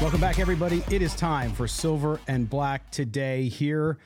Welcome 0.00 0.20
back, 0.20 0.38
everybody. 0.38 0.84
It 0.92 1.02
is 1.02 1.12
time 1.16 1.52
for 1.52 1.66
Silver 1.66 2.20
and 2.28 2.48
Black 2.48 2.88
today 2.92 3.48
here. 3.48 3.98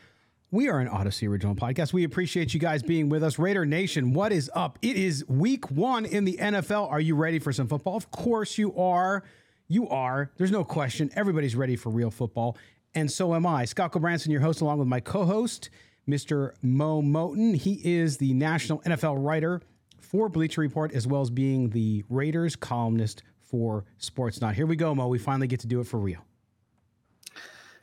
We 0.51 0.71
are 0.71 0.81
an 0.81 0.89
Audacy 0.89 1.29
original 1.29 1.55
podcast. 1.55 1.93
We 1.93 2.05
appreciate 2.05 2.55
you 2.55 2.61
guys 2.61 2.83
being 2.83 3.11
with 3.11 3.23
us. 3.23 3.39
Raider 3.39 3.67
Nation, 3.67 4.15
what 4.15 4.33
is 4.33 4.51
up? 4.55 4.79
It 4.81 4.97
is 4.97 5.23
week 5.29 5.71
one 5.71 6.07
in 6.07 6.25
the 6.25 6.39
NFL. 6.41 6.91
Are 6.91 7.01
you 7.01 7.15
ready 7.15 7.39
for 7.39 7.53
some 7.53 7.69
football? 7.69 7.95
Of 7.95 8.11
course 8.11 8.57
you 8.57 8.75
are. 8.75 9.23
You 9.69 9.87
are. 9.91 10.33
There's 10.39 10.51
no 10.51 10.65
question. 10.65 11.11
Everybody's 11.15 11.55
ready 11.55 11.77
for 11.77 11.91
real 11.91 12.11
football. 12.11 12.57
And 12.95 13.13
so 13.13 13.35
am 13.35 13.45
I. 13.45 13.67
Scott 13.67 13.93
Gulbranson, 13.93 14.29
your 14.29 14.41
host, 14.41 14.63
along 14.63 14.79
with 14.79 14.89
my 14.89 15.01
co 15.01 15.27
host, 15.27 15.69
Mr. 16.09 16.53
Mo 16.63 17.03
Moton. 17.03 17.55
He 17.55 17.83
is 17.85 18.17
the 18.17 18.33
national 18.33 18.81
NFL 18.81 19.23
writer 19.23 19.61
for 20.01 20.31
Bleacher 20.31 20.63
Report, 20.63 20.95
as 20.95 21.07
well 21.07 21.21
as 21.21 21.29
being 21.29 21.69
the 21.69 22.03
Raiders 22.09 22.57
columnist 22.57 23.23
for 23.53 23.85
Sportsnaut. 24.01 24.55
Here 24.55 24.67
we 24.67 24.77
go, 24.77 24.95
Mo. 24.95 25.07
We 25.09 25.19
finally 25.19 25.47
get 25.47 25.61
to 25.61 25.67
do 25.67 25.79
it 25.81 25.87
for 25.87 26.01
real. 26.01 26.25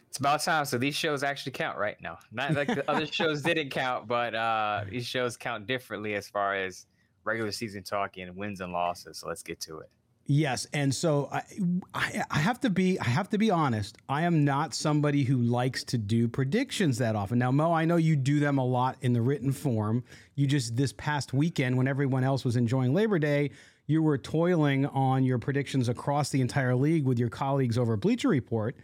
It's 0.07 0.17
about 0.17 0.41
time. 0.41 0.65
So 0.65 0.79
these 0.79 0.95
shows 0.95 1.21
actually 1.21 1.51
count 1.51 1.77
right 1.77 1.95
now. 2.01 2.17
Not 2.31 2.55
like 2.55 2.67
the 2.67 2.89
other 2.89 3.05
shows 3.11 3.43
didn't 3.43 3.69
count, 3.69 4.07
but 4.07 4.33
uh, 4.33 4.85
these 4.89 5.05
shows 5.05 5.37
count 5.37 5.67
differently 5.67 6.15
as 6.15 6.27
far 6.27 6.55
as 6.55 6.87
regular 7.23 7.51
season 7.51 7.83
talking 7.83 8.23
and 8.27 8.35
wins 8.35 8.61
and 8.61 8.73
losses. 8.73 9.19
So 9.19 9.27
let's 9.27 9.43
get 9.43 9.61
to 9.61 9.77
it. 9.77 9.91
Yes, 10.25 10.67
and 10.73 10.93
so 10.93 11.27
I, 11.31 11.41
I, 11.93 12.23
I 12.29 12.39
have 12.39 12.59
to 12.61 12.69
be 12.69 12.99
I 12.99 13.05
have 13.05 13.29
to 13.29 13.39
be 13.39 13.49
honest. 13.49 13.97
I 14.07 14.23
am 14.23 14.45
not 14.45 14.75
somebody 14.75 15.23
who 15.23 15.37
likes 15.37 15.83
to 15.85 15.97
do 15.97 16.27
predictions 16.27 16.99
that 16.99 17.15
often. 17.15 17.39
Now, 17.39 17.51
Mo, 17.51 17.73
I 17.73 17.85
know 17.85 17.95
you 17.95 18.15
do 18.15 18.39
them 18.39 18.59
a 18.59 18.65
lot 18.65 18.97
in 19.01 19.13
the 19.13 19.21
written 19.21 19.51
form. 19.51 20.03
You 20.35 20.45
just 20.45 20.75
this 20.75 20.93
past 20.93 21.33
weekend, 21.33 21.77
when 21.77 21.87
everyone 21.87 22.23
else 22.23 22.45
was 22.45 22.57
enjoying 22.57 22.93
Labor 22.93 23.17
Day, 23.17 23.49
you 23.89 24.03
were 24.03 24.19
toiling 24.19 24.85
on 24.85 25.23
your 25.23 25.39
predictions 25.39 25.89
across 25.89 26.29
the 26.29 26.41
entire 26.41 26.75
league 26.75 27.05
with 27.05 27.17
your 27.17 27.27
colleagues 27.27 27.75
over 27.75 27.97
Bleacher 27.97 28.29
Report. 28.29 28.75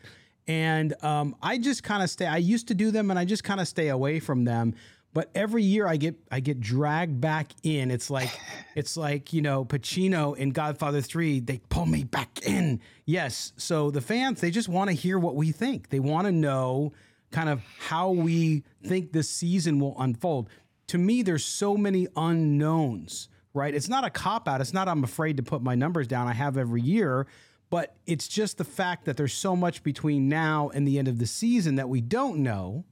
And 0.48 0.95
um, 1.03 1.36
I 1.44 1.59
just 1.59 1.84
kind 1.84 2.02
of 2.02 2.09
stay. 2.09 2.25
I 2.25 2.38
used 2.38 2.70
to 2.70 2.73
do 2.73 2.89
them, 2.89 3.11
and 3.11 3.20
I 3.20 3.23
just 3.23 3.44
kind 3.44 3.59
of 3.59 3.67
stay 3.67 3.89
away 3.89 4.20
from 4.20 4.45
them. 4.45 4.73
But 5.14 5.30
every 5.36 5.61
year 5.61 5.86
I 5.86 5.98
get 5.98 6.16
I 6.31 6.39
get 6.39 6.59
dragged 6.59 7.22
back 7.22 7.52
in. 7.61 7.92
It's 7.92 8.10
like 8.10 8.32
it's 8.76 8.98
like 8.98 9.32
you 9.32 9.43
know 9.43 9.64
Pacino 9.64 10.36
in 10.36 10.49
Godfather 10.49 11.02
Three. 11.02 11.39
They 11.39 11.60
pull 11.70 11.86
me 11.86 12.04
back 12.04 12.42
in. 12.42 12.82
Yes. 13.05 13.54
So 13.58 13.92
the 13.92 14.02
fans 14.02 14.42
they 14.42 14.49
just 14.49 14.70
want 14.70 14.89
to 14.89 14.95
hear 14.95 15.20
what 15.20 15.36
we 15.36 15.52
think. 15.52 15.89
They 15.89 15.99
want 15.99 16.26
to 16.26 16.32
know 16.32 16.93
kind 17.30 17.49
of 17.49 17.61
how 17.77 18.10
we 18.10 18.64
think 18.83 19.11
this 19.11 19.30
season 19.30 19.80
will 19.80 19.95
unfold. 19.99 20.49
To 20.87 20.98
me, 20.98 21.22
there's 21.22 21.45
so 21.45 21.77
many 21.77 22.08
unknowns 22.16 23.30
right? 23.55 23.73
It's 23.73 23.89
not 23.89 24.04
a 24.04 24.10
cop 24.10 24.48
out. 24.48 24.61
It's 24.61 24.73
not 24.73 24.88
I'm 24.88 25.04
afraid 25.04 25.38
to 25.38 25.43
put 25.43 25.61
my 25.61 25.76
numbers 25.76 26.08
down. 26.08 26.27
I 26.27 26.33
have 26.33 26.58
every 26.58 26.82
year, 26.82 27.26
but 27.70 27.95
it's 28.05 28.27
just 28.27 28.58
the 28.58 28.64
fact 28.64 29.05
that 29.05 29.17
there's 29.17 29.33
so 29.33 29.55
much 29.55 29.82
between 29.82 30.30
now 30.30 30.70
and 30.73 30.88
the 30.88 30.99
end 30.99 31.08
of 31.08 31.17
the 31.17 31.26
season 31.26 31.76
that 31.76 31.89
we 31.89 32.02
don't 32.02 32.39
know. 32.39 32.86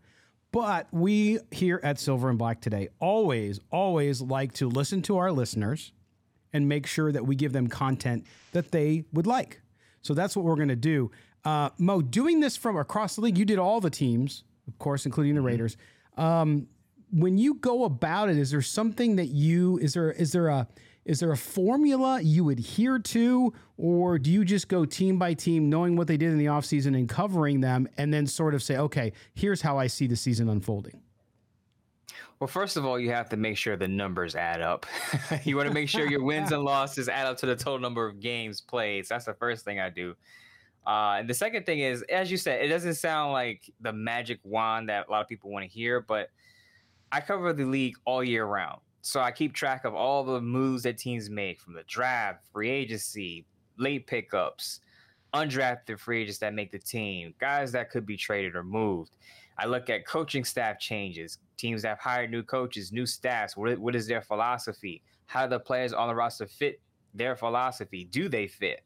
But 0.51 0.87
we 0.91 1.39
here 1.51 1.79
at 1.83 1.99
Silver 1.99 2.29
and 2.29 2.37
Black 2.37 2.61
today 2.61 2.89
always, 2.99 3.59
always 3.71 4.21
like 4.21 4.53
to 4.53 4.69
listen 4.69 5.01
to 5.03 5.17
our 5.17 5.31
listeners 5.31 5.91
and 6.53 6.69
make 6.69 6.85
sure 6.85 7.11
that 7.11 7.25
we 7.25 7.35
give 7.35 7.53
them 7.53 7.67
content 7.67 8.25
that 8.51 8.71
they 8.71 9.05
would 9.11 9.25
like. 9.25 9.61
So 10.01 10.13
that's 10.13 10.35
what 10.35 10.45
we're 10.45 10.55
going 10.55 10.67
to 10.67 10.75
do. 10.75 11.11
Uh, 11.43 11.71
Mo, 11.77 12.01
doing 12.01 12.39
this 12.39 12.55
from 12.55 12.77
across 12.77 13.15
the 13.15 13.21
league, 13.21 13.37
you 13.37 13.45
did 13.45 13.57
all 13.59 13.81
the 13.81 13.89
teams, 13.89 14.43
of 14.67 14.77
course, 14.77 15.05
including 15.05 15.33
the 15.33 15.39
mm-hmm. 15.39 15.47
Raiders. 15.47 15.77
Um, 16.17 16.67
when 17.13 17.37
you 17.37 17.53
go 17.55 17.83
about 17.83 18.29
it, 18.29 18.37
is 18.37 18.49
there 18.49 18.61
something 18.61 19.15
that 19.17 19.27
you 19.27 19.77
is 19.77 19.93
there 19.93 20.11
is 20.11 20.31
there 20.31 20.47
a 20.47 20.67
is 21.05 21.19
there 21.19 21.31
a 21.31 21.37
formula 21.37 22.21
you 22.21 22.49
adhere 22.49 22.97
to, 22.97 23.53
or 23.77 24.17
do 24.17 24.31
you 24.31 24.45
just 24.45 24.67
go 24.67 24.85
team 24.85 25.19
by 25.19 25.33
team, 25.33 25.69
knowing 25.69 25.95
what 25.95 26.07
they 26.07 26.17
did 26.17 26.31
in 26.31 26.37
the 26.37 26.45
offseason 26.45 26.97
and 26.97 27.09
covering 27.09 27.59
them, 27.59 27.89
and 27.97 28.13
then 28.13 28.25
sort 28.25 28.55
of 28.55 28.63
say, 28.63 28.77
okay, 28.77 29.11
here's 29.35 29.61
how 29.61 29.77
I 29.77 29.87
see 29.87 30.07
the 30.07 30.15
season 30.15 30.47
unfolding? 30.47 31.01
Well, 32.39 32.47
first 32.47 32.77
of 32.77 32.85
all, 32.85 32.97
you 32.97 33.11
have 33.11 33.27
to 33.29 33.37
make 33.37 33.57
sure 33.57 33.75
the 33.75 33.87
numbers 33.87 34.33
add 34.33 34.61
up. 34.61 34.85
you 35.43 35.57
want 35.57 35.67
to 35.67 35.73
make 35.73 35.89
sure 35.89 36.07
your 36.07 36.23
wins 36.23 36.53
and 36.53 36.63
losses 36.63 37.09
add 37.09 37.27
up 37.27 37.37
to 37.39 37.45
the 37.45 37.55
total 37.55 37.79
number 37.79 38.07
of 38.07 38.21
games 38.21 38.61
played. 38.61 39.05
So 39.05 39.15
that's 39.15 39.25
the 39.25 39.33
first 39.33 39.65
thing 39.65 39.79
I 39.79 39.89
do. 39.89 40.15
Uh, 40.87 41.17
and 41.19 41.29
the 41.29 41.33
second 41.33 41.65
thing 41.65 41.79
is, 41.79 42.01
as 42.03 42.31
you 42.31 42.37
said, 42.37 42.63
it 42.63 42.69
doesn't 42.69 42.95
sound 42.95 43.33
like 43.33 43.69
the 43.81 43.91
magic 43.91 44.39
wand 44.43 44.87
that 44.87 45.07
a 45.07 45.11
lot 45.11 45.21
of 45.21 45.27
people 45.27 45.51
want 45.51 45.63
to 45.63 45.69
hear, 45.69 45.99
but– 45.99 46.29
I 47.13 47.21
cover 47.21 47.53
the 47.53 47.65
league 47.65 47.95
all 48.05 48.23
year 48.23 48.45
round. 48.45 48.81
So 49.01 49.21
I 49.21 49.31
keep 49.31 49.53
track 49.53 49.85
of 49.85 49.93
all 49.93 50.23
the 50.23 50.41
moves 50.41 50.81
that 50.81 50.97
teams 50.97 51.29
make 51.29 51.61
from 51.61 51.75
the 51.75 51.83
draft, 51.83 52.43
free 52.51 52.71
agency, 52.71 53.45
late 53.77 54.07
pickups, 54.07 54.79
undrafted 55.35 55.99
free 55.99 56.23
agents 56.23 56.39
that 56.39 56.55
make 56.55 56.71
the 56.71 56.79
team, 56.79 57.35
guys 57.39 57.71
that 57.73 57.91
could 57.91 58.07
be 58.07 58.17
traded 58.17 58.55
or 58.55 58.63
moved. 58.63 59.11
I 59.59 59.67
look 59.67 59.91
at 59.91 60.07
coaching 60.07 60.43
staff 60.43 60.79
changes, 60.79 61.37
teams 61.55 61.83
that 61.83 61.89
have 61.89 61.99
hired 61.99 62.31
new 62.31 62.41
coaches, 62.41 62.91
new 62.91 63.05
staffs. 63.05 63.55
What, 63.55 63.77
what 63.77 63.95
is 63.95 64.07
their 64.07 64.23
philosophy? 64.23 65.03
How 65.27 65.45
do 65.45 65.51
the 65.51 65.59
players 65.59 65.93
on 65.93 66.07
the 66.07 66.15
roster 66.15 66.47
fit 66.47 66.81
their 67.13 67.35
philosophy? 67.35 68.05
Do 68.05 68.27
they 68.27 68.47
fit? 68.47 68.81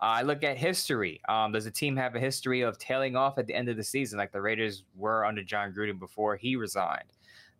Uh, 0.00 0.04
I 0.04 0.22
look 0.22 0.44
at 0.44 0.56
history. 0.56 1.20
Um, 1.28 1.50
does 1.50 1.64
the 1.64 1.72
team 1.72 1.96
have 1.96 2.14
a 2.14 2.20
history 2.20 2.60
of 2.60 2.78
tailing 2.78 3.16
off 3.16 3.38
at 3.38 3.48
the 3.48 3.54
end 3.56 3.68
of 3.68 3.76
the 3.76 3.82
season, 3.82 4.18
like 4.18 4.30
the 4.30 4.40
Raiders 4.40 4.84
were 4.94 5.24
under 5.24 5.42
Jon 5.42 5.74
Gruden 5.76 5.98
before 5.98 6.36
he 6.36 6.54
resigned? 6.54 7.10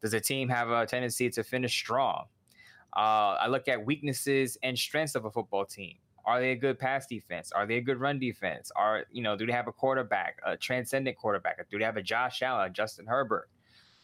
Does 0.02 0.14
a 0.14 0.20
team 0.20 0.48
have 0.48 0.70
a 0.70 0.86
tendency 0.86 1.30
to 1.30 1.42
finish 1.42 1.72
strong? 1.72 2.26
Uh, 2.96 3.36
I 3.40 3.48
look 3.48 3.68
at 3.68 3.84
weaknesses 3.84 4.56
and 4.62 4.78
strengths 4.78 5.14
of 5.14 5.24
a 5.24 5.30
football 5.30 5.64
team. 5.64 5.96
Are 6.24 6.40
they 6.40 6.52
a 6.52 6.56
good 6.56 6.78
pass 6.78 7.06
defense? 7.06 7.52
Are 7.52 7.66
they 7.66 7.76
a 7.76 7.80
good 7.80 7.98
run 8.00 8.18
defense? 8.18 8.72
Are 8.74 9.04
you 9.12 9.22
know, 9.22 9.36
do 9.36 9.46
they 9.46 9.52
have 9.52 9.68
a 9.68 9.72
quarterback, 9.72 10.38
a 10.44 10.56
transcendent 10.56 11.16
quarterback? 11.16 11.68
Do 11.70 11.78
they 11.78 11.84
have 11.84 11.96
a 11.96 12.02
Josh 12.02 12.42
Allen, 12.42 12.72
Justin 12.72 13.06
Herbert? 13.06 13.48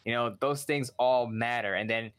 You 0.05 0.13
know, 0.13 0.35
those 0.39 0.63
things 0.63 0.91
all 0.97 1.27
matter. 1.27 1.73
And 1.73 1.89
then 1.89 2.11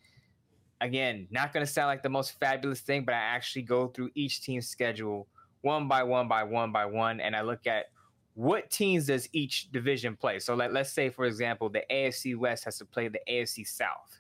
again, 0.81 1.27
not 1.31 1.53
going 1.53 1.65
to 1.65 1.71
sound 1.71 1.89
like 1.89 2.03
the 2.03 2.11
most 2.11 2.39
fabulous 2.39 2.81
thing, 2.81 3.05
but 3.05 3.15
I 3.15 3.19
actually 3.19 3.63
go 3.63 3.89
through 3.89 4.11
each 4.15 4.43
team's 4.43 4.69
schedule 4.69 5.27
one 5.63 5.89
by 5.89 6.03
one 6.03 6.29
by 6.29 6.43
one 6.43 6.73
by 6.73 6.85
one, 6.85 7.21
and 7.21 7.35
I 7.35 7.41
look 7.41 7.67
at 7.67 7.87
what 8.35 8.71
teams 8.71 9.07
does 9.07 9.29
each 9.33 9.71
division 9.71 10.17
play? 10.17 10.39
So 10.41 10.55
let, 10.55 10.73
let's 10.73 10.93
say, 10.93 11.09
for 11.09 11.25
example, 11.25 11.69
the 11.69 11.85
AFC 11.91 12.37
West 12.37 12.65
has 12.65 12.79
to 12.79 12.85
play 12.85 13.09
the 13.09 13.21
AFC 13.29 13.67
South. 13.67 14.19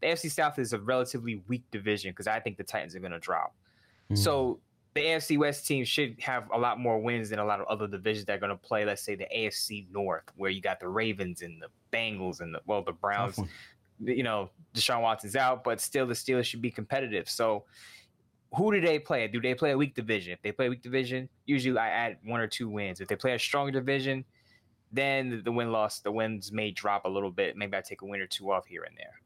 The 0.00 0.08
AFC 0.08 0.30
South 0.30 0.58
is 0.58 0.72
a 0.74 0.78
relatively 0.78 1.42
weak 1.48 1.64
division 1.70 2.10
because 2.10 2.26
I 2.26 2.40
think 2.40 2.58
the 2.58 2.64
Titans 2.64 2.94
are 2.94 3.00
going 3.00 3.12
to 3.12 3.18
drop. 3.18 3.54
Mm. 4.10 4.18
So 4.18 4.60
the 4.92 5.00
AFC 5.00 5.38
West 5.38 5.66
team 5.66 5.84
should 5.84 6.16
have 6.20 6.44
a 6.52 6.58
lot 6.58 6.78
more 6.78 6.98
wins 7.00 7.30
than 7.30 7.38
a 7.38 7.44
lot 7.44 7.60
of 7.60 7.66
other 7.66 7.88
divisions 7.88 8.26
that 8.26 8.34
are 8.34 8.38
going 8.38 8.50
to 8.50 8.56
play. 8.56 8.84
Let's 8.84 9.02
say 9.02 9.14
the 9.14 9.26
AFC 9.34 9.90
North, 9.90 10.24
where 10.36 10.50
you 10.50 10.60
got 10.60 10.78
the 10.78 10.88
Ravens 10.88 11.40
and 11.42 11.60
the 11.60 11.68
Bengals 11.92 12.40
and 12.40 12.54
the 12.54 12.60
well, 12.66 12.82
the 12.82 12.92
Browns. 12.92 13.40
You 14.00 14.24
know, 14.24 14.50
Deshaun 14.74 15.02
Watson's 15.02 15.36
out, 15.36 15.64
but 15.64 15.80
still 15.80 16.06
the 16.06 16.14
Steelers 16.14 16.44
should 16.44 16.60
be 16.60 16.70
competitive. 16.70 17.30
So 17.30 17.64
who 18.56 18.72
do 18.72 18.80
they 18.80 18.98
play? 18.98 19.26
Do 19.28 19.40
they 19.40 19.54
play 19.54 19.72
a 19.72 19.76
weak 19.76 19.94
division? 19.94 20.32
If 20.32 20.42
they 20.42 20.52
play 20.52 20.66
a 20.66 20.70
weak 20.70 20.82
division, 20.82 21.28
usually 21.46 21.76
I 21.78 21.88
add 21.88 22.18
one 22.24 22.40
or 22.40 22.46
two 22.46 22.68
wins. 22.68 23.00
If 23.00 23.08
they 23.08 23.16
play 23.16 23.34
a 23.34 23.38
strong 23.38 23.72
division, 23.72 24.24
then 24.92 25.42
the 25.44 25.52
win 25.52 25.72
loss, 25.72 26.00
the 26.00 26.12
wins 26.12 26.52
may 26.52 26.70
drop 26.70 27.04
a 27.04 27.08
little 27.08 27.30
bit. 27.30 27.56
Maybe 27.56 27.76
I 27.76 27.80
take 27.80 28.02
a 28.02 28.06
win 28.06 28.20
or 28.20 28.26
two 28.26 28.52
off 28.52 28.66
here 28.66 28.84
and 28.84 28.96
there. 28.96 29.20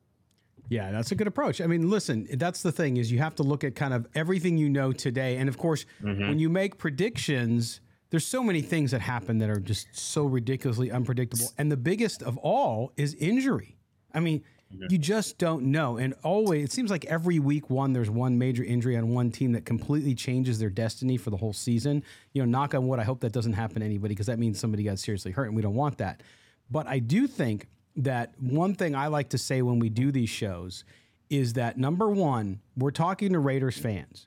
Yeah, 0.70 0.90
that's 0.90 1.12
a 1.12 1.14
good 1.14 1.26
approach. 1.26 1.60
I 1.60 1.66
mean, 1.66 1.88
listen, 1.88 2.28
that's 2.34 2.62
the 2.62 2.72
thing 2.72 2.98
is 2.98 3.10
you 3.10 3.18
have 3.18 3.34
to 3.36 3.42
look 3.42 3.64
at 3.64 3.74
kind 3.74 3.94
of 3.94 4.06
everything 4.14 4.58
you 4.58 4.68
know 4.68 4.92
today, 4.92 5.36
and 5.36 5.48
of 5.48 5.56
course, 5.56 5.86
mm-hmm. 6.02 6.28
when 6.28 6.38
you 6.38 6.50
make 6.50 6.76
predictions, 6.76 7.80
there's 8.10 8.26
so 8.26 8.42
many 8.42 8.60
things 8.60 8.90
that 8.90 9.00
happen 9.00 9.38
that 9.38 9.50
are 9.50 9.60
just 9.60 9.88
so 9.92 10.24
ridiculously 10.24 10.90
unpredictable. 10.90 11.52
And 11.56 11.72
the 11.72 11.76
biggest 11.76 12.22
of 12.22 12.36
all 12.38 12.92
is 12.96 13.14
injury. 13.14 13.78
I 14.12 14.20
mean, 14.20 14.42
Mm-hmm. 14.74 14.86
you 14.90 14.98
just 14.98 15.38
don't 15.38 15.64
know. 15.64 15.96
And 15.96 16.14
always, 16.22 16.64
it 16.64 16.72
seems 16.72 16.90
like 16.90 17.06
every 17.06 17.38
week 17.38 17.70
one, 17.70 17.94
there's 17.94 18.10
one 18.10 18.36
major 18.36 18.62
injury 18.62 18.96
on 18.98 19.08
one 19.08 19.30
team 19.30 19.52
that 19.52 19.64
completely 19.64 20.14
changes 20.14 20.58
their 20.58 20.68
destiny 20.68 21.16
for 21.16 21.30
the 21.30 21.38
whole 21.38 21.54
season. 21.54 22.02
You 22.34 22.42
know, 22.42 22.46
knock 22.46 22.74
on 22.74 22.86
wood, 22.86 23.00
I 23.00 23.04
hope 23.04 23.20
that 23.20 23.32
doesn't 23.32 23.54
happen 23.54 23.80
to 23.80 23.86
anybody 23.86 24.14
because 24.14 24.26
that 24.26 24.38
means 24.38 24.60
somebody 24.60 24.82
got 24.82 24.98
seriously 24.98 25.32
hurt 25.32 25.46
and 25.46 25.56
we 25.56 25.62
don't 25.62 25.74
want 25.74 25.98
that. 25.98 26.22
But 26.70 26.86
I 26.86 26.98
do 26.98 27.26
think 27.26 27.68
that 27.96 28.34
one 28.38 28.74
thing 28.74 28.94
I 28.94 29.06
like 29.06 29.30
to 29.30 29.38
say 29.38 29.62
when 29.62 29.78
we 29.78 29.88
do 29.88 30.12
these 30.12 30.28
shows 30.28 30.84
is 31.30 31.54
that 31.54 31.78
number 31.78 32.10
one, 32.10 32.60
we're 32.76 32.90
talking 32.90 33.32
to 33.32 33.38
Raiders 33.38 33.78
fans. 33.78 34.26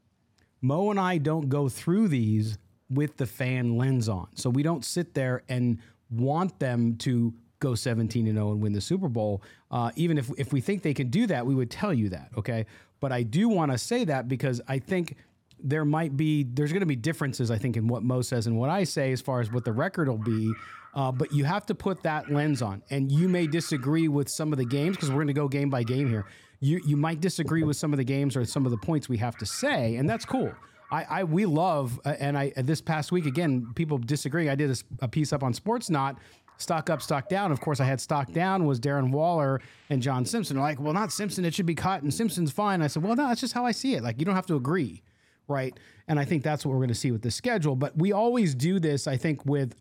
Mo 0.62 0.90
and 0.90 1.00
I 1.00 1.18
don't 1.18 1.50
go 1.50 1.70
through 1.70 2.08
these 2.08 2.58
with 2.90 3.18
the 3.18 3.26
fan 3.26 3.78
lens 3.78 4.10
on. 4.10 4.28
So 4.36 4.50
we 4.50 4.64
don't 4.64 4.84
sit 4.84 5.14
there 5.14 5.44
and 5.50 5.80
want 6.10 6.60
them 6.60 6.98
to 6.98 7.34
go 7.62 7.76
17 7.76 8.28
and 8.28 8.36
0 8.36 8.52
and 8.52 8.62
win 8.62 8.74
the 8.74 8.82
Super 8.82 9.08
Bowl. 9.08 9.42
Uh, 9.70 9.92
even 9.96 10.18
if, 10.18 10.30
if 10.38 10.52
we 10.52 10.60
think 10.60 10.82
they 10.82 10.94
can 10.94 11.08
do 11.08 11.26
that, 11.28 11.46
we 11.46 11.56
would 11.56 11.72
tell 11.72 11.94
you 11.94 12.10
that. 12.10 12.30
Okay. 12.38 12.66
But 13.00 13.14
I 13.14 13.24
do 13.24 13.48
want 13.48 13.72
to 13.72 13.78
say 13.78 14.04
that 14.06 14.28
because 14.28 14.60
I 14.68 14.80
think 14.80 15.16
there 15.64 15.86
might 15.86 16.18
be, 16.18 16.44
there's 16.44 16.72
going 16.74 16.82
to 16.82 16.88
be 16.88 16.96
differences, 16.96 17.50
I 17.50 17.58
think, 17.58 17.78
in 17.78 17.88
what 17.88 18.04
Mo 18.04 18.22
says 18.22 18.48
and 18.48 18.58
what 18.58 18.70
I 18.70 18.84
say 18.84 19.14
as 19.14 19.22
far 19.22 19.40
as 19.40 19.52
what 19.52 19.64
the 19.64 19.72
record 19.72 20.10
will 20.10 20.18
be. 20.18 20.52
Uh, 20.94 21.12
but 21.12 21.32
you 21.32 21.46
have 21.46 21.66
to 21.68 21.76
put 21.76 22.04
that 22.04 22.30
lens 22.30 22.62
on. 22.62 22.84
And 22.90 23.12
you 23.12 23.30
may 23.30 23.48
disagree 23.48 24.10
with 24.10 24.28
some 24.28 24.52
of 24.52 24.58
the 24.58 24.66
games 24.66 24.98
because 24.98 25.10
we're 25.10 25.16
going 25.16 25.28
to 25.28 25.34
go 25.34 25.48
game 25.48 25.70
by 25.70 25.84
game 25.84 26.10
here. 26.10 26.26
You, 26.60 26.82
you 26.86 26.98
might 26.98 27.22
disagree 27.22 27.64
with 27.64 27.78
some 27.78 27.94
of 27.94 27.98
the 27.98 28.04
games 28.04 28.36
or 28.36 28.44
some 28.44 28.66
of 28.66 28.72
the 28.72 28.78
points 28.78 29.08
we 29.08 29.18
have 29.18 29.38
to 29.38 29.46
say, 29.46 29.96
and 29.96 30.10
that's 30.10 30.26
cool. 30.26 30.54
I, 30.92 31.04
I 31.10 31.24
we 31.24 31.46
love, 31.46 32.00
uh, 32.06 32.16
and 32.20 32.38
I 32.38 32.52
this 32.58 32.82
past 32.82 33.12
week 33.12 33.26
again, 33.26 33.72
people 33.76 33.98
disagree. 33.98 34.50
I 34.50 34.56
did 34.56 34.70
a, 34.70 35.06
a 35.06 35.08
piece 35.08 35.32
up 35.32 35.42
on 35.42 35.54
Sportsnaut 35.54 36.18
stock 36.62 36.90
up, 36.90 37.02
stock 37.02 37.30
down. 37.30 37.52
Of 37.52 37.60
course, 37.60 37.80
I 37.80 37.86
had 37.86 38.00
stock 38.00 38.32
down 38.32 38.66
was 38.66 38.80
Darren 38.80 39.12
Waller 39.12 39.62
and 39.90 40.02
John 40.02 40.26
Simpson. 40.26 40.56
They're 40.56 40.64
like, 40.64 40.80
well, 40.80 40.94
not 40.94 41.12
Simpson. 41.12 41.46
It 41.46 41.54
should 41.54 41.66
be 41.66 41.76
cut, 41.76 42.04
and 42.04 42.14
Simpson's 42.14 42.52
fine. 42.52 42.82
I 42.82 42.88
said, 42.88 43.04
well, 43.04 43.16
no, 43.16 43.28
that's 43.28 43.42
just 43.42 43.54
how 43.54 43.66
I 43.66 43.72
see 43.72 43.96
it. 43.96 44.04
Like, 44.04 44.20
you 44.20 44.26
don't 44.26 44.36
have 44.36 44.46
to 44.48 44.56
agree, 44.56 45.02
right? 45.48 45.78
And 46.08 46.20
I 46.20 46.26
think 46.26 46.44
that's 46.44 46.66
what 46.66 46.72
we're 46.72 46.80
going 46.80 46.90
to 46.90 46.96
see 46.96 47.12
with 47.12 47.22
the 47.22 47.32
schedule. 47.32 47.76
But 47.76 47.98
we 47.98 48.12
always 48.12 48.56
do 48.56 48.80
this, 48.80 49.08
I 49.08 49.18
think, 49.18 49.46
with 49.46 49.76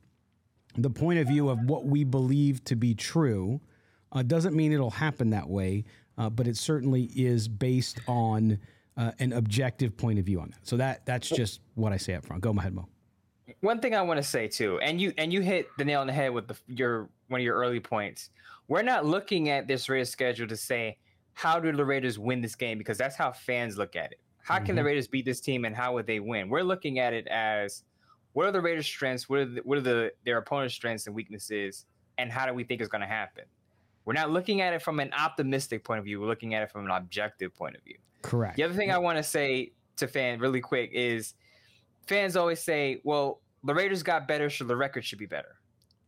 the 0.77 0.91
point 0.91 1.19
of 1.19 1.29
view 1.29 1.49
of 1.49 1.61
what 1.65 1.87
we 1.87 2.05
believe 2.05 2.65
to 2.65 2.77
be 2.77 2.95
true. 2.95 3.61
Uh, 4.13 4.23
doesn't 4.23 4.55
mean 4.55 4.73
it'll 4.73 4.91
happen 4.91 5.31
that 5.31 5.49
way, 5.49 5.85
uh, 6.19 6.29
but 6.29 6.49
it 6.49 6.57
certainly 6.57 7.05
is 7.15 7.49
based 7.49 8.01
on 8.09 8.59
uh, 8.97 9.13
an 9.19 9.33
objective 9.33 9.97
point 9.97 10.19
of 10.19 10.25
view 10.25 10.41
on 10.41 10.51
that. 10.51 10.67
So 10.67 10.77
that 10.77 11.07
that's 11.07 11.29
just 11.29 11.61
what 11.75 11.93
I 11.93 11.97
say 11.97 12.15
up 12.15 12.25
front. 12.25 12.43
Go 12.43 12.51
ahead, 12.51 12.75
Mo 12.75 12.89
one 13.61 13.81
thing 13.81 13.95
I 13.95 14.03
want 14.03 14.19
to 14.19 14.23
say 14.23 14.49
too, 14.49 14.79
and 14.81 15.01
you 15.01 15.13
and 15.19 15.33
you 15.33 15.41
hit 15.41 15.69
the 15.79 15.85
nail 15.85 16.01
on 16.01 16.07
the 16.07 16.13
head 16.13 16.33
with 16.33 16.49
the, 16.49 16.57
your 16.69 17.09
one 17.29 17.41
of 17.41 17.45
your 17.45 17.57
early 17.57 17.81
points. 17.81 18.31
We're 18.69 18.83
not 18.83 19.05
looking 19.05 19.49
at 19.49 19.67
this 19.67 19.89
Raiders 19.89 20.11
schedule 20.11 20.47
to 20.47 20.57
say 20.57 20.99
how 21.35 21.59
do 21.59 21.73
the 21.73 21.85
Raiders 21.85 22.19
win 22.19 22.41
this 22.41 22.55
game 22.55 22.79
because 22.79 22.99
that's 22.99 23.17
how 23.17 23.33
fans 23.33 23.77
look 23.77 23.97
at 23.97 24.13
it. 24.13 24.21
How 24.43 24.57
mm-hmm. 24.57 24.67
can 24.67 24.75
the 24.75 24.81
mm-hmm. 24.81 24.87
Raiders 24.87 25.09
beat 25.09 25.25
this 25.25 25.41
team 25.41 25.65
and 25.65 25.75
how 25.75 25.95
would 25.95 26.07
they 26.07 26.21
win? 26.21 26.49
We're 26.49 26.63
looking 26.63 26.99
at 26.99 27.13
it 27.13 27.27
as 27.29 27.85
what 28.33 28.47
are 28.47 28.53
the 28.53 28.61
Raiders' 28.61 28.87
strengths, 28.87 29.29
what 29.29 29.41
are 29.41 29.45
the, 29.47 29.61
what 29.65 29.79
are 29.79 29.83
the 29.83 30.13
their 30.25 30.39
opponent's 30.39 30.75
strengths 30.75 31.07
and 31.07 31.15
weaknesses, 31.15 31.87
and 32.19 32.31
how 32.31 32.47
do 32.47 32.55
we 32.55 32.65
think 32.65 32.81
it's 32.81 32.91
going 32.91 33.01
to 33.01 33.07
happen? 33.07 33.45
We're 34.05 34.15
not 34.15 34.31
looking 34.31 34.61
at 34.61 34.73
it 34.73 34.83
from 34.83 34.99
an 35.01 35.13
optimistic 35.13 35.85
point 35.85 35.99
of 35.99 36.05
view. 36.05 36.21
We're 36.21 36.27
looking 36.27 36.55
at 36.55 36.63
it 36.63 36.71
from 36.71 36.85
an 36.85 36.91
objective 36.91 37.55
point 37.55 37.77
of 37.77 37.83
view. 37.83 37.97
Correct. 38.23 38.57
The 38.57 38.63
other 38.63 38.75
thing 38.75 38.91
I 38.91 38.99
want 38.99 39.19
to 39.19 39.23
say 39.23 39.73
to 39.97 40.09
fan 40.09 40.41
really 40.41 40.61
quick 40.61 40.91
is 40.93 41.35
fans 42.11 42.37
always 42.37 42.61
say, 42.61 43.01
well, 43.05 43.41
the 43.65 43.73
Raiders 43.73 44.03
got 44.03 44.27
better, 44.27 44.51
so 44.51 44.65
the 44.65 44.77
record 44.77 45.05
should 45.05 45.19
be 45.19 45.27
better. 45.27 45.57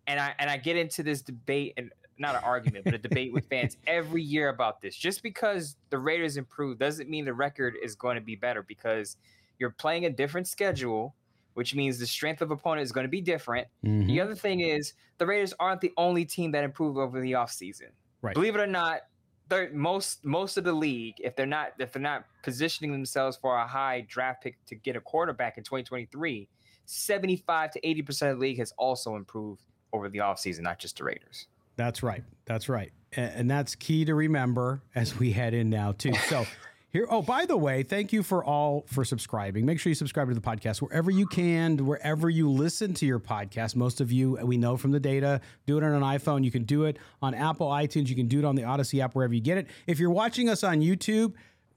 And 0.06 0.18
I 0.18 0.34
and 0.38 0.50
I 0.50 0.56
get 0.56 0.76
into 0.76 1.02
this 1.02 1.22
debate 1.22 1.74
and 1.76 1.90
not 2.18 2.34
an 2.34 2.42
argument, 2.44 2.84
but 2.84 2.94
a 2.94 2.98
debate 2.98 3.32
with 3.32 3.46
fans 3.46 3.76
every 3.86 4.22
year 4.22 4.48
about 4.48 4.82
this. 4.82 4.96
Just 4.96 5.22
because 5.22 5.76
the 5.90 5.98
Raiders 5.98 6.36
improved 6.36 6.80
doesn't 6.80 7.08
mean 7.08 7.24
the 7.24 7.32
record 7.32 7.74
is 7.82 7.94
going 7.94 8.16
to 8.16 8.20
be 8.20 8.34
better 8.34 8.62
because 8.62 9.16
you're 9.58 9.70
playing 9.70 10.06
a 10.06 10.10
different 10.10 10.48
schedule, 10.48 11.14
which 11.54 11.74
means 11.74 11.98
the 11.98 12.06
strength 12.06 12.42
of 12.42 12.50
opponent 12.50 12.82
is 12.82 12.90
going 12.90 13.04
to 13.04 13.10
be 13.10 13.20
different. 13.20 13.68
Mm-hmm. 13.84 14.08
The 14.08 14.20
other 14.20 14.34
thing 14.34 14.60
is 14.60 14.94
the 15.18 15.26
Raiders 15.26 15.54
aren't 15.60 15.80
the 15.80 15.92
only 15.96 16.24
team 16.24 16.50
that 16.52 16.64
improved 16.64 16.98
over 16.98 17.20
the 17.20 17.32
offseason. 17.32 17.90
Right. 18.22 18.34
Believe 18.34 18.56
it 18.56 18.60
or 18.60 18.66
not, 18.66 19.02
most 19.72 20.24
most 20.24 20.56
of 20.56 20.64
the 20.64 20.72
league, 20.72 21.14
if 21.18 21.36
they're 21.36 21.46
not 21.46 21.72
if 21.78 21.92
they're 21.92 22.02
not 22.02 22.24
positioning 22.42 22.92
themselves 22.92 23.36
for 23.36 23.56
a 23.56 23.66
high 23.66 24.04
draft 24.08 24.42
pick 24.42 24.56
to 24.66 24.74
get 24.74 24.96
a 24.96 25.00
quarterback 25.00 25.58
in 25.58 25.64
2023, 25.64 26.48
75 26.86 27.70
to 27.72 27.80
80% 27.80 28.30
of 28.30 28.38
the 28.38 28.40
league 28.40 28.58
has 28.58 28.72
also 28.76 29.16
improved 29.16 29.62
over 29.92 30.08
the 30.08 30.18
offseason, 30.18 30.60
not 30.60 30.78
just 30.78 30.98
the 30.98 31.04
Raiders. 31.04 31.46
That's 31.76 32.02
right. 32.02 32.22
That's 32.44 32.68
right. 32.68 32.92
And 33.14 33.50
that's 33.50 33.74
key 33.74 34.04
to 34.06 34.14
remember 34.14 34.82
as 34.94 35.18
we 35.18 35.32
head 35.32 35.52
in 35.52 35.68
now, 35.68 35.92
too. 35.92 36.14
So, 36.28 36.46
here, 36.92 37.06
oh, 37.08 37.22
by 37.22 37.46
the 37.46 37.56
way, 37.56 37.82
thank 37.82 38.12
you 38.12 38.22
for 38.22 38.44
all 38.44 38.84
for 38.86 39.02
subscribing. 39.02 39.64
Make 39.64 39.80
sure 39.80 39.88
you 39.88 39.94
subscribe 39.94 40.28
to 40.28 40.34
the 40.34 40.42
podcast 40.42 40.82
wherever 40.82 41.10
you 41.10 41.26
can, 41.26 41.86
wherever 41.86 42.28
you 42.28 42.50
listen 42.50 42.92
to 42.94 43.06
your 43.06 43.18
podcast. 43.18 43.74
Most 43.76 44.02
of 44.02 44.12
you, 44.12 44.38
we 44.42 44.58
know 44.58 44.76
from 44.76 44.90
the 44.90 45.00
data, 45.00 45.40
do 45.64 45.78
it 45.78 45.84
on 45.84 45.92
an 45.94 46.02
iPhone. 46.02 46.44
You 46.44 46.50
can 46.50 46.64
do 46.64 46.84
it 46.84 46.98
on 47.22 47.34
Apple 47.34 47.68
iTunes. 47.68 48.08
You 48.08 48.14
can 48.14 48.28
do 48.28 48.40
it 48.40 48.44
on 48.44 48.56
the 48.56 48.62
Audacy 48.62 49.02
app, 49.02 49.14
wherever 49.14 49.32
you 49.32 49.40
get 49.40 49.56
it. 49.56 49.68
If 49.86 49.98
you're 49.98 50.10
watching 50.10 50.50
us 50.50 50.62
on 50.62 50.82
YouTube, 50.82 51.32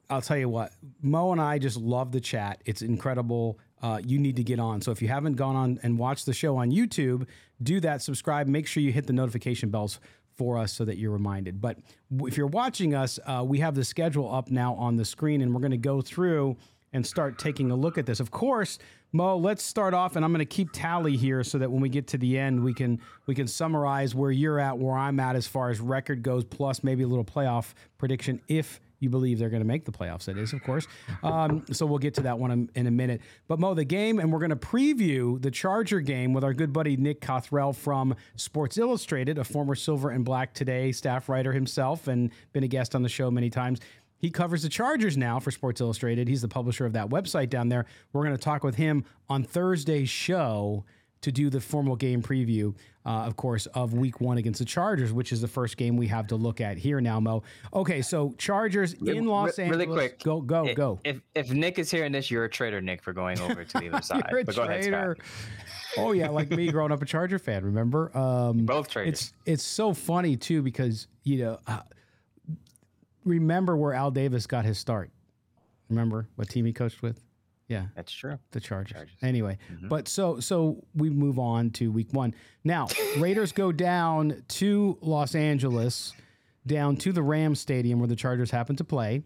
I'll 0.10 0.22
tell 0.22 0.38
you 0.38 0.50
what, 0.50 0.74
Mo 1.02 1.32
and 1.32 1.40
I 1.40 1.60
just 1.60 1.78
love 1.78 2.12
the 2.12 2.20
chat. 2.20 2.62
It's 2.66 2.82
incredible. 2.82 3.58
Uh, 3.82 4.02
you 4.06 4.20
need 4.20 4.36
to 4.36 4.44
get 4.44 4.60
on. 4.60 4.82
So 4.82 4.92
if 4.92 5.02
you 5.02 5.08
haven't 5.08 5.36
gone 5.36 5.56
on 5.56 5.80
and 5.82 5.98
watched 5.98 6.26
the 6.26 6.34
show 6.34 6.58
on 6.58 6.72
YouTube, 6.72 7.26
do 7.64 7.80
that. 7.80 8.02
Subscribe. 8.02 8.48
Make 8.48 8.68
sure 8.68 8.84
you 8.84 8.92
hit 8.92 9.08
the 9.08 9.14
notification 9.14 9.70
bells 9.70 10.00
for 10.38 10.58
us 10.58 10.72
so 10.74 10.86
that 10.86 10.98
you're 10.98 11.12
reminded. 11.12 11.62
But 11.62 11.78
if 12.22 12.38
you're 12.38 12.48
watching 12.48 12.94
us, 12.94 13.20
uh, 13.26 13.44
we 13.46 13.60
have 13.60 13.76
the 13.76 13.84
schedule 13.84 14.34
up 14.34 14.52
now 14.52 14.76
on 14.76 14.96
the 14.96 15.06
screen, 15.06 15.42
and 15.42 15.54
we're 15.54 15.62
going 15.62 15.72
to 15.72 15.78
go 15.78 16.02
through 16.02 16.58
and 16.94 17.06
start 17.06 17.38
taking 17.38 17.72
a 17.72 17.76
look 17.76 17.98
at 17.98 18.06
this. 18.06 18.20
Of 18.20 18.32
course, 18.32 18.80
Mo, 19.12 19.38
let's 19.38 19.64
start 19.64 19.94
off, 19.94 20.16
and 20.16 20.26
I'm 20.26 20.32
going 20.32 20.40
to 20.40 20.46
keep 20.46 20.72
tally 20.74 21.16
here 21.16 21.44
so 21.44 21.58
that 21.58 21.72
when 21.72 21.82
we 21.82 21.90
get 21.90 22.08
to 22.08 22.18
the 22.18 22.38
end, 22.38 22.64
we 22.64 22.74
can 22.74 23.00
we 23.28 23.36
can 23.36 23.48
summarize 23.48 24.14
where 24.14 24.32
you're 24.32 24.60
at, 24.60 24.78
where 24.78 24.98
I'm 24.98 25.20
at 25.20 25.36
as 25.36 25.48
far 25.48 25.70
as 25.70 25.80
record 25.80 26.22
goes, 26.22 26.44
plus 26.44 26.84
maybe 26.84 27.04
a 27.04 27.08
little 27.08 27.24
playoff 27.24 27.74
prediction 27.98 28.42
if 28.48 28.82
you 29.00 29.10
believe 29.10 29.40
they're 29.40 29.50
going 29.50 29.62
to 29.62 29.68
make 29.68 29.86
the 29.86 29.92
playoffs. 29.92 30.26
That 30.26 30.38
is, 30.38 30.54
of 30.54 30.64
course. 30.64 30.88
Um, 31.24 31.66
so 31.72 31.86
we'll 31.86 32.00
get 32.00 32.14
to 32.16 32.22
that 32.22 32.40
one 32.40 32.70
in 32.76 32.88
a 32.88 32.92
minute. 32.92 33.22
But 33.48 33.60
Mo, 33.60 33.74
the 33.74 33.86
game, 33.86 34.20
and 34.20 34.32
we're 34.32 34.40
going 34.40 34.50
to 34.50 34.56
preview 34.56 35.42
the 35.42 35.52
Charger 35.52 36.00
game 36.00 36.34
with 36.34 36.44
our 36.44 36.54
good 36.54 36.74
buddy 36.74 36.98
Nick 36.98 37.22
Cothrel 37.22 37.76
from 37.76 38.16
Sports 38.36 38.78
Illustrated, 38.78 39.38
a 39.38 39.44
former 39.44 39.76
Silver 39.76 40.10
and 40.10 40.24
Black 40.24 40.54
Today 40.54 40.92
staff 40.92 41.30
writer 41.30 41.54
himself, 41.54 42.08
and 42.08 42.32
been 42.54 42.64
a 42.64 42.68
guest 42.68 42.96
on 42.96 43.04
the 43.04 43.10
show 43.10 43.30
many 43.30 43.50
times. 43.50 43.80
He 44.18 44.32
covers 44.32 44.64
the 44.64 44.70
Chargers 44.70 45.18
now 45.18 45.40
for 45.40 45.52
Sports 45.52 45.82
Illustrated. 45.82 46.28
He's 46.28 46.42
the 46.42 46.48
publisher 46.48 46.86
of 46.86 46.94
that 46.94 47.10
website 47.10 47.50
down 47.50 47.70
there. 47.70 47.86
We're 48.14 48.24
going 48.24 48.36
to 48.36 48.42
talk 48.42 48.64
with 48.64 48.76
him 48.76 49.06
on 49.30 49.44
Thursday's 49.44 50.10
show 50.10 50.86
to 51.22 51.32
do 51.32 51.50
the 51.50 51.60
formal 51.60 51.96
game 51.96 52.22
preview, 52.22 52.76
uh, 53.06 53.10
of 53.10 53.36
course, 53.36 53.66
of 53.68 53.94
week 53.94 54.22
one 54.22 54.38
against 54.38 54.60
the 54.60 54.66
Chargers, 54.66 55.12
which 55.12 55.32
is 55.32 55.42
the 55.42 55.48
first 55.48 55.78
game 55.78 55.98
we 55.98 56.08
have 56.08 56.28
to 56.28 56.36
look 56.36 56.62
at 56.62 56.78
here 56.78 57.02
now, 57.02 57.20
Mo. 57.20 57.44
Okay, 57.74 58.02
so 58.02 58.34
Chargers 58.38 58.94
in 58.94 59.26
Los 59.26 59.58
really 59.58 59.70
Angeles. 59.70 59.88
Really 59.88 59.94
quick. 59.94 60.24
Go, 60.24 60.42
go, 60.42 60.68
if, 60.68 60.76
go. 60.76 61.00
If, 61.04 61.22
if 61.34 61.52
Nick 61.52 61.80
is 61.80 61.90
hearing 61.90 62.12
this, 62.12 62.30
you're 62.30 62.46
a 62.46 62.50
traitor, 62.50 62.82
Nick, 62.82 63.02
for 63.02 63.14
going 63.14 63.40
over 63.40 63.64
to 63.64 63.78
the 63.80 63.90
other 63.90 64.02
side. 64.04 64.24
you're 64.30 64.40
a 64.40 64.44
but 64.46 64.56
traitor. 64.56 65.18
oh 65.98 66.12
yeah, 66.12 66.30
like 66.30 66.50
me 66.52 66.72
growing 66.72 66.92
up 66.92 67.02
a 67.02 67.06
Charger 67.06 67.40
fan. 67.40 67.64
Remember? 67.66 68.16
Um, 68.18 68.66
Both 68.66 68.90
traitors. 68.90 69.14
It's 69.14 69.34
it's 69.46 69.64
so 69.64 69.94
funny 69.94 70.38
too 70.38 70.62
because 70.62 71.08
you 71.24 71.40
know, 71.40 71.60
uh, 71.66 71.82
remember 73.24 73.76
where 73.76 73.94
Al 73.94 74.12
Davis 74.12 74.48
got 74.48 74.66
his 74.66 74.78
start. 74.78 75.10
Remember 75.90 76.28
what 76.36 76.50
team 76.50 76.66
he 76.66 76.74
coached 76.74 77.02
with? 77.02 77.20
Yeah, 77.68 77.88
that's 77.96 78.12
true. 78.12 78.38
The 78.52 78.60
Chargers. 78.60 78.94
Chargers. 78.94 79.16
Anyway, 79.22 79.58
mm-hmm. 79.72 79.88
but 79.88 80.08
so 80.08 80.40
so 80.40 80.84
we 80.94 81.10
move 81.10 81.40
on 81.40 81.72
to 81.72 81.92
week 81.92 82.10
one. 82.12 82.36
Now 82.64 82.88
Raiders 83.18 83.52
go 83.52 83.72
down 83.72 84.44
to 84.50 84.98
Los 85.02 85.34
Angeles, 85.34 86.14
down 86.68 86.96
to 86.98 87.12
the 87.12 87.24
Rams 87.24 87.60
Stadium 87.60 88.00
where 88.00 88.08
the 88.08 88.16
Chargers 88.16 88.52
happen 88.52 88.76
to 88.76 88.84
play. 88.84 89.24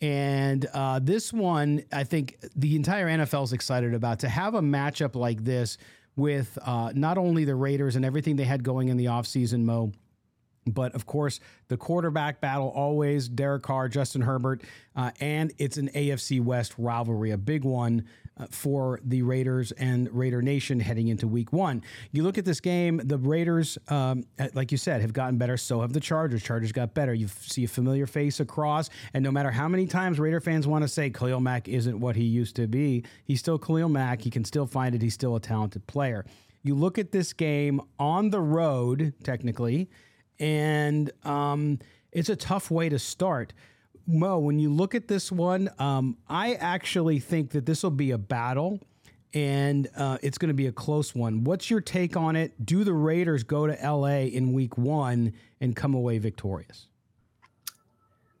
And 0.00 0.66
uh, 0.74 0.98
this 1.00 1.32
one, 1.32 1.84
I 1.92 2.02
think 2.02 2.36
the 2.56 2.74
entire 2.74 3.06
NFL 3.06 3.44
is 3.44 3.52
excited 3.52 3.94
about 3.94 4.18
to 4.20 4.28
have 4.28 4.54
a 4.54 4.60
matchup 4.60 5.14
like 5.14 5.44
this 5.44 5.78
with 6.16 6.58
uh, 6.62 6.92
not 6.96 7.18
only 7.18 7.44
the 7.44 7.54
Raiders 7.54 7.94
and 7.94 8.04
everything 8.04 8.34
they 8.34 8.44
had 8.44 8.64
going 8.64 8.88
in 8.88 8.96
the 8.96 9.04
offseason, 9.06 9.62
Mo, 9.62 9.92
But 10.66 10.94
of 10.94 11.06
course, 11.06 11.40
the 11.68 11.76
quarterback 11.76 12.40
battle 12.40 12.68
always 12.68 13.28
Derek 13.28 13.64
Carr, 13.64 13.88
Justin 13.88 14.22
Herbert, 14.22 14.62
uh, 14.94 15.10
and 15.20 15.52
it's 15.58 15.76
an 15.76 15.88
AFC 15.88 16.40
West 16.40 16.74
rivalry, 16.78 17.32
a 17.32 17.38
big 17.38 17.64
one 17.64 18.04
uh, 18.38 18.46
for 18.50 19.00
the 19.04 19.22
Raiders 19.22 19.72
and 19.72 20.08
Raider 20.12 20.40
Nation 20.40 20.78
heading 20.78 21.08
into 21.08 21.26
Week 21.26 21.52
One. 21.52 21.82
You 22.12 22.22
look 22.22 22.38
at 22.38 22.44
this 22.44 22.60
game; 22.60 23.00
the 23.02 23.18
Raiders, 23.18 23.76
um, 23.88 24.24
uh, 24.38 24.48
like 24.54 24.70
you 24.70 24.78
said, 24.78 25.00
have 25.00 25.12
gotten 25.12 25.36
better. 25.36 25.56
So 25.56 25.80
have 25.80 25.92
the 25.92 26.00
Chargers. 26.00 26.44
Chargers 26.44 26.70
got 26.70 26.94
better. 26.94 27.12
You 27.12 27.26
see 27.26 27.64
a 27.64 27.68
familiar 27.68 28.06
face 28.06 28.38
across, 28.38 28.88
and 29.14 29.24
no 29.24 29.32
matter 29.32 29.50
how 29.50 29.66
many 29.66 29.86
times 29.86 30.20
Raider 30.20 30.40
fans 30.40 30.68
want 30.68 30.82
to 30.82 30.88
say 30.88 31.10
Khalil 31.10 31.40
Mack 31.40 31.66
isn't 31.66 31.98
what 31.98 32.14
he 32.14 32.24
used 32.24 32.54
to 32.56 32.68
be, 32.68 33.04
he's 33.24 33.40
still 33.40 33.58
Khalil 33.58 33.88
Mack. 33.88 34.22
He 34.22 34.30
can 34.30 34.44
still 34.44 34.66
find 34.66 34.94
it. 34.94 35.02
He's 35.02 35.14
still 35.14 35.34
a 35.34 35.40
talented 35.40 35.88
player. 35.88 36.24
You 36.62 36.76
look 36.76 36.98
at 36.98 37.10
this 37.10 37.32
game 37.32 37.80
on 37.98 38.30
the 38.30 38.40
road, 38.40 39.14
technically 39.24 39.88
and 40.38 41.10
um, 41.24 41.78
it's 42.12 42.28
a 42.28 42.36
tough 42.36 42.70
way 42.70 42.88
to 42.88 42.98
start. 42.98 43.52
Mo, 44.06 44.38
when 44.38 44.58
you 44.58 44.72
look 44.72 44.94
at 44.94 45.08
this 45.08 45.30
one, 45.30 45.70
um, 45.78 46.16
I 46.28 46.54
actually 46.54 47.20
think 47.20 47.50
that 47.50 47.66
this 47.66 47.82
will 47.82 47.90
be 47.90 48.10
a 48.10 48.18
battle 48.18 48.80
and 49.34 49.88
uh, 49.96 50.18
it's 50.22 50.38
going 50.38 50.48
to 50.48 50.54
be 50.54 50.66
a 50.66 50.72
close 50.72 51.14
one. 51.14 51.44
What's 51.44 51.70
your 51.70 51.80
take 51.80 52.16
on 52.16 52.36
it? 52.36 52.66
Do 52.66 52.84
the 52.84 52.92
Raiders 52.92 53.44
go 53.44 53.66
to 53.66 53.72
LA 53.72 54.26
in 54.26 54.52
week 54.52 54.76
one 54.76 55.32
and 55.60 55.74
come 55.74 55.94
away 55.94 56.18
victorious? 56.18 56.88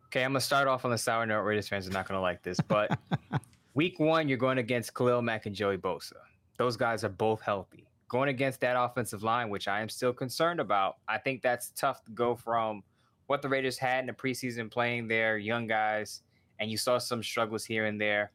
Okay, 0.06 0.24
I'm 0.24 0.32
going 0.32 0.40
to 0.40 0.44
start 0.44 0.68
off 0.68 0.84
on 0.84 0.90
the 0.90 0.98
sour 0.98 1.24
note. 1.24 1.40
Raiders 1.42 1.68
fans 1.68 1.88
are 1.88 1.92
not 1.92 2.06
going 2.06 2.18
to 2.18 2.22
like 2.22 2.42
this, 2.42 2.60
but 2.60 2.98
week 3.74 3.98
one, 3.98 4.28
you're 4.28 4.36
going 4.36 4.58
against 4.58 4.92
Khalil 4.94 5.22
Mack 5.22 5.46
and 5.46 5.54
Joey 5.54 5.78
Bosa. 5.78 6.12
Those 6.58 6.76
guys 6.76 7.04
are 7.04 7.08
both 7.08 7.40
healthy 7.40 7.86
going 8.12 8.28
against 8.28 8.60
that 8.60 8.76
offensive 8.78 9.22
line, 9.22 9.48
which 9.48 9.66
I 9.68 9.80
am 9.80 9.88
still 9.88 10.12
concerned 10.12 10.60
about, 10.60 10.96
I 11.08 11.16
think 11.16 11.40
that's 11.40 11.70
tough 11.70 12.04
to 12.04 12.10
go 12.10 12.36
from 12.36 12.82
what 13.26 13.40
the 13.40 13.48
Raiders 13.48 13.78
had 13.78 14.00
in 14.00 14.06
the 14.06 14.12
preseason 14.12 14.70
playing 14.70 15.08
their 15.08 15.38
young 15.38 15.66
guys, 15.66 16.20
and 16.60 16.70
you 16.70 16.76
saw 16.76 16.98
some 16.98 17.22
struggles 17.22 17.64
here 17.64 17.86
and 17.86 17.98
there, 17.98 18.32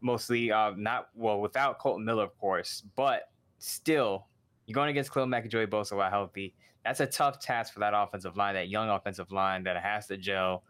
mostly 0.00 0.50
uh, 0.50 0.72
not 0.76 1.10
well 1.14 1.40
without 1.40 1.78
Kolton 1.78 2.04
Miller, 2.04 2.24
of 2.24 2.36
course, 2.36 2.82
but 2.96 3.30
still, 3.60 4.26
you're 4.66 4.74
going 4.74 4.90
against 4.90 5.12
Khalil 5.12 5.28
Mack 5.28 5.44
and 5.44 5.52
Joey 5.52 5.68
Bosa 5.68 5.96
while 5.96 6.10
healthy. 6.10 6.52
That's 6.84 6.98
a 6.98 7.06
tough 7.06 7.38
task 7.38 7.72
for 7.72 7.78
that 7.78 7.92
offensive 7.94 8.36
line, 8.36 8.54
that 8.54 8.68
young 8.68 8.88
offensive 8.88 9.30
line 9.30 9.62
that 9.62 9.80
has 9.80 10.08
to 10.08 10.16
gel, 10.16 10.64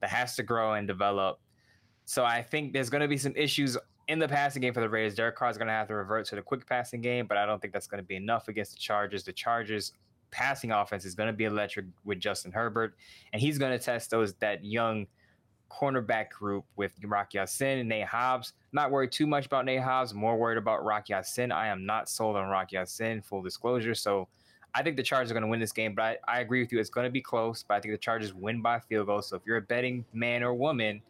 that 0.00 0.08
has 0.08 0.36
to 0.36 0.42
grow 0.42 0.72
and 0.72 0.88
develop. 0.88 1.38
So 2.06 2.24
I 2.24 2.40
think 2.40 2.72
there's 2.72 2.88
going 2.88 3.02
to 3.02 3.08
be 3.08 3.18
some 3.18 3.36
issues 3.36 3.76
in 4.08 4.18
the 4.18 4.28
passing 4.28 4.60
game 4.60 4.74
for 4.74 4.80
the 4.80 4.88
Raiders, 4.88 5.14
Derek 5.14 5.36
Carr 5.36 5.50
is 5.50 5.56
going 5.56 5.68
to 5.68 5.72
have 5.72 5.88
to 5.88 5.94
revert 5.94 6.26
to 6.26 6.36
the 6.36 6.42
quick 6.42 6.66
passing 6.66 7.00
game, 7.00 7.26
but 7.26 7.36
I 7.36 7.46
don't 7.46 7.60
think 7.60 7.72
that's 7.72 7.86
going 7.86 8.02
to 8.02 8.06
be 8.06 8.16
enough 8.16 8.48
against 8.48 8.72
the 8.72 8.78
Chargers. 8.78 9.24
The 9.24 9.32
Chargers 9.32 9.92
passing 10.30 10.72
offense 10.72 11.04
is 11.04 11.14
going 11.14 11.28
to 11.28 11.32
be 11.32 11.44
electric 11.44 11.86
with 12.04 12.20
Justin 12.20 12.52
Herbert, 12.52 12.94
and 13.32 13.40
he's 13.40 13.58
going 13.58 13.76
to 13.76 13.82
test 13.82 14.10
those 14.10 14.34
that 14.34 14.64
young 14.64 15.06
cornerback 15.70 16.30
group 16.30 16.64
with 16.76 16.92
Rock 17.04 17.34
Ya-Sin 17.34 17.78
and 17.78 17.88
Nate 17.88 18.06
Hobbs. 18.06 18.52
Not 18.72 18.90
worried 18.90 19.12
too 19.12 19.26
much 19.26 19.46
about 19.46 19.64
Nate 19.64 19.80
Hobbs, 19.80 20.14
more 20.14 20.36
worried 20.36 20.58
about 20.58 20.84
Rock 20.84 21.08
Ya-Sin. 21.08 21.50
I 21.50 21.68
am 21.68 21.86
not 21.86 22.08
sold 22.08 22.36
on 22.36 22.48
Rock 22.48 22.72
Ya-Sin, 22.72 23.22
full 23.22 23.42
disclosure. 23.42 23.94
So 23.94 24.28
I 24.74 24.82
think 24.82 24.96
the 24.96 25.02
Chargers 25.02 25.30
are 25.30 25.34
going 25.34 25.42
to 25.42 25.48
win 25.48 25.60
this 25.60 25.72
game, 25.72 25.94
but 25.94 26.02
I, 26.02 26.16
I 26.28 26.40
agree 26.40 26.60
with 26.60 26.72
you. 26.72 26.78
It's 26.78 26.90
going 26.90 27.06
to 27.06 27.10
be 27.10 27.20
close, 27.20 27.64
but 27.66 27.74
I 27.74 27.80
think 27.80 27.94
the 27.94 27.98
Chargers 27.98 28.34
win 28.34 28.60
by 28.60 28.80
field 28.80 29.06
goal. 29.06 29.22
So 29.22 29.36
if 29.36 29.42
you're 29.46 29.56
a 29.56 29.62
betting 29.62 30.04
man 30.12 30.42
or 30.42 30.52
woman, 30.54 31.00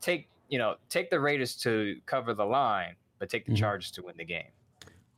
take 0.00 0.28
you 0.50 0.58
know, 0.58 0.74
take 0.90 1.08
the 1.08 1.18
Raiders 1.18 1.56
to 1.56 1.96
cover 2.04 2.34
the 2.34 2.44
line, 2.44 2.96
but 3.18 3.30
take 3.30 3.46
the 3.46 3.52
mm-hmm. 3.52 3.60
Chargers 3.60 3.90
to 3.92 4.02
win 4.02 4.16
the 4.18 4.24
game. 4.24 4.50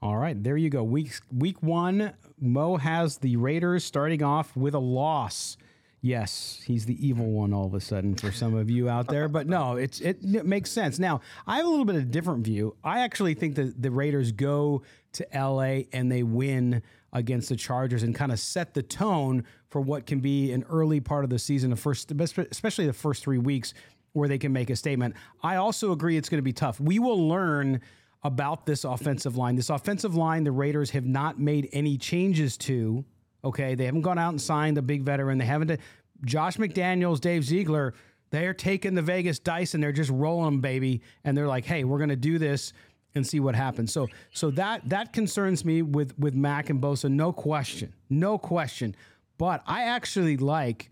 All 0.00 0.16
right, 0.16 0.40
there 0.40 0.56
you 0.56 0.68
go. 0.68 0.82
Week 0.82 1.12
week 1.36 1.62
one, 1.62 2.12
Mo 2.40 2.76
has 2.76 3.18
the 3.18 3.36
Raiders 3.36 3.84
starting 3.84 4.22
off 4.22 4.54
with 4.56 4.74
a 4.74 4.80
loss. 4.80 5.56
Yes, 6.04 6.60
he's 6.66 6.84
the 6.84 7.06
evil 7.06 7.30
one 7.30 7.54
all 7.54 7.66
of 7.66 7.74
a 7.74 7.80
sudden 7.80 8.16
for 8.16 8.32
some 8.32 8.54
of 8.54 8.68
you 8.68 8.88
out 8.88 9.06
there, 9.06 9.28
but 9.28 9.46
no, 9.46 9.76
it's 9.76 10.00
it, 10.00 10.18
it, 10.22 10.44
makes 10.44 10.72
sense. 10.72 10.98
Now, 10.98 11.20
I 11.46 11.58
have 11.58 11.66
a 11.66 11.68
little 11.68 11.84
bit 11.84 11.94
of 11.94 12.02
a 12.02 12.06
different 12.06 12.44
view. 12.44 12.74
I 12.82 13.00
actually 13.00 13.34
think 13.34 13.54
that 13.54 13.80
the 13.80 13.92
Raiders 13.92 14.32
go 14.32 14.82
to 15.12 15.26
LA 15.32 15.84
and 15.92 16.10
they 16.10 16.24
win 16.24 16.82
against 17.12 17.50
the 17.50 17.56
Chargers 17.56 18.02
and 18.02 18.16
kind 18.16 18.32
of 18.32 18.40
set 18.40 18.74
the 18.74 18.82
tone 18.82 19.44
for 19.68 19.80
what 19.80 20.06
can 20.06 20.18
be 20.18 20.50
an 20.50 20.64
early 20.68 20.98
part 20.98 21.22
of 21.22 21.30
the 21.30 21.38
season, 21.38 21.70
the 21.70 21.76
first 21.76 22.10
especially 22.10 22.86
the 22.86 22.92
first 22.92 23.22
3 23.22 23.38
weeks 23.38 23.72
where 24.12 24.28
they 24.28 24.38
can 24.38 24.52
make 24.52 24.71
a 24.71 24.76
statement. 24.76 25.14
I 25.42 25.57
also 25.57 25.92
agree 25.92 26.16
it's 26.16 26.28
going 26.28 26.38
to 26.38 26.42
be 26.42 26.52
tough. 26.52 26.81
We 26.81 26.99
will 26.99 27.28
learn 27.28 27.81
about 28.23 28.66
this 28.66 28.85
offensive 28.85 29.37
line. 29.37 29.57
This 29.57 29.71
offensive 29.71 30.14
line, 30.14 30.45
the 30.45 30.52
Raiders 30.52 30.90
have 30.90 31.04
not 31.04 31.38
made 31.40 31.69
any 31.73 31.97
changes 31.99 32.57
to. 32.59 33.04
Okay, 33.45 33.75
they 33.75 33.87
haven't 33.87 34.02
gone 34.02 34.19
out 34.19 34.31
and 34.31 34.40
signed 34.40 34.78
a 34.78 34.83
big 34.83 35.02
veteran. 35.02 35.38
They 35.38 35.45
haven't. 35.45 35.81
Josh 36.25 36.57
McDaniels, 36.57 37.21
Dave 37.21 37.45
Ziegler, 37.45 37.95
they're 38.31 38.54
taking 38.54 38.95
the 38.95 39.02
Vegas 39.02 39.38
dice 39.38 39.75
and 39.75 39.83
they're 39.83 39.92
just 39.92 40.11
rolling 40.11 40.45
them, 40.45 40.61
baby. 40.61 41.02
And 41.25 41.37
they're 41.37 41.49
like, 41.49 41.64
hey, 41.64 41.85
we're 41.85 41.99
going 41.99 42.11
to 42.11 42.16
do 42.16 42.38
this 42.38 42.73
and 43.14 43.26
see 43.26 43.40
what 43.40 43.54
happens. 43.54 43.92
So, 43.92 44.09
so 44.33 44.50
that 44.52 44.88
that 44.88 45.12
concerns 45.12 45.64
me 45.64 45.83
with 45.83 46.19
with 46.19 46.35
Mack 46.35 46.71
and 46.71 46.81
Bosa, 46.81 47.11
no 47.11 47.33
question, 47.33 47.92
no 48.09 48.38
question. 48.38 48.95
But 49.38 49.62
I 49.66 49.83
actually 49.85 50.37
like 50.37 50.90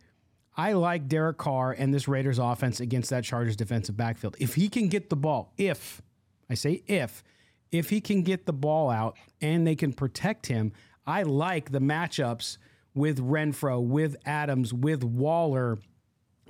I 0.60 0.74
like 0.74 1.08
Derek 1.08 1.38
Carr 1.38 1.72
and 1.72 1.94
this 1.94 2.06
Raiders 2.06 2.38
offense 2.38 2.80
against 2.80 3.08
that 3.08 3.24
Chargers 3.24 3.56
defensive 3.56 3.96
backfield. 3.96 4.36
If 4.38 4.56
he 4.56 4.68
can 4.68 4.88
get 4.88 5.08
the 5.08 5.16
ball, 5.16 5.54
if 5.56 6.02
I 6.50 6.54
say 6.54 6.82
if, 6.86 7.24
if 7.72 7.88
he 7.88 8.02
can 8.02 8.22
get 8.22 8.44
the 8.44 8.52
ball 8.52 8.90
out 8.90 9.16
and 9.40 9.66
they 9.66 9.74
can 9.74 9.94
protect 9.94 10.48
him, 10.48 10.72
I 11.06 11.22
like 11.22 11.72
the 11.72 11.78
matchups 11.78 12.58
with 12.92 13.26
Renfrow, 13.26 13.82
with 13.82 14.16
Adams, 14.26 14.74
with 14.74 15.02
Waller 15.02 15.78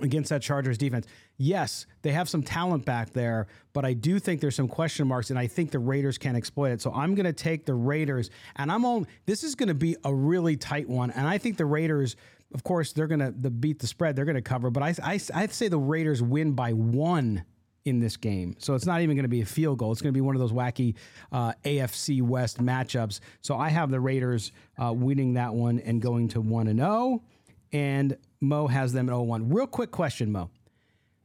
against 0.01 0.29
that 0.31 0.41
Chargers 0.41 0.77
defense. 0.77 1.07
Yes, 1.37 1.85
they 2.01 2.11
have 2.11 2.27
some 2.27 2.43
talent 2.43 2.83
back 2.83 3.11
there, 3.11 3.47
but 3.71 3.85
I 3.85 3.93
do 3.93 4.19
think 4.19 4.41
there's 4.41 4.57
some 4.57 4.67
question 4.67 5.07
marks, 5.07 5.29
and 5.29 5.39
I 5.39 5.47
think 5.47 5.71
the 5.71 5.79
Raiders 5.79 6.17
can 6.17 6.35
exploit 6.35 6.71
it. 6.71 6.81
So 6.81 6.91
I'm 6.91 7.15
going 7.15 7.27
to 7.27 7.33
take 7.33 7.65
the 7.65 7.75
Raiders, 7.75 8.29
and 8.57 8.69
I'm 8.69 8.83
on. 8.83 9.07
This 9.25 9.45
is 9.45 9.55
going 9.55 9.69
to 9.69 9.73
be 9.73 9.95
a 10.03 10.13
really 10.13 10.57
tight 10.57 10.89
one, 10.89 11.11
and 11.11 11.25
I 11.25 11.37
think 11.37 11.55
the 11.55 11.65
Raiders 11.65 12.17
of 12.53 12.63
course, 12.63 12.93
they're 12.93 13.07
going 13.07 13.19
to 13.19 13.31
the 13.31 13.49
beat 13.49 13.79
the 13.79 13.87
spread. 13.87 14.15
They're 14.15 14.25
going 14.25 14.35
to 14.35 14.41
cover, 14.41 14.69
but 14.69 14.83
I, 14.83 14.95
I 15.03 15.19
I'd 15.33 15.53
say 15.53 15.67
the 15.67 15.79
Raiders 15.79 16.21
win 16.21 16.53
by 16.53 16.73
one 16.73 17.43
in 17.85 17.99
this 17.99 18.17
game. 18.17 18.55
So 18.59 18.75
it's 18.75 18.85
not 18.85 19.01
even 19.01 19.15
going 19.15 19.23
to 19.23 19.29
be 19.29 19.41
a 19.41 19.45
field 19.45 19.79
goal. 19.79 19.91
It's 19.91 20.01
going 20.01 20.13
to 20.13 20.17
be 20.17 20.21
one 20.21 20.35
of 20.35 20.39
those 20.39 20.51
wacky 20.51 20.95
uh, 21.31 21.53
AFC 21.65 22.21
West 22.21 22.59
matchups. 22.59 23.19
So 23.41 23.57
I 23.57 23.69
have 23.69 23.89
the 23.89 23.99
Raiders 23.99 24.51
uh, 24.81 24.93
winning 24.93 25.33
that 25.33 25.53
one 25.53 25.79
and 25.79 26.01
going 26.01 26.27
to 26.29 26.41
one 26.41 26.67
and 26.67 26.79
zero, 26.79 26.91
oh, 26.91 27.23
and 27.71 28.17
Mo 28.39 28.67
has 28.67 28.93
them 28.93 29.09
at 29.09 29.15
0-1. 29.15 29.53
Real 29.53 29.67
quick 29.67 29.91
question, 29.91 30.31
Mo. 30.31 30.49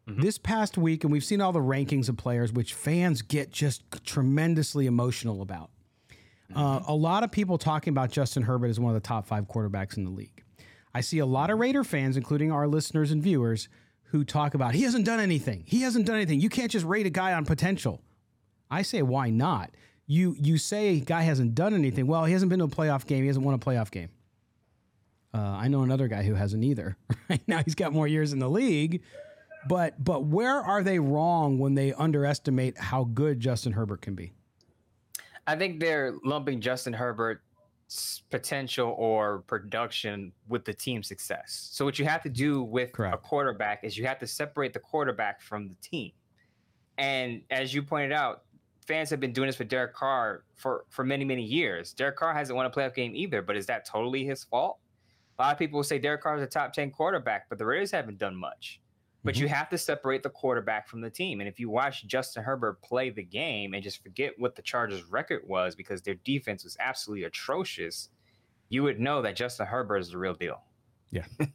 Mm-hmm. 0.08 0.20
This 0.20 0.38
past 0.38 0.78
week, 0.78 1.02
and 1.02 1.12
we've 1.12 1.24
seen 1.24 1.40
all 1.40 1.52
the 1.52 1.58
rankings 1.58 2.08
of 2.08 2.16
players, 2.16 2.52
which 2.52 2.74
fans 2.74 3.22
get 3.22 3.50
just 3.50 3.82
tremendously 4.04 4.86
emotional 4.86 5.42
about. 5.42 5.70
Mm-hmm. 6.52 6.58
Uh, 6.58 6.80
a 6.86 6.94
lot 6.94 7.24
of 7.24 7.32
people 7.32 7.58
talking 7.58 7.90
about 7.90 8.12
Justin 8.12 8.44
Herbert 8.44 8.68
as 8.68 8.78
one 8.78 8.94
of 8.94 9.02
the 9.02 9.06
top 9.06 9.26
five 9.26 9.48
quarterbacks 9.48 9.96
in 9.96 10.04
the 10.04 10.10
league. 10.10 10.44
I 10.96 11.02
see 11.02 11.18
a 11.18 11.26
lot 11.26 11.50
of 11.50 11.58
Raider 11.58 11.84
fans, 11.84 12.16
including 12.16 12.50
our 12.50 12.66
listeners 12.66 13.10
and 13.12 13.22
viewers, 13.22 13.68
who 14.04 14.24
talk 14.24 14.54
about 14.54 14.72
he 14.72 14.84
hasn't 14.84 15.04
done 15.04 15.20
anything. 15.20 15.62
He 15.66 15.82
hasn't 15.82 16.06
done 16.06 16.16
anything. 16.16 16.40
You 16.40 16.48
can't 16.48 16.70
just 16.70 16.86
rate 16.86 17.04
a 17.04 17.10
guy 17.10 17.34
on 17.34 17.44
potential. 17.44 18.00
I 18.70 18.80
say, 18.80 19.02
why 19.02 19.28
not? 19.28 19.72
You 20.06 20.34
you 20.40 20.56
say 20.56 21.00
guy 21.00 21.20
hasn't 21.20 21.54
done 21.54 21.74
anything. 21.74 22.06
Well, 22.06 22.24
he 22.24 22.32
hasn't 22.32 22.48
been 22.48 22.60
to 22.60 22.64
a 22.64 22.68
playoff 22.68 23.06
game. 23.06 23.20
He 23.20 23.26
hasn't 23.26 23.44
won 23.44 23.54
a 23.54 23.58
playoff 23.58 23.90
game. 23.90 24.08
Uh, 25.34 25.38
I 25.38 25.68
know 25.68 25.82
another 25.82 26.08
guy 26.08 26.22
who 26.22 26.32
hasn't 26.32 26.64
either. 26.64 26.96
Right 27.28 27.42
now, 27.46 27.60
he's 27.62 27.74
got 27.74 27.92
more 27.92 28.08
years 28.08 28.32
in 28.32 28.38
the 28.38 28.48
league. 28.48 29.02
But 29.68 30.02
but 30.02 30.24
where 30.24 30.62
are 30.62 30.82
they 30.82 30.98
wrong 30.98 31.58
when 31.58 31.74
they 31.74 31.92
underestimate 31.92 32.78
how 32.78 33.04
good 33.04 33.38
Justin 33.38 33.72
Herbert 33.72 34.00
can 34.00 34.14
be? 34.14 34.32
I 35.46 35.56
think 35.56 35.78
they're 35.78 36.14
lumping 36.24 36.62
Justin 36.62 36.94
Herbert 36.94 37.42
potential 38.30 38.94
or 38.98 39.40
production 39.46 40.32
with 40.48 40.64
the 40.64 40.74
team 40.74 41.02
success. 41.02 41.68
So 41.72 41.84
what 41.84 41.98
you 41.98 42.04
have 42.04 42.22
to 42.22 42.28
do 42.28 42.62
with 42.62 42.92
Correct. 42.92 43.14
a 43.14 43.18
quarterback 43.18 43.84
is 43.84 43.96
you 43.96 44.06
have 44.06 44.18
to 44.18 44.26
separate 44.26 44.72
the 44.72 44.80
quarterback 44.80 45.40
from 45.40 45.68
the 45.68 45.74
team. 45.80 46.12
And 46.98 47.42
as 47.50 47.74
you 47.74 47.82
pointed 47.82 48.12
out, 48.12 48.42
fans 48.86 49.10
have 49.10 49.20
been 49.20 49.32
doing 49.32 49.46
this 49.46 49.58
with 49.58 49.68
Derek 49.68 49.94
Carr 49.94 50.44
for 50.54 50.84
for 50.88 51.04
many 51.04 51.24
many 51.24 51.42
years. 51.42 51.92
Derek 51.92 52.16
Carr 52.16 52.32
hasn't 52.32 52.56
won 52.56 52.66
a 52.66 52.70
playoff 52.70 52.94
game 52.94 53.12
either, 53.14 53.42
but 53.42 53.56
is 53.56 53.66
that 53.66 53.84
totally 53.84 54.24
his 54.24 54.44
fault? 54.44 54.78
A 55.38 55.42
lot 55.42 55.52
of 55.52 55.58
people 55.58 55.76
will 55.76 55.84
say 55.84 55.98
Derek 55.98 56.22
Carr 56.22 56.36
is 56.36 56.42
a 56.42 56.46
top 56.46 56.72
10 56.72 56.90
quarterback, 56.90 57.48
but 57.48 57.58
the 57.58 57.66
Raiders 57.66 57.90
haven't 57.90 58.18
done 58.18 58.34
much. 58.34 58.80
But 59.26 59.34
mm-hmm. 59.34 59.42
you 59.42 59.48
have 59.48 59.68
to 59.70 59.78
separate 59.78 60.22
the 60.22 60.30
quarterback 60.30 60.86
from 60.86 61.00
the 61.00 61.10
team. 61.10 61.40
And 61.40 61.48
if 61.48 61.58
you 61.58 61.68
watch 61.68 62.06
Justin 62.06 62.44
Herbert 62.44 62.80
play 62.80 63.10
the 63.10 63.24
game 63.24 63.74
and 63.74 63.82
just 63.82 64.00
forget 64.00 64.34
what 64.38 64.54
the 64.54 64.62
Chargers' 64.62 65.02
record 65.10 65.42
was 65.44 65.74
because 65.74 66.00
their 66.00 66.14
defense 66.14 66.62
was 66.62 66.76
absolutely 66.78 67.24
atrocious, 67.24 68.10
you 68.68 68.84
would 68.84 69.00
know 69.00 69.22
that 69.22 69.34
Justin 69.34 69.66
Herbert 69.66 69.96
is 69.96 70.10
the 70.10 70.18
real 70.18 70.34
deal. 70.34 70.62
Yeah. 71.10 71.24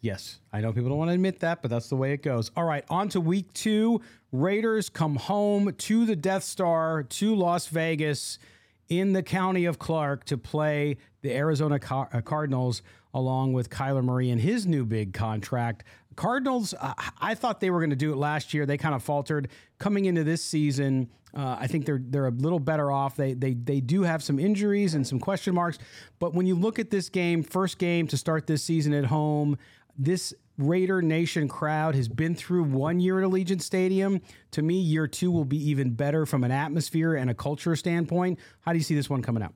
yes. 0.00 0.40
I 0.52 0.60
know 0.60 0.72
people 0.72 0.88
don't 0.88 0.98
want 0.98 1.10
to 1.10 1.14
admit 1.14 1.38
that, 1.40 1.62
but 1.62 1.70
that's 1.70 1.88
the 1.88 1.96
way 1.96 2.12
it 2.12 2.24
goes. 2.24 2.50
All 2.56 2.64
right. 2.64 2.84
On 2.90 3.08
to 3.10 3.20
week 3.20 3.52
two. 3.52 4.00
Raiders 4.32 4.88
come 4.88 5.14
home 5.14 5.72
to 5.72 6.04
the 6.04 6.16
Death 6.16 6.42
Star, 6.42 7.04
to 7.04 7.36
Las 7.36 7.68
Vegas 7.68 8.40
in 8.88 9.12
the 9.12 9.22
county 9.22 9.64
of 9.64 9.78
Clark 9.78 10.24
to 10.24 10.36
play 10.36 10.96
the 11.22 11.32
Arizona 11.32 11.78
uh, 11.88 12.20
Cardinals 12.20 12.82
along 13.14 13.52
with 13.52 13.70
Kyler 13.70 14.02
Murray 14.02 14.30
and 14.30 14.40
his 14.40 14.66
new 14.66 14.84
big 14.84 15.14
contract. 15.14 15.84
Cardinals, 16.16 16.74
uh, 16.80 16.94
I 17.20 17.34
thought 17.34 17.60
they 17.60 17.70
were 17.70 17.80
going 17.80 17.90
to 17.90 17.96
do 17.96 18.12
it 18.12 18.16
last 18.16 18.54
year. 18.54 18.66
They 18.66 18.78
kind 18.78 18.94
of 18.94 19.02
faltered 19.02 19.48
coming 19.78 20.04
into 20.04 20.24
this 20.24 20.42
season. 20.42 21.10
Uh, 21.36 21.56
I 21.58 21.66
think 21.66 21.84
they're 21.84 22.00
they're 22.00 22.26
a 22.26 22.30
little 22.30 22.60
better 22.60 22.92
off. 22.92 23.16
They 23.16 23.34
they 23.34 23.54
they 23.54 23.80
do 23.80 24.02
have 24.02 24.22
some 24.22 24.38
injuries 24.38 24.94
and 24.94 25.06
some 25.06 25.18
question 25.18 25.54
marks, 25.54 25.78
but 26.20 26.32
when 26.32 26.46
you 26.46 26.54
look 26.54 26.78
at 26.78 26.90
this 26.90 27.08
game, 27.08 27.42
first 27.42 27.78
game 27.78 28.06
to 28.08 28.16
start 28.16 28.46
this 28.46 28.62
season 28.62 28.94
at 28.94 29.06
home, 29.06 29.58
this 29.98 30.32
Raider 30.56 31.02
Nation 31.02 31.48
crowd 31.48 31.96
has 31.96 32.08
been 32.08 32.36
through 32.36 32.64
one 32.64 33.00
year 33.00 33.20
at 33.20 33.28
Allegiant 33.28 33.60
Stadium. 33.60 34.20
To 34.52 34.62
me, 34.62 34.78
year 34.78 35.08
two 35.08 35.32
will 35.32 35.44
be 35.44 35.58
even 35.70 35.90
better 35.90 36.26
from 36.26 36.44
an 36.44 36.52
atmosphere 36.52 37.14
and 37.14 37.28
a 37.28 37.34
culture 37.34 37.74
standpoint. 37.74 38.38
How 38.60 38.72
do 38.72 38.78
you 38.78 38.84
see 38.84 38.94
this 38.94 39.10
one 39.10 39.20
coming 39.20 39.42
out? 39.42 39.54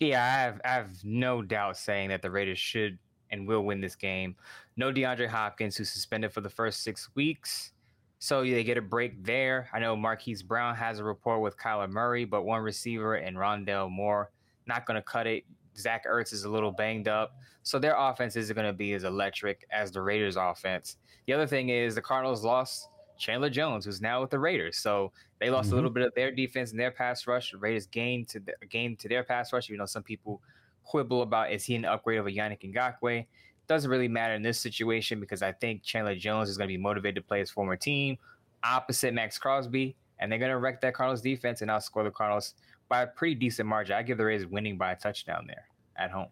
Yeah, 0.00 0.22
I 0.22 0.28
have, 0.28 0.60
I 0.64 0.68
have 0.68 1.04
no 1.04 1.40
doubt 1.40 1.78
saying 1.78 2.10
that 2.10 2.20
the 2.20 2.30
Raiders 2.30 2.58
should 2.58 2.98
and 3.34 3.46
will 3.46 3.64
win 3.64 3.80
this 3.80 3.96
game. 3.96 4.36
No 4.76 4.92
DeAndre 4.92 5.28
Hopkins, 5.28 5.76
who's 5.76 5.90
suspended 5.90 6.32
for 6.32 6.40
the 6.40 6.48
first 6.48 6.82
six 6.82 7.10
weeks. 7.14 7.72
So 8.18 8.42
they 8.42 8.64
get 8.64 8.78
a 8.78 8.82
break 8.82 9.22
there. 9.22 9.68
I 9.74 9.80
know 9.80 9.94
Marquise 9.94 10.42
Brown 10.42 10.74
has 10.76 10.98
a 10.98 11.04
rapport 11.04 11.40
with 11.40 11.58
Kyler 11.58 11.90
Murray, 11.90 12.24
but 12.24 12.44
one 12.44 12.62
receiver 12.62 13.16
and 13.16 13.36
Rondale 13.36 13.90
Moore 13.90 14.30
not 14.66 14.86
going 14.86 14.94
to 14.94 15.02
cut 15.02 15.26
it. 15.26 15.44
Zach 15.76 16.06
Ertz 16.06 16.32
is 16.32 16.44
a 16.44 16.48
little 16.48 16.70
banged 16.70 17.08
up. 17.08 17.36
So 17.64 17.78
their 17.78 17.96
offense 17.98 18.36
isn't 18.36 18.54
going 18.54 18.66
to 18.66 18.72
be 18.72 18.94
as 18.94 19.04
electric 19.04 19.66
as 19.70 19.90
the 19.90 20.00
Raiders' 20.00 20.36
offense. 20.36 20.96
The 21.26 21.32
other 21.32 21.46
thing 21.46 21.68
is 21.68 21.94
the 21.94 22.00
Cardinals 22.00 22.44
lost 22.44 22.88
Chandler 23.18 23.50
Jones, 23.50 23.84
who's 23.84 24.00
now 24.00 24.20
with 24.20 24.30
the 24.30 24.38
Raiders. 24.38 24.78
So 24.78 25.12
they 25.40 25.50
lost 25.50 25.66
mm-hmm. 25.66 25.74
a 25.74 25.76
little 25.76 25.90
bit 25.90 26.04
of 26.04 26.14
their 26.14 26.30
defense 26.30 26.70
and 26.70 26.80
their 26.80 26.92
pass 26.92 27.26
rush. 27.26 27.50
The 27.50 27.58
Raiders 27.58 27.86
gained 27.86 28.28
to 28.28 28.40
the 28.40 28.54
gained 28.70 28.98
to 29.00 29.08
their 29.08 29.24
pass 29.24 29.52
rush. 29.52 29.68
You 29.68 29.76
know, 29.76 29.86
some 29.86 30.02
people 30.02 30.40
quibble 30.84 31.22
about 31.22 31.50
is 31.50 31.64
he 31.64 31.74
an 31.74 31.84
upgrade 31.84 32.18
over 32.18 32.30
Yannick 32.30 32.60
Ngakoue? 32.72 33.26
Doesn't 33.66 33.90
really 33.90 34.08
matter 34.08 34.34
in 34.34 34.42
this 34.42 34.60
situation 34.60 35.20
because 35.20 35.42
I 35.42 35.52
think 35.52 35.82
Chandler 35.82 36.14
Jones 36.14 36.50
is 36.50 36.58
going 36.58 36.68
to 36.68 36.72
be 36.72 36.80
motivated 36.82 37.16
to 37.16 37.22
play 37.22 37.38
his 37.38 37.50
former 37.50 37.76
team 37.76 38.18
opposite 38.64 39.14
Maxx 39.14 39.38
Crosby, 39.38 39.94
and 40.18 40.30
they're 40.30 40.38
going 40.38 40.50
to 40.50 40.58
wreck 40.58 40.80
that 40.80 40.94
Cardinals 40.94 41.20
defense 41.20 41.60
and 41.62 41.70
outscore 41.70 42.04
the 42.04 42.10
Cardinals 42.10 42.54
by 42.88 43.02
a 43.02 43.06
pretty 43.06 43.34
decent 43.34 43.68
margin. 43.68 43.96
I 43.96 44.02
give 44.02 44.18
the 44.18 44.24
Raiders 44.24 44.46
winning 44.46 44.76
by 44.76 44.92
a 44.92 44.96
touchdown 44.96 45.44
there 45.46 45.66
at 45.96 46.10
home. 46.10 46.28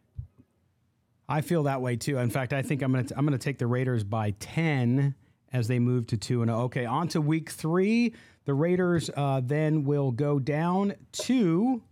I 1.29 1.41
feel 1.41 1.63
that 1.65 1.81
way 1.81 1.97
too. 1.97 2.19
In 2.19 2.31
fact, 2.31 2.53
I 2.53 2.63
think 2.63 2.83
I'm 2.83 2.93
going 2.93 3.07
to 3.07 3.17
I'm 3.17 3.25
going 3.25 3.39
to 3.39 3.43
take 3.43 3.59
the 3.59 3.67
Raiders 3.67 4.05
by 4.05 4.33
10 4.41 5.15
as 5.53 5.69
they 5.69 5.79
move 5.79 6.07
to 6.09 6.17
2 6.17 6.43
and 6.43 6.51
Okay, 6.51 6.85
on 6.85 7.09
to 7.09 7.21
week 7.21 7.51
3. 7.51 8.13
The 8.45 8.55
Raiders 8.55 9.09
uh, 9.17 9.41
then 9.43 9.85
will 9.85 10.11
go 10.11 10.39
down 10.39 10.95
to 11.13 11.83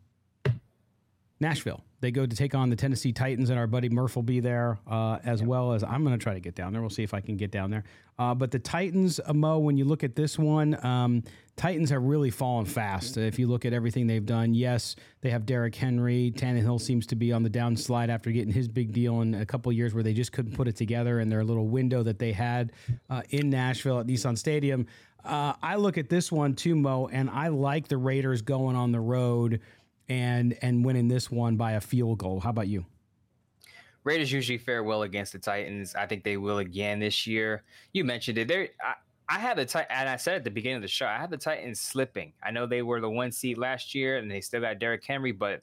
Nashville 1.41 1.83
they 2.01 2.11
go 2.11 2.25
to 2.25 2.37
take 2.37 2.55
on 2.55 2.71
the 2.71 2.77
Tennessee 2.77 3.13
Titans, 3.13 3.51
and 3.51 3.59
our 3.59 3.67
buddy 3.67 3.89
Murph 3.89 4.17
will 4.17 4.23
be 4.23 4.41
there 4.41 4.79
uh, 4.87 5.19
as 5.23 5.41
yep. 5.41 5.49
well 5.49 5.73
as 5.73 5.85
I'm 5.85 6.03
going 6.03 6.19
to 6.19 6.23
try 6.23 6.35
to 6.35 6.41
get 6.41 6.55
down 6.55 6.73
there. 6.73 6.81
We'll 6.81 6.91
see 6.91 7.03
if 7.03 7.13
I 7.13 7.21
can 7.21 7.37
get 7.37 7.51
down 7.51 7.71
there. 7.71 7.85
Uh, 8.19 8.35
but 8.35 8.51
the 8.51 8.59
Titans, 8.59 9.21
uh, 9.25 9.35
Mo, 9.35 9.59
when 9.59 9.77
you 9.77 9.85
look 9.85 10.03
at 10.03 10.17
this 10.17 10.39
one, 10.39 10.83
um, 10.85 11.23
Titans 11.57 11.91
have 11.91 12.03
really 12.03 12.31
fallen 12.31 12.65
fast. 12.65 13.19
If 13.19 13.39
you 13.39 13.47
look 13.47 13.67
at 13.67 13.75
everything 13.75 14.07
they've 14.07 14.25
done, 14.25 14.55
yes, 14.55 14.97
they 15.21 15.29
have 15.31 15.45
Derrick 15.45 15.75
Henry. 15.75 16.33
Tannehill 16.35 16.81
seems 16.81 17.07
to 17.09 17.17
be 17.17 17.33
on 17.33 17.43
the 17.43 17.51
downslide 17.51 18.09
after 18.09 18.31
getting 18.31 18.53
his 18.53 18.67
big 18.67 18.93
deal 18.93 19.21
in 19.21 19.35
a 19.35 19.45
couple 19.45 19.71
years 19.71 19.93
where 19.93 20.03
they 20.03 20.15
just 20.15 20.33
couldn't 20.33 20.53
put 20.53 20.69
it 20.69 20.77
together 20.77 21.21
in 21.21 21.29
their 21.29 21.45
little 21.45 21.69
window 21.69 22.03
that 22.03 22.19
they 22.19 22.33
had 22.33 22.73
uh, 23.11 23.23
in 23.29 23.51
Nashville 23.51 24.01
at 24.01 24.07
Nissan 24.07 24.39
Stadium. 24.39 24.87
Uh, 25.23 25.53
I 25.63 25.77
look 25.77 25.99
at 25.99 26.09
this 26.09 26.33
one 26.33 26.55
too, 26.55 26.75
Mo, 26.75 27.09
and 27.09 27.29
I 27.29 27.49
like 27.49 27.89
the 27.89 27.99
Raiders 27.99 28.41
going 28.41 28.75
on 28.75 28.91
the 28.91 29.01
road 29.01 29.61
and 30.11 30.59
and 30.61 30.85
winning 30.85 31.09
this 31.09 31.31
one 31.31 31.57
by 31.57 31.73
a 31.73 31.81
field 31.81 32.19
goal. 32.19 32.41
How 32.41 32.51
about 32.51 32.69
you? 32.69 32.85
Raiders 34.03 34.33
usually 34.33 34.59
fare 34.59 34.83
well 34.83 35.03
against 35.03 35.33
the 35.33 35.39
Titans. 35.39 35.95
I 35.95 36.07
think 36.07 36.25
they 36.25 36.37
will 36.37 36.59
again 36.59 36.99
this 36.99 37.27
year. 37.27 37.63
You 37.93 38.05
mentioned 38.05 38.39
it. 38.39 38.49
There, 38.49 38.69
I, 38.83 38.95
I 39.29 39.39
have 39.39 39.57
the 39.57 39.67
Titans, 39.67 39.91
and 39.91 40.09
I 40.09 40.17
said 40.17 40.35
at 40.35 40.45
the 40.45 40.51
beginning 40.51 40.77
of 40.77 40.83
the 40.83 40.89
show, 40.89 41.07
I 41.07 41.19
have 41.19 41.31
the 41.31 41.37
Titans 41.37 41.81
slipping. 41.81 42.33
I 42.43 42.51
know 42.51 42.67
they 42.67 42.83
were 42.83 43.01
the 43.01 43.11
one 43.11 43.31
seed 43.31 43.59
last 43.59 43.95
year, 43.95 44.17
and 44.17 44.31
they 44.31 44.41
still 44.41 44.63
got 44.63 44.79
Derrick 44.79 45.05
Henry, 45.07 45.33
but 45.33 45.63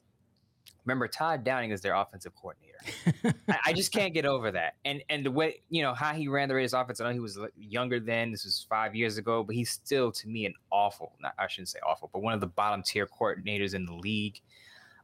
remember 0.84 1.08
Todd 1.08 1.44
Downing 1.44 1.72
is 1.72 1.80
their 1.80 1.94
offensive 1.94 2.32
coordinator. 2.34 2.67
I, 3.48 3.58
I, 3.66 3.72
just 3.72 3.92
can't 3.92 4.14
get 4.14 4.24
over 4.24 4.50
that. 4.52 4.74
And 4.84 5.02
and 5.08 5.24
the 5.24 5.30
way 5.30 5.62
you 5.68 5.82
know 5.82 5.94
how 5.94 6.12
he 6.12 6.28
ran 6.28 6.48
the 6.48 6.54
Raiders 6.54 6.74
offense. 6.74 7.00
I 7.00 7.04
know 7.04 7.12
he 7.12 7.20
was 7.20 7.38
younger 7.56 8.00
then. 8.00 8.30
This 8.30 8.44
was 8.44 8.66
five 8.68 8.94
years 8.94 9.18
ago, 9.18 9.42
but 9.42 9.54
he's 9.54 9.70
still 9.70 10.12
to 10.12 10.28
me 10.28 10.46
an 10.46 10.54
awful. 10.70 11.12
Not, 11.20 11.34
I 11.38 11.46
shouldn't 11.48 11.68
say 11.68 11.78
awful, 11.86 12.10
but 12.12 12.22
one 12.22 12.34
of 12.34 12.40
the 12.40 12.46
bottom 12.46 12.82
tier 12.82 13.06
coordinators 13.06 13.74
in 13.74 13.86
the 13.86 13.94
league. 13.94 14.40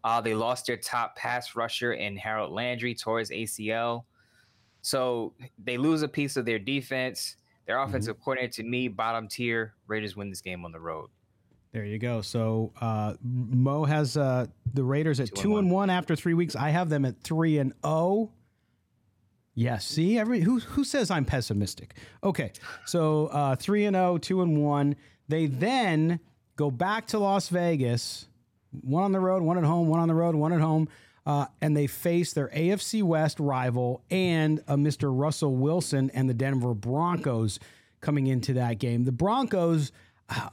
Uh, 0.02 0.20
they 0.20 0.34
lost 0.34 0.66
their 0.66 0.76
top 0.76 1.16
pass 1.16 1.56
rusher 1.56 1.94
in 1.94 2.16
Harold 2.16 2.52
Landry 2.52 2.94
towards 2.94 3.30
ACL. 3.30 4.04
So 4.82 5.32
they 5.56 5.78
lose 5.78 6.02
a 6.02 6.08
piece 6.08 6.36
of 6.36 6.44
their 6.44 6.58
defense. 6.58 7.36
Their 7.66 7.76
mm-hmm. 7.76 7.88
offensive 7.88 8.16
mm-hmm. 8.16 8.24
coordinator, 8.24 8.52
to 8.54 8.62
me, 8.64 8.88
bottom 8.88 9.28
tier. 9.28 9.72
Raiders 9.86 10.14
win 10.14 10.28
this 10.28 10.42
game 10.42 10.66
on 10.66 10.72
the 10.72 10.80
road. 10.80 11.08
There 11.74 11.84
you 11.84 11.98
go. 11.98 12.20
So 12.20 12.72
uh, 12.80 13.14
Mo 13.20 13.84
has 13.84 14.16
uh, 14.16 14.46
the 14.72 14.84
Raiders 14.84 15.18
at 15.18 15.34
two, 15.34 15.42
two 15.42 15.58
and, 15.58 15.68
one. 15.68 15.88
one. 15.88 15.90
after 15.90 16.14
three 16.14 16.32
weeks. 16.32 16.54
I 16.54 16.70
have 16.70 16.88
them 16.88 17.04
at 17.04 17.20
three 17.20 17.58
and 17.58 17.72
zero. 17.72 17.80
Oh. 17.82 18.30
Yes. 19.56 19.84
See, 19.84 20.16
every 20.16 20.40
who 20.40 20.60
who 20.60 20.84
says 20.84 21.10
I'm 21.10 21.24
pessimistic? 21.24 21.94
Okay, 22.22 22.52
so 22.86 23.26
uh, 23.26 23.56
three 23.56 23.86
and 23.86 23.96
zero, 23.96 24.12
oh, 24.12 24.18
two 24.18 24.40
and 24.42 24.62
one. 24.62 24.94
They 25.28 25.46
then 25.46 26.20
go 26.54 26.70
back 26.70 27.08
to 27.08 27.18
Las 27.18 27.48
Vegas, 27.48 28.28
one 28.70 29.02
on 29.02 29.12
the 29.12 29.20
road, 29.20 29.42
one 29.42 29.58
at 29.58 29.64
home, 29.64 29.88
one 29.88 29.98
on 29.98 30.06
the 30.06 30.14
road, 30.14 30.36
one 30.36 30.52
at 30.52 30.60
home, 30.60 30.88
uh, 31.26 31.46
and 31.60 31.76
they 31.76 31.88
face 31.88 32.32
their 32.32 32.48
AFC 32.48 33.02
West 33.02 33.40
rival 33.40 34.04
and 34.10 34.60
a 34.68 34.76
Mr. 34.76 35.10
Russell 35.12 35.56
Wilson 35.56 36.08
and 36.14 36.28
the 36.28 36.34
Denver 36.34 36.74
Broncos 36.74 37.58
coming 38.00 38.28
into 38.28 38.52
that 38.52 38.78
game. 38.78 39.04
The 39.04 39.12
Broncos 39.12 39.90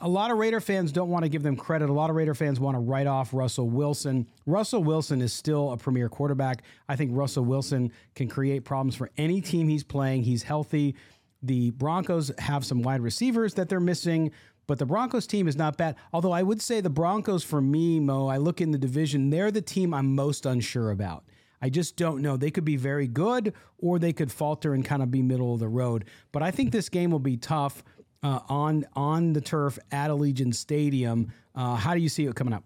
a 0.02 0.08
lot 0.08 0.32
of 0.32 0.38
Raider 0.38 0.60
fans 0.60 0.92
don't 0.92 1.10
want 1.10 1.24
to 1.24 1.30
give 1.30 1.44
them 1.44 1.56
credit. 1.56 1.90
A 1.90 1.94
lot 1.94 2.10
of 2.10 2.16
Raider 2.16 2.34
fans 2.34 2.60
want 2.60 2.76
to 2.76 2.80
write 2.80 3.08
off 3.08 3.34
Russell 3.34 3.70
Wilson. 3.70 4.28
Russell 4.46 4.84
Wilson 4.84 5.22
is 5.22 5.32
still 5.32 5.72
a 5.72 5.78
premier 5.78 6.10
quarterback. 6.10 6.64
I 6.90 6.96
think 6.96 7.12
Russell 7.14 7.46
Wilson 7.46 7.92
can 8.16 8.28
create 8.28 8.66
problems 8.66 8.96
for 8.96 9.10
any 9.18 9.40
team 9.40 9.70
he's 9.70 9.84
playing. 9.84 10.24
He's 10.24 10.44
healthy. 10.44 10.96
The 11.42 11.72
Broncos 11.72 12.32
have 12.38 12.66
some 12.66 12.84
wide 12.84 13.02
receivers 13.02 13.54
that 13.56 13.70
they're 13.70 13.80
missing, 13.80 14.32
but 14.68 14.78
the 14.78 14.86
Broncos 14.86 15.26
team 15.26 15.48
is 15.48 15.56
not 15.56 15.78
bad. 15.78 15.96
Although 16.14 16.34
I 16.34 16.44
would 16.44 16.62
say 16.62 16.82
the 16.82 16.90
Broncos, 16.90 17.44
for 17.44 17.62
me, 17.62 18.00
Mo, 18.00 18.28
I 18.28 18.38
look 18.38 18.62
in 18.62 18.72
the 18.72 18.78
division, 18.78 19.30
they're 19.30 19.52
the 19.52 19.62
team 19.62 19.94
I'm 19.94 20.14
most 20.16 20.46
unsure 20.46 20.92
about. 20.92 21.24
I 21.62 21.70
just 21.70 21.96
don't 21.96 22.22
know. 22.22 22.38
They 22.38 22.52
could 22.52 22.66
be 22.66 22.76
very 22.76 23.08
good 23.08 23.54
or 23.78 24.00
they 24.00 24.14
could 24.14 24.32
falter 24.32 24.74
and 24.74 24.84
kind 24.84 25.04
of 25.04 25.12
be 25.12 25.22
middle 25.22 25.54
of 25.54 25.60
the 25.60 25.68
road. 25.68 26.06
But 26.32 26.42
I 26.42 26.52
think 26.52 26.72
this 26.72 26.90
game 26.90 27.12
will 27.12 27.20
be 27.20 27.38
tough 27.38 27.84
uh, 28.24 28.40
on 28.50 28.86
on 28.96 29.34
the 29.34 29.42
turf 29.42 29.78
at 29.92 30.10
Allegiant 30.10 30.56
Stadium. 30.56 31.32
Uh, 31.56 31.76
how 31.76 31.94
do 31.94 32.00
you 32.00 32.10
see 32.10 32.26
it 32.26 32.36
coming 32.36 32.54
up? 32.54 32.64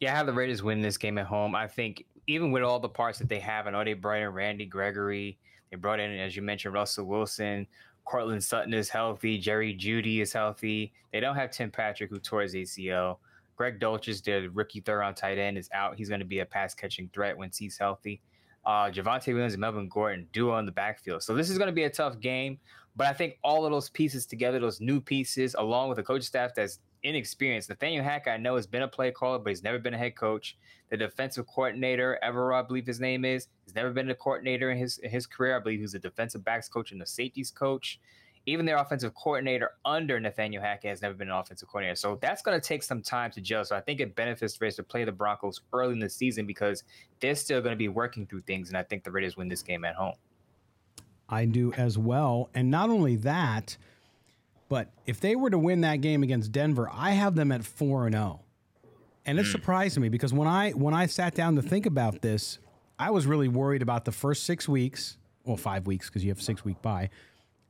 Yeah, 0.00 0.12
I 0.12 0.16
have 0.16 0.26
the 0.26 0.32
Raiders 0.32 0.62
win 0.62 0.82
this 0.82 0.98
game 0.98 1.18
at 1.18 1.26
home. 1.26 1.54
I 1.54 1.66
think 1.66 2.04
even 2.26 2.50
with 2.50 2.62
all 2.62 2.78
the 2.78 2.88
parts 2.88 3.18
that 3.18 3.28
they 3.28 3.40
have, 3.40 3.66
I 3.66 3.70
know 3.70 3.82
they 3.84 3.94
brought 3.94 4.20
in 4.20 4.28
Randy 4.28 4.66
Gregory. 4.66 5.38
They 5.70 5.76
brought 5.76 6.00
in, 6.00 6.10
as 6.18 6.36
you 6.36 6.42
mentioned, 6.42 6.74
Russell 6.74 7.06
Wilson. 7.06 7.66
Courtland 8.04 8.44
Sutton 8.44 8.72
is 8.72 8.88
healthy. 8.88 9.38
Jerry 9.38 9.74
Jeudy 9.74 10.20
is 10.20 10.32
healthy. 10.32 10.92
They 11.12 11.20
don't 11.20 11.34
have 11.34 11.50
Tim 11.50 11.70
Patrick, 11.70 12.10
who 12.10 12.18
tore 12.18 12.42
his 12.42 12.54
ACL. 12.54 13.18
Greg 13.56 13.80
Dulcich, 13.80 14.22
the 14.22 14.48
rookie 14.48 14.80
third 14.80 14.98
round 14.98 15.16
tight 15.16 15.38
end, 15.38 15.58
is 15.58 15.68
out. 15.72 15.96
He's 15.96 16.08
going 16.08 16.20
to 16.20 16.26
be 16.26 16.40
a 16.40 16.46
pass 16.46 16.74
catching 16.74 17.08
threat 17.12 17.36
once 17.36 17.56
he's 17.56 17.78
healthy. 17.78 18.20
Uh, 18.66 18.90
Javonte 18.90 19.28
Williams 19.28 19.54
and 19.54 19.60
Melvin 19.60 19.88
Gordon 19.88 20.26
duo 20.32 20.58
in 20.58 20.66
the 20.66 20.72
backfield. 20.72 21.22
So 21.22 21.34
this 21.34 21.48
is 21.48 21.56
going 21.56 21.68
to 21.68 21.72
be 21.72 21.84
a 21.84 21.90
tough 21.90 22.20
game. 22.20 22.58
But 22.96 23.06
I 23.06 23.12
think 23.12 23.38
all 23.44 23.64
of 23.64 23.70
those 23.70 23.90
pieces 23.90 24.26
together, 24.26 24.58
those 24.58 24.80
new 24.80 25.00
pieces, 25.00 25.54
along 25.56 25.90
with 25.90 25.98
a 25.98 26.02
coach 26.02 26.22
staff 26.22 26.52
that's 26.56 26.80
inexperienced. 27.02 27.68
Nathaniel 27.68 28.02
Hackett, 28.02 28.32
I 28.32 28.36
know, 28.38 28.56
has 28.56 28.66
been 28.66 28.82
a 28.82 28.88
play 28.88 29.10
caller, 29.10 29.38
but 29.38 29.50
he's 29.50 29.62
never 29.62 29.78
been 29.78 29.94
a 29.94 29.98
head 29.98 30.16
coach. 30.16 30.56
The 30.90 30.96
defensive 30.96 31.46
coordinator, 31.46 32.18
Evero, 32.24 32.58
I 32.58 32.62
believe 32.66 32.86
his 32.86 33.00
name 33.00 33.24
is, 33.24 33.48
has 33.64 33.74
never 33.74 33.90
been 33.90 34.10
a 34.10 34.14
coordinator 34.14 34.70
in 34.70 34.78
his 34.78 34.98
in 34.98 35.10
his 35.10 35.26
career. 35.26 35.56
I 35.56 35.60
believe 35.60 35.80
he's 35.80 35.94
a 35.94 35.98
defensive 35.98 36.44
backs 36.44 36.68
coach 36.68 36.92
and 36.92 37.02
a 37.02 37.06
safeties 37.06 37.50
coach. 37.50 38.00
Even 38.46 38.64
their 38.64 38.76
offensive 38.76 39.12
coordinator 39.14 39.72
under 39.84 40.20
Nathaniel 40.20 40.62
Hackett 40.62 40.90
has 40.90 41.02
never 41.02 41.14
been 41.14 41.28
an 41.28 41.34
offensive 41.34 41.68
coordinator. 41.68 41.96
So 41.96 42.16
that's 42.20 42.42
going 42.42 42.58
to 42.58 42.66
take 42.66 42.82
some 42.82 43.02
time 43.02 43.32
to 43.32 43.40
gel. 43.40 43.64
So 43.64 43.76
I 43.76 43.80
think 43.80 44.00
it 44.00 44.14
benefits 44.14 44.56
the 44.56 44.64
Raiders 44.64 44.76
to 44.76 44.84
play 44.84 45.04
the 45.04 45.12
Broncos 45.12 45.60
early 45.72 45.94
in 45.94 45.98
the 45.98 46.08
season 46.08 46.46
because 46.46 46.84
they're 47.20 47.34
still 47.34 47.60
going 47.60 47.72
to 47.72 47.76
be 47.76 47.88
working 47.88 48.24
through 48.24 48.42
things. 48.42 48.68
And 48.68 48.78
I 48.78 48.84
think 48.84 49.02
the 49.02 49.10
Raiders 49.10 49.36
win 49.36 49.48
this 49.48 49.62
game 49.62 49.84
at 49.84 49.96
home. 49.96 50.14
I 51.28 51.44
do 51.44 51.72
as 51.72 51.98
well. 51.98 52.50
And 52.54 52.70
not 52.70 52.88
only 52.88 53.16
that, 53.16 53.76
but 54.68 54.90
if 55.06 55.20
they 55.20 55.36
were 55.36 55.50
to 55.50 55.58
win 55.58 55.82
that 55.82 55.96
game 55.96 56.22
against 56.22 56.52
Denver, 56.52 56.88
I 56.92 57.12
have 57.12 57.34
them 57.34 57.52
at 57.52 57.64
4 57.64 58.06
and 58.06 58.14
0. 58.14 58.40
And 59.24 59.38
it 59.38 59.46
mm. 59.46 59.52
surprised 59.52 59.98
me 59.98 60.08
because 60.08 60.32
when 60.32 60.48
I 60.48 60.70
when 60.70 60.94
I 60.94 61.06
sat 61.06 61.34
down 61.34 61.56
to 61.56 61.62
think 61.62 61.86
about 61.86 62.22
this, 62.22 62.58
I 62.98 63.10
was 63.10 63.26
really 63.26 63.48
worried 63.48 63.82
about 63.82 64.04
the 64.04 64.12
first 64.12 64.44
6 64.44 64.68
weeks, 64.68 65.18
well 65.44 65.56
5 65.56 65.86
weeks 65.86 66.08
because 66.08 66.24
you 66.24 66.30
have 66.30 66.40
6 66.40 66.64
week 66.64 66.80
bye, 66.82 67.10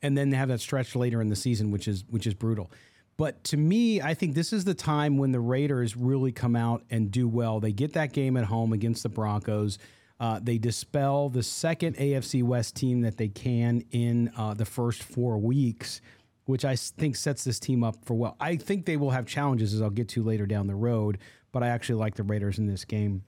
and 0.06 0.16
then 0.16 0.30
they 0.30 0.36
have 0.36 0.48
that 0.48 0.60
stretch 0.60 0.94
later 0.94 1.20
in 1.20 1.28
the 1.28 1.36
season 1.36 1.70
which 1.72 1.88
is 1.88 2.04
which 2.08 2.26
is 2.26 2.34
brutal. 2.34 2.70
But 3.16 3.42
to 3.44 3.56
me, 3.56 4.00
I 4.00 4.14
think 4.14 4.34
this 4.34 4.52
is 4.52 4.64
the 4.64 4.74
time 4.74 5.16
when 5.16 5.32
the 5.32 5.40
Raiders 5.40 5.96
really 5.96 6.32
come 6.32 6.54
out 6.54 6.84
and 6.90 7.10
do 7.10 7.26
well. 7.26 7.60
They 7.60 7.72
get 7.72 7.94
that 7.94 8.12
game 8.12 8.36
at 8.36 8.44
home 8.44 8.72
against 8.72 9.02
the 9.02 9.08
Broncos. 9.08 9.78
Uh, 10.20 10.38
they 10.42 10.58
dispel 10.58 11.28
the 11.28 11.42
second 11.42 11.96
AFC 11.96 12.42
West 12.42 12.76
team 12.76 13.00
that 13.02 13.16
they 13.16 13.28
can 13.28 13.82
in 13.90 14.30
uh, 14.36 14.54
the 14.54 14.64
first 14.64 15.02
four 15.02 15.38
weeks, 15.38 16.00
which 16.44 16.64
I 16.64 16.76
think 16.76 17.16
sets 17.16 17.42
this 17.42 17.58
team 17.58 17.82
up 17.82 17.96
for 18.04 18.14
well. 18.14 18.36
I 18.38 18.56
think 18.56 18.84
they 18.84 18.96
will 18.98 19.10
have 19.10 19.26
challenges, 19.26 19.74
as 19.74 19.82
I'll 19.82 19.90
get 19.90 20.08
to 20.10 20.22
later 20.22 20.46
down 20.46 20.66
the 20.66 20.74
road, 20.74 21.18
but 21.52 21.62
I 21.62 21.68
actually 21.68 21.96
like 21.96 22.14
the 22.14 22.22
Raiders 22.22 22.58
in 22.58 22.66
this 22.66 22.84
game 22.84 23.24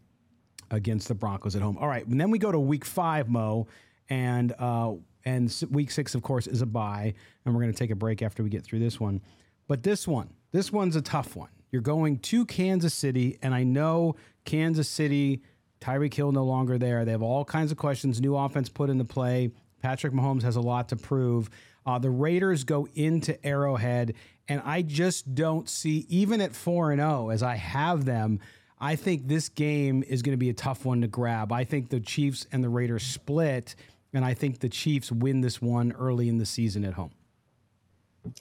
against 0.70 1.08
the 1.08 1.14
Broncos 1.14 1.56
at 1.56 1.62
home. 1.62 1.78
All 1.78 1.88
right, 1.88 2.06
and 2.06 2.20
then 2.20 2.30
we 2.30 2.38
go 2.38 2.52
to 2.52 2.58
week 2.58 2.84
five, 2.84 3.28
Mo, 3.28 3.68
and 4.10 4.54
uh, 4.58 4.92
and 5.28 5.64
week 5.70 5.90
six, 5.90 6.14
of 6.14 6.22
course, 6.22 6.46
is 6.46 6.62
a 6.62 6.66
bye, 6.66 7.12
and 7.44 7.54
we're 7.54 7.60
going 7.60 7.72
to 7.72 7.78
take 7.78 7.90
a 7.90 7.96
break 7.96 8.22
after 8.22 8.42
we 8.42 8.48
get 8.48 8.64
through 8.64 8.78
this 8.78 8.98
one. 8.98 9.20
But 9.66 9.82
this 9.82 10.08
one, 10.08 10.30
this 10.52 10.72
one's 10.72 10.96
a 10.96 11.02
tough 11.02 11.36
one. 11.36 11.50
You're 11.70 11.82
going 11.82 12.18
to 12.20 12.46
Kansas 12.46 12.94
City, 12.94 13.38
and 13.42 13.54
I 13.54 13.62
know 13.62 14.16
Kansas 14.46 14.88
City, 14.88 15.42
Tyreek 15.82 16.14
Hill 16.14 16.32
no 16.32 16.44
longer 16.44 16.78
there. 16.78 17.04
They 17.04 17.10
have 17.10 17.22
all 17.22 17.44
kinds 17.44 17.70
of 17.70 17.76
questions, 17.76 18.22
new 18.22 18.34
offense 18.36 18.70
put 18.70 18.88
into 18.88 19.04
play. 19.04 19.50
Patrick 19.82 20.14
Mahomes 20.14 20.42
has 20.42 20.56
a 20.56 20.62
lot 20.62 20.88
to 20.88 20.96
prove. 20.96 21.50
Uh, 21.84 21.98
the 21.98 22.10
Raiders 22.10 22.64
go 22.64 22.88
into 22.94 23.44
Arrowhead, 23.46 24.14
and 24.48 24.62
I 24.64 24.80
just 24.80 25.34
don't 25.34 25.68
see, 25.68 26.06
even 26.08 26.40
at 26.40 26.54
4 26.54 26.92
and 26.92 27.00
0, 27.00 27.28
as 27.28 27.42
I 27.42 27.56
have 27.56 28.06
them, 28.06 28.40
I 28.80 28.96
think 28.96 29.28
this 29.28 29.50
game 29.50 30.02
is 30.08 30.22
going 30.22 30.32
to 30.32 30.38
be 30.38 30.48
a 30.48 30.54
tough 30.54 30.86
one 30.86 31.02
to 31.02 31.06
grab. 31.06 31.52
I 31.52 31.64
think 31.64 31.90
the 31.90 32.00
Chiefs 32.00 32.46
and 32.50 32.64
the 32.64 32.68
Raiders 32.70 33.02
split, 33.02 33.74
and 34.12 34.24
I 34.24 34.34
think 34.34 34.60
the 34.60 34.68
Chiefs 34.68 35.12
win 35.12 35.40
this 35.40 35.60
one 35.60 35.92
early 35.92 36.28
in 36.28 36.38
the 36.38 36.46
season 36.46 36.84
at 36.84 36.94
home. 36.94 37.12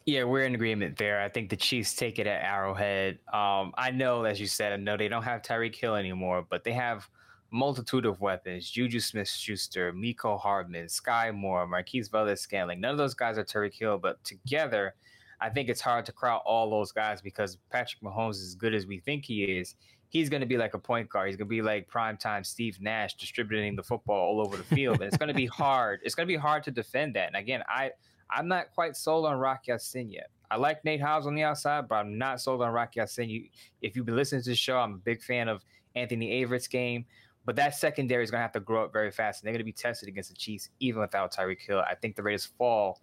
Yeah, 0.06 0.24
we're 0.24 0.44
in 0.44 0.56
agreement 0.56 0.98
there. 0.98 1.22
I 1.22 1.30
think 1.30 1.50
the 1.50 1.56
Chiefs 1.56 1.96
take 1.96 2.20
it 2.20 2.28
at 2.28 2.44
Arrowhead. 2.44 3.20
Um, 3.32 3.74
I 3.78 3.92
know, 3.94 4.24
as 4.24 4.40
you 4.40 4.48
said, 4.48 4.74
I 4.74 4.78
know 4.78 4.98
they 4.98 5.08
don't 5.08 5.24
have 5.24 5.42
Tyreek 5.42 5.76
Hill 5.76 5.96
anymore, 5.96 6.46
but 6.50 6.64
they 6.64 6.74
have 6.74 7.08
multitude 7.52 8.06
of 8.06 8.20
weapons: 8.20 8.70
Juju 8.70 9.00
Smith-Schuster, 9.00 9.94
Mecole 9.94 10.40
Hardman, 10.40 10.90
Sky 10.90 11.32
Moore, 11.32 11.68
Marquez 11.68 12.10
Valdes-Scantling. 12.10 12.82
None 12.82 12.92
of 12.92 12.98
those 12.98 13.14
guys 13.14 13.38
are 13.38 13.46
Tyreek 13.46 13.76
Hill, 13.76 13.98
but 13.98 14.22
together, 14.24 14.96
I 15.40 15.50
think 15.50 15.70
it's 15.70 15.82
hard 15.82 16.06
to 16.08 16.12
crowd 16.12 16.42
all 16.46 16.70
those 16.70 16.92
guys 16.92 17.22
because 17.22 17.58
Patrick 17.70 18.02
Mahomes 18.02 18.32
is 18.32 18.48
as 18.48 18.56
good 18.56 18.74
as 18.74 18.88
we 18.88 19.00
think 19.00 19.26
he 19.26 19.44
is. 19.44 19.76
He's 20.10 20.30
going 20.30 20.42
to 20.42 20.48
be 20.48 20.58
like 20.58 20.74
a 20.74 20.80
point 20.80 21.10
guard. 21.10 21.28
He's 21.28 21.36
going 21.36 21.48
to 21.48 21.50
be 21.50 21.62
like 21.62 21.90
primetime 21.90 22.46
Steve 22.46 22.80
Nash, 22.80 23.16
distributing 23.16 23.76
the 23.76 23.84
football 23.84 24.16
all 24.16 24.42
over 24.42 24.56
the 24.56 24.64
field, 24.64 25.02
and 25.02 25.04
it's 25.04 25.18
going 25.18 25.28
to 25.28 25.34
be 25.34 25.46
hard. 25.48 26.00
It's 26.04 26.16
going 26.16 26.28
to 26.28 26.34
be 26.34 26.38
hard 26.38 26.64
to 26.64 26.72
defend 26.72 27.16
that. 27.16 27.28
And 27.28 27.36
again, 27.36 27.62
I 27.68 27.92
I'm 28.30 28.48
not 28.48 28.74
quite 28.74 28.96
sold 28.96 29.26
on 29.26 29.38
Rock 29.38 29.68
Ya-Sin 29.68 30.10
yet. 30.10 30.30
I 30.50 30.58
like 30.58 30.84
Nate 30.86 31.02
Hobbs 31.02 31.28
on 31.28 31.36
the 31.36 31.44
outside, 31.44 31.88
but 31.88 31.96
I'm 31.96 32.18
not 32.18 32.42
sold 32.42 32.62
on 32.62 32.72
Rock 32.72 32.96
Ya-Sin. 32.96 33.30
You, 33.30 33.46
if 33.82 33.96
you've 33.96 34.06
been 34.06 34.16
listening 34.16 34.44
to 34.44 34.50
the 34.50 34.56
show, 34.56 34.78
I'm 34.78 34.94
a 34.94 34.98
big 34.98 35.22
fan 35.22 35.48
of 35.48 35.64
Anthony 35.96 36.44
Averett's 36.44 36.68
game. 36.68 37.06
But 37.46 37.56
that 37.56 37.76
secondary 37.76 38.24
is 38.24 38.32
going 38.32 38.40
to 38.40 38.44
have 38.44 38.52
to 38.54 38.60
grow 38.60 38.84
up 38.84 38.92
very 38.92 39.10
fast, 39.10 39.42
and 39.42 39.48
they're 39.48 39.54
going 39.54 39.60
to 39.60 39.66
be 39.66 39.72
tested 39.72 40.10
against 40.10 40.30
the 40.30 40.36
Chiefs 40.36 40.70
even 40.82 41.00
without 41.00 41.34
Tyreek 41.34 41.62
Hill. 41.62 41.80
I 41.80 41.96
think 41.96 42.18
the 42.18 42.24
Raiders 42.24 42.46
fall 42.46 43.00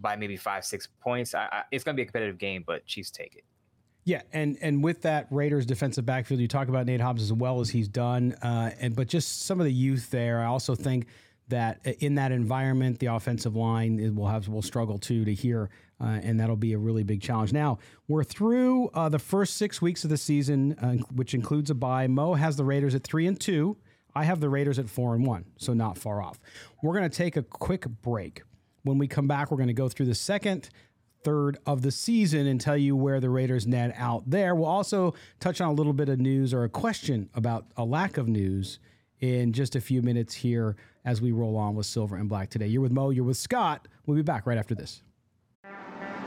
by 0.00 0.16
maybe 0.16 0.36
five, 0.36 0.66
six 0.66 0.86
points. 1.00 1.34
I, 1.34 1.48
I, 1.50 1.62
it's 1.70 1.82
going 1.82 1.94
to 1.94 1.96
be 1.96 2.02
a 2.02 2.06
competitive 2.06 2.36
game, 2.36 2.62
but 2.66 2.84
Chiefs 2.84 3.10
take 3.10 3.36
it. 3.36 3.44
Yeah, 4.04 4.22
and 4.32 4.58
and 4.60 4.84
with 4.84 5.02
that 5.02 5.26
Raiders 5.30 5.64
defensive 5.64 6.04
backfield, 6.04 6.40
you 6.40 6.48
talk 6.48 6.68
about 6.68 6.84
Nate 6.86 7.00
Hobbs 7.00 7.22
as 7.22 7.32
well 7.32 7.60
as 7.60 7.70
he's 7.70 7.88
done, 7.88 8.34
uh, 8.42 8.70
and 8.78 8.94
but 8.94 9.08
just 9.08 9.42
some 9.42 9.60
of 9.60 9.64
the 9.64 9.72
youth 9.72 10.10
there. 10.10 10.40
I 10.40 10.46
also 10.46 10.74
think 10.74 11.06
that 11.48 11.80
in 12.00 12.14
that 12.16 12.32
environment, 12.32 12.98
the 12.98 13.06
offensive 13.06 13.56
line 13.56 14.14
will 14.14 14.28
have 14.28 14.48
will 14.48 14.62
struggle 14.62 14.98
too 14.98 15.24
to 15.24 15.32
hear, 15.32 15.70
uh, 16.00 16.20
and 16.22 16.38
that'll 16.38 16.56
be 16.56 16.74
a 16.74 16.78
really 16.78 17.02
big 17.02 17.22
challenge. 17.22 17.52
Now 17.52 17.78
we're 18.06 18.24
through 18.24 18.88
uh, 18.88 19.08
the 19.08 19.18
first 19.18 19.56
six 19.56 19.80
weeks 19.80 20.04
of 20.04 20.10
the 20.10 20.18
season, 20.18 20.74
uh, 20.80 20.94
which 21.14 21.32
includes 21.32 21.70
a 21.70 21.74
bye. 21.74 22.06
Mo 22.06 22.34
has 22.34 22.56
the 22.56 22.64
Raiders 22.64 22.94
at 22.94 23.04
three 23.04 23.26
and 23.26 23.40
two. 23.40 23.76
I 24.14 24.24
have 24.24 24.40
the 24.40 24.48
Raiders 24.48 24.78
at 24.78 24.88
four 24.88 25.14
and 25.14 25.26
one, 25.26 25.46
so 25.56 25.72
not 25.72 25.98
far 25.98 26.22
off. 26.22 26.38
We're 26.82 26.94
going 26.94 27.08
to 27.08 27.16
take 27.16 27.36
a 27.36 27.42
quick 27.42 27.86
break. 28.02 28.42
When 28.82 28.98
we 28.98 29.08
come 29.08 29.26
back, 29.26 29.50
we're 29.50 29.56
going 29.56 29.68
to 29.68 29.72
go 29.72 29.88
through 29.88 30.06
the 30.06 30.14
second, 30.14 30.68
third 31.24 31.58
of 31.66 31.82
the 31.82 31.90
season 31.90 32.46
and 32.46 32.60
tell 32.60 32.76
you 32.76 32.94
where 32.94 33.18
the 33.18 33.30
Raiders 33.30 33.66
net 33.66 33.94
out 33.96 34.28
there. 34.28 34.54
We'll 34.54 34.66
also 34.66 35.14
touch 35.40 35.60
on 35.60 35.68
a 35.68 35.72
little 35.72 35.92
bit 35.92 36.08
of 36.08 36.20
news 36.20 36.54
or 36.54 36.64
a 36.64 36.68
question 36.68 37.28
about 37.34 37.66
a 37.76 37.84
lack 37.84 38.18
of 38.18 38.28
news 38.28 38.78
in 39.20 39.52
just 39.52 39.74
a 39.74 39.80
few 39.80 40.02
minutes 40.02 40.34
here 40.34 40.76
as 41.04 41.20
we 41.20 41.32
roll 41.32 41.56
on 41.56 41.74
with 41.74 41.86
Silver 41.86 42.16
and 42.16 42.28
Black 42.28 42.50
today. 42.50 42.66
You're 42.66 42.82
with 42.82 42.92
Mo, 42.92 43.10
you're 43.10 43.24
with 43.24 43.36
Scott. 43.36 43.88
We'll 44.06 44.16
be 44.16 44.22
back 44.22 44.46
right 44.46 44.58
after 44.58 44.74
this. 44.74 45.02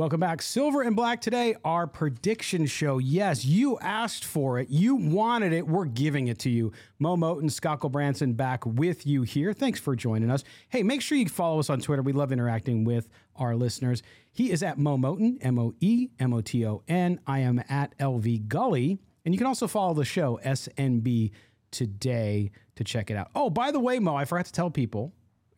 Welcome 0.00 0.20
back. 0.20 0.40
Silver 0.40 0.80
and 0.80 0.96
Black 0.96 1.20
today, 1.20 1.56
our 1.62 1.86
prediction 1.86 2.64
show. 2.64 2.96
Yes, 2.96 3.44
you 3.44 3.78
asked 3.80 4.24
for 4.24 4.58
it. 4.58 4.70
You 4.70 4.94
wanted 4.94 5.52
it. 5.52 5.66
We're 5.66 5.84
giving 5.84 6.28
it 6.28 6.38
to 6.38 6.48
you. 6.48 6.72
Mo 6.98 7.18
Moton, 7.18 7.52
Scott 7.52 7.80
Gulbranson 7.80 8.34
back 8.34 8.64
with 8.64 9.06
you 9.06 9.24
here. 9.24 9.52
Thanks 9.52 9.78
for 9.78 9.94
joining 9.94 10.30
us. 10.30 10.42
Hey, 10.70 10.82
make 10.82 11.02
sure 11.02 11.18
you 11.18 11.28
follow 11.28 11.58
us 11.58 11.68
on 11.68 11.80
Twitter. 11.82 12.00
We 12.00 12.14
love 12.14 12.32
interacting 12.32 12.82
with 12.82 13.10
our 13.36 13.54
listeners. 13.54 14.02
He 14.32 14.50
is 14.50 14.62
at 14.62 14.78
Mo 14.78 14.96
Moton, 14.96 15.36
M 15.42 15.58
O 15.58 15.74
E 15.80 16.08
M 16.18 16.32
O 16.32 16.40
T 16.40 16.66
O 16.66 16.82
N. 16.88 17.20
I 17.26 17.40
am 17.40 17.62
at 17.68 17.94
LV 17.98 18.48
Gully. 18.48 19.00
And 19.26 19.34
you 19.34 19.38
can 19.38 19.46
also 19.46 19.68
follow 19.68 19.92
the 19.92 20.06
show, 20.06 20.40
SNB 20.42 21.30
Today, 21.72 22.52
to 22.76 22.84
check 22.84 23.10
it 23.10 23.18
out. 23.18 23.30
Oh, 23.34 23.50
by 23.50 23.70
the 23.70 23.80
way, 23.80 23.98
Mo, 23.98 24.16
I 24.16 24.24
forgot 24.24 24.46
to 24.46 24.52
tell 24.52 24.70
people. 24.70 25.12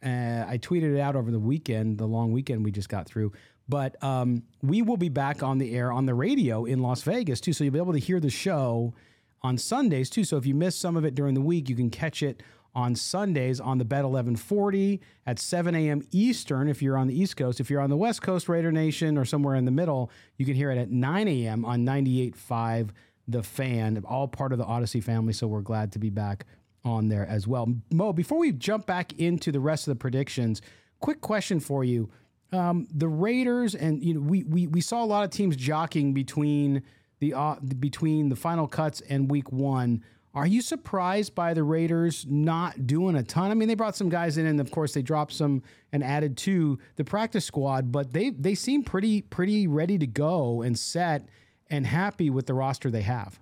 Uh, 0.05 0.45
I 0.49 0.59
tweeted 0.61 0.97
it 0.97 1.01
out 1.01 1.15
over 1.15 1.31
the 1.31 1.39
weekend, 1.39 1.99
the 1.99 2.07
long 2.07 2.33
weekend 2.33 2.65
we 2.65 2.73
just 2.73 2.89
got 2.89 3.07
through. 3.07 3.31
But 3.69 4.03
um, 4.03 4.43
we 4.63 4.83
will 4.83 4.97
be 4.97 5.09
back 5.09 5.43
on 5.43 5.59
the 5.59 5.75
air 5.75 5.93
on 5.93 6.07
the 6.07 6.15
radio 6.15 6.65
in 6.65 6.81
Las 6.81 7.03
Vegas 7.03 7.41
too, 7.41 7.53
so 7.53 7.65
you'll 7.65 7.73
be 7.73 7.79
able 7.79 7.93
to 7.93 7.99
hear 7.99 8.21
the 8.21 8.31
show 8.31 8.95
on 9.43 9.59
Sundays 9.59 10.11
too. 10.11 10.25
So 10.25 10.37
if 10.37 10.47
you 10.47 10.55
miss 10.55 10.77
some 10.77 10.97
of 10.97 11.05
it 11.05 11.15
during 11.15 11.35
the 11.35 11.41
week, 11.41 11.69
you 11.69 11.77
can 11.77 11.91
catch 11.91 12.23
it 12.23 12.43
on 12.75 12.95
Sundays 12.95 13.61
on 13.61 13.79
the 13.79 13.85
Bet 13.85 14.05
1140 14.05 15.01
at 15.27 15.39
7 15.39 15.75
a.m. 15.75 16.03
Eastern 16.11 16.69
if 16.69 16.81
you're 16.81 16.97
on 16.97 17.07
the 17.07 17.19
East 17.19 17.37
Coast. 17.37 17.61
If 17.61 17.71
you're 17.71 17.81
on 17.81 17.91
the 17.91 17.97
West 17.97 18.23
Coast, 18.23 18.49
Raider 18.49 18.73
Nation, 18.73 19.19
or 19.19 19.25
somewhere 19.25 19.57
in 19.57 19.65
the 19.65 19.71
middle, 19.71 20.11
you 20.39 20.47
can 20.47 20.55
hear 20.55 20.71
it 20.71 20.79
at 20.79 20.91
9 20.91 21.29
a.m. 21.29 21.65
on 21.65 21.85
98.5 21.85 22.91
The 23.29 23.43
Fan, 23.43 24.03
all 24.07 24.27
part 24.27 24.53
of 24.53 24.59
the 24.59 24.65
Audacy 24.65 25.03
family. 25.03 25.33
So 25.33 25.47
we're 25.47 25.61
glad 25.61 25.93
to 25.93 25.99
be 25.99 26.11
back 26.11 26.47
on 26.85 27.09
there 27.09 27.27
as 27.27 27.47
well. 27.47 27.73
Mo, 27.93 28.13
before 28.13 28.39
we 28.39 28.53
jump 28.53 28.87
back 28.87 29.13
into 29.19 29.53
the 29.53 29.61
rest 29.61 29.87
of 29.87 29.93
the 29.93 29.99
predictions, 29.99 30.63
quick 31.01 31.21
question 31.21 31.61
for 31.61 31.85
you 31.85 32.11
um, 32.53 32.87
the 32.93 33.09
Raiders 33.09 33.75
and 33.75 34.03
you 34.03 34.15
know 34.15 34.21
we, 34.21 34.45
we 34.45 34.67
we 34.67 34.81
saw 34.81 35.03
a 35.03 35.07
lot 35.07 35.25
of 35.25 35.31
teams 35.31 35.57
jockeying 35.57 36.13
between 36.13 36.83
the 37.21 37.35
uh, 37.35 37.57
between 37.79 38.29
the 38.29 38.37
final 38.37 38.67
cuts 38.67 39.01
and 39.03 39.31
week 39.31 39.51
one. 39.51 40.05
Are 40.35 40.47
you 40.47 40.63
surprised 40.63 41.35
by 41.35 41.53
the 41.53 41.63
Raiders 41.63 42.25
not 42.27 42.87
doing 42.87 43.17
a 43.17 43.23
ton? 43.23 43.51
I 43.51 43.55
mean, 43.55 43.69
they 43.69 43.75
brought 43.75 43.97
some 43.97 44.09
guys 44.09 44.39
in, 44.39 44.47
and 44.47 44.61
of 44.61 44.71
course 44.71 44.95
they 44.95 45.03
dropped 45.03 45.33
some 45.33 45.63
and 45.93 46.03
added 46.03 46.39
to 46.39 46.79
the 46.97 47.05
practice 47.05 47.45
squad, 47.45 47.93
but 47.93 48.13
they 48.13 48.31
they 48.31 48.55
seem 48.55 48.83
pretty 48.83 49.23
pretty 49.23 49.67
ready 49.67 49.99
to 49.99 50.07
go 50.07 50.63
and 50.63 50.79
set 50.79 51.29
and 51.71 51.87
happy 51.87 52.31
with 52.31 52.47
the 52.47 52.55
roster 52.55 52.91
they 52.91 53.03
have. 53.03 53.39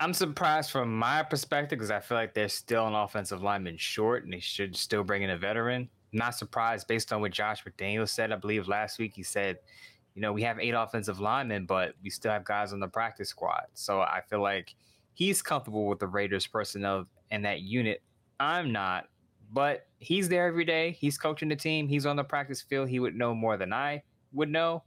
I'm 0.00 0.12
surprised 0.12 0.70
from 0.70 0.98
my 0.98 1.22
perspective 1.22 1.78
because 1.78 1.90
I 1.90 2.00
feel 2.00 2.18
like 2.18 2.34
they're 2.34 2.48
still 2.48 2.86
an 2.86 2.94
offensive 2.94 3.42
lineman 3.42 3.76
short, 3.76 4.24
and 4.24 4.32
they 4.32 4.40
should 4.40 4.76
still 4.76 5.04
bring 5.04 5.22
in 5.22 5.30
a 5.30 5.38
veteran 5.38 5.88
not 6.14 6.34
surprised 6.34 6.86
based 6.86 7.12
on 7.12 7.20
what 7.20 7.32
Josh 7.32 7.64
McDaniel 7.64 8.08
said. 8.08 8.32
I 8.32 8.36
believe 8.36 8.68
last 8.68 8.98
week 8.98 9.12
he 9.14 9.22
said, 9.22 9.58
you 10.14 10.22
know, 10.22 10.32
we 10.32 10.42
have 10.42 10.60
eight 10.60 10.74
offensive 10.74 11.20
linemen, 11.20 11.66
but 11.66 11.94
we 12.02 12.10
still 12.10 12.32
have 12.32 12.44
guys 12.44 12.72
on 12.72 12.80
the 12.80 12.88
practice 12.88 13.28
squad. 13.28 13.64
So 13.74 14.00
I 14.00 14.20
feel 14.28 14.40
like 14.40 14.74
he's 15.12 15.42
comfortable 15.42 15.86
with 15.86 15.98
the 15.98 16.06
Raiders 16.06 16.46
personnel 16.46 17.06
and 17.30 17.44
that 17.44 17.60
unit. 17.62 18.02
I'm 18.38 18.72
not, 18.72 19.06
but 19.52 19.86
he's 19.98 20.28
there 20.28 20.46
every 20.46 20.64
day. 20.64 20.92
He's 20.92 21.18
coaching 21.18 21.48
the 21.48 21.56
team. 21.56 21.88
He's 21.88 22.06
on 22.06 22.16
the 22.16 22.24
practice 22.24 22.62
field. 22.62 22.88
He 22.88 23.00
would 23.00 23.16
know 23.16 23.34
more 23.34 23.56
than 23.56 23.72
I 23.72 24.02
would 24.32 24.50
know. 24.50 24.84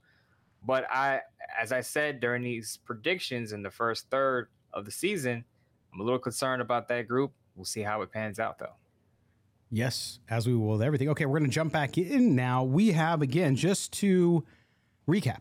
But 0.64 0.86
I, 0.90 1.20
as 1.60 1.72
I 1.72 1.80
said 1.80 2.20
during 2.20 2.42
these 2.42 2.78
predictions 2.84 3.52
in 3.52 3.62
the 3.62 3.70
first 3.70 4.10
third 4.10 4.48
of 4.72 4.84
the 4.84 4.90
season, 4.90 5.44
I'm 5.92 6.00
a 6.00 6.02
little 6.02 6.18
concerned 6.18 6.62
about 6.62 6.88
that 6.88 7.08
group. 7.08 7.32
We'll 7.54 7.64
see 7.64 7.82
how 7.82 8.02
it 8.02 8.12
pans 8.12 8.38
out, 8.38 8.58
though. 8.58 8.74
Yes, 9.70 10.20
as 10.30 10.46
we 10.46 10.54
will 10.54 10.68
with 10.68 10.82
everything. 10.82 11.08
Okay, 11.10 11.26
we're 11.26 11.38
going 11.38 11.50
to 11.50 11.54
jump 11.54 11.72
back 11.72 11.98
in 11.98 12.34
now. 12.34 12.64
We 12.64 12.92
have, 12.92 13.20
again, 13.20 13.54
just 13.54 13.92
to 13.94 14.44
recap, 15.06 15.40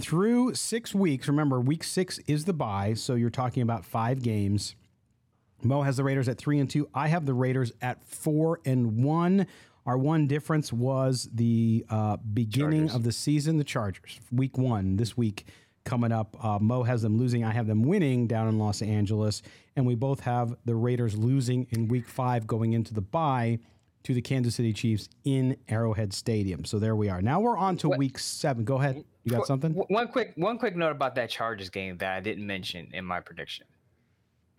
through 0.00 0.54
six 0.54 0.94
weeks, 0.94 1.28
remember, 1.28 1.60
week 1.60 1.84
six 1.84 2.18
is 2.26 2.46
the 2.46 2.52
bye. 2.52 2.94
So 2.94 3.14
you're 3.14 3.30
talking 3.30 3.62
about 3.62 3.84
five 3.84 4.22
games. 4.22 4.74
Mo 5.62 5.82
has 5.82 5.98
the 5.98 6.04
Raiders 6.04 6.28
at 6.28 6.38
three 6.38 6.58
and 6.58 6.68
two. 6.68 6.88
I 6.94 7.08
have 7.08 7.26
the 7.26 7.34
Raiders 7.34 7.72
at 7.80 8.02
four 8.04 8.60
and 8.64 9.04
one. 9.04 9.46
Our 9.86 9.98
one 9.98 10.26
difference 10.26 10.72
was 10.72 11.28
the 11.32 11.84
uh, 11.90 12.16
beginning 12.16 12.88
Chargers. 12.88 12.96
of 12.96 13.04
the 13.04 13.12
season, 13.12 13.58
the 13.58 13.64
Chargers, 13.64 14.20
week 14.32 14.58
one, 14.58 14.96
this 14.96 15.16
week 15.16 15.46
coming 15.84 16.12
up. 16.12 16.36
Uh, 16.44 16.58
Mo 16.60 16.82
has 16.82 17.02
them 17.02 17.18
losing. 17.18 17.44
I 17.44 17.52
have 17.52 17.66
them 17.66 17.82
winning 17.82 18.26
down 18.26 18.48
in 18.48 18.58
Los 18.58 18.82
Angeles. 18.82 19.42
And 19.76 19.86
we 19.86 19.94
both 19.94 20.20
have 20.20 20.56
the 20.64 20.74
Raiders 20.74 21.16
losing 21.16 21.66
in 21.70 21.88
week 21.88 22.08
five 22.08 22.46
going 22.46 22.72
into 22.72 22.94
the 22.94 23.00
bye 23.00 23.58
to 24.02 24.14
the 24.14 24.22
Kansas 24.22 24.54
City 24.54 24.72
Chiefs 24.72 25.08
in 25.24 25.56
Arrowhead 25.68 26.12
Stadium. 26.12 26.64
So 26.64 26.78
there 26.78 26.96
we 26.96 27.08
are. 27.08 27.20
Now 27.20 27.40
we're 27.40 27.58
on 27.58 27.76
to 27.78 27.88
what? 27.90 27.98
week 27.98 28.18
seven. 28.18 28.64
Go 28.64 28.76
ahead. 28.76 29.04
You 29.24 29.32
got 29.32 29.46
something? 29.46 29.72
One 29.72 30.08
quick 30.08 30.32
one 30.36 30.56
quick 30.58 30.76
note 30.76 30.92
about 30.92 31.14
that 31.16 31.28
Chargers 31.28 31.68
game 31.68 31.98
that 31.98 32.16
I 32.16 32.20
didn't 32.20 32.46
mention 32.46 32.88
in 32.92 33.04
my 33.04 33.20
prediction. 33.20 33.66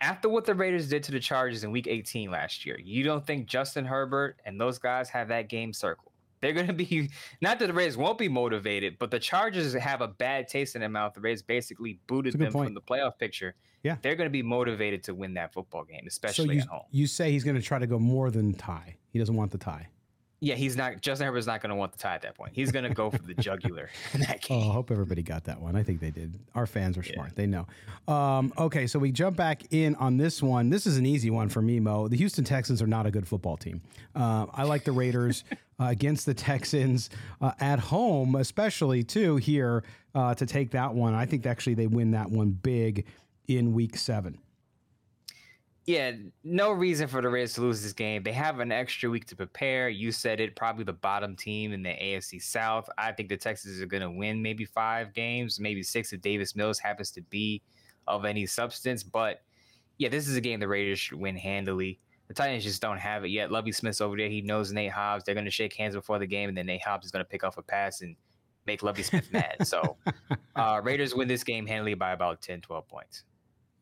After 0.00 0.28
what 0.28 0.44
the 0.44 0.54
Raiders 0.54 0.88
did 0.88 1.02
to 1.04 1.12
the 1.12 1.20
Chargers 1.20 1.64
in 1.64 1.70
week 1.70 1.86
18 1.86 2.30
last 2.30 2.66
year, 2.66 2.78
you 2.82 3.04
don't 3.04 3.24
think 3.24 3.46
Justin 3.46 3.84
Herbert 3.84 4.40
and 4.44 4.60
those 4.60 4.78
guys 4.78 5.08
have 5.10 5.28
that 5.28 5.48
game 5.48 5.72
circled? 5.72 6.11
They're 6.42 6.52
going 6.52 6.66
to 6.66 6.72
be 6.72 7.08
not 7.40 7.60
that 7.60 7.68
the 7.68 7.72
Rays 7.72 7.96
won't 7.96 8.18
be 8.18 8.28
motivated, 8.28 8.98
but 8.98 9.10
the 9.10 9.20
Chargers 9.20 9.72
have 9.74 10.00
a 10.00 10.08
bad 10.08 10.48
taste 10.48 10.74
in 10.74 10.80
their 10.80 10.90
mouth. 10.90 11.14
The 11.14 11.20
Rays 11.20 11.40
basically 11.40 12.00
booted 12.08 12.36
them 12.36 12.52
point. 12.52 12.66
from 12.66 12.74
the 12.74 12.80
playoff 12.80 13.16
picture. 13.16 13.54
Yeah, 13.84 13.96
they're 14.02 14.16
going 14.16 14.26
to 14.26 14.32
be 14.32 14.42
motivated 14.42 15.04
to 15.04 15.14
win 15.14 15.34
that 15.34 15.52
football 15.52 15.84
game, 15.84 16.04
especially 16.06 16.46
so 16.46 16.52
you, 16.52 16.60
at 16.60 16.66
home. 16.66 16.82
You 16.90 17.06
say 17.06 17.30
he's 17.30 17.44
going 17.44 17.56
to 17.56 17.62
try 17.62 17.78
to 17.78 17.86
go 17.86 17.98
more 17.98 18.30
than 18.30 18.54
tie. 18.54 18.96
He 19.10 19.18
doesn't 19.18 19.34
want 19.34 19.52
the 19.52 19.58
tie. 19.58 19.88
Yeah, 20.42 20.56
he's 20.56 20.76
not. 20.76 21.00
Justin 21.00 21.26
Herbert's 21.26 21.46
not 21.46 21.62
going 21.62 21.70
to 21.70 21.76
want 21.76 21.92
the 21.92 21.98
tie 21.98 22.16
at 22.16 22.22
that 22.22 22.34
point. 22.34 22.50
He's 22.52 22.72
going 22.72 22.82
to 22.82 22.92
go 22.92 23.10
for 23.10 23.22
the 23.22 23.34
jugular 23.34 23.90
in 24.12 24.22
that 24.22 24.42
game. 24.42 24.60
Oh, 24.60 24.70
I 24.70 24.72
hope 24.72 24.90
everybody 24.90 25.22
got 25.22 25.44
that 25.44 25.60
one. 25.60 25.76
I 25.76 25.84
think 25.84 26.00
they 26.00 26.10
did. 26.10 26.36
Our 26.56 26.66
fans 26.66 26.98
are 26.98 27.04
smart. 27.04 27.28
Yeah. 27.28 27.34
They 27.36 27.46
know. 27.46 27.66
Um, 28.12 28.52
okay, 28.58 28.88
so 28.88 28.98
we 28.98 29.12
jump 29.12 29.36
back 29.36 29.62
in 29.70 29.94
on 29.94 30.16
this 30.16 30.42
one. 30.42 30.68
This 30.68 30.84
is 30.84 30.96
an 30.96 31.06
easy 31.06 31.30
one 31.30 31.48
for 31.48 31.62
me, 31.62 31.78
Mo. 31.78 32.08
The 32.08 32.16
Houston 32.16 32.42
Texans 32.42 32.82
are 32.82 32.88
not 32.88 33.06
a 33.06 33.10
good 33.12 33.28
football 33.28 33.56
team. 33.56 33.80
Uh, 34.16 34.46
I 34.52 34.64
like 34.64 34.82
the 34.82 34.90
Raiders 34.90 35.44
uh, 35.80 35.84
against 35.84 36.26
the 36.26 36.34
Texans 36.34 37.08
uh, 37.40 37.52
at 37.60 37.78
home, 37.78 38.34
especially 38.34 39.04
too 39.04 39.36
here 39.36 39.84
uh, 40.12 40.34
to 40.34 40.44
take 40.44 40.72
that 40.72 40.92
one. 40.92 41.14
I 41.14 41.24
think 41.24 41.46
actually 41.46 41.74
they 41.74 41.86
win 41.86 42.10
that 42.10 42.28
one 42.28 42.50
big 42.50 43.06
in 43.46 43.74
Week 43.74 43.96
Seven 43.96 44.38
yeah, 45.86 46.12
no 46.44 46.70
reason 46.70 47.08
for 47.08 47.20
the 47.20 47.28
Raiders 47.28 47.54
to 47.54 47.62
lose 47.62 47.82
this 47.82 47.92
game. 47.92 48.22
They 48.22 48.32
have 48.32 48.60
an 48.60 48.70
extra 48.70 49.10
week 49.10 49.26
to 49.26 49.36
prepare. 49.36 49.88
You 49.88 50.12
said 50.12 50.40
it, 50.40 50.54
probably 50.54 50.84
the 50.84 50.92
bottom 50.92 51.34
team 51.34 51.72
in 51.72 51.82
the 51.82 51.90
AFC 51.90 52.40
South. 52.40 52.88
I 52.98 53.10
think 53.10 53.28
the 53.28 53.36
Texans 53.36 53.80
are 53.80 53.86
going 53.86 54.02
to 54.02 54.10
win 54.10 54.40
maybe 54.40 54.64
five 54.64 55.12
games, 55.12 55.58
maybe 55.58 55.82
six 55.82 56.12
if 56.12 56.20
Davis 56.20 56.54
Mills 56.54 56.78
happens 56.78 57.10
to 57.12 57.22
be 57.22 57.62
of 58.06 58.24
any 58.24 58.46
substance. 58.46 59.02
But 59.02 59.42
yeah, 59.98 60.08
this 60.08 60.28
is 60.28 60.36
a 60.36 60.40
game 60.40 60.60
the 60.60 60.68
Raiders 60.68 61.00
should 61.00 61.18
win 61.18 61.36
handily. 61.36 61.98
The 62.28 62.34
Titans 62.34 62.62
just 62.62 62.80
don't 62.80 62.98
have 62.98 63.24
it 63.24 63.28
yet. 63.28 63.50
Lovie 63.50 63.72
Smith's 63.72 64.00
over 64.00 64.16
there. 64.16 64.28
He 64.28 64.40
knows 64.40 64.72
Nate 64.72 64.92
Hobbs. 64.92 65.24
They're 65.24 65.34
going 65.34 65.44
to 65.44 65.50
shake 65.50 65.74
hands 65.74 65.96
before 65.96 66.20
the 66.20 66.26
game, 66.26 66.48
and 66.48 66.56
then 66.56 66.66
Nate 66.66 66.82
Hobbs 66.82 67.06
is 67.06 67.12
going 67.12 67.24
to 67.24 67.28
pick 67.28 67.42
off 67.42 67.58
a 67.58 67.62
pass 67.62 68.02
and 68.02 68.14
make 68.66 68.84
Lovie 68.84 69.02
Smith 69.02 69.30
mad. 69.32 69.66
So 69.66 69.96
uh, 70.56 70.80
Raiders 70.82 71.14
win 71.14 71.26
this 71.26 71.42
game 71.42 71.66
handily 71.66 71.94
by 71.94 72.12
about 72.12 72.40
10, 72.40 72.60
12 72.60 72.88
points. 72.88 73.24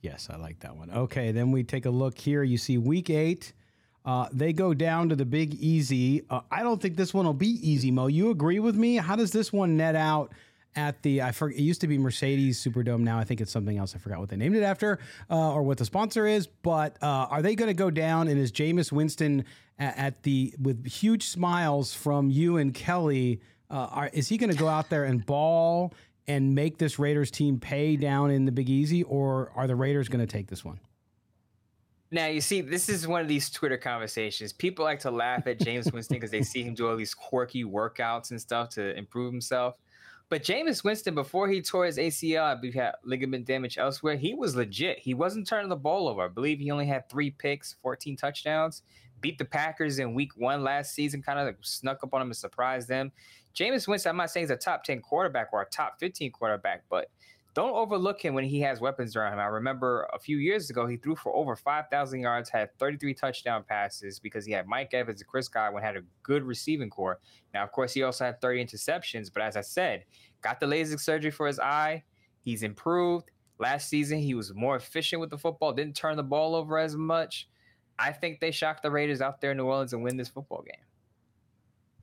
Yes, 0.01 0.29
I 0.31 0.37
like 0.37 0.61
that 0.61 0.77
one. 0.77 0.91
Okay, 0.91 1.31
then 1.33 1.53
we 1.53 1.63
take 1.63 1.85
a 1.85 1.91
look 1.91 2.19
here. 2.19 2.43
You 2.43 2.57
see 2.57 2.79
week 2.79 3.11
eight. 3.11 3.53
Uh, 4.05 4.29
they 4.33 4.53
go 4.53 4.73
down 4.73 5.11
to 5.11 5.17
the 5.17 5.27
Big 5.27 5.55
Easy. 5.55 6.25
Uh, 6.31 6.41
I 6.51 6.63
don't 6.63 6.81
think 6.81 6.97
this 6.97 7.13
one 7.13 7.27
will 7.27 7.35
be 7.35 7.59
easy, 7.63 7.91
Mo. 7.91 8.07
You 8.07 8.31
agree 8.31 8.59
with 8.59 8.75
me? 8.75 8.97
How 8.97 9.15
does 9.15 9.31
this 9.31 9.53
one 9.53 9.77
net 9.77 9.95
out 9.95 10.33
at 10.75 11.03
the? 11.03 11.21
I 11.21 11.33
forget. 11.33 11.59
It 11.59 11.63
used 11.63 11.83
to 11.83 11.87
be 11.87 11.99
Mercedes 11.99 12.65
Superdome. 12.65 13.01
Now 13.01 13.19
I 13.19 13.25
think 13.25 13.43
it's 13.43 13.53
something 13.53 13.77
else. 13.77 13.95
I 13.95 13.99
forgot 13.99 14.21
what 14.21 14.31
they 14.31 14.37
named 14.37 14.57
it 14.57 14.63
after 14.63 15.01
uh, 15.31 15.53
or 15.53 15.63
what 15.63 15.77
the 15.77 15.85
sponsor 15.85 16.27
is. 16.27 16.47
But 16.47 16.97
uh, 17.03 17.27
are 17.31 17.43
they 17.43 17.55
going 17.55 17.69
to 17.69 17.75
go 17.75 17.91
down? 17.91 18.29
And 18.29 18.41
is 18.41 18.51
Jameis 18.51 18.91
Winston 18.91 19.45
at, 19.79 19.99
at, 19.99 20.23
the 20.23 20.55
with 20.59 20.87
huge 20.87 21.27
smiles 21.27 21.93
from 21.93 22.31
you 22.31 22.57
and 22.57 22.73
Kelly? 22.73 23.41
Uh, 23.71 23.87
are, 23.91 24.11
is 24.15 24.29
he 24.29 24.39
going 24.39 24.51
to 24.51 24.57
go 24.57 24.67
out 24.67 24.89
there 24.89 25.05
and 25.05 25.25
ball 25.27 25.93
and 26.29 26.55
make 26.55 26.79
this 26.79 26.99
Raiders 26.99 27.31
team 27.31 27.59
pay 27.59 27.97
down 27.97 28.31
in 28.31 28.45
the 28.45 28.53
Big 28.53 28.69
Easy, 28.69 29.03
or 29.03 29.53
are 29.55 29.67
the 29.67 29.77
Raiders 29.77 30.09
going 30.09 30.25
to 30.25 30.31
take 30.31 30.49
this 30.49 30.65
one? 30.65 30.81
Now 32.13 32.27
you 32.27 32.41
see, 32.41 32.61
this 32.61 32.89
is 32.89 33.07
one 33.07 33.21
of 33.21 33.29
these 33.29 33.51
Twitter 33.51 33.77
conversations. 33.77 34.53
People 34.53 34.85
like 34.85 34.99
to 35.01 35.11
laugh 35.11 35.47
at 35.47 35.61
Jameis 35.61 35.93
Winston 35.95 36.17
because 36.17 36.31
they 36.31 36.43
see 36.43 36.63
him 36.63 36.75
do 36.75 36.89
all 36.89 36.97
these 36.97 37.15
quirky 37.15 37.65
workouts 37.65 38.31
and 38.31 38.41
stuff 38.41 38.71
to 38.71 38.97
improve 38.97 39.33
himself. 39.33 39.79
But 40.29 40.45
Jameis 40.45 40.85
Winston, 40.85 41.15
before 41.15 41.49
he 41.49 41.61
tore 41.61 41.87
his 41.87 41.99
ACL, 41.99 42.43
I 42.43 42.55
believe 42.55 42.75
had 42.75 42.95
ligament 43.05 43.47
damage 43.47 43.79
elsewhere. 43.79 44.17
He 44.17 44.33
was 44.33 44.55
legit. 44.55 45.01
He 45.01 45.13
wasn't 45.13 45.47
turning 45.47 45.69
the 45.69 45.77
ball 45.77 46.09
over. 46.09 46.23
I 46.23 46.29
believe 46.29 46.61
he 46.61 46.71
only 46.71 46.87
had 46.87 47.09
three 47.09 47.31
picks, 47.31 47.75
14 47.83 48.17
touchdowns. 48.17 48.83
Beat 49.21 49.39
the 49.39 49.45
Packers 49.45 49.99
in 49.99 50.15
week 50.15 50.31
one 50.37 50.63
last 50.63 50.95
season, 50.95 51.21
kind 51.21 51.39
of 51.39 51.47
like 51.47 51.59
snuck 51.63 51.99
up 52.05 52.15
on 52.15 52.21
them 52.21 52.29
and 52.29 52.37
surprised 52.37 52.89
them. 52.89 53.11
Jameis 53.55 53.89
Winston, 53.89 54.11
I'm 54.11 54.17
not 54.17 54.31
saying 54.31 54.45
he's 54.45 54.51
a 54.51 54.57
top 54.57 54.85
10 54.85 55.01
quarterback 55.01 55.49
or 55.53 55.63
a 55.63 55.67
top 55.67 55.99
15 55.99 56.31
quarterback, 56.33 56.85
but 56.89 57.09
don't 57.53 57.75
overlook 57.75 58.25
him 58.25 58.35
when 58.35 58.45
he 58.45 58.61
has 58.61 58.81
weapons 58.81 59.17
around 59.17 59.33
him. 59.33 59.41
I 59.41 59.47
remember 59.47 60.09
a 60.13 60.19
few 60.19 60.37
years 60.37 60.71
ago, 60.71 60.87
he 60.87 60.97
threw 60.97 61.17
for 61.17 61.35
over 61.35 61.57
5,000 61.57 62.21
yards, 62.21 62.49
had 62.49 62.71
33 62.79 63.13
touchdown 63.15 63.65
passes 63.69 64.21
because 64.21 64.47
he 64.47 64.53
had 64.53 64.69
Mike 64.69 64.95
Evans 64.95 65.21
and 65.21 65.29
Chris 65.29 65.49
Godwin, 65.49 65.83
had 65.83 65.97
a 65.97 66.03
good 66.23 66.45
receiving 66.45 66.91
core. 66.91 67.19
Now, 67.53 67.65
of 67.65 67.73
course, 67.73 67.93
he 67.93 68.05
also 68.05 68.25
had 68.25 68.41
30 68.41 68.65
interceptions, 68.65 69.33
but 69.33 69.43
as 69.43 69.57
I 69.57 69.63
said, 69.63 70.05
got 70.43 70.61
the 70.61 70.67
LASIK 70.67 71.01
surgery 71.01 71.33
for 71.33 71.49
his 71.49 71.59
eye. 71.59 72.05
He's 72.43 72.63
improved. 72.63 73.31
Last 73.59 73.89
season, 73.89 74.21
he 74.21 74.35
was 74.35 74.55
more 74.55 74.77
efficient 74.77 75.21
with 75.21 75.31
the 75.31 75.39
football, 75.39 75.73
didn't 75.73 75.97
turn 75.97 76.17
the 76.17 76.23
ball 76.23 76.55
over 76.55 76.79
as 76.79 76.97
much. 76.97 77.49
I 77.99 78.13
think 78.13 78.41
they 78.41 78.53
shocked 78.53 78.83
the 78.83 78.91
Raiders 78.91 79.21
out 79.21 79.41
there 79.41 79.51
in 79.51 79.59
New 79.59 79.67
Orleans 79.67 79.93
and 79.93 80.03
win 80.03 80.17
this 80.17 80.29
football 80.29 80.63
game. 80.63 80.85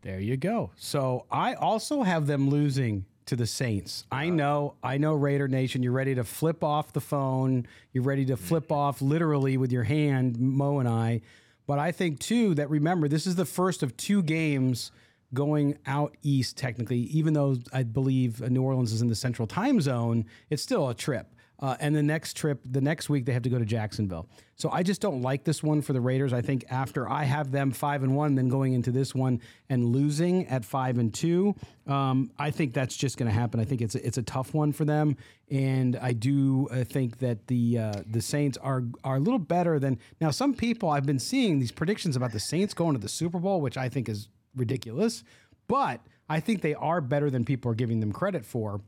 There 0.07 0.21
you 0.21 0.37
go. 0.37 0.71
So 0.77 1.25
I 1.29 1.55
also 1.55 2.01
have 2.03 2.27
them 2.27 2.49
losing 2.49 3.03
to 3.25 3.35
the 3.35 3.45
Saints. 3.45 4.05
I 4.09 4.29
know, 4.29 4.75
I 4.81 4.97
know, 4.97 5.13
Raider 5.13 5.49
Nation, 5.49 5.83
you're 5.83 5.91
ready 5.91 6.15
to 6.15 6.23
flip 6.23 6.63
off 6.63 6.93
the 6.93 7.01
phone. 7.01 7.67
You're 7.91 8.05
ready 8.05 8.23
to 8.27 8.37
flip 8.37 8.67
mm-hmm. 8.67 8.73
off 8.73 9.01
literally 9.01 9.57
with 9.57 9.69
your 9.69 9.83
hand, 9.83 10.39
Mo 10.39 10.79
and 10.79 10.87
I. 10.87 11.19
But 11.65 11.79
I 11.79 11.91
think 11.91 12.21
too 12.21 12.55
that 12.55 12.69
remember 12.69 13.09
this 13.09 13.27
is 13.27 13.35
the 13.35 13.43
first 13.43 13.83
of 13.83 13.97
two 13.97 14.23
games 14.23 14.93
going 15.33 15.77
out 15.85 16.15
east. 16.23 16.55
Technically, 16.55 16.99
even 16.99 17.33
though 17.33 17.57
I 17.73 17.83
believe 17.83 18.39
New 18.49 18.61
Orleans 18.61 18.93
is 18.93 19.01
in 19.01 19.09
the 19.09 19.15
Central 19.15 19.45
Time 19.45 19.81
Zone, 19.81 20.23
it's 20.49 20.63
still 20.63 20.87
a 20.87 20.93
trip. 20.95 21.35
Uh, 21.59 21.75
and 21.79 21.95
the 21.95 22.03
next 22.03 22.37
trip, 22.37 22.59
the 22.65 22.81
next 22.81 23.09
week, 23.09 23.25
they 23.25 23.33
have 23.33 23.41
to 23.41 23.49
go 23.49 23.57
to 23.57 23.65
Jacksonville. 23.65 24.27
So 24.55 24.69
I 24.71 24.83
just 24.83 25.01
don't 25.01 25.23
like 25.23 25.43
this 25.43 25.63
one 25.63 25.81
for 25.81 25.93
the 25.93 26.01
Raiders. 26.01 26.31
I 26.31 26.41
think 26.41 26.65
after 26.69 27.09
I 27.09 27.23
have 27.23 27.51
them 27.51 27.71
five 27.71 28.03
and 28.03 28.15
one, 28.15 28.35
then 28.35 28.47
going 28.47 28.73
into 28.73 28.91
this 28.91 29.15
one 29.15 29.41
and 29.69 29.85
losing 29.85 30.47
at 30.47 30.63
five 30.63 30.99
and 30.99 31.11
two, 31.11 31.55
um, 31.87 32.31
I 32.37 32.51
think 32.51 32.73
that's 32.73 32.95
just 32.95 33.17
going 33.17 33.27
to 33.27 33.33
happen. 33.33 33.59
I 33.59 33.65
think 33.65 33.81
it's 33.81 33.95
a, 33.95 34.05
it's 34.05 34.19
a 34.19 34.23
tough 34.23 34.53
one 34.53 34.71
for 34.71 34.85
them, 34.85 35.17
and 35.49 35.95
I 35.95 36.13
do 36.13 36.67
uh, 36.69 36.83
think 36.83 37.17
that 37.19 37.47
the 37.47 37.79
uh, 37.79 38.01
the 38.05 38.21
Saints 38.21 38.57
are 38.57 38.83
are 39.03 39.15
a 39.15 39.19
little 39.19 39.39
better 39.39 39.79
than 39.79 39.97
now. 40.21 40.29
Some 40.29 40.53
people 40.53 40.89
I've 40.89 41.05
been 41.07 41.19
seeing 41.19 41.57
these 41.57 41.71
predictions 41.71 42.15
about 42.15 42.33
the 42.33 42.39
Saints 42.39 42.75
going 42.75 42.93
to 42.93 42.99
the 42.99 43.09
Super 43.09 43.39
Bowl, 43.39 43.61
which 43.61 43.77
I 43.77 43.89
think 43.89 44.09
is 44.09 44.29
ridiculous, 44.55 45.23
but 45.67 46.01
I 46.29 46.39
think 46.39 46.61
they 46.61 46.75
are 46.75 47.01
better 47.01 47.29
than 47.29 47.45
people 47.45 47.71
are 47.71 47.75
giving 47.75 47.99
them 47.99 48.11
credit 48.11 48.45
for. 48.45 48.81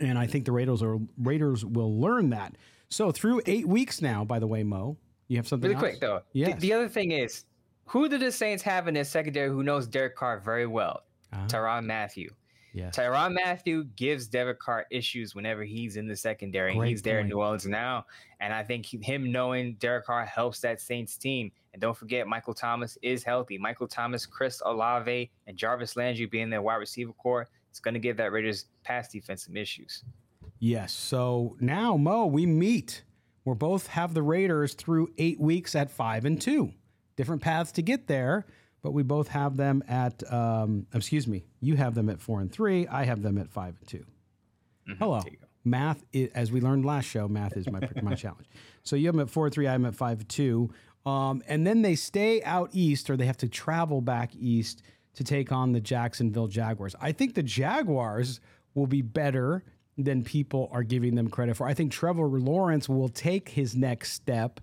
And 0.00 0.18
I 0.18 0.26
think 0.26 0.44
the 0.44 0.52
Raiders 0.52 0.82
are 0.82 0.98
Raiders 1.18 1.64
will 1.64 2.00
learn 2.00 2.30
that. 2.30 2.56
So 2.90 3.10
through 3.10 3.42
eight 3.46 3.66
weeks 3.66 4.00
now, 4.00 4.24
by 4.24 4.38
the 4.38 4.46
way, 4.46 4.62
Mo, 4.62 4.96
you 5.28 5.36
have 5.36 5.48
something 5.48 5.70
really 5.70 5.76
else? 5.76 5.98
quick 5.98 6.00
though. 6.00 6.22
Yeah. 6.32 6.54
The, 6.54 6.60
the, 6.60 6.72
other 6.72 6.88
thing 6.88 7.12
is, 7.12 7.44
who 7.84 8.08
do 8.08 8.18
the 8.18 8.32
Saints 8.32 8.62
have 8.62 8.88
in 8.88 8.94
their 8.94 9.04
secondary 9.04 9.48
who 9.48 9.62
knows 9.62 9.86
Derek 9.86 10.16
Carr 10.16 10.40
very 10.40 10.66
well? 10.66 11.04
Uh-huh. 11.32 11.46
Tyrann 11.46 11.84
Mathieu. 11.84 12.30
Yes. 12.72 12.96
Tyrann 12.96 13.34
Mathieu 13.34 13.84
gives 13.96 14.26
Derek 14.26 14.60
Carr 14.60 14.86
issues 14.90 15.34
whenever 15.34 15.64
he's 15.64 15.96
in 15.96 16.06
the 16.06 16.16
secondary. 16.16 16.74
Great 16.74 16.90
he's 16.90 17.02
there 17.02 17.20
in. 17.20 17.28
New 17.28 17.38
Orleans 17.38 17.66
now. 17.66 18.06
And 18.40 18.52
I 18.52 18.62
think 18.62 18.86
he- 18.86 18.98
him 18.98 19.32
knowing 19.32 19.74
Derek 19.74 20.06
Carr 20.06 20.24
helps 20.24 20.60
that 20.60 20.80
Saints 20.80 21.16
team. 21.16 21.50
And 21.72 21.82
don't 21.82 21.96
forget, 21.96 22.26
Michael 22.26 22.54
Thomas 22.54 22.96
is 23.02 23.24
healthy. 23.24 23.58
Michael 23.58 23.88
Thomas, 23.88 24.26
Chris 24.26 24.62
Olave, 24.64 25.30
and 25.46 25.56
Jarvis 25.56 25.96
Landry 25.96 26.26
being 26.26 26.50
their 26.50 26.62
wide 26.62 26.76
receiver 26.76 27.12
core, 27.12 27.48
it's 27.70 27.80
going 27.80 27.94
to 27.94 28.00
give 28.00 28.16
that 28.16 28.32
Raiders 28.32 28.66
pass 28.82 29.08
defense 29.08 29.46
some 29.46 29.56
issues. 29.56 30.04
Yes. 30.58 30.92
So 30.92 31.56
now, 31.60 31.96
Mo, 31.96 32.26
we 32.26 32.46
meet. 32.46 33.04
We 33.44 33.54
both 33.54 33.86
have 33.88 34.14
the 34.14 34.22
Raiders 34.22 34.74
through 34.74 35.12
eight 35.18 35.40
weeks 35.40 35.74
at 35.74 35.90
five 35.90 36.24
and 36.24 36.40
two. 36.40 36.72
Different 37.16 37.42
paths 37.42 37.72
to 37.72 37.82
get 37.82 38.06
there, 38.06 38.46
but 38.82 38.92
we 38.92 39.02
both 39.02 39.28
have 39.28 39.56
them 39.56 39.82
at. 39.88 40.22
Um, 40.32 40.86
excuse 40.92 41.26
me. 41.26 41.44
You 41.60 41.76
have 41.76 41.94
them 41.94 42.08
at 42.08 42.20
four 42.20 42.40
and 42.40 42.50
three. 42.52 42.86
I 42.86 43.04
have 43.04 43.22
them 43.22 43.38
at 43.38 43.50
five 43.50 43.76
and 43.78 43.88
2 43.88 44.04
Hello. 44.98 45.22
Math, 45.64 46.02
is, 46.12 46.30
as 46.34 46.50
we 46.50 46.60
learned 46.60 46.84
last 46.84 47.04
show, 47.04 47.28
math 47.28 47.56
is 47.56 47.68
my 47.68 47.80
my 48.02 48.14
challenge. 48.16 48.48
So 48.82 48.96
you 48.96 49.06
have 49.06 49.14
them 49.14 49.22
at 49.22 49.30
four 49.30 49.46
and 49.46 49.54
three. 49.54 49.66
I 49.66 49.72
have 49.72 49.80
them 49.80 49.88
at 49.88 49.94
five 49.94 50.20
and 50.20 50.28
two. 50.28 50.70
Um, 51.04 51.42
and 51.46 51.66
then 51.66 51.82
they 51.82 51.94
stay 51.94 52.42
out 52.42 52.70
east, 52.72 53.08
or 53.08 53.16
they 53.16 53.26
have 53.26 53.36
to 53.38 53.48
travel 53.48 54.00
back 54.00 54.34
east 54.34 54.82
to 55.18 55.24
take 55.24 55.50
on 55.50 55.72
the 55.72 55.80
Jacksonville 55.80 56.46
Jaguars. 56.46 56.94
I 57.00 57.10
think 57.10 57.34
the 57.34 57.42
Jaguars 57.42 58.38
will 58.74 58.86
be 58.86 59.02
better 59.02 59.64
than 59.96 60.22
people 60.22 60.68
are 60.70 60.84
giving 60.84 61.16
them 61.16 61.28
credit 61.28 61.56
for. 61.56 61.66
I 61.66 61.74
think 61.74 61.90
Trevor 61.90 62.28
Lawrence 62.28 62.88
will 62.88 63.08
take 63.08 63.48
his 63.48 63.74
next 63.74 64.12
step 64.12 64.60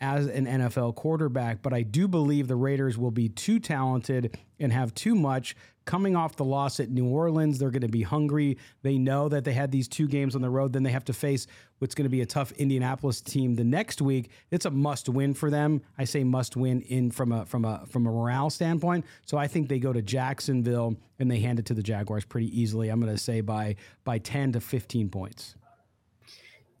as 0.00 0.28
an 0.28 0.46
NFL 0.46 0.94
quarterback, 0.94 1.60
but 1.60 1.72
I 1.72 1.82
do 1.82 2.06
believe 2.06 2.46
the 2.46 2.54
Raiders 2.54 2.96
will 2.96 3.10
be 3.10 3.28
too 3.28 3.58
talented 3.58 4.38
and 4.60 4.72
have 4.72 4.94
too 4.94 5.16
much. 5.16 5.56
Coming 5.86 6.16
off 6.16 6.34
the 6.34 6.44
loss 6.44 6.80
at 6.80 6.90
New 6.90 7.06
Orleans, 7.06 7.60
they're 7.60 7.70
going 7.70 7.80
to 7.82 7.88
be 7.88 8.02
hungry. 8.02 8.58
They 8.82 8.98
know 8.98 9.28
that 9.28 9.44
they 9.44 9.52
had 9.52 9.70
these 9.70 9.86
two 9.86 10.08
games 10.08 10.34
on 10.34 10.42
the 10.42 10.50
road. 10.50 10.72
Then 10.72 10.82
they 10.82 10.90
have 10.90 11.04
to 11.04 11.12
face 11.12 11.46
what's 11.78 11.94
going 11.94 12.06
to 12.06 12.10
be 12.10 12.22
a 12.22 12.26
tough 12.26 12.50
Indianapolis 12.52 13.20
team 13.20 13.54
the 13.54 13.62
next 13.62 14.02
week. 14.02 14.30
It's 14.50 14.66
a 14.66 14.70
must 14.70 15.08
win 15.08 15.32
for 15.32 15.48
them. 15.48 15.80
I 15.96 16.04
say 16.04 16.24
must 16.24 16.56
win 16.56 16.80
in 16.82 17.12
from 17.12 17.30
a 17.30 17.46
from 17.46 17.64
a 17.64 17.84
from 17.88 18.04
a 18.06 18.10
morale 18.10 18.50
standpoint. 18.50 19.04
So 19.26 19.38
I 19.38 19.46
think 19.46 19.68
they 19.68 19.78
go 19.78 19.92
to 19.92 20.02
Jacksonville 20.02 20.96
and 21.20 21.30
they 21.30 21.38
hand 21.38 21.60
it 21.60 21.66
to 21.66 21.74
the 21.74 21.84
Jaguars 21.84 22.24
pretty 22.24 22.60
easily. 22.60 22.88
I'm 22.88 23.00
going 23.00 23.14
to 23.14 23.22
say 23.22 23.40
by 23.40 23.76
by 24.02 24.18
10 24.18 24.52
to 24.52 24.60
15 24.60 25.08
points. 25.08 25.54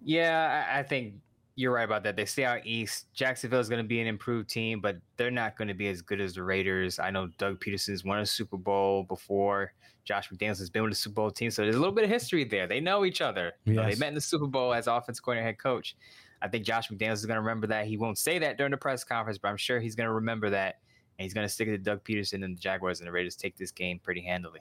Yeah, 0.02 0.66
I, 0.68 0.80
I 0.80 0.82
think 0.82 1.14
you're 1.56 1.72
right 1.72 1.84
about 1.84 2.02
that. 2.04 2.16
They 2.16 2.26
stay 2.26 2.44
out 2.44 2.66
east. 2.66 3.06
Jacksonville 3.14 3.60
is 3.60 3.68
going 3.68 3.82
to 3.82 3.88
be 3.88 4.00
an 4.00 4.06
improved 4.06 4.48
team, 4.48 4.80
but 4.80 4.98
they're 5.16 5.30
not 5.30 5.56
going 5.56 5.68
to 5.68 5.74
be 5.74 5.88
as 5.88 6.02
good 6.02 6.20
as 6.20 6.34
the 6.34 6.42
Raiders. 6.42 6.98
I 6.98 7.10
know 7.10 7.28
Doug 7.38 7.60
Pederson's 7.60 8.04
won 8.04 8.18
a 8.18 8.26
Super 8.26 8.58
Bowl 8.58 9.04
before. 9.04 9.72
Josh 10.04 10.28
McDaniels 10.30 10.58
has 10.58 10.70
been 10.70 10.82
with 10.82 10.92
the 10.92 10.96
Super 10.96 11.14
Bowl 11.14 11.30
team, 11.30 11.50
so 11.50 11.62
there's 11.62 11.74
a 11.74 11.78
little 11.78 11.94
bit 11.94 12.04
of 12.04 12.10
history 12.10 12.44
there. 12.44 12.66
They 12.66 12.78
know 12.78 13.04
each 13.04 13.22
other. 13.22 13.54
You 13.64 13.72
know, 13.72 13.84
they 13.84 13.96
met 13.96 14.08
in 14.08 14.14
the 14.14 14.20
Super 14.20 14.46
Bowl 14.46 14.72
as 14.72 14.86
offense 14.86 15.18
coordinator, 15.18 15.46
head 15.46 15.58
coach. 15.58 15.96
I 16.42 16.48
think 16.48 16.64
Josh 16.64 16.90
McDaniels 16.90 17.14
is 17.14 17.26
going 17.26 17.36
to 17.36 17.40
remember 17.40 17.66
that. 17.68 17.86
He 17.86 17.96
won't 17.96 18.18
say 18.18 18.38
that 18.38 18.58
during 18.58 18.70
the 18.70 18.76
press 18.76 19.02
conference, 19.02 19.38
but 19.38 19.48
I'm 19.48 19.56
sure 19.56 19.80
he's 19.80 19.96
going 19.96 20.06
to 20.06 20.12
remember 20.12 20.50
that, 20.50 20.76
and 21.18 21.24
he's 21.24 21.32
going 21.32 21.46
to 21.46 21.52
stick 21.52 21.68
it 21.68 21.72
to 21.72 21.78
Doug 21.78 22.04
Pederson 22.04 22.44
and 22.44 22.56
the 22.56 22.60
Jaguars, 22.60 23.00
and 23.00 23.08
the 23.08 23.12
Raiders 23.12 23.34
take 23.34 23.56
this 23.56 23.70
game 23.70 23.98
pretty 23.98 24.20
handily. 24.20 24.60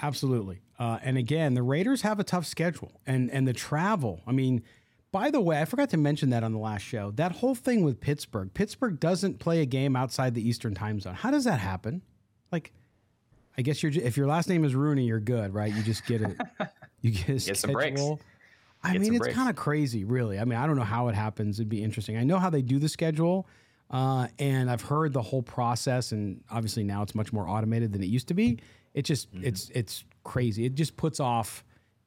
Absolutely. 0.00 0.62
Uh, 0.78 0.98
and 1.02 1.18
again, 1.18 1.54
the 1.54 1.62
Raiders 1.62 2.02
have 2.02 2.18
a 2.20 2.24
tough 2.24 2.46
schedule 2.46 3.00
and 3.06 3.30
and 3.30 3.48
the 3.48 3.52
travel. 3.52 4.22
I 4.26 4.32
mean, 4.32 4.62
by 5.10 5.30
the 5.30 5.40
way, 5.40 5.60
I 5.60 5.64
forgot 5.64 5.90
to 5.90 5.96
mention 5.96 6.30
that 6.30 6.42
on 6.44 6.52
the 6.52 6.58
last 6.58 6.82
show. 6.82 7.10
That 7.12 7.32
whole 7.32 7.54
thing 7.54 7.82
with 7.82 8.00
Pittsburgh. 8.00 8.52
Pittsburgh 8.52 9.00
doesn't 9.00 9.38
play 9.38 9.62
a 9.62 9.66
game 9.66 9.96
outside 9.96 10.34
the 10.34 10.46
Eastern 10.46 10.74
Time 10.74 11.00
Zone. 11.00 11.14
How 11.14 11.30
does 11.30 11.44
that 11.44 11.60
happen? 11.60 12.02
Like, 12.52 12.72
I 13.56 13.62
guess 13.62 13.82
you're 13.82 13.92
if 13.92 14.16
your 14.16 14.26
last 14.26 14.48
name 14.48 14.64
is 14.64 14.74
Rooney, 14.74 15.04
you're 15.04 15.20
good, 15.20 15.52
right? 15.54 15.72
You 15.74 15.82
just 15.82 16.06
get 16.06 16.22
it. 16.22 16.36
You 17.00 17.12
get 17.12 17.28
a 17.28 17.32
Get 17.34 17.56
some 17.56 17.70
breaks. 17.70 18.02
I 18.82 18.92
Get 18.92 19.00
mean, 19.00 19.14
it's 19.14 19.28
kind 19.28 19.48
of 19.48 19.54
crazy, 19.54 20.02
really. 20.04 20.36
I 20.40 20.44
mean, 20.44 20.58
I 20.58 20.66
don't 20.66 20.74
know 20.76 20.82
how 20.82 21.06
it 21.06 21.14
happens. 21.14 21.60
It'd 21.60 21.68
be 21.68 21.80
interesting. 21.82 22.16
I 22.16 22.24
know 22.24 22.38
how 22.40 22.50
they 22.50 22.60
do 22.60 22.80
the 22.80 22.88
schedule, 22.88 23.46
uh, 23.88 24.26
and 24.40 24.68
I've 24.68 24.82
heard 24.82 25.12
the 25.12 25.22
whole 25.22 25.42
process. 25.42 26.10
And 26.10 26.42
obviously 26.50 26.82
now 26.82 27.02
it's 27.02 27.14
much 27.14 27.32
more 27.32 27.48
automated 27.48 27.92
than 27.92 28.02
it 28.02 28.06
used 28.06 28.26
to 28.28 28.34
be. 28.34 28.58
It 28.94 29.02
just 29.02 29.32
Mm-hmm. 29.32 29.44
it's 29.44 29.70
it's 29.74 30.04
crazy. 30.24 30.64
It 30.64 30.74
just 30.74 30.96
puts 30.96 31.20
off 31.20 31.64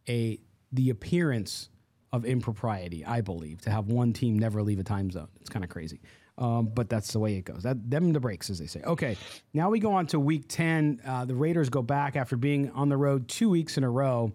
a 0.09 0.39
the 0.73 0.89
appearance 0.89 1.69
of 2.13 2.25
impropriety. 2.25 3.05
I 3.05 3.21
believe 3.21 3.61
to 3.61 3.69
have 3.69 3.87
one 3.87 4.13
team 4.13 4.37
never 4.37 4.61
leave 4.61 4.79
a 4.79 4.83
time 4.83 5.11
zone. 5.11 5.29
It's 5.39 5.49
kind 5.49 5.63
of 5.63 5.69
crazy. 5.69 6.01
Um, 6.37 6.67
but 6.73 6.89
that's 6.89 7.11
the 7.13 7.19
way 7.19 7.35
it 7.35 7.45
goes. 7.45 7.63
That 7.63 7.89
them 7.89 8.13
the 8.13 8.19
breaks, 8.19 8.49
as 8.49 8.57
they 8.57 8.65
say. 8.65 8.81
Okay, 8.83 9.17
now 9.53 9.69
we 9.69 9.79
go 9.79 9.93
on 9.93 10.07
to 10.07 10.19
week 10.19 10.45
ten. 10.47 11.01
Uh, 11.05 11.25
the 11.25 11.35
Raiders 11.35 11.69
go 11.69 11.81
back 11.81 12.15
after 12.15 12.35
being 12.35 12.71
on 12.71 12.89
the 12.89 12.97
road 12.97 13.27
two 13.27 13.49
weeks 13.49 13.77
in 13.77 13.83
a 13.83 13.89
row 13.89 14.31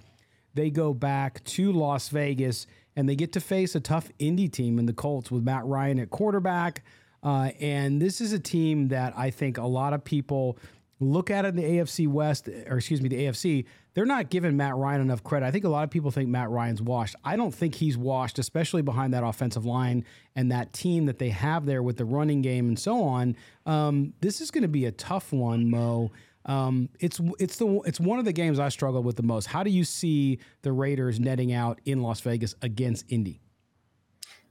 they 0.57 0.71
go 0.71 0.93
back 0.95 1.45
to 1.45 1.71
Las 1.71 2.09
Vegas 2.09 2.67
and 2.97 3.09
they 3.09 3.15
get 3.15 3.33
to 3.35 3.41
face 3.41 3.75
a 3.75 3.81
tough 3.81 4.11
Indy 4.19 4.49
team 4.49 4.79
in 4.79 4.87
the 4.87 4.93
Colts 4.93 5.31
with 5.31 5.45
Matt 5.45 5.67
Ryan 5.67 6.01
at 6.01 6.11
quarterback. 6.11 6.83
Uh, 7.23 7.51
and 7.61 8.01
this 8.01 8.21
is 8.21 8.33
a 8.33 8.39
team 8.39 8.89
that 8.89 9.12
I 9.17 9.31
think 9.31 9.59
a 9.59 9.67
lot 9.67 9.93
of 9.93 10.03
people 10.03 10.59
look 10.99 11.31
at 11.31 11.45
in 11.45 11.57
the 11.57 11.62
AFC 11.62 12.09
West, 12.09 12.49
or 12.49 12.79
excuse 12.79 13.03
me, 13.03 13.11
the 13.11 13.27
AFC. 13.27 13.67
They're 13.97 14.05
not 14.05 14.29
giving 14.29 14.59
Matt 14.59 14.77
Ryan 14.77 15.01
enough 15.01 15.25
credit. 15.25 15.47
I 15.47 15.51
think 15.51 15.65
a 15.65 15.71
lot 15.71 15.83
of 15.83 15.89
people 15.89 16.11
think 16.11 16.29
Matt 16.29 16.51
Ryan's 16.51 16.83
washed. 16.83 17.17
I 17.25 17.35
don't 17.35 17.53
think 17.53 17.75
he's 17.75 17.97
washed, 17.97 18.39
especially 18.39 18.83
behind 18.83 19.15
that 19.15 19.25
offensive 19.25 19.65
line 19.65 20.05
and 20.35 20.53
that 20.53 20.75
team 20.75 21.07
that 21.07 21.19
they 21.19 21.31
have 21.31 21.65
there 21.65 21.83
with 21.83 21.97
the 21.97 22.05
running 22.05 22.43
game 22.43 22.69
and 22.69 22.79
so 22.79 23.03
on. 23.03 23.37
Um, 23.65 24.13
this 24.21 24.43
is 24.43 24.51
going 24.51 24.63
to 24.63 24.69
be 24.69 24.85
a 24.85 24.93
tough 24.93 25.33
one, 25.33 25.71
Mo. 25.71 26.13
Um, 26.45 26.91
it's 27.01 27.23
it's 27.39 27.57
the 27.57 27.81
it's 27.87 27.99
one 27.99 28.19
of 28.19 28.27
the 28.27 28.35
games 28.35 28.61
I 28.61 28.69
struggle 28.69 29.03
with 29.03 29.17
the 29.17 29.23
most. 29.23 29.47
How 29.47 29.63
do 29.63 29.71
you 29.71 29.83
see 29.83 30.41
the 30.61 30.73
Raiders 30.73 31.19
netting 31.19 31.55
out 31.55 31.81
in 31.87 32.03
Las 32.03 32.21
Vegas 32.21 32.55
against 32.61 33.07
Indy? 33.09 33.41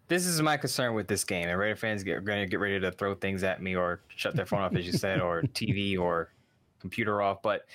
This 0.08 0.26
is 0.26 0.42
my 0.42 0.58
concern 0.58 0.96
with 0.96 1.08
this 1.08 1.24
game, 1.24 1.48
and 1.48 1.60
Raider 1.60 1.76
fans 1.76 2.04
get, 2.04 2.18
are 2.18 2.22
going 2.22 2.42
to 2.42 2.50
get 2.50 2.60
ready 2.60 2.80
to 2.80 2.92
throw 2.92 3.14
things 3.14 3.44
at 3.44 3.62
me 3.62 3.76
or 3.76 4.02
shut 4.08 4.36
their 4.36 4.48
phone 4.48 4.62
off, 4.62 4.76
as 4.76 4.88
you 4.88 4.94
said, 4.94 5.22
or 5.22 5.42
TV 5.54 6.00
or 6.00 6.32
computer 6.80 7.22
off. 7.22 7.44
But 7.44 7.66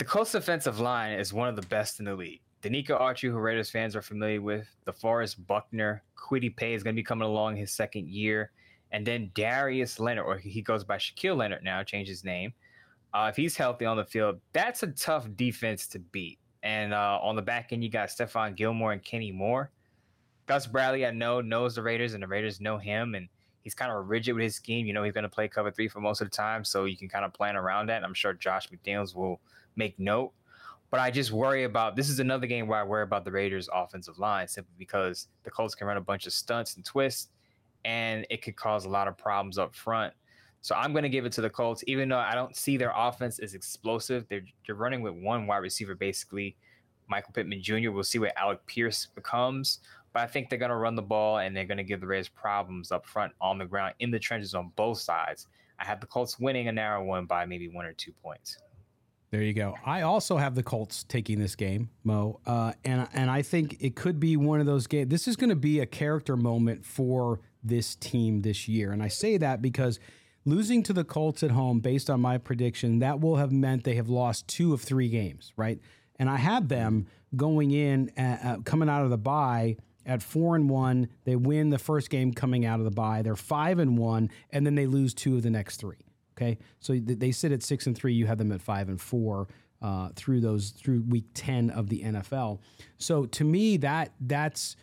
the 0.00 0.06
Colts 0.06 0.34
offensive 0.34 0.80
line 0.80 1.12
is 1.12 1.34
one 1.34 1.50
of 1.50 1.56
the 1.56 1.66
best 1.68 1.98
in 1.98 2.06
the 2.06 2.14
league. 2.14 2.40
Yannick 2.62 2.86
Ngakoue, 2.86 3.30
who 3.30 3.38
Raiders 3.38 3.68
fans 3.68 3.94
are 3.94 4.00
familiar 4.00 4.40
with, 4.40 4.66
DeForest 4.86 5.46
Buckner, 5.46 6.02
Kwity 6.16 6.56
Paye 6.56 6.72
is 6.72 6.82
going 6.82 6.94
to 6.94 6.98
be 6.98 7.04
coming 7.04 7.28
along 7.28 7.56
his 7.56 7.70
second 7.70 8.08
year, 8.08 8.50
and 8.92 9.06
then 9.06 9.30
Darius 9.34 10.00
Leonard, 10.00 10.24
or 10.24 10.38
he 10.38 10.62
goes 10.62 10.84
by 10.84 10.96
Shaquille 10.96 11.36
Leonard 11.36 11.62
now, 11.62 11.82
changed 11.82 12.08
his 12.08 12.24
name. 12.24 12.54
Uh, 13.12 13.26
if 13.28 13.36
he's 13.36 13.58
healthy 13.58 13.84
on 13.84 13.98
the 13.98 14.04
field, 14.06 14.40
that's 14.54 14.82
a 14.82 14.86
tough 14.86 15.28
defense 15.36 15.86
to 15.88 15.98
beat. 15.98 16.38
And 16.62 16.94
uh, 16.94 17.18
on 17.20 17.36
the 17.36 17.42
back 17.42 17.70
end, 17.74 17.84
you 17.84 17.90
got 17.90 18.08
Stephon 18.08 18.56
Gilmore 18.56 18.92
and 18.92 19.04
Kenny 19.04 19.32
Moore. 19.32 19.70
Gus 20.46 20.66
Bradley, 20.66 21.04
I 21.04 21.10
know, 21.10 21.42
knows 21.42 21.74
the 21.74 21.82
Raiders, 21.82 22.14
and 22.14 22.22
the 22.22 22.26
Raiders 22.26 22.58
know 22.58 22.78
him, 22.78 23.14
and 23.16 23.28
he's 23.60 23.74
kind 23.74 23.92
of 23.92 24.08
rigid 24.08 24.34
with 24.34 24.44
his 24.44 24.54
scheme. 24.54 24.86
You 24.86 24.94
know, 24.94 25.02
he's 25.02 25.12
going 25.12 25.24
to 25.24 25.28
play 25.28 25.46
cover 25.46 25.70
three 25.70 25.88
for 25.88 26.00
most 26.00 26.22
of 26.22 26.30
the 26.30 26.34
time, 26.34 26.64
so 26.64 26.86
you 26.86 26.96
can 26.96 27.10
kind 27.10 27.26
of 27.26 27.34
plan 27.34 27.54
around 27.54 27.88
that. 27.88 27.96
And 27.96 28.06
I'm 28.06 28.14
sure 28.14 28.32
Josh 28.32 28.70
McDaniels 28.70 29.14
will 29.14 29.42
make 29.80 29.98
note. 29.98 30.32
But 30.90 31.00
I 31.00 31.10
just 31.10 31.30
worry 31.30 31.64
about 31.64 31.96
this 31.96 32.08
is 32.08 32.20
another 32.20 32.46
game 32.46 32.66
where 32.66 32.78
I 32.78 32.82
worry 32.82 33.04
about 33.04 33.24
the 33.24 33.30
Raiders' 33.30 33.68
offensive 33.72 34.18
line 34.18 34.46
simply 34.48 34.74
because 34.78 35.28
the 35.44 35.50
Colts 35.50 35.74
can 35.74 35.86
run 35.86 35.96
a 35.96 36.00
bunch 36.00 36.26
of 36.26 36.32
stunts 36.32 36.76
and 36.76 36.84
twists, 36.84 37.28
and 37.84 38.26
it 38.28 38.42
could 38.42 38.56
cause 38.56 38.84
a 38.84 38.88
lot 38.88 39.08
of 39.08 39.16
problems 39.16 39.56
up 39.56 39.74
front. 39.74 40.12
So 40.62 40.74
I'm 40.74 40.92
going 40.92 41.04
to 41.04 41.08
give 41.08 41.24
it 41.24 41.32
to 41.32 41.40
the 41.40 41.48
Colts, 41.48 41.82
even 41.86 42.08
though 42.08 42.18
I 42.18 42.34
don't 42.34 42.54
see 42.54 42.76
their 42.76 42.92
offense 42.94 43.38
as 43.38 43.54
explosive. 43.54 44.26
They're, 44.28 44.44
they're 44.66 44.74
running 44.74 45.00
with 45.00 45.14
one 45.14 45.46
wide 45.46 45.58
receiver, 45.58 45.94
basically, 45.94 46.56
Michael 47.08 47.32
Pittman 47.32 47.62
Jr. 47.62 47.90
We'll 47.90 48.04
see 48.04 48.18
what 48.18 48.36
Alec 48.36 48.64
Pierce 48.66 49.06
becomes. 49.14 49.80
But 50.12 50.22
I 50.24 50.26
think 50.26 50.50
they're 50.50 50.58
going 50.58 50.70
to 50.70 50.76
run 50.76 50.96
the 50.96 51.02
ball 51.02 51.38
and 51.38 51.56
they're 51.56 51.64
going 51.64 51.78
to 51.78 51.84
give 51.84 52.00
the 52.00 52.06
Raiders 52.06 52.28
problems 52.28 52.90
up 52.90 53.06
front 53.06 53.32
on 53.40 53.58
the 53.58 53.64
ground 53.64 53.94
in 54.00 54.10
the 54.10 54.18
trenches 54.18 54.54
on 54.54 54.72
both 54.76 54.98
sides. 54.98 55.46
I 55.78 55.84
have 55.84 56.00
the 56.00 56.06
Colts 56.06 56.38
winning 56.38 56.68
a 56.68 56.72
narrow 56.72 57.02
one 57.04 57.26
by 57.26 57.46
maybe 57.46 57.68
one 57.68 57.86
or 57.86 57.94
two 57.94 58.12
points. 58.22 58.58
There 59.30 59.42
you 59.42 59.52
go. 59.52 59.76
I 59.86 60.02
also 60.02 60.38
have 60.38 60.56
the 60.56 60.62
Colts 60.64 61.04
taking 61.04 61.38
this 61.38 61.54
game, 61.54 61.90
Mo, 62.02 62.40
uh, 62.46 62.72
and 62.84 63.06
and 63.12 63.30
I 63.30 63.42
think 63.42 63.76
it 63.80 63.94
could 63.94 64.18
be 64.18 64.36
one 64.36 64.58
of 64.58 64.66
those 64.66 64.88
games. 64.88 65.08
This 65.08 65.28
is 65.28 65.36
going 65.36 65.50
to 65.50 65.56
be 65.56 65.78
a 65.78 65.86
character 65.86 66.36
moment 66.36 66.84
for 66.84 67.40
this 67.62 67.94
team 67.94 68.42
this 68.42 68.66
year, 68.66 68.90
and 68.90 69.02
I 69.02 69.08
say 69.08 69.36
that 69.36 69.62
because 69.62 70.00
losing 70.44 70.82
to 70.82 70.92
the 70.92 71.04
Colts 71.04 71.44
at 71.44 71.52
home, 71.52 71.78
based 71.78 72.10
on 72.10 72.20
my 72.20 72.38
prediction, 72.38 72.98
that 72.98 73.20
will 73.20 73.36
have 73.36 73.52
meant 73.52 73.84
they 73.84 73.94
have 73.94 74.08
lost 74.08 74.48
two 74.48 74.72
of 74.72 74.80
three 74.80 75.08
games, 75.08 75.52
right? 75.56 75.78
And 76.18 76.28
I 76.28 76.36
had 76.36 76.68
them 76.68 77.06
going 77.36 77.70
in, 77.70 78.10
uh, 78.18 78.38
uh, 78.42 78.56
coming 78.64 78.88
out 78.88 79.04
of 79.04 79.10
the 79.10 79.18
bye 79.18 79.76
at 80.04 80.22
four 80.22 80.56
and 80.56 80.68
one. 80.68 81.08
They 81.24 81.36
win 81.36 81.70
the 81.70 81.78
first 81.78 82.10
game 82.10 82.32
coming 82.32 82.64
out 82.64 82.80
of 82.80 82.84
the 82.84 82.90
bye. 82.90 83.22
They're 83.22 83.36
five 83.36 83.78
and 83.78 83.96
one, 83.96 84.30
and 84.50 84.66
then 84.66 84.74
they 84.74 84.86
lose 84.86 85.14
two 85.14 85.36
of 85.36 85.42
the 85.42 85.50
next 85.50 85.76
three. 85.76 86.09
Okay, 86.40 86.58
so 86.78 86.98
they 86.98 87.32
sit 87.32 87.52
at 87.52 87.62
six 87.62 87.86
and 87.86 87.96
three. 87.96 88.14
You 88.14 88.26
have 88.26 88.38
them 88.38 88.52
at 88.52 88.62
five 88.62 88.88
and 88.88 89.00
four 89.00 89.48
uh, 89.82 90.10
through 90.14 90.40
those 90.40 90.70
through 90.70 91.02
week 91.02 91.26
ten 91.34 91.70
of 91.70 91.88
the 91.88 92.02
NFL. 92.02 92.60
So 92.98 93.26
to 93.26 93.44
me, 93.44 93.76
that 93.78 94.12
that's 94.20 94.76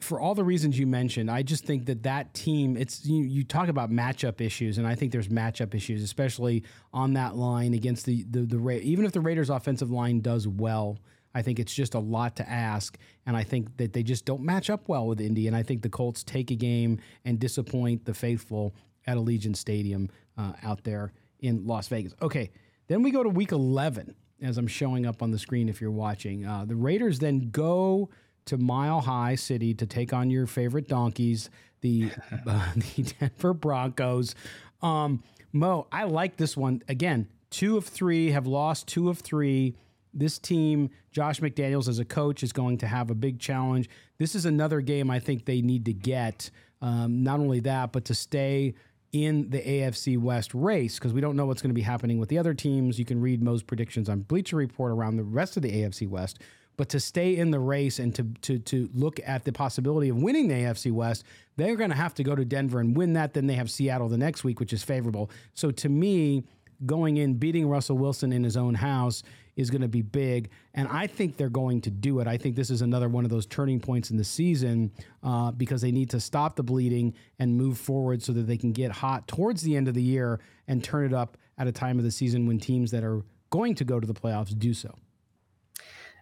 for 0.00 0.20
all 0.20 0.34
the 0.34 0.44
reasons 0.44 0.78
you 0.78 0.86
mentioned, 0.86 1.30
I 1.30 1.42
just 1.42 1.64
think 1.64 1.86
that 1.86 2.02
that 2.02 2.34
team, 2.34 2.76
it's 2.76 3.06
you, 3.06 3.24
you 3.24 3.44
talk 3.44 3.68
about 3.68 3.90
matchup 3.90 4.40
issues, 4.40 4.78
and 4.78 4.86
I 4.86 4.94
think 4.94 5.12
there's 5.12 5.28
matchup 5.28 5.74
issues, 5.74 6.02
especially 6.02 6.64
on 6.92 7.14
that 7.14 7.36
line 7.36 7.72
against 7.72 8.04
the 8.04 8.24
the, 8.30 8.40
the 8.40 8.58
Ra- 8.58 8.74
even 8.74 9.04
if 9.04 9.12
the 9.12 9.20
Raiders' 9.20 9.50
offensive 9.50 9.90
line 9.90 10.20
does 10.20 10.46
well. 10.48 10.98
I 11.34 11.42
think 11.42 11.58
it's 11.58 11.74
just 11.74 11.92
a 11.92 11.98
lot 11.98 12.36
to 12.36 12.48
ask, 12.48 12.96
and 13.26 13.36
I 13.36 13.42
think 13.42 13.76
that 13.76 13.92
they 13.92 14.02
just 14.02 14.24
don't 14.24 14.40
match 14.40 14.70
up 14.70 14.88
well 14.88 15.06
with 15.06 15.20
Indy. 15.20 15.46
And 15.46 15.54
I 15.54 15.62
think 15.62 15.82
the 15.82 15.90
Colts 15.90 16.24
take 16.24 16.50
a 16.50 16.54
game 16.54 16.98
and 17.26 17.38
disappoint 17.38 18.06
the 18.06 18.14
faithful 18.14 18.74
at 19.06 19.18
Allegiant 19.18 19.56
Stadium 19.56 20.08
uh, 20.36 20.52
out 20.62 20.84
there 20.84 21.12
in 21.40 21.66
Las 21.66 21.88
Vegas. 21.88 22.14
Okay, 22.22 22.50
then 22.88 23.02
we 23.02 23.10
go 23.10 23.22
to 23.22 23.28
Week 23.28 23.52
11, 23.52 24.14
as 24.42 24.58
I'm 24.58 24.66
showing 24.66 25.06
up 25.06 25.22
on 25.22 25.30
the 25.30 25.38
screen 25.38 25.68
if 25.68 25.80
you're 25.80 25.90
watching. 25.90 26.46
Uh, 26.46 26.64
the 26.64 26.76
Raiders 26.76 27.18
then 27.18 27.50
go 27.50 28.10
to 28.46 28.56
Mile 28.56 29.00
High 29.00 29.34
City 29.34 29.74
to 29.74 29.86
take 29.86 30.12
on 30.12 30.30
your 30.30 30.46
favorite 30.46 30.88
donkeys, 30.88 31.50
the 31.80 32.10
uh, 32.46 32.72
the 32.74 33.02
Denver 33.18 33.54
Broncos. 33.54 34.34
Um, 34.82 35.22
Mo, 35.52 35.86
I 35.90 36.04
like 36.04 36.36
this 36.36 36.56
one 36.56 36.82
again. 36.88 37.28
Two 37.50 37.76
of 37.76 37.86
three 37.86 38.30
have 38.30 38.46
lost. 38.46 38.86
Two 38.86 39.08
of 39.08 39.18
three 39.18 39.76
this 40.12 40.38
team, 40.38 40.90
Josh 41.12 41.40
McDaniels 41.40 41.88
as 41.88 41.98
a 41.98 42.04
coach, 42.04 42.42
is 42.42 42.52
going 42.52 42.78
to 42.78 42.86
have 42.86 43.10
a 43.10 43.14
big 43.14 43.38
challenge. 43.38 43.88
This 44.18 44.34
is 44.34 44.46
another 44.46 44.80
game 44.80 45.10
I 45.10 45.20
think 45.20 45.44
they 45.44 45.60
need 45.60 45.84
to 45.84 45.92
get. 45.92 46.50
Um, 46.80 47.22
not 47.22 47.38
only 47.38 47.60
that, 47.60 47.92
but 47.92 48.06
to 48.06 48.14
stay 48.14 48.74
in 49.12 49.50
the 49.50 49.60
AFC 49.60 50.18
West 50.18 50.54
race 50.54 50.98
because 50.98 51.12
we 51.12 51.20
don't 51.20 51.36
know 51.36 51.46
what's 51.46 51.62
going 51.62 51.70
to 51.70 51.74
be 51.74 51.82
happening 51.82 52.18
with 52.18 52.28
the 52.28 52.38
other 52.38 52.54
teams. 52.54 52.98
You 52.98 53.04
can 53.04 53.20
read 53.20 53.42
Mo's 53.42 53.62
predictions 53.62 54.08
on 54.08 54.20
Bleacher 54.20 54.56
Report 54.56 54.92
around 54.92 55.16
the 55.16 55.24
rest 55.24 55.56
of 55.56 55.62
the 55.62 55.70
AFC 55.70 56.08
West. 56.08 56.40
But 56.76 56.90
to 56.90 57.00
stay 57.00 57.36
in 57.36 57.50
the 57.50 57.58
race 57.58 57.98
and 57.98 58.14
to 58.14 58.24
to 58.42 58.58
to 58.58 58.90
look 58.92 59.18
at 59.24 59.44
the 59.44 59.52
possibility 59.52 60.10
of 60.10 60.16
winning 60.16 60.48
the 60.48 60.54
AFC 60.54 60.92
West, 60.92 61.24
they're 61.56 61.76
going 61.76 61.90
to 61.90 61.96
have 61.96 62.14
to 62.14 62.22
go 62.22 62.34
to 62.34 62.44
Denver 62.44 62.80
and 62.80 62.96
win 62.96 63.14
that. 63.14 63.32
Then 63.32 63.46
they 63.46 63.54
have 63.54 63.70
Seattle 63.70 64.08
the 64.08 64.18
next 64.18 64.44
week, 64.44 64.60
which 64.60 64.74
is 64.74 64.82
favorable. 64.82 65.30
So 65.54 65.70
to 65.70 65.88
me, 65.88 66.44
going 66.84 67.16
in 67.16 67.34
beating 67.34 67.68
Russell 67.68 67.96
Wilson 67.96 68.32
in 68.32 68.44
his 68.44 68.56
own 68.56 68.74
house 68.74 69.22
is 69.56 69.70
going 69.70 69.80
to 69.80 69.88
be 69.88 70.02
big, 70.02 70.50
and 70.74 70.86
I 70.88 71.06
think 71.06 71.38
they're 71.38 71.48
going 71.48 71.80
to 71.82 71.90
do 71.90 72.20
it. 72.20 72.26
I 72.26 72.36
think 72.36 72.56
this 72.56 72.68
is 72.68 72.82
another 72.82 73.08
one 73.08 73.24
of 73.24 73.30
those 73.30 73.46
turning 73.46 73.80
points 73.80 74.10
in 74.10 74.18
the 74.18 74.24
season 74.24 74.92
uh, 75.22 75.50
because 75.52 75.80
they 75.80 75.90
need 75.92 76.10
to 76.10 76.20
stop 76.20 76.56
the 76.56 76.62
bleeding 76.62 77.14
and 77.38 77.56
move 77.56 77.78
forward 77.78 78.22
so 78.22 78.32
that 78.32 78.46
they 78.46 78.58
can 78.58 78.72
get 78.72 78.92
hot 78.92 79.26
towards 79.26 79.62
the 79.62 79.74
end 79.74 79.88
of 79.88 79.94
the 79.94 80.02
year 80.02 80.40
and 80.68 80.84
turn 80.84 81.06
it 81.06 81.14
up 81.14 81.38
at 81.56 81.66
a 81.66 81.72
time 81.72 81.96
of 81.98 82.04
the 82.04 82.10
season 82.10 82.46
when 82.46 82.58
teams 82.58 82.90
that 82.90 83.02
are 83.02 83.22
going 83.48 83.74
to 83.76 83.84
go 83.84 83.98
to 83.98 84.06
the 84.06 84.12
playoffs 84.12 84.56
do 84.58 84.74
so. 84.74 84.94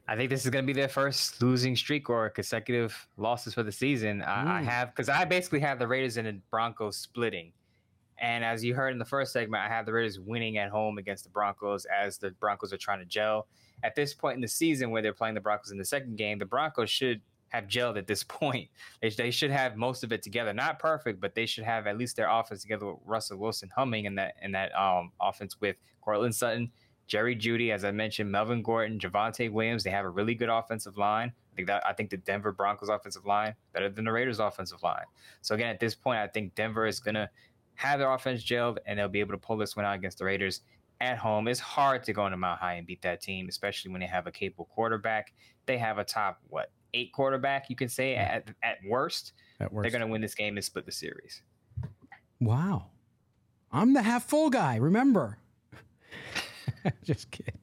I 0.06 0.14
think 0.16 0.28
this 0.30 0.44
is 0.44 0.50
going 0.50 0.64
to 0.64 0.66
be 0.66 0.78
their 0.78 0.88
first 0.88 1.40
losing 1.42 1.74
streak 1.74 2.10
or 2.10 2.28
consecutive 2.28 3.08
losses 3.16 3.54
for 3.54 3.62
the 3.62 3.72
season. 3.72 4.22
I, 4.22 4.58
I 4.58 4.62
Mm. 4.62 4.66
have 4.66 4.90
because 4.90 5.08
I 5.08 5.24
basically 5.24 5.60
have 5.60 5.78
the 5.78 5.86
Raiders 5.88 6.18
and 6.18 6.26
the 6.28 6.34
Broncos 6.50 6.98
splitting. 6.98 7.52
And 8.18 8.44
as 8.44 8.64
you 8.64 8.74
heard 8.74 8.92
in 8.92 8.98
the 8.98 9.04
first 9.04 9.32
segment, 9.32 9.62
I 9.62 9.68
have 9.68 9.86
the 9.86 9.92
Raiders 9.92 10.20
winning 10.20 10.58
at 10.58 10.70
home 10.70 10.98
against 10.98 11.24
the 11.24 11.30
Broncos 11.30 11.84
as 11.86 12.18
the 12.18 12.30
Broncos 12.30 12.72
are 12.72 12.78
trying 12.78 13.00
to 13.00 13.04
gel. 13.04 13.48
At 13.82 13.94
this 13.94 14.14
point 14.14 14.36
in 14.36 14.40
the 14.40 14.48
season, 14.48 14.90
where 14.90 15.02
they're 15.02 15.12
playing 15.12 15.34
the 15.34 15.40
Broncos 15.40 15.70
in 15.70 15.78
the 15.78 15.84
second 15.84 16.16
game, 16.16 16.38
the 16.38 16.46
Broncos 16.46 16.90
should 16.90 17.20
have 17.48 17.66
gelled 17.66 17.96
at 17.96 18.06
this 18.06 18.24
point. 18.28 18.68
They, 19.00 19.10
they 19.10 19.30
should 19.30 19.50
have 19.50 19.76
most 19.76 20.04
of 20.04 20.12
it 20.12 20.22
together. 20.22 20.52
Not 20.52 20.78
perfect, 20.78 21.20
but 21.20 21.34
they 21.34 21.46
should 21.46 21.64
have 21.64 21.86
at 21.86 21.98
least 21.98 22.16
their 22.16 22.28
offense 22.28 22.62
together 22.62 22.86
with 22.86 22.96
Russell 23.04 23.38
Wilson 23.38 23.70
humming 23.74 24.04
in 24.04 24.14
that 24.16 24.34
in 24.42 24.52
that 24.52 24.76
um, 24.78 25.12
offense 25.20 25.60
with 25.60 25.76
Courtland 26.00 26.34
Sutton, 26.34 26.70
Jerry 27.06 27.36
Jeudy, 27.36 27.72
as 27.72 27.84
I 27.84 27.90
mentioned, 27.90 28.30
Melvin 28.30 28.62
Gordon, 28.62 28.98
Javonte 28.98 29.50
Williams. 29.50 29.84
They 29.84 29.90
have 29.90 30.04
a 30.04 30.10
really 30.10 30.34
good 30.34 30.48
offensive 30.48 30.96
line. 30.96 31.32
I 31.52 31.56
think 31.56 31.68
that 31.68 31.86
I 31.86 31.92
think 31.92 32.10
the 32.10 32.16
Denver 32.16 32.52
Broncos 32.52 32.88
offensive 32.88 33.26
line 33.26 33.54
better 33.72 33.88
than 33.88 34.04
the 34.04 34.12
Raiders 34.12 34.40
offensive 34.40 34.82
line. 34.82 35.04
So 35.40 35.54
again, 35.54 35.68
at 35.68 35.80
this 35.80 35.94
point, 35.94 36.18
I 36.18 36.26
think 36.26 36.54
Denver 36.54 36.86
is 36.86 37.00
gonna 37.00 37.30
have 37.74 37.98
their 37.98 38.10
offense 38.10 38.42
gelled 38.44 38.78
and 38.86 38.98
they'll 38.98 39.08
be 39.08 39.20
able 39.20 39.32
to 39.32 39.38
pull 39.38 39.56
this 39.56 39.76
one 39.76 39.84
out 39.84 39.94
against 39.94 40.18
the 40.18 40.24
Raiders 40.24 40.60
at 41.00 41.18
home. 41.18 41.48
It's 41.48 41.60
hard 41.60 42.02
to 42.04 42.12
go 42.12 42.26
into 42.26 42.36
Mount 42.36 42.60
High 42.60 42.74
and 42.74 42.86
beat 42.86 43.02
that 43.02 43.20
team, 43.20 43.48
especially 43.48 43.90
when 43.90 44.00
they 44.00 44.06
have 44.06 44.26
a 44.26 44.32
capable 44.32 44.66
quarterback. 44.66 45.32
They 45.66 45.78
have 45.78 45.98
a 45.98 46.04
top 46.04 46.40
what 46.48 46.70
eight 46.92 47.12
quarterback, 47.12 47.68
you 47.68 47.76
can 47.76 47.88
say 47.88 48.14
at 48.14 48.48
at 48.62 48.78
worst. 48.88 49.32
At 49.60 49.72
worst. 49.72 49.84
They're 49.84 49.98
gonna 49.98 50.10
win 50.10 50.20
this 50.20 50.34
game 50.34 50.56
and 50.56 50.64
split 50.64 50.86
the 50.86 50.92
series. 50.92 51.42
Wow. 52.40 52.86
I'm 53.72 53.92
the 53.92 54.02
half 54.02 54.24
full 54.24 54.50
guy, 54.50 54.76
remember? 54.76 55.38
just 57.02 57.30
kidding. 57.30 57.58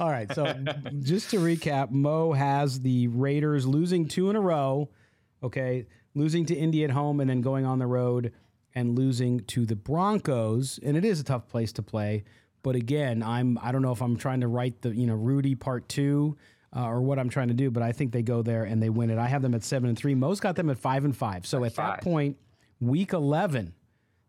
All 0.00 0.08
right. 0.08 0.32
So 0.32 0.44
just 1.00 1.30
to 1.30 1.38
recap, 1.38 1.90
Mo 1.90 2.32
has 2.32 2.80
the 2.80 3.08
Raiders 3.08 3.66
losing 3.66 4.08
two 4.08 4.30
in 4.30 4.36
a 4.36 4.40
row. 4.40 4.88
Okay. 5.42 5.86
Losing 6.14 6.46
to 6.46 6.54
Indy 6.54 6.84
at 6.84 6.90
home 6.90 7.20
and 7.20 7.28
then 7.28 7.40
going 7.40 7.64
on 7.64 7.78
the 7.78 7.86
road 7.86 8.32
and 8.74 8.96
losing 8.98 9.40
to 9.40 9.66
the 9.66 9.76
Broncos. 9.76 10.78
And 10.82 10.96
it 10.96 11.04
is 11.04 11.20
a 11.20 11.24
tough 11.24 11.48
place 11.48 11.72
to 11.72 11.82
play. 11.82 12.24
But 12.62 12.76
again, 12.76 13.22
I'm 13.22 13.58
I 13.62 13.72
don't 13.72 13.82
know 13.82 13.92
if 13.92 14.00
I'm 14.00 14.16
trying 14.16 14.40
to 14.40 14.48
write 14.48 14.82
the, 14.82 14.94
you 14.94 15.06
know, 15.06 15.14
Rudy 15.14 15.54
part 15.54 15.88
two. 15.88 16.36
Uh, 16.74 16.86
or 16.86 17.02
what 17.02 17.18
I'm 17.18 17.28
trying 17.28 17.48
to 17.48 17.54
do, 17.54 17.70
but 17.70 17.82
I 17.82 17.92
think 17.92 18.12
they 18.12 18.22
go 18.22 18.40
there 18.40 18.64
and 18.64 18.82
they 18.82 18.88
win 18.88 19.10
it. 19.10 19.18
I 19.18 19.26
have 19.28 19.42
them 19.42 19.52
at 19.52 19.62
seven 19.62 19.90
and 19.90 19.98
three. 19.98 20.14
Mo's 20.14 20.40
got 20.40 20.56
them 20.56 20.70
at 20.70 20.78
five 20.78 21.04
and 21.04 21.14
five. 21.14 21.44
So 21.46 21.64
at 21.64 21.74
Five. 21.74 21.96
that 21.96 22.02
point, 22.02 22.38
week 22.80 23.12
eleven, 23.12 23.74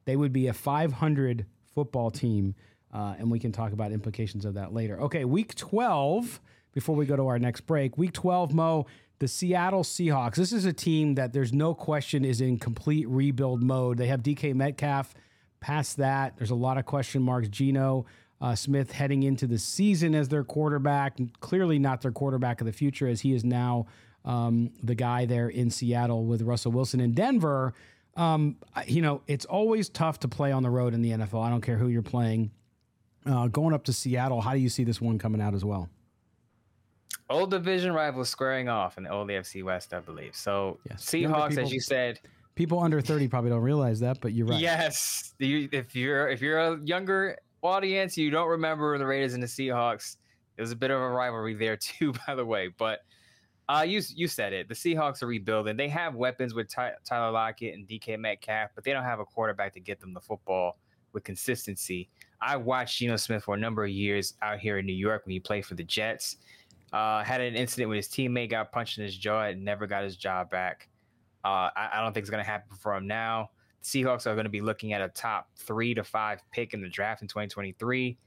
they 0.04 0.18
would 0.18 0.34
be 0.34 0.48
a 0.48 0.54
500 0.54 1.46
football 1.74 2.12
team. 2.12 2.56
Uh, 2.94 3.16
and 3.18 3.32
we 3.32 3.40
can 3.40 3.54
talk 3.54 3.72
about 3.72 3.94
implications 3.94 4.44
of 4.44 4.56
that 4.56 4.74
later. 4.74 5.00
Okay, 5.00 5.24
week 5.24 5.56
12, 5.56 6.42
before 6.74 6.96
we 6.98 7.06
go 7.06 7.16
to 7.16 7.28
our 7.28 7.40
next 7.40 7.62
break, 7.62 7.98
week 7.98 8.12
12, 8.12 8.54
Mo, 8.54 8.86
the 9.20 9.28
Seattle 9.28 9.84
Seahawks. 9.84 10.36
This 10.36 10.52
is 10.52 10.66
a 10.66 10.74
team 10.74 11.16
that 11.16 11.34
there's 11.34 11.54
no 11.54 11.74
question 11.74 12.26
is 12.26 12.42
in 12.42 12.58
complete 12.58 13.08
rebuild 13.08 13.64
mode. 13.64 13.98
They 13.98 14.08
have 14.08 14.22
DK 14.22 14.54
Metcalf. 14.54 15.14
Past 15.60 15.98
that, 15.98 16.36
there's 16.38 16.50
a 16.50 16.56
lot 16.56 16.78
of 16.78 16.86
question 16.86 17.22
marks. 17.22 17.48
Geno 17.48 18.06
uh, 18.42 18.54
Smith 18.54 18.92
heading 18.92 19.24
into 19.24 19.48
the 19.48 19.58
season 19.58 20.14
as 20.14 20.28
their 20.28 20.44
quarterback, 20.44 21.18
clearly 21.40 21.80
not 21.80 22.02
their 22.02 22.12
quarterback 22.12 22.60
of 22.60 22.68
the 22.68 22.74
future, 22.74 23.08
as 23.08 23.22
he 23.22 23.34
is 23.34 23.46
now 23.46 23.86
um, 24.26 24.72
the 24.84 24.96
guy 24.96 25.26
there 25.26 25.48
in 25.48 25.70
Seattle 25.70 26.26
with 26.26 26.42
Russell 26.42 26.74
Wilson 26.74 27.00
in 27.00 27.14
Denver. 27.14 27.74
Um, 28.18 28.58
you 28.86 29.02
know, 29.02 29.22
it's 29.28 29.46
always 29.46 29.88
tough 29.88 30.20
to 30.20 30.28
play 30.28 30.52
on 30.52 30.62
the 30.62 30.70
road 30.70 30.94
in 30.94 31.02
the 31.02 31.12
NFL. 31.12 31.42
I 31.42 31.50
don't 31.50 31.62
care 31.62 31.78
who 31.78 31.88
you're 31.88 32.02
playing. 32.02 32.52
Uh, 33.26 33.48
going 33.48 33.74
up 33.74 33.86
to 33.86 33.94
Seattle, 33.94 34.42
how 34.42 34.52
do 34.52 34.60
you 34.60 34.70
see 34.70 34.84
this 34.84 35.00
one 35.00 35.18
coming 35.18 35.42
out 35.42 35.54
as 35.54 35.64
well? 35.64 35.90
Old 37.30 37.52
division 37.52 37.94
rivals 37.94 38.30
squaring 38.30 38.70
off 38.70 38.98
in 38.98 39.04
the 39.04 39.10
old 39.10 39.30
AFC 39.30 39.64
West, 39.64 39.94
I 39.94 40.00
believe. 40.00 40.36
So 40.36 40.78
Younger 40.90 40.98
Seahawks, 41.02 41.50
people- 41.50 41.64
as 41.64 41.74
you 41.74 41.80
said, 41.80 42.20
People 42.56 42.80
under 42.80 43.02
30 43.02 43.28
probably 43.30 43.50
don't 43.50 43.64
realize 43.64 44.00
that, 44.02 44.22
but 44.22 44.32
you're 44.34 44.46
right. 44.46 44.60
Yes, 44.60 45.34
you, 45.40 45.68
if 45.72 45.96
you're 45.96 46.28
if 46.30 46.40
you're 46.40 46.60
a 46.60 46.80
younger 46.82 47.36
audience, 47.64 48.16
you 48.16 48.30
don't 48.30 48.48
remember 48.48 48.96
the 49.00 49.06
Raiders 49.08 49.34
and 49.34 49.42
the 49.42 49.48
Seahawks. 49.48 50.18
There's 50.56 50.70
a 50.70 50.76
bit 50.76 50.92
of 50.92 51.02
a 51.02 51.10
rivalry 51.10 51.56
there 51.56 51.78
too, 51.82 52.14
by 52.28 52.36
the 52.36 52.46
way. 52.46 52.68
But 52.68 53.00
uh, 53.70 53.84
you 53.88 54.02
you 54.14 54.28
said 54.28 54.54
it. 54.54 54.68
The 54.68 54.76
Seahawks 54.76 55.24
are 55.24 55.28
rebuilding. 55.28 55.78
They 55.78 55.90
have 55.90 56.14
weapons 56.14 56.54
with 56.54 56.70
Ty- 56.70 56.94
Tyler 57.04 57.32
Lockett 57.32 57.74
and 57.74 57.88
DK 57.88 58.20
Metcalf, 58.20 58.70
but 58.76 58.84
they 58.84 58.94
don't 58.94 59.04
have 59.04 59.20
a 59.20 59.26
quarterback 59.26 59.74
to 59.74 59.80
get 59.80 60.00
them 60.00 60.14
the 60.14 60.22
football 60.22 60.78
with 61.14 61.24
consistency. 61.24 62.08
I 62.40 62.56
watched 62.58 63.00
Geno 63.00 63.16
Smith 63.16 63.46
for 63.46 63.56
a 63.56 63.58
number 63.58 63.84
of 63.84 63.90
years 63.90 64.36
out 64.44 64.60
here 64.60 64.78
in 64.78 64.86
New 64.86 64.94
York 64.94 65.26
when 65.26 65.32
he 65.32 65.40
played 65.40 65.66
for 65.66 65.74
the 65.74 65.84
Jets. 65.84 66.38
Uh, 66.94 67.24
had 67.24 67.42
an 67.42 67.56
incident 67.56 67.90
with 67.90 67.98
his 67.98 68.08
teammate, 68.08 68.52
got 68.52 68.72
punched 68.72 69.00
in 69.00 69.04
his 69.04 69.18
jaw, 69.18 69.46
and 69.46 69.66
never 69.66 69.88
got 69.88 70.04
his 70.04 70.16
job 70.16 70.52
back. 70.52 70.88
Uh, 71.44 71.70
I, 71.76 71.90
I 71.94 72.02
don't 72.02 72.14
think 72.14 72.22
it's 72.22 72.30
going 72.30 72.44
to 72.44 72.50
happen 72.50 72.78
for 72.78 72.96
him 72.96 73.08
now. 73.08 73.50
The 73.82 73.88
Seahawks 73.88 74.28
are 74.28 74.36
going 74.36 74.46
to 74.46 74.50
be 74.50 74.62
looking 74.62 74.94
at 74.94 75.02
a 75.02 75.10
top 75.10 75.50
three 75.58 75.96
to 75.96 76.04
five 76.04 76.42
pick 76.52 76.74
in 76.74 76.82
the 76.82 76.88
draft 76.88 77.24
in 77.24 77.28
2023. 77.28 78.18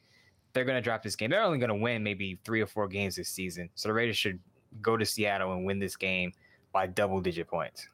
They're 0.53 0.65
going 0.65 0.77
to 0.77 0.83
drop 0.83 1.03
this 1.03 1.15
game. 1.15 1.31
They're 1.31 1.43
only 1.43 1.59
going 1.59 1.69
to 1.69 1.77
win 1.77 2.03
maybe 2.03 2.41
three 2.45 2.61
or 2.61 2.67
four 2.67 2.89
games 2.89 3.15
this 3.15 3.29
season. 3.29 3.71
So 3.77 3.89
the 3.89 3.95
Raiders 3.95 4.17
should 4.17 4.41
go 4.83 4.97
to 4.97 5.07
Seattle 5.07 5.53
and 5.53 5.65
win 5.65 5.79
this 5.79 5.97
game 5.97 6.33
by 6.73 6.87
double 6.87 7.21
digit 7.21 7.47
points. 7.47 7.89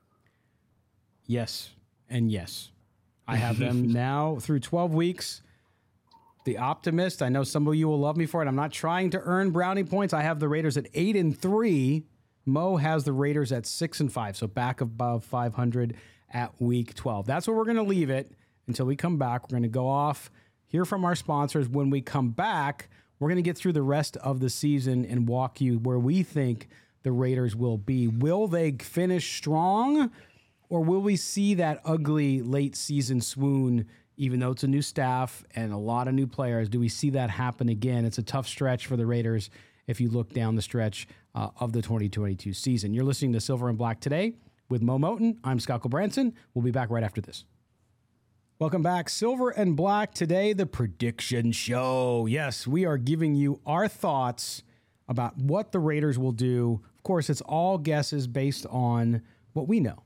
Yes, 1.26 1.70
and 2.08 2.32
yes. 2.32 2.70
I 3.28 3.36
have 3.36 3.58
them 3.58 3.88
now 3.92 4.38
through 4.40 4.60
12 4.60 4.94
weeks. 4.94 5.42
The 6.45 6.59
optimist, 6.59 7.22
I 7.22 7.28
know 7.28 7.45
some 7.45 7.68
of 7.68 7.74
you 7.74 7.86
will 7.88 8.01
love 8.01 8.16
me 8.16 8.26
for 8.26 8.43
it. 8.43 8.49
I'm 8.49 8.57
not 8.57 8.72
trying 8.72 9.11
to 9.11 9.20
earn 9.20 9.51
brownie 9.51 9.84
points. 9.84 10.12
I 10.12 10.22
have 10.22 10.40
the 10.40 10.49
Raiders 10.49 10.76
at 10.76 10.88
8 10.93 11.14
and 11.16 11.38
3. 11.38 12.05
Mo 12.45 12.76
has 12.76 13.05
the 13.05 13.12
Raiders 13.12 13.53
at 13.53 13.64
6 13.66 14.01
and 14.01 14.12
5, 14.12 14.36
so 14.36 14.47
back 14.49 14.80
above 14.80 15.24
500 15.24 15.95
at 16.30 16.61
week 16.61 16.95
12. 16.95 17.26
That's 17.26 17.47
where 17.47 17.57
we're 17.57 17.64
going 17.64 17.76
to 17.76 17.82
leave 17.82 18.11
it 18.11 18.32
until 18.66 18.86
we 18.86 18.97
come 18.97 19.18
back. 19.18 19.45
We're 19.45 19.57
going 19.57 19.62
to 19.62 19.68
go 19.68 19.88
off, 19.88 20.30
hear 20.66 20.84
from 20.84 21.05
our 21.05 21.14
sponsors. 21.14 21.68
When 21.68 21.90
we 21.90 22.01
come 22.01 22.30
back, 22.30 22.88
we're 23.20 23.28
going 23.28 23.36
to 23.36 23.43
get 23.43 23.57
through 23.57 23.74
the 23.74 23.82
rest 23.82 24.16
of 24.16 24.40
the 24.40 24.51
season 24.51 25.05
and 25.05 25.28
walk 25.28 25.61
you 25.61 25.78
where 25.78 25.99
we 25.99 26.24
think 26.24 26.68
the 27.05 27.12
Raiders 27.12 27.55
will 27.55 27.78
be. 27.78 28.09
Will 28.09 28.49
they 28.49 28.72
finish 28.72 29.36
strong? 29.36 30.11
Or 30.68 30.80
will 30.80 31.03
we 31.03 31.16
see 31.16 31.55
that 31.55 31.82
ugly 31.84 32.40
late 32.40 32.74
season 32.74 33.20
swoon, 33.20 33.86
even 34.16 34.40
though 34.40 34.50
it's 34.50 34.64
a 34.64 34.68
new 34.68 34.82
staff 34.82 35.44
and 35.54 35.72
a 35.72 35.76
lot 35.76 36.08
of 36.08 36.14
new 36.14 36.26
players? 36.26 36.68
Do 36.68 36.80
we 36.80 36.88
see 36.88 37.10
that 37.10 37.30
happen 37.30 37.68
again? 37.68 38.04
It's 38.04 38.18
a 38.18 38.22
tough 38.22 38.46
stretch 38.46 38.86
for 38.86 38.96
the 38.96 39.06
Raiders 39.06 39.50
if 39.86 40.00
you 40.00 40.08
look 40.08 40.32
down 40.32 40.56
the 40.56 40.62
stretch 40.62 41.08
uh, 41.34 41.48
of 41.58 41.72
the 41.72 41.82
2022 41.82 42.52
season. 42.52 42.94
You're 42.94 43.04
listening 43.04 43.32
to 43.32 43.40
Silver 43.40 43.68
and 43.68 43.78
Black 43.78 44.00
today 44.00 44.34
with 44.68 44.82
Mo 44.82 44.98
Moton. 44.98 45.36
I'm 45.44 45.60
Scott 45.60 45.82
Gulbranson. 45.82 46.34
We'll 46.54 46.64
be 46.64 46.70
back 46.70 46.90
right 46.90 47.04
after 47.04 47.20
this. 47.20 47.44
Welcome 48.58 48.82
back, 48.82 49.08
Silver 49.08 49.50
and 49.50 49.76
Black. 49.76 50.14
Today, 50.14 50.52
the 50.52 50.66
prediction 50.66 51.50
show. 51.50 52.26
Yes, 52.26 52.64
we 52.66 52.84
are 52.84 52.96
giving 52.96 53.34
you 53.34 53.60
our 53.66 53.88
thoughts 53.88 54.62
about 55.08 55.36
what 55.36 55.72
the 55.72 55.80
Raiders 55.80 56.16
will 56.16 56.32
do. 56.32 56.80
Of 56.96 57.02
course, 57.02 57.28
it's 57.28 57.40
all 57.40 57.76
guesses 57.76 58.28
based 58.28 58.64
on 58.70 59.22
what 59.52 59.66
we 59.66 59.80
know, 59.80 60.04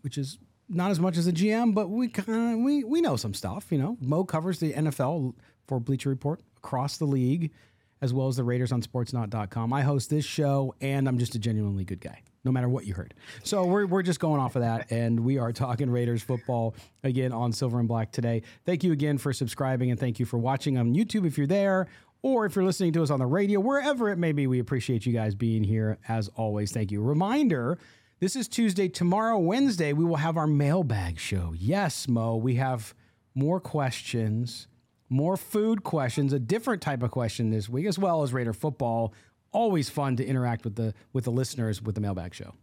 which 0.00 0.16
is 0.16 0.38
not 0.68 0.90
as 0.90 1.00
much 1.00 1.16
as 1.16 1.26
a 1.26 1.32
GM, 1.32 1.74
but 1.74 1.90
we 1.90 2.08
kind 2.08 2.54
of 2.54 2.58
we 2.60 2.84
we 2.84 3.00
know 3.00 3.16
some 3.16 3.34
stuff. 3.34 3.66
You 3.70 3.78
know, 3.78 3.96
Mo 4.00 4.24
covers 4.24 4.60
the 4.60 4.72
NFL 4.72 5.34
for 5.66 5.80
Bleacher 5.80 6.08
Report 6.08 6.40
across 6.56 6.96
the 6.96 7.06
league, 7.06 7.52
as 8.00 8.12
well 8.12 8.28
as 8.28 8.36
the 8.36 8.44
Raiders 8.44 8.72
on 8.72 8.82
Sportsnaut.com. 8.82 9.72
I 9.72 9.82
host 9.82 10.10
this 10.10 10.24
show, 10.24 10.74
and 10.80 11.08
I'm 11.08 11.18
just 11.18 11.34
a 11.34 11.38
genuinely 11.38 11.84
good 11.84 12.00
guy 12.00 12.22
no 12.44 12.52
matter 12.52 12.68
what 12.68 12.84
you 12.86 12.94
heard. 12.94 13.14
So 13.42 13.64
we're, 13.64 13.86
we're 13.86 14.02
just 14.02 14.20
going 14.20 14.40
off 14.40 14.54
of 14.54 14.62
that, 14.62 14.90
and 14.92 15.20
we 15.20 15.38
are 15.38 15.52
talking 15.52 15.88
Raiders 15.88 16.22
football 16.22 16.74
again 17.02 17.32
on 17.32 17.52
Silver 17.52 17.78
and 17.78 17.88
Black 17.88 18.12
today. 18.12 18.42
Thank 18.66 18.84
you 18.84 18.92
again 18.92 19.18
for 19.18 19.32
subscribing, 19.32 19.90
and 19.90 19.98
thank 19.98 20.20
you 20.20 20.26
for 20.26 20.38
watching 20.38 20.76
on 20.76 20.94
YouTube 20.94 21.26
if 21.26 21.38
you're 21.38 21.46
there, 21.46 21.88
or 22.22 22.46
if 22.46 22.54
you're 22.54 22.64
listening 22.64 22.92
to 22.92 23.02
us 23.02 23.10
on 23.10 23.18
the 23.18 23.26
radio, 23.26 23.60
wherever 23.60 24.10
it 24.10 24.16
may 24.16 24.32
be. 24.32 24.46
We 24.46 24.58
appreciate 24.58 25.06
you 25.06 25.12
guys 25.12 25.34
being 25.34 25.64
here 25.64 25.98
as 26.08 26.28
always. 26.36 26.72
Thank 26.72 26.90
you. 26.90 27.02
Reminder. 27.02 27.78
This 28.24 28.36
is 28.36 28.48
Tuesday. 28.48 28.88
Tomorrow, 28.88 29.38
Wednesday, 29.38 29.92
we 29.92 30.02
will 30.02 30.16
have 30.16 30.38
our 30.38 30.46
mailbag 30.46 31.18
show. 31.20 31.52
Yes, 31.54 32.08
Mo, 32.08 32.36
we 32.36 32.54
have 32.54 32.94
more 33.34 33.60
questions, 33.60 34.66
more 35.10 35.36
food 35.36 35.84
questions, 35.84 36.32
a 36.32 36.38
different 36.38 36.80
type 36.80 37.02
of 37.02 37.10
question 37.10 37.50
this 37.50 37.68
week, 37.68 37.84
as 37.84 37.98
well 37.98 38.22
as 38.22 38.32
Raider 38.32 38.54
football 38.54 39.12
always 39.52 39.90
fun 39.90 40.16
to 40.16 40.24
interact 40.24 40.64
with 40.64 40.74
the 40.74 40.94
with 41.12 41.24
the 41.24 41.30
listeners 41.32 41.82
with 41.82 41.96
the 41.96 42.00
mailbag 42.00 42.34
show. 42.34 42.54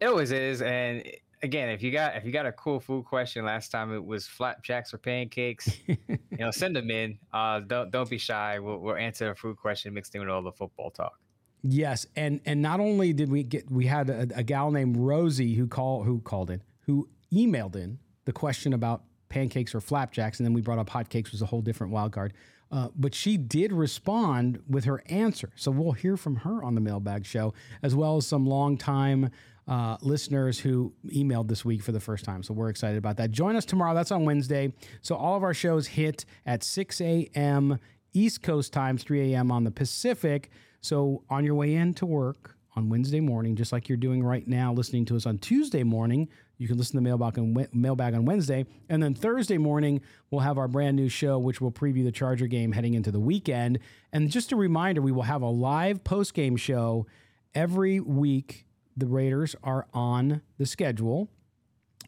It 0.00 0.04
always 0.04 0.32
is, 0.32 0.60
and 0.60 1.02
again, 1.42 1.70
if 1.70 1.82
you 1.82 1.92
got 1.92 2.14
if 2.14 2.26
you 2.26 2.30
got 2.30 2.44
a 2.44 2.52
cool 2.52 2.78
food 2.78 3.06
question, 3.06 3.42
last 3.46 3.70
time 3.70 3.90
it 3.94 4.04
was 4.04 4.26
flapjacks 4.26 4.92
or 4.92 4.98
pancakes, 4.98 5.78
you 5.86 6.18
know, 6.32 6.50
send 6.50 6.76
them 6.76 6.90
in. 6.90 7.18
Uh, 7.32 7.60
don't 7.60 7.90
don't 7.90 8.10
be 8.10 8.18
shy. 8.18 8.58
We'll, 8.58 8.80
we'll 8.80 8.96
answer 8.96 9.30
a 9.30 9.34
food 9.34 9.56
question 9.56 9.94
mixed 9.94 10.14
in 10.14 10.20
with 10.20 10.28
all 10.28 10.42
the 10.42 10.52
football 10.52 10.90
talk. 10.90 11.21
Yes, 11.62 12.06
and 12.16 12.40
and 12.44 12.60
not 12.60 12.80
only 12.80 13.12
did 13.12 13.30
we 13.30 13.44
get 13.44 13.70
we 13.70 13.86
had 13.86 14.10
a, 14.10 14.28
a 14.34 14.42
gal 14.42 14.70
named 14.70 14.96
Rosie 14.96 15.54
who 15.54 15.66
call 15.66 16.02
who 16.02 16.20
called 16.20 16.50
in 16.50 16.62
who 16.86 17.08
emailed 17.32 17.76
in 17.76 17.98
the 18.24 18.32
question 18.32 18.72
about 18.72 19.04
pancakes 19.28 19.74
or 19.74 19.80
flapjacks, 19.80 20.38
and 20.38 20.46
then 20.46 20.52
we 20.52 20.60
brought 20.60 20.78
up 20.78 20.90
hotcakes 20.90 21.30
was 21.30 21.42
a 21.42 21.46
whole 21.46 21.62
different 21.62 21.92
wild 21.92 22.12
card. 22.12 22.32
Uh, 22.70 22.88
but 22.96 23.14
she 23.14 23.36
did 23.36 23.70
respond 23.70 24.58
with 24.66 24.84
her 24.84 25.02
answer. 25.06 25.50
So 25.56 25.70
we'll 25.70 25.92
hear 25.92 26.16
from 26.16 26.36
her 26.36 26.64
on 26.64 26.74
the 26.74 26.80
mailbag 26.80 27.26
show, 27.26 27.52
as 27.82 27.94
well 27.94 28.16
as 28.16 28.26
some 28.26 28.46
longtime 28.46 29.30
uh, 29.68 29.98
listeners 30.00 30.58
who 30.58 30.92
emailed 31.08 31.48
this 31.48 31.64
week 31.66 31.82
for 31.82 31.92
the 31.92 32.00
first 32.00 32.24
time. 32.24 32.42
So 32.42 32.54
we're 32.54 32.70
excited 32.70 32.96
about 32.96 33.18
that. 33.18 33.30
Join 33.30 33.56
us 33.56 33.66
tomorrow. 33.66 33.94
That's 33.94 34.10
on 34.10 34.24
Wednesday. 34.24 34.72
So 35.02 35.14
all 35.14 35.36
of 35.36 35.42
our 35.42 35.54
shows 35.54 35.86
hit 35.86 36.24
at 36.46 36.64
6 36.64 37.00
a.m. 37.02 37.78
East 38.14 38.42
Coast 38.42 38.72
time, 38.72 38.96
3 38.96 39.32
a.m. 39.32 39.50
on 39.52 39.64
the 39.64 39.70
Pacific. 39.70 40.50
So 40.82 41.22
on 41.30 41.44
your 41.44 41.54
way 41.54 41.74
in 41.76 41.94
to 41.94 42.06
work 42.06 42.56
on 42.74 42.88
Wednesday 42.88 43.20
morning, 43.20 43.54
just 43.54 43.72
like 43.72 43.88
you're 43.88 43.96
doing 43.96 44.22
right 44.22 44.46
now, 44.48 44.72
listening 44.72 45.04
to 45.06 45.16
us 45.16 45.26
on 45.26 45.38
Tuesday 45.38 45.84
morning, 45.84 46.28
you 46.58 46.66
can 46.66 46.76
listen 46.76 46.92
to 46.92 46.96
the 46.96 47.02
Mailbag 47.02 47.38
on, 47.38 47.68
Mailbag 47.72 48.14
on 48.14 48.24
Wednesday. 48.24 48.66
And 48.88 49.00
then 49.00 49.14
Thursday 49.14 49.58
morning, 49.58 50.00
we'll 50.30 50.40
have 50.40 50.58
our 50.58 50.66
brand 50.66 50.96
new 50.96 51.08
show, 51.08 51.38
which 51.38 51.60
will 51.60 51.70
preview 51.70 52.02
the 52.02 52.10
Charger 52.10 52.48
game 52.48 52.72
heading 52.72 52.94
into 52.94 53.12
the 53.12 53.20
weekend. 53.20 53.78
And 54.12 54.28
just 54.28 54.50
a 54.50 54.56
reminder, 54.56 55.00
we 55.00 55.12
will 55.12 55.22
have 55.22 55.42
a 55.42 55.48
live 55.48 56.02
post 56.02 56.34
game 56.34 56.56
show 56.56 57.06
every 57.54 58.00
week. 58.00 58.66
The 58.96 59.06
Raiders 59.06 59.54
are 59.62 59.86
on 59.94 60.42
the 60.58 60.66
schedule, 60.66 61.28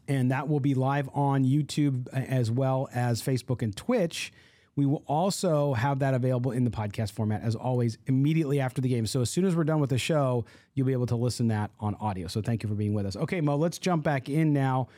and 0.07 0.31
that 0.31 0.49
will 0.49 0.59
be 0.59 0.73
live 0.73 1.09
on 1.13 1.45
YouTube 1.45 2.07
uh, 2.13 2.17
as 2.17 2.51
well 2.51 2.89
as 2.93 3.21
Facebook 3.21 3.61
and 3.61 3.75
Twitch. 3.75 4.33
We 4.75 4.85
will 4.85 5.03
also 5.07 5.73
have 5.73 5.99
that 5.99 6.13
available 6.13 6.51
in 6.51 6.65
the 6.65 6.71
podcast 6.71 7.11
format 7.11 7.41
as 7.43 7.55
always 7.55 7.97
immediately 8.07 8.59
after 8.59 8.81
the 8.81 8.89
game. 8.89 9.05
So 9.05 9.21
as 9.21 9.29
soon 9.29 9.45
as 9.45 9.55
we're 9.55 9.63
done 9.63 9.79
with 9.79 9.89
the 9.89 9.97
show, 9.97 10.45
you'll 10.73 10.87
be 10.87 10.93
able 10.93 11.05
to 11.07 11.15
listen 11.15 11.47
to 11.47 11.55
that 11.55 11.71
on 11.79 11.95
audio. 11.95 12.27
So 12.27 12.41
thank 12.41 12.61
you 12.61 12.69
for 12.69 12.75
being 12.75 12.93
with 12.93 13.05
us. 13.05 13.15
Okay, 13.15 13.39
Mo, 13.39 13.55
let's 13.55 13.79
jump 13.79 14.03
back 14.03 14.27
in 14.27 14.51
now 14.51 14.89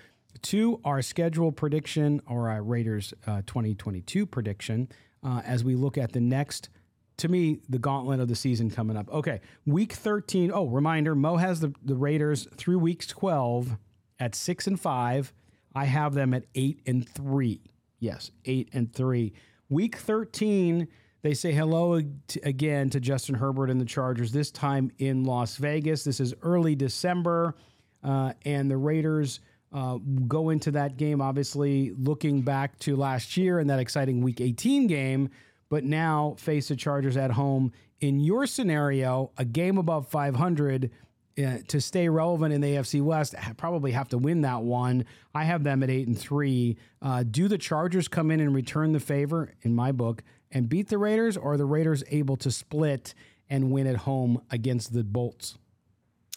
to 0.44 0.80
our 0.84 1.02
schedule 1.02 1.52
prediction 1.52 2.22
or 2.28 2.50
our 2.50 2.64
Raiders 2.64 3.14
uh, 3.28 3.42
2022 3.46 4.26
prediction 4.26 4.90
uh, 5.24 5.42
as 5.46 5.64
we 5.64 5.76
look 5.76 5.98
at 5.98 6.12
the 6.12 6.22
next 6.22 6.70
to 7.18 7.28
me, 7.28 7.60
the 7.68 7.80
gauntlet 7.80 8.20
of 8.20 8.28
the 8.28 8.36
season 8.36 8.70
coming 8.70 8.96
up. 8.96 9.10
Okay, 9.10 9.42
week 9.66 9.94
13. 9.94 10.52
Oh, 10.54 10.68
reminder 10.68 11.16
Mo 11.16 11.38
has 11.38 11.60
the, 11.60 11.74
the 11.84 11.96
Raiders 11.96 12.48
through 12.58 12.80
week 12.80 13.08
12 13.08 13.78
at 14.20 14.36
six 14.36 14.68
and 14.68 14.80
five. 14.80 15.34
I 15.74 15.86
have 15.86 16.14
them 16.14 16.34
at 16.34 16.44
eight 16.56 16.82
and 16.86 17.08
three. 17.08 17.62
Yes, 18.00 18.32
eight 18.46 18.70
and 18.74 18.94
three. 18.94 19.34
Week 19.70 19.98
13, 19.98 20.88
they 21.24 21.34
say 21.34 21.52
hello 21.52 22.02
again 22.44 22.90
to 22.90 23.00
Justin 23.02 23.36
Herbert 23.36 23.70
and 23.70 23.82
the 23.82 23.86
Chargers, 23.86 24.32
this 24.32 24.50
time 24.50 24.92
in 24.98 25.26
Las 25.26 25.58
Vegas. 25.58 26.06
This 26.06 26.22
is 26.22 26.34
early 26.42 26.74
December, 26.74 27.54
uh, 28.02 28.32
and 28.46 28.72
the 28.72 28.78
Raiders 28.78 29.42
uh, 29.74 29.98
go 30.28 30.52
into 30.52 30.72
that 30.72 30.96
game, 30.96 31.22
obviously 31.22 31.92
looking 31.92 32.44
back 32.44 32.80
to 32.80 32.96
last 32.96 33.36
year 33.36 33.60
and 33.60 33.70
that 33.70 33.80
exciting 33.80 34.22
Week 34.22 34.40
18 34.40 34.88
game, 34.88 35.30
but 35.70 35.84
now 35.84 36.36
face 36.38 36.70
the 36.70 36.76
Chargers 36.78 37.18
at 37.18 37.32
home. 37.32 37.74
In 38.00 38.22
your 38.22 38.48
scenario, 38.48 39.32
a 39.38 39.44
game 39.44 39.78
above 39.78 40.08
500 40.08 40.92
uh, 41.38 41.58
to 41.68 41.80
stay 41.80 42.10
relevant 42.10 42.54
in 42.54 42.62
the 42.62 42.76
AFC 42.76 43.02
West, 43.02 43.36
probably 43.58 43.92
have 43.92 44.10
to 44.10 44.18
win 44.18 44.42
that 44.42 44.64
one. 44.64 45.06
I 45.36 45.44
have 45.44 45.64
them 45.64 45.84
at 45.84 45.90
eight 45.90 46.08
and 46.08 46.18
three. 46.18 46.78
Uh, 47.02 47.24
do 47.24 47.48
the 47.48 47.58
Chargers 47.58 48.08
come 48.08 48.32
in 48.32 48.40
and 48.40 48.56
return 48.56 48.92
the 48.92 49.00
favor 49.00 49.54
in 49.62 49.76
my 49.76 49.92
book 49.92 50.24
and 50.52 50.68
beat 50.70 50.88
the 50.88 50.98
Raiders, 50.98 51.38
or 51.38 51.54
are 51.54 51.58
the 51.58 51.66
Raiders 51.66 52.04
able 52.10 52.38
to 52.38 52.52
split 52.52 53.14
and 53.50 53.72
win 53.72 53.88
at 53.88 53.98
home 53.98 54.42
against 54.52 54.94
the 54.94 55.04
Bolts? 55.04 55.58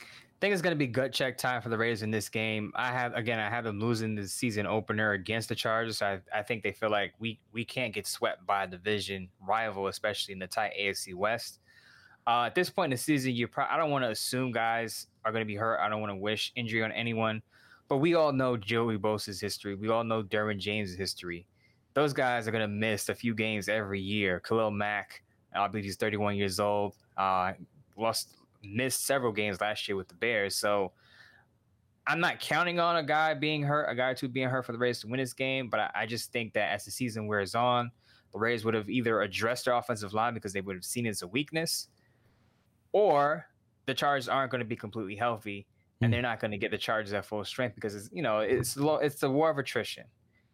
I 0.01 0.41
think 0.41 0.55
it's 0.55 0.63
going 0.63 0.75
to 0.75 0.79
be 0.79 0.87
gut 0.87 1.13
check 1.13 1.37
time 1.37 1.61
for 1.61 1.69
the 1.69 1.77
Raiders 1.77 2.03
in 2.03 2.11
this 2.11 2.31
game. 2.31 2.73
I 2.75 2.93
have 2.93 3.15
again, 3.15 3.39
I 3.39 3.51
have 3.51 3.65
them 3.65 3.79
losing 3.79 4.15
the 4.15 4.27
season 4.27 4.67
opener 4.67 5.13
against 5.13 5.51
the 5.51 5.55
Chargers. 5.55 6.01
I, 6.01 6.21
I 6.35 6.43
think 6.43 6.63
they 6.63 6.73
feel 6.73 6.91
like 6.91 7.13
we 7.19 7.39
we 7.53 7.63
can't 7.63 7.93
get 7.93 8.07
swept 8.07 8.47
by 8.47 8.65
a 8.65 8.67
division 8.67 9.29
rival, 9.47 9.89
especially 9.89 10.33
in 10.33 10.39
the 10.39 10.47
tight 10.47 10.73
AFC 10.81 11.15
West. 11.15 11.61
Uh, 12.27 12.45
at 12.45 12.55
this 12.55 12.71
point 12.71 12.87
in 12.87 12.97
the 12.97 12.97
season, 12.97 13.35
you 13.35 13.49
I 13.57 13.77
don't 13.77 13.91
want 13.91 14.05
to 14.05 14.11
assume 14.11 14.53
guys 14.53 15.07
are 15.25 15.33
going 15.33 15.43
to 15.43 15.47
be 15.47 15.57
hurt. 15.57 15.81
I 15.81 15.89
don't 15.89 16.01
want 16.01 16.13
to 16.13 16.17
wish 16.17 16.53
injury 16.55 16.83
on 16.83 16.93
anyone, 16.93 17.43
but 17.89 17.99
we 17.99 18.15
all 18.15 18.33
know 18.33 18.57
Joey 18.57 18.99
Bosa's 18.99 19.41
history. 19.41 19.75
We 19.75 19.89
all 19.89 20.05
know 20.05 20.23
Derwin 20.23 20.59
James' 20.59 20.95
history. 20.95 21.47
Those 21.95 22.13
guys 22.13 22.47
are 22.47 22.53
going 22.53 22.63
to 22.63 22.69
miss 22.69 23.09
a 23.09 23.15
few 23.15 23.35
games 23.35 23.69
every 23.69 24.01
year. 24.01 24.41
Khalil 24.41 24.71
Mack, 24.71 25.23
I 25.55 25.67
believe 25.67 25.85
he's 25.85 25.97
31 25.97 26.37
years 26.37 26.61
old. 26.61 26.95
Uh, 27.17 27.53
lost 27.97 28.35
missed 28.63 29.07
several 29.07 29.33
games 29.33 29.61
last 29.61 29.89
year 29.89 29.97
with 29.97 30.09
the 30.09 30.15
Bears. 30.15 30.57
So 30.57 30.93
I'm 32.07 32.21
not 32.21 32.41
counting 32.41 32.81
on 32.81 32.97
a 32.97 33.03
guy 33.03 33.35
being 33.35 33.63
hurt, 33.63 33.85
a 33.85 33.95
guy 33.95 34.11
or 34.11 34.15
two 34.15 34.29
being 34.29 34.49
hurt 34.49 34.65
for 34.65 34.73
the 34.73 34.79
Raiders 34.79 35.01
to 35.01 35.09
win 35.09 35.19
this 35.19 35.33
game. 35.33 35.69
But 35.69 35.81
I, 35.81 35.91
I 35.95 36.07
just 36.07 36.33
think 36.33 36.53
that 36.55 36.73
as 36.73 36.85
the 36.85 36.91
season 36.91 37.27
wears 37.27 37.55
on, 37.55 37.91
the 38.33 38.39
Raiders 38.39 38.65
would 38.65 38.75
have 38.75 38.89
either 38.89 39.23
addressed 39.23 39.65
their 39.65 39.75
offensive 39.75 40.15
line 40.15 40.35
because 40.35 40.53
they 40.53 40.61
would 40.61 40.77
have 40.77 40.85
seen 40.85 41.07
it 41.07 41.11
as 41.11 41.23
a 41.23 41.29
weakness, 41.29 41.89
or 42.93 43.47
the 43.87 43.95
Chargers 43.95 44.29
aren't 44.29 44.51
going 44.51 44.61
to 44.61 44.67
be 44.67 44.77
completely 44.77 45.17
healthy, 45.17 45.67
and 46.01 46.11
mm. 46.11 46.15
they're 46.15 46.23
not 46.23 46.41
going 46.41 46.51
to 46.51 46.59
get 46.59 46.71
the 46.71 46.79
Chargers 46.79 47.13
at 47.13 47.25
full 47.25 47.45
strength 47.45 47.75
because 47.75 47.95
it's 47.95 48.11
you 48.13 48.23
know 48.23 48.41
it's 48.41 48.77
it's 48.79 49.21
the 49.21 49.31
war 49.31 49.51
of 49.51 49.59
attrition, 49.59 50.05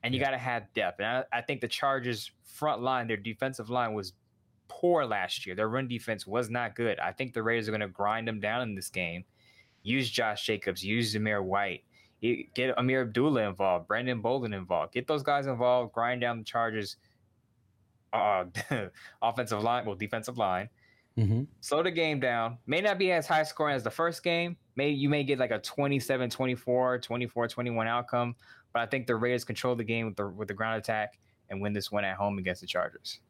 and 0.02 0.14
you 0.14 0.20
yeah. 0.20 0.26
got 0.26 0.30
to 0.32 0.38
have 0.38 0.72
depth. 0.74 1.00
And 1.00 1.08
I, 1.08 1.24
I 1.32 1.40
think 1.42 1.60
the 1.60 1.68
Chargers 1.68 2.30
front 2.44 2.82
line, 2.82 3.06
their 3.06 3.16
defensive 3.16 3.70
line 3.70 3.94
was 3.94 4.12
poor 4.68 5.04
last 5.04 5.46
year. 5.46 5.54
Their 5.54 5.68
run 5.68 5.88
defense 5.88 6.26
was 6.26 6.50
not 6.50 6.74
good. 6.74 6.98
I 6.98 7.12
think 7.12 7.34
the 7.34 7.42
Raiders 7.42 7.68
are 7.68 7.72
going 7.72 7.80
to 7.80 7.88
grind 7.88 8.26
them 8.26 8.40
down 8.40 8.62
in 8.62 8.74
this 8.74 8.88
game. 8.88 9.24
Use 9.82 10.10
Josh 10.10 10.44
Jacobs, 10.44 10.84
use 10.84 11.14
Zamir 11.14 11.44
White, 11.44 11.84
get 12.20 12.76
Ameer 12.76 13.02
Abdullah 13.02 13.42
involved, 13.42 13.86
Brandon 13.86 14.20
Bolden 14.20 14.52
involved. 14.52 14.92
Get 14.92 15.06
those 15.06 15.22
guys 15.22 15.46
involved, 15.46 15.92
grind 15.92 16.20
down 16.20 16.38
the 16.38 16.44
Chargers 16.44 16.96
uh, 18.12 18.44
offensive 19.22 19.62
line, 19.62 19.84
well, 19.86 19.94
defensive 19.94 20.38
line, 20.38 20.68
Mm-hmm. 21.18 21.44
Slow 21.60 21.82
the 21.82 21.90
game 21.90 22.20
down. 22.20 22.58
May 22.66 22.80
not 22.80 22.98
be 22.98 23.10
as 23.12 23.26
high 23.26 23.42
scoring 23.42 23.74
as 23.74 23.82
the 23.82 23.90
first 23.90 24.22
game. 24.22 24.56
May 24.76 24.90
you 24.90 25.08
may 25.08 25.24
get 25.24 25.38
like 25.38 25.50
a 25.50 25.58
27 25.58 26.28
24, 26.28 26.98
24 26.98 27.48
21 27.48 27.88
outcome, 27.88 28.36
but 28.72 28.82
I 28.82 28.86
think 28.86 29.06
the 29.06 29.16
Raiders 29.16 29.44
control 29.44 29.74
the 29.74 29.84
game 29.84 30.06
with 30.06 30.16
the 30.16 30.28
with 30.28 30.48
the 30.48 30.54
ground 30.54 30.76
attack 30.76 31.18
and 31.48 31.60
win 31.60 31.72
this 31.72 31.90
one 31.90 32.04
at 32.04 32.16
home 32.16 32.38
against 32.38 32.60
the 32.60 32.66
Chargers. 32.66 33.20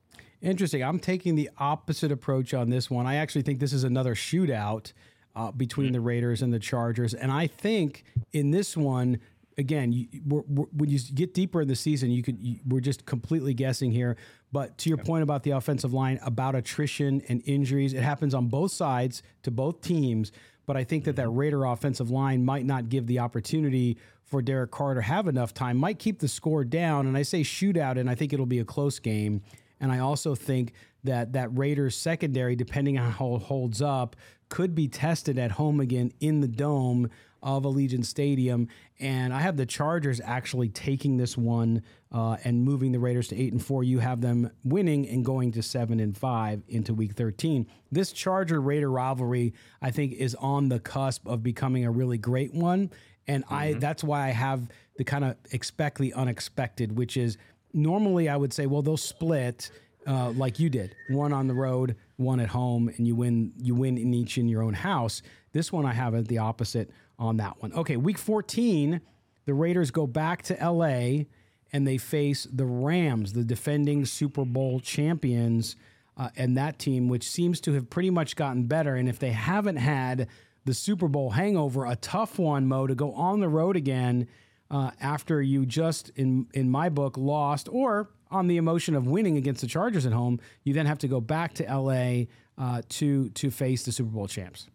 Interesting. 0.43 0.83
I'm 0.83 0.99
taking 0.99 1.35
the 1.37 1.49
opposite 1.59 2.11
approach 2.11 2.55
on 2.55 2.71
this 2.71 2.91
one. 2.91 3.07
I 3.07 3.17
actually 3.17 3.43
think 3.43 3.61
this 3.61 3.73
is 3.73 3.85
another 3.85 4.15
shootout 4.15 4.93
uh, 5.35 5.53
between 5.53 5.89
mm-hmm. 5.89 5.95
the 5.95 6.01
Raiders 6.01 6.43
and 6.43 6.53
the 6.53 6.59
Chargers, 6.59 7.15
and 7.15 7.31
I 7.31 7.47
think 7.47 8.05
in 8.33 8.51
this 8.51 8.77
one 8.77 9.21
again, 9.59 9.93
you, 9.93 10.07
we're, 10.27 10.43
we're, 10.49 10.67
when 10.67 10.91
you 10.91 10.99
get 11.15 11.35
deeper 11.35 11.63
in 11.63 11.69
the 11.69 11.77
season, 11.77 12.11
you 12.11 12.23
could 12.23 12.39
you, 12.41 12.59
we're 12.67 12.81
just 12.81 13.07
completely 13.07 13.55
guessing 13.55 13.91
here. 13.91 14.17
But 14.57 14.79
to 14.79 14.89
your 14.89 14.97
point 14.97 15.23
about 15.23 15.43
the 15.43 15.51
offensive 15.51 15.93
line, 15.93 16.19
about 16.23 16.55
attrition 16.55 17.21
and 17.29 17.43
injuries, 17.45 17.93
it 17.93 18.01
happens 18.01 18.33
on 18.33 18.47
both 18.47 18.73
sides 18.73 19.23
to 19.43 19.51
both 19.51 19.83
teams. 19.83 20.33
but 20.65 20.79
I 20.79 20.83
think 20.83 21.05
that 21.05 21.17
that 21.17 21.27
mm-hmm. 21.27 21.37
Raider 21.37 21.65
offensive 21.67 22.11
line 22.11 22.43
might 22.43 22.65
not 22.65 22.89
give 22.89 23.07
the 23.07 23.19
opportunity 23.19 23.99
for 24.25 24.41
Derek 24.41 24.71
Carr 24.71 24.95
to 24.95 25.03
have 25.03 25.29
enough 25.29 25.53
time, 25.53 25.77
might 25.77 25.99
keep 25.99 26.21
the 26.21 26.27
score 26.27 26.65
down. 26.65 27.07
And 27.07 27.19
I 27.19 27.23
say 27.23 27.43
shootout, 27.43 27.99
and 27.99 28.09
I 28.09 28.15
think 28.15 28.33
it'll 28.33 28.47
be 28.47 28.59
a 28.59 28.65
close 28.65 28.99
game. 28.99 29.43
And 29.79 29.93
I 29.93 29.99
also 29.99 30.35
think 30.35 30.73
that 31.07 31.33
that 31.33 31.57
Raiders 31.57 31.97
secondary, 31.97 32.57
depending 32.57 32.99
on 32.99 33.11
how 33.13 33.37
it 33.37 33.43
holds 33.43 33.83
up, 33.83 34.17
could 34.49 34.75
be 34.75 34.89
tested 34.89 35.39
at 35.39 35.53
home 35.53 35.81
again 35.81 36.13
in 36.21 36.41
the 36.41 36.49
dome 36.49 37.11
of 37.43 37.63
Allegiant 37.65 38.05
Stadium. 38.05 38.69
And 38.99 39.33
I 39.33 39.41
have 39.41 39.57
the 39.57 39.67
Chargers 39.67 40.21
actually 40.25 40.69
taking 40.69 41.17
this 41.17 41.37
one 41.37 41.83
uh, 42.11 42.37
and 42.45 42.65
moving 42.65 42.93
the 42.93 42.99
Raiders 42.99 43.29
to 43.29 43.37
eight 43.37 43.53
and 43.53 43.65
four. 43.65 43.85
You 43.85 43.99
have 43.99 44.21
them 44.21 44.51
winning 44.65 45.09
and 45.09 45.25
going 45.25 45.53
to 45.53 45.63
seven 45.63 46.01
and 46.01 46.17
five 46.17 46.63
into 46.69 46.95
Week 46.95 47.13
13. 47.13 47.67
This 47.93 48.13
Charger 48.13 48.61
Raider 48.61 48.91
rivalry, 48.91 49.55
I 49.83 49.91
think, 49.91 50.15
is 50.15 50.35
on 50.37 50.69
the 50.69 50.81
cusp 50.81 51.27
of 51.27 51.43
becoming 51.43 51.85
a 51.85 51.91
really 51.91 52.19
great 52.19 52.55
one. 52.55 52.91
And 53.29 53.45
mm-hmm. 53.45 53.55
I 53.55 53.73
that's 53.75 54.03
why 54.03 54.27
I 54.27 54.31
have 54.31 54.69
the 54.97 55.05
kind 55.05 55.25
of 55.25 55.37
expect 55.53 55.99
the 55.99 56.15
unexpected, 56.15 56.97
which 56.97 57.17
is 57.17 57.37
normally 57.73 58.29
I 58.29 58.37
would 58.37 58.53
say, 58.53 58.67
well, 58.67 58.83
they'll 58.83 58.97
split. 58.97 59.71
Uh, 60.07 60.31
like 60.31 60.61
you 60.61 60.71
did, 60.71 60.95
one 61.09 61.33
on 61.33 61.49
the 61.49 61.55
road, 61.55 61.97
one 62.17 62.39
at 62.39 62.49
home, 62.49 62.89
and 62.89 63.07
you 63.07 63.17
win. 63.17 63.53
You 63.61 63.75
win 63.75 63.99
in 63.99 64.15
each 64.15 64.39
in 64.39 64.49
your 64.49 64.63
own 64.63 64.75
house. 64.75 65.21
This 65.53 65.73
one 65.73 65.85
I 65.85 65.93
have 65.93 66.15
it 66.15 66.29
the 66.29 66.39
opposite 66.39 66.91
on 67.19 67.39
that 67.39 67.61
one. 67.63 67.73
Okay, 67.73 67.97
week 67.97 68.19
14, 68.19 69.01
the 69.47 69.55
Raiders 69.55 69.91
go 69.91 70.07
back 70.07 70.43
to 70.43 70.55
LA 70.55 71.25
and 71.73 71.87
they 71.87 71.99
face 71.99 72.47
the 72.53 72.67
Rams, 72.67 73.33
the 73.33 73.45
defending 73.45 74.05
Super 74.05 74.45
Bowl 74.45 74.81
champions, 74.81 75.77
uh, 76.17 76.31
and 76.37 76.57
that 76.57 76.79
team, 76.79 77.09
which 77.09 77.29
seems 77.29 77.61
to 77.63 77.73
have 77.73 77.91
pretty 77.91 78.11
much 78.11 78.37
gotten 78.37 78.65
better. 78.65 78.95
And 78.95 79.09
if 79.09 79.19
they 79.19 79.33
haven't 79.33 79.77
had 79.77 80.29
the 80.65 80.75
Super 80.75 81.09
Bowl 81.09 81.31
hangover, 81.31 81.87
a 81.87 81.97
tough 81.97 82.39
one, 82.39 82.67
Mo, 82.67 82.87
to 82.87 82.95
go 82.95 83.13
on 83.13 83.41
the 83.41 83.49
road 83.49 83.77
again 83.77 84.29
uh, 84.71 84.91
after 85.01 85.41
you 85.43 85.67
just, 85.67 86.11
in 86.17 86.47
in 86.55 86.71
my 86.71 86.89
book, 86.89 87.17
lost, 87.17 87.69
or 87.71 88.11
on 88.31 88.47
the 88.47 88.57
emotion 88.57 88.95
of 88.95 89.07
winning 89.07 89.37
against 89.37 89.61
the 89.61 89.67
Chargers 89.67 90.07
at 90.07 90.13
home, 90.13 90.41
you 90.65 90.73
then 90.73 90.87
have 90.87 90.99
to 90.99 91.09
go 91.09 91.21
back 91.21 91.55
to 91.55 91.65
LA 91.65 92.25
uh, 92.59 92.83
to 92.89 93.29
to 93.31 93.51
face 93.51 93.85
the 93.85 93.93
Super 93.93 94.11
Bowl 94.11 94.27
champs. 94.27 94.67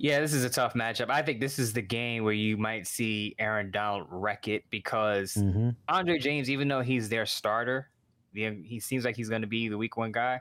Yeah, 0.00 0.20
this 0.20 0.32
is 0.32 0.44
a 0.44 0.50
tough 0.50 0.74
matchup. 0.74 1.10
I 1.10 1.22
think 1.22 1.40
this 1.40 1.58
is 1.58 1.72
the 1.72 1.82
game 1.82 2.22
where 2.22 2.32
you 2.32 2.56
might 2.56 2.86
see 2.86 3.34
Aaron 3.40 3.72
Donald 3.72 4.06
wreck 4.10 4.46
it 4.46 4.62
because 4.70 5.34
mm-hmm. 5.34 5.70
Andre 5.88 6.18
James, 6.18 6.48
even 6.48 6.68
though 6.68 6.82
he's 6.82 7.08
their 7.08 7.26
starter, 7.26 7.90
he 8.32 8.78
seems 8.78 9.04
like 9.04 9.16
he's 9.16 9.28
going 9.28 9.42
to 9.42 9.48
be 9.48 9.68
the 9.68 9.76
week 9.76 9.96
one 9.96 10.12
guy. 10.12 10.40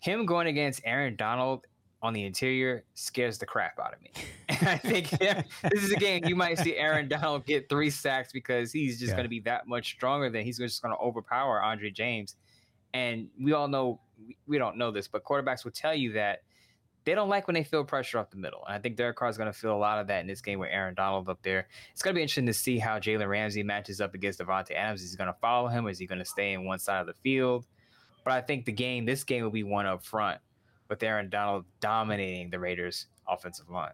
Him 0.00 0.24
going 0.24 0.46
against 0.46 0.80
Aaron 0.84 1.16
Donald 1.16 1.66
on 2.00 2.12
the 2.12 2.24
interior 2.24 2.84
scares 2.94 3.38
the 3.38 3.46
crap 3.46 3.78
out 3.78 3.94
of 3.94 4.00
me. 4.00 4.12
I 4.48 4.78
think 4.78 5.12
yeah, 5.20 5.42
this 5.70 5.82
is 5.82 5.92
a 5.92 5.96
game 5.96 6.24
you 6.24 6.36
might 6.36 6.58
see 6.58 6.76
Aaron 6.76 7.08
Donald 7.08 7.44
get 7.44 7.68
three 7.68 7.90
sacks 7.90 8.32
because 8.32 8.72
he's 8.72 8.98
just 8.98 9.10
yeah. 9.10 9.16
going 9.16 9.24
to 9.24 9.30
be 9.30 9.40
that 9.40 9.66
much 9.66 9.92
stronger 9.92 10.30
than 10.30 10.44
he's 10.44 10.58
just 10.58 10.82
going 10.82 10.94
to 10.94 11.00
overpower 11.00 11.62
Andre 11.62 11.90
James. 11.90 12.36
And 12.94 13.28
we 13.40 13.52
all 13.52 13.68
know 13.68 14.00
we 14.46 14.58
don't 14.58 14.76
know 14.76 14.90
this, 14.90 15.06
but 15.06 15.22
quarterbacks 15.24 15.64
will 15.64 15.72
tell 15.72 15.94
you 15.94 16.12
that 16.12 16.40
they 17.04 17.14
don't 17.14 17.28
like 17.28 17.46
when 17.46 17.54
they 17.54 17.64
feel 17.64 17.84
pressure 17.84 18.18
up 18.18 18.30
the 18.30 18.36
middle. 18.36 18.64
And 18.66 18.74
I 18.74 18.78
think 18.78 18.96
Derek 18.96 19.16
Carr 19.16 19.28
is 19.28 19.36
going 19.36 19.50
to 19.50 19.58
feel 19.58 19.74
a 19.74 19.78
lot 19.78 19.98
of 19.98 20.06
that 20.08 20.20
in 20.20 20.26
this 20.26 20.40
game 20.40 20.58
with 20.58 20.70
Aaron 20.70 20.94
Donald 20.94 21.28
up 21.28 21.40
there. 21.42 21.68
It's 21.92 22.02
going 22.02 22.14
to 22.14 22.18
be 22.18 22.22
interesting 22.22 22.46
to 22.46 22.54
see 22.54 22.78
how 22.78 22.98
Jalen 22.98 23.28
Ramsey 23.28 23.62
matches 23.62 24.00
up 24.00 24.14
against 24.14 24.40
Davante 24.40 24.74
Adams. 24.74 25.02
Is 25.02 25.12
he 25.12 25.16
going 25.16 25.32
to 25.32 25.38
follow 25.40 25.68
him? 25.68 25.86
Or 25.86 25.90
is 25.90 25.98
he 25.98 26.06
going 26.06 26.18
to 26.18 26.24
stay 26.24 26.52
in 26.52 26.64
one 26.64 26.78
side 26.78 27.00
of 27.00 27.06
the 27.06 27.14
field? 27.22 27.66
But 28.24 28.32
I 28.32 28.40
think 28.40 28.64
the 28.66 28.72
game, 28.72 29.04
this 29.04 29.24
game 29.24 29.42
will 29.42 29.50
be 29.50 29.62
one 29.62 29.86
up 29.86 30.04
front 30.04 30.40
with 30.88 31.02
Aaron 31.02 31.28
Donald 31.28 31.64
dominating 31.80 32.50
the 32.50 32.58
Raiders' 32.58 33.06
offensive 33.28 33.68
line. 33.68 33.92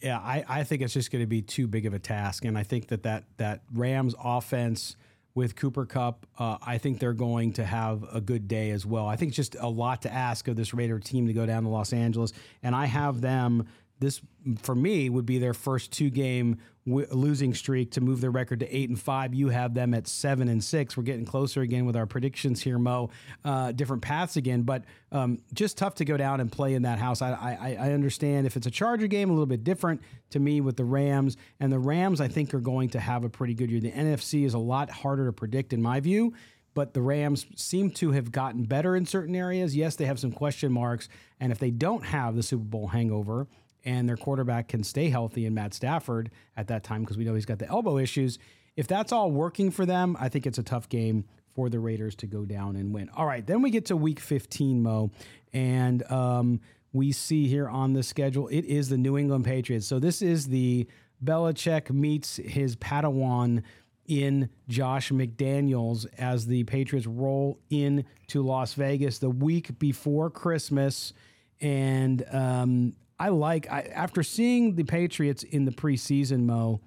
Yeah, 0.00 0.18
I, 0.18 0.44
I 0.48 0.64
think 0.64 0.82
it's 0.82 0.94
just 0.94 1.10
going 1.10 1.22
to 1.22 1.26
be 1.26 1.42
too 1.42 1.66
big 1.66 1.86
of 1.86 1.94
a 1.94 1.98
task. 1.98 2.44
And 2.44 2.56
I 2.56 2.62
think 2.62 2.88
that 2.88 3.02
that, 3.02 3.24
that 3.36 3.62
Rams 3.72 4.14
offense– 4.22 4.96
with 5.34 5.56
Cooper 5.56 5.86
Kupp, 5.86 6.26
Uh, 6.38 6.58
I 6.62 6.78
think 6.78 6.98
they're 6.98 7.12
going 7.12 7.52
to 7.54 7.64
have 7.64 8.04
a 8.12 8.20
good 8.20 8.48
day 8.48 8.70
as 8.70 8.84
well. 8.84 9.06
I 9.06 9.16
think 9.16 9.30
it's 9.30 9.36
just 9.36 9.56
a 9.58 9.68
lot 9.68 10.02
to 10.02 10.12
ask 10.12 10.48
of 10.48 10.56
this 10.56 10.74
Raider 10.74 10.98
team 10.98 11.26
to 11.26 11.32
go 11.32 11.46
down 11.46 11.62
to 11.62 11.68
Los 11.68 11.92
Angeles, 11.92 12.32
and 12.62 12.74
I 12.74 12.86
have 12.86 13.20
them 13.20 13.66
this 14.02 14.20
for 14.60 14.74
me 14.74 15.08
would 15.08 15.24
be 15.24 15.38
their 15.38 15.54
first 15.54 15.92
two 15.92 16.10
game 16.10 16.58
w- 16.86 17.06
losing 17.10 17.54
streak 17.54 17.92
to 17.92 18.00
move 18.00 18.20
their 18.20 18.30
record 18.30 18.60
to 18.60 18.76
eight 18.76 18.88
and 18.88 19.00
five. 19.00 19.32
You 19.32 19.48
have 19.48 19.72
them 19.72 19.94
at 19.94 20.06
seven 20.06 20.48
and 20.48 20.62
six. 20.62 20.96
We're 20.96 21.04
getting 21.04 21.24
closer 21.24 21.62
again 21.62 21.86
with 21.86 21.96
our 21.96 22.06
predictions 22.06 22.60
here, 22.60 22.78
Mo. 22.78 23.10
Uh, 23.44 23.72
different 23.72 24.02
paths 24.02 24.36
again, 24.36 24.62
but 24.62 24.84
um, 25.12 25.38
just 25.54 25.78
tough 25.78 25.94
to 25.96 26.04
go 26.04 26.16
down 26.16 26.40
and 26.40 26.50
play 26.50 26.74
in 26.74 26.82
that 26.82 26.98
house. 26.98 27.22
I, 27.22 27.32
I, 27.32 27.76
I 27.80 27.92
understand 27.92 28.46
if 28.46 28.56
it's 28.56 28.66
a 28.66 28.70
Charger 28.70 29.06
game, 29.06 29.30
a 29.30 29.32
little 29.32 29.46
bit 29.46 29.64
different 29.64 30.02
to 30.30 30.40
me 30.40 30.60
with 30.60 30.76
the 30.76 30.84
Rams, 30.84 31.36
and 31.60 31.72
the 31.72 31.78
Rams 31.78 32.20
I 32.20 32.28
think 32.28 32.52
are 32.52 32.60
going 32.60 32.90
to 32.90 33.00
have 33.00 33.24
a 33.24 33.30
pretty 33.30 33.54
good 33.54 33.70
year. 33.70 33.80
The 33.80 33.92
NFC 33.92 34.44
is 34.44 34.54
a 34.54 34.58
lot 34.58 34.90
harder 34.90 35.26
to 35.26 35.32
predict 35.32 35.72
in 35.72 35.80
my 35.80 36.00
view 36.00 36.34
but 36.74 36.94
the 36.94 37.02
Rams 37.02 37.46
seem 37.54 37.90
to 37.90 38.12
have 38.12 38.32
gotten 38.32 38.64
better 38.64 38.96
in 38.96 39.04
certain 39.04 39.34
areas. 39.34 39.76
Yes, 39.76 39.96
they 39.96 40.06
have 40.06 40.18
some 40.18 40.32
question 40.32 40.72
marks. 40.72 41.08
And 41.38 41.52
if 41.52 41.58
they 41.58 41.70
don't 41.70 42.04
have 42.06 42.34
the 42.34 42.42
Super 42.42 42.64
Bowl 42.64 42.88
hangover, 42.88 43.46
and 43.84 44.08
their 44.08 44.16
quarterback 44.16 44.68
can 44.68 44.84
stay 44.84 45.08
healthy 45.08 45.46
in 45.46 45.54
Matt 45.54 45.74
Stafford 45.74 46.30
at 46.56 46.68
that 46.68 46.84
time 46.84 47.02
because 47.02 47.16
we 47.16 47.24
know 47.24 47.34
he's 47.34 47.46
got 47.46 47.58
the 47.58 47.68
elbow 47.68 47.98
issues. 47.98 48.38
If 48.76 48.86
that's 48.86 49.12
all 49.12 49.30
working 49.30 49.70
for 49.70 49.84
them, 49.84 50.16
I 50.18 50.28
think 50.28 50.46
it's 50.46 50.58
a 50.58 50.62
tough 50.62 50.88
game 50.88 51.24
for 51.54 51.68
the 51.68 51.78
Raiders 51.78 52.14
to 52.16 52.26
go 52.26 52.44
down 52.44 52.76
and 52.76 52.94
win. 52.94 53.10
All 53.14 53.26
right, 53.26 53.46
then 53.46 53.62
we 53.62 53.70
get 53.70 53.86
to 53.86 53.96
week 53.96 54.20
15, 54.20 54.82
Mo, 54.82 55.10
and 55.52 56.10
um, 56.10 56.60
we 56.92 57.12
see 57.12 57.48
here 57.48 57.68
on 57.68 57.92
the 57.92 58.02
schedule 58.02 58.48
it 58.48 58.64
is 58.64 58.88
the 58.88 58.96
New 58.96 59.18
England 59.18 59.44
Patriots. 59.44 59.86
So 59.86 59.98
this 59.98 60.22
is 60.22 60.48
the 60.48 60.86
Belichick 61.22 61.90
meets 61.90 62.36
his 62.36 62.76
Padawan 62.76 63.62
in 64.06 64.50
Josh 64.68 65.10
McDaniels 65.10 66.06
as 66.18 66.46
the 66.46 66.64
Patriots 66.64 67.06
roll 67.06 67.60
in 67.70 68.04
to 68.28 68.42
Las 68.42 68.74
Vegas 68.74 69.18
the 69.18 69.30
week 69.30 69.78
before 69.78 70.30
Christmas. 70.30 71.12
And 71.60 72.24
um, 72.32 72.94
I 73.18 73.28
like 73.28 73.70
I, 73.70 73.82
after 73.94 74.22
seeing 74.22 74.74
the 74.74 74.84
Patriots 74.84 75.42
in 75.42 75.64
the 75.64 75.72
preseason, 75.72 76.44
Mo. 76.44 76.80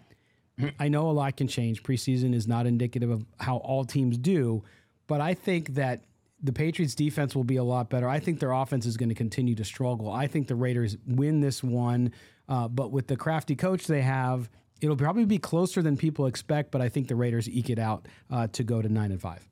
I 0.80 0.88
know 0.88 1.10
a 1.10 1.12
lot 1.12 1.36
can 1.36 1.50
change. 1.50 1.84
Preseason 1.84 2.34
is 2.34 2.48
not 2.48 2.66
indicative 2.66 3.10
of 3.10 3.26
how 3.42 3.58
all 3.58 3.84
teams 3.84 4.18
do, 4.18 4.64
but 5.06 5.20
I 5.20 5.34
think 5.34 5.74
that 5.74 6.06
the 6.42 6.54
Patriots 6.54 6.96
defense 6.96 7.36
will 7.36 7.44
be 7.44 7.58
a 7.58 7.64
lot 7.64 7.90
better. 7.90 8.08
I 8.08 8.20
think 8.20 8.40
their 8.40 8.52
offense 8.52 8.86
is 8.86 8.98
going 8.98 9.10
to 9.10 9.16
continue 9.16 9.56
to 9.56 9.66
struggle. 9.66 10.12
I 10.12 10.28
think 10.28 10.48
the 10.48 10.56
Raiders 10.56 10.96
win 11.08 11.42
this 11.42 11.64
one, 11.64 12.14
uh, 12.48 12.68
but 12.68 12.92
with 12.92 13.08
the 13.08 13.18
crafty 13.18 13.56
coach 13.56 13.88
they 13.88 14.02
have, 14.02 14.50
it'll 14.80 14.96
probably 14.96 15.26
be 15.26 15.40
closer 15.40 15.82
than 15.82 15.98
people 15.98 16.26
expect. 16.26 16.72
But 16.72 16.82
I 16.82 16.90
think 16.90 17.08
the 17.08 17.16
Raiders 17.16 17.50
eke 17.50 17.72
it 17.72 17.80
out 17.80 18.08
uh, 18.32 18.48
to 18.54 18.64
go 18.64 18.82
to 18.82 18.88
nine 18.88 19.12
and 19.12 19.22
five. 19.22 19.48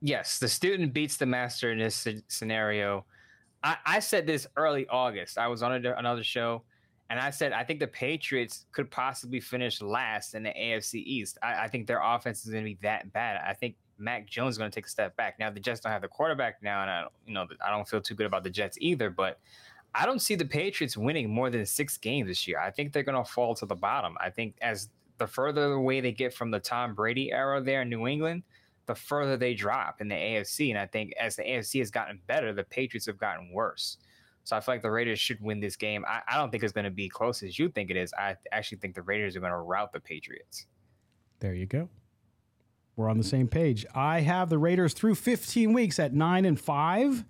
Yes, 0.00 0.38
the 0.38 0.48
student 0.48 0.94
beats 0.94 1.18
the 1.18 1.26
master 1.26 1.72
in 1.72 1.78
this 1.78 2.06
scenario. 2.28 3.04
I, 3.62 3.76
I 3.84 4.00
said 4.00 4.26
this 4.26 4.46
early 4.56 4.86
August. 4.88 5.38
I 5.38 5.48
was 5.48 5.62
on 5.62 5.84
a, 5.84 5.94
another 5.94 6.24
show, 6.24 6.62
and 7.10 7.18
I 7.18 7.30
said 7.30 7.52
I 7.52 7.64
think 7.64 7.80
the 7.80 7.86
Patriots 7.86 8.66
could 8.72 8.90
possibly 8.90 9.40
finish 9.40 9.82
last 9.82 10.34
in 10.34 10.42
the 10.42 10.50
AFC 10.50 10.94
East. 10.94 11.38
I, 11.42 11.64
I 11.64 11.68
think 11.68 11.86
their 11.86 12.00
offense 12.02 12.44
is 12.44 12.52
going 12.52 12.64
to 12.64 12.70
be 12.70 12.78
that 12.82 13.12
bad. 13.12 13.40
I 13.46 13.52
think 13.52 13.76
Mac 13.98 14.26
Jones 14.26 14.54
is 14.54 14.58
going 14.58 14.70
to 14.70 14.74
take 14.74 14.86
a 14.86 14.90
step 14.90 15.14
back. 15.16 15.38
Now 15.38 15.50
the 15.50 15.60
Jets 15.60 15.80
don't 15.80 15.92
have 15.92 16.02
the 16.02 16.08
quarterback 16.08 16.62
now, 16.62 16.82
and 16.82 16.90
I 16.90 17.04
you 17.26 17.34
know 17.34 17.46
I 17.64 17.70
don't 17.70 17.88
feel 17.88 18.00
too 18.00 18.14
good 18.14 18.26
about 18.26 18.44
the 18.44 18.50
Jets 18.50 18.78
either. 18.80 19.10
But 19.10 19.38
I 19.94 20.06
don't 20.06 20.20
see 20.20 20.34
the 20.34 20.44
Patriots 20.44 20.96
winning 20.96 21.28
more 21.30 21.50
than 21.50 21.66
six 21.66 21.98
games 21.98 22.28
this 22.28 22.46
year. 22.46 22.58
I 22.60 22.70
think 22.70 22.92
they're 22.92 23.02
going 23.02 23.22
to 23.22 23.30
fall 23.30 23.54
to 23.56 23.66
the 23.66 23.74
bottom. 23.74 24.16
I 24.20 24.30
think 24.30 24.54
as 24.62 24.88
the 25.18 25.26
further 25.26 25.72
away 25.72 26.00
they 26.00 26.12
get 26.12 26.32
from 26.32 26.50
the 26.50 26.60
Tom 26.60 26.94
Brady 26.94 27.32
era 27.32 27.60
there 27.60 27.82
in 27.82 27.90
New 27.90 28.06
England, 28.06 28.42
the 28.86 28.94
further 28.94 29.36
they 29.36 29.54
drop 29.54 30.00
in 30.00 30.08
the 30.08 30.14
AFC. 30.14 30.70
And 30.70 30.78
I 30.78 30.86
think 30.86 31.12
as 31.18 31.36
the 31.36 31.42
AFC 31.42 31.78
has 31.80 31.90
gotten 31.90 32.20
better, 32.26 32.52
the 32.52 32.64
Patriots 32.64 33.06
have 33.06 33.18
gotten 33.18 33.52
worse. 33.52 33.98
So 34.44 34.56
I 34.56 34.60
feel 34.60 34.74
like 34.74 34.82
the 34.82 34.90
Raiders 34.90 35.20
should 35.20 35.40
win 35.40 35.60
this 35.60 35.76
game. 35.76 36.04
I, 36.08 36.20
I 36.26 36.36
don't 36.36 36.50
think 36.50 36.64
it's 36.64 36.72
going 36.72 36.84
to 36.84 36.90
be 36.90 37.08
close 37.08 37.42
as 37.42 37.58
you 37.58 37.68
think 37.68 37.90
it 37.90 37.96
is. 37.96 38.12
I 38.14 38.36
actually 38.52 38.78
think 38.78 38.94
the 38.94 39.02
Raiders 39.02 39.36
are 39.36 39.40
going 39.40 39.52
to 39.52 39.58
rout 39.58 39.92
the 39.92 40.00
Patriots. 40.00 40.66
There 41.40 41.54
you 41.54 41.66
go. 41.66 41.88
We're 42.96 43.08
on 43.08 43.16
the 43.16 43.22
mm-hmm. 43.22 43.30
same 43.30 43.48
page. 43.48 43.86
I 43.94 44.20
have 44.20 44.50
the 44.50 44.58
Raiders 44.58 44.92
through 44.92 45.14
15 45.14 45.72
weeks 45.72 45.98
at 45.98 46.12
nine 46.12 46.44
and 46.44 46.60
five. 46.60 47.24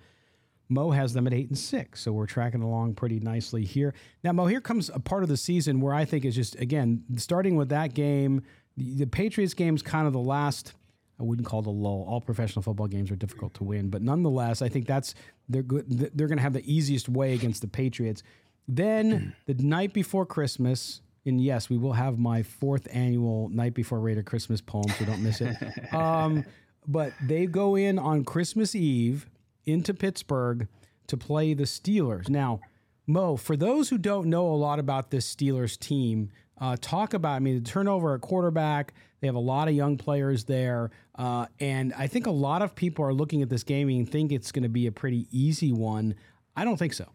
Mo 0.68 0.92
has 0.92 1.12
them 1.12 1.26
at 1.26 1.34
eight 1.34 1.48
and 1.48 1.59
six. 1.59 2.01
So 2.01 2.12
we're 2.12 2.26
tracking 2.26 2.62
along 2.62 2.94
pretty 2.94 3.18
nicely 3.18 3.64
here. 3.64 3.92
Now, 4.22 4.32
Mo, 4.32 4.46
here 4.46 4.61
comes 4.61 4.88
a 4.88 5.01
part 5.01 5.22
of 5.22 5.28
the 5.28 5.36
season 5.36 5.80
where 5.80 5.92
I 5.92 6.05
think 6.05 6.24
is 6.24 6.36
just, 6.36 6.59
again, 6.61 7.05
starting 7.16 7.57
with 7.57 7.68
that 7.70 7.92
game, 7.92 8.42
the, 8.76 8.94
the 8.94 9.07
Patriots 9.07 9.53
game's 9.53 9.82
kind 9.82 10.07
of 10.07 10.12
the 10.12 10.20
last 10.20 10.74
I 11.20 11.22
wouldn't 11.22 11.46
call 11.46 11.60
it 11.60 11.66
a 11.66 11.70
lull. 11.70 12.06
All 12.08 12.20
professional 12.20 12.62
football 12.62 12.86
games 12.86 13.10
are 13.10 13.16
difficult 13.16 13.52
to 13.54 13.64
win, 13.64 13.90
but 13.90 14.00
nonetheless, 14.00 14.62
I 14.62 14.68
think 14.70 14.86
that's 14.86 15.14
they're 15.48 15.62
good. 15.62 15.88
They're 15.88 16.28
going 16.28 16.38
to 16.38 16.42
have 16.42 16.54
the 16.54 16.72
easiest 16.72 17.08
way 17.08 17.34
against 17.34 17.60
the 17.60 17.68
Patriots. 17.68 18.22
Then 18.66 19.34
the 19.46 19.54
night 19.54 19.92
before 19.92 20.24
Christmas, 20.24 21.02
and 21.26 21.40
yes, 21.40 21.68
we 21.68 21.76
will 21.76 21.92
have 21.92 22.18
my 22.18 22.42
fourth 22.42 22.88
annual 22.90 23.50
night 23.50 23.74
before 23.74 24.00
Raider 24.00 24.22
Christmas 24.22 24.62
poem, 24.62 24.88
so 24.98 25.04
don't 25.04 25.22
miss 25.22 25.40
it. 25.40 25.56
Um, 25.92 26.44
but 26.86 27.12
they 27.22 27.46
go 27.46 27.76
in 27.76 27.98
on 27.98 28.24
Christmas 28.24 28.74
Eve 28.74 29.28
into 29.66 29.92
Pittsburgh 29.92 30.66
to 31.08 31.16
play 31.16 31.52
the 31.52 31.64
Steelers. 31.64 32.28
Now, 32.28 32.60
Mo, 33.06 33.36
for 33.36 33.56
those 33.56 33.90
who 33.90 33.98
don't 33.98 34.28
know 34.28 34.46
a 34.48 34.54
lot 34.54 34.78
about 34.78 35.10
this 35.10 35.32
Steelers 35.32 35.78
team, 35.78 36.30
uh, 36.60 36.76
talk 36.80 37.12
about, 37.12 37.32
I 37.32 37.38
mean, 37.40 37.62
the 37.62 37.68
turnover 37.68 38.14
at 38.14 38.20
quarterback, 38.22 38.94
they 39.20 39.28
have 39.28 39.34
a 39.34 39.38
lot 39.38 39.68
of 39.68 39.74
young 39.74 39.96
players 39.96 40.44
there. 40.44 40.90
Uh, 41.14 41.46
and 41.60 41.92
I 41.94 42.06
think 42.06 42.26
a 42.26 42.32
lot 42.32 42.62
of 42.62 42.74
people 42.74 43.04
are 43.04 43.12
looking 43.12 43.42
at 43.42 43.48
this 43.48 43.62
game 43.62 43.88
and 43.88 44.10
think 44.10 44.32
it's 44.32 44.52
going 44.52 44.62
to 44.62 44.68
be 44.68 44.86
a 44.86 44.92
pretty 44.92 45.26
easy 45.30 45.72
one. 45.72 46.14
I 46.56 46.64
don't 46.64 46.76
think 46.76 46.94
so. 46.94 47.08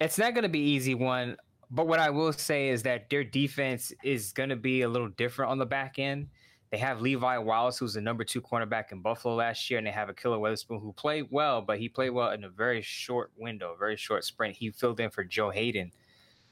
It's 0.00 0.18
not 0.18 0.34
going 0.34 0.42
to 0.42 0.48
be 0.48 0.60
easy 0.60 0.94
one, 0.94 1.36
but 1.70 1.86
what 1.86 1.98
I 1.98 2.10
will 2.10 2.32
say 2.32 2.68
is 2.68 2.82
that 2.82 3.08
their 3.08 3.24
defense 3.24 3.92
is 4.02 4.32
going 4.32 4.50
to 4.50 4.56
be 4.56 4.82
a 4.82 4.88
little 4.88 5.08
different 5.08 5.50
on 5.50 5.58
the 5.58 5.66
back 5.66 5.98
end. 5.98 6.28
They 6.70 6.78
have 6.78 7.00
Levi 7.00 7.38
Wallace, 7.38 7.78
who's 7.78 7.94
the 7.94 8.00
number 8.00 8.24
two 8.24 8.42
cornerback 8.42 8.90
in 8.90 9.00
Buffalo 9.00 9.34
last 9.34 9.70
year, 9.70 9.78
and 9.78 9.86
they 9.86 9.92
have 9.92 10.08
Ahkello 10.08 10.40
Witherspoon, 10.40 10.80
who 10.80 10.92
played 10.92 11.26
well, 11.30 11.62
but 11.62 11.78
he 11.78 11.88
played 11.88 12.10
well 12.10 12.32
in 12.32 12.44
a 12.44 12.48
very 12.48 12.82
short 12.82 13.30
window, 13.36 13.72
a 13.72 13.78
very 13.78 13.96
short 13.96 14.24
sprint. 14.24 14.56
He 14.56 14.70
filled 14.70 14.98
in 15.00 15.10
for 15.10 15.22
Joe 15.22 15.50
Haden. 15.50 15.92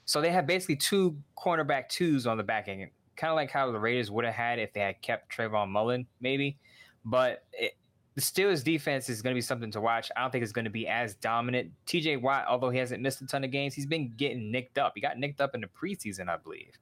So 0.04 0.20
they 0.20 0.30
have 0.30 0.46
basically 0.46 0.76
two 0.76 1.18
cornerback 1.36 1.88
twos 1.88 2.26
on 2.26 2.36
the 2.36 2.44
back 2.44 2.68
end, 2.68 2.90
kind 3.16 3.30
of 3.30 3.36
like 3.36 3.50
how 3.50 3.70
the 3.70 3.78
Raiders 3.78 4.10
would 4.10 4.24
have 4.24 4.34
had 4.34 4.58
if 4.58 4.72
they 4.72 4.80
had 4.80 5.00
kept 5.02 5.34
Trayvon 5.34 5.68
Mullen, 5.68 6.06
maybe. 6.20 6.58
But 7.04 7.44
it, 7.52 7.74
the 8.14 8.20
Steelers 8.20 8.62
defense 8.62 9.08
is 9.08 9.22
going 9.22 9.34
to 9.34 9.36
be 9.36 9.42
something 9.42 9.70
to 9.72 9.80
watch. 9.80 10.10
I 10.16 10.20
don't 10.20 10.30
think 10.30 10.42
it's 10.42 10.52
going 10.52 10.66
to 10.66 10.70
be 10.70 10.86
as 10.86 11.14
dominant. 11.16 11.72
TJ 11.86 12.20
Watt, 12.20 12.46
although 12.48 12.70
he 12.70 12.78
hasn't 12.78 13.02
missed 13.02 13.20
a 13.22 13.26
ton 13.26 13.42
of 13.42 13.50
games, 13.50 13.74
he's 13.74 13.86
been 13.86 14.12
getting 14.16 14.50
nicked 14.52 14.78
up. 14.78 14.92
He 14.94 15.00
got 15.00 15.18
nicked 15.18 15.40
up 15.40 15.54
in 15.54 15.60
the 15.60 15.66
preseason, 15.66 16.28
I 16.28 16.36
believe. 16.36 16.78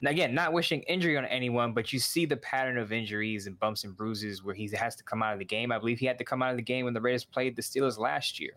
And 0.00 0.08
again, 0.08 0.34
not 0.34 0.52
wishing 0.52 0.82
injury 0.82 1.16
on 1.16 1.24
anyone, 1.26 1.72
but 1.72 1.92
you 1.92 1.98
see 1.98 2.26
the 2.26 2.36
pattern 2.36 2.78
of 2.78 2.92
injuries 2.92 3.46
and 3.46 3.58
bumps 3.58 3.84
and 3.84 3.96
bruises 3.96 4.42
where 4.42 4.54
he 4.54 4.68
has 4.74 4.96
to 4.96 5.04
come 5.04 5.22
out 5.22 5.32
of 5.32 5.38
the 5.38 5.44
game. 5.44 5.70
I 5.72 5.78
believe 5.78 5.98
he 5.98 6.06
had 6.06 6.18
to 6.18 6.24
come 6.24 6.42
out 6.42 6.50
of 6.50 6.56
the 6.56 6.62
game 6.62 6.84
when 6.84 6.94
the 6.94 7.00
Raiders 7.00 7.24
played 7.24 7.54
the 7.56 7.62
Steelers 7.62 7.98
last 7.98 8.40
year. 8.40 8.52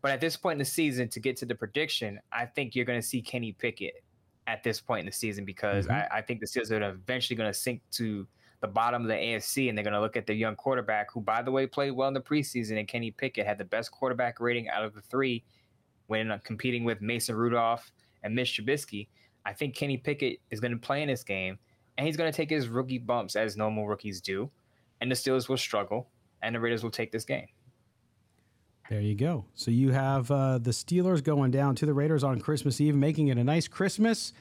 But 0.00 0.10
at 0.10 0.20
this 0.20 0.36
point 0.36 0.54
in 0.54 0.58
the 0.58 0.64
season, 0.64 1.08
to 1.10 1.20
get 1.20 1.36
to 1.38 1.46
the 1.46 1.54
prediction, 1.54 2.20
I 2.32 2.46
think 2.46 2.74
you're 2.74 2.84
going 2.84 3.00
to 3.00 3.06
see 3.06 3.22
Kenny 3.22 3.52
Pickett 3.52 4.02
at 4.46 4.62
this 4.62 4.80
point 4.80 5.00
in 5.00 5.06
the 5.06 5.12
season 5.12 5.44
because 5.44 5.86
mm-hmm. 5.86 6.14
I, 6.14 6.18
I, 6.18 6.22
think 6.22 6.40
the 6.40 6.46
Steelers 6.46 6.70
are 6.70 6.82
eventually 6.90 7.36
going 7.36 7.50
to 7.50 7.58
sink 7.58 7.80
to 7.92 8.26
the 8.60 8.68
bottom 8.68 9.02
of 9.02 9.08
the 9.08 9.14
AFC 9.14 9.68
and 9.68 9.76
they're 9.76 9.84
going 9.84 9.94
to 9.94 10.00
look 10.00 10.16
at 10.16 10.26
the 10.26 10.34
young 10.34 10.56
quarterback 10.56 11.12
who, 11.12 11.20
by 11.20 11.42
the 11.42 11.50
way, 11.50 11.66
played 11.66 11.92
well 11.92 12.08
in 12.08 12.14
the 12.14 12.20
preseason. 12.20 12.78
And 12.78 12.88
Kenny 12.88 13.10
Pickett 13.10 13.46
had 13.46 13.58
the 13.58 13.64
best 13.64 13.90
quarterback 13.90 14.40
rating 14.40 14.68
out 14.68 14.84
of 14.84 14.94
the 14.94 15.00
three 15.02 15.44
when 16.06 16.38
competing 16.44 16.84
with 16.84 17.00
Mason 17.00 17.36
Rudolph 17.36 17.90
and 18.22 18.34
Mitch 18.34 18.58
Trubisky. 18.58 19.08
I 19.44 19.52
think 19.52 19.74
Kenny 19.74 19.96
Pickett 19.96 20.40
is 20.50 20.60
going 20.60 20.72
to 20.72 20.78
play 20.78 21.02
in 21.02 21.08
this 21.08 21.24
game 21.24 21.58
and 21.98 22.06
he's 22.06 22.16
going 22.16 22.30
to 22.30 22.36
take 22.36 22.50
his 22.50 22.68
rookie 22.68 22.98
bumps 22.98 23.36
as 23.36 23.56
normal 23.56 23.86
rookies 23.86 24.20
do. 24.20 24.50
And 25.00 25.10
the 25.10 25.16
Steelers 25.16 25.48
will 25.48 25.56
struggle 25.56 26.08
and 26.42 26.54
the 26.54 26.60
Raiders 26.60 26.82
will 26.82 26.90
take 26.90 27.10
this 27.10 27.24
game. 27.24 27.48
There 28.92 29.00
you 29.00 29.14
go. 29.14 29.46
So 29.54 29.70
you 29.70 29.92
have 29.92 30.30
uh, 30.30 30.58
the 30.58 30.70
Steelers 30.70 31.24
going 31.24 31.50
down 31.50 31.74
to 31.76 31.86
the 31.86 31.94
Raiders 31.94 32.22
on 32.22 32.40
Christmas 32.40 32.78
Eve, 32.78 32.94
making 32.94 33.28
it 33.28 33.38
a 33.38 33.42
nice 33.42 33.66
Christmas 33.66 34.34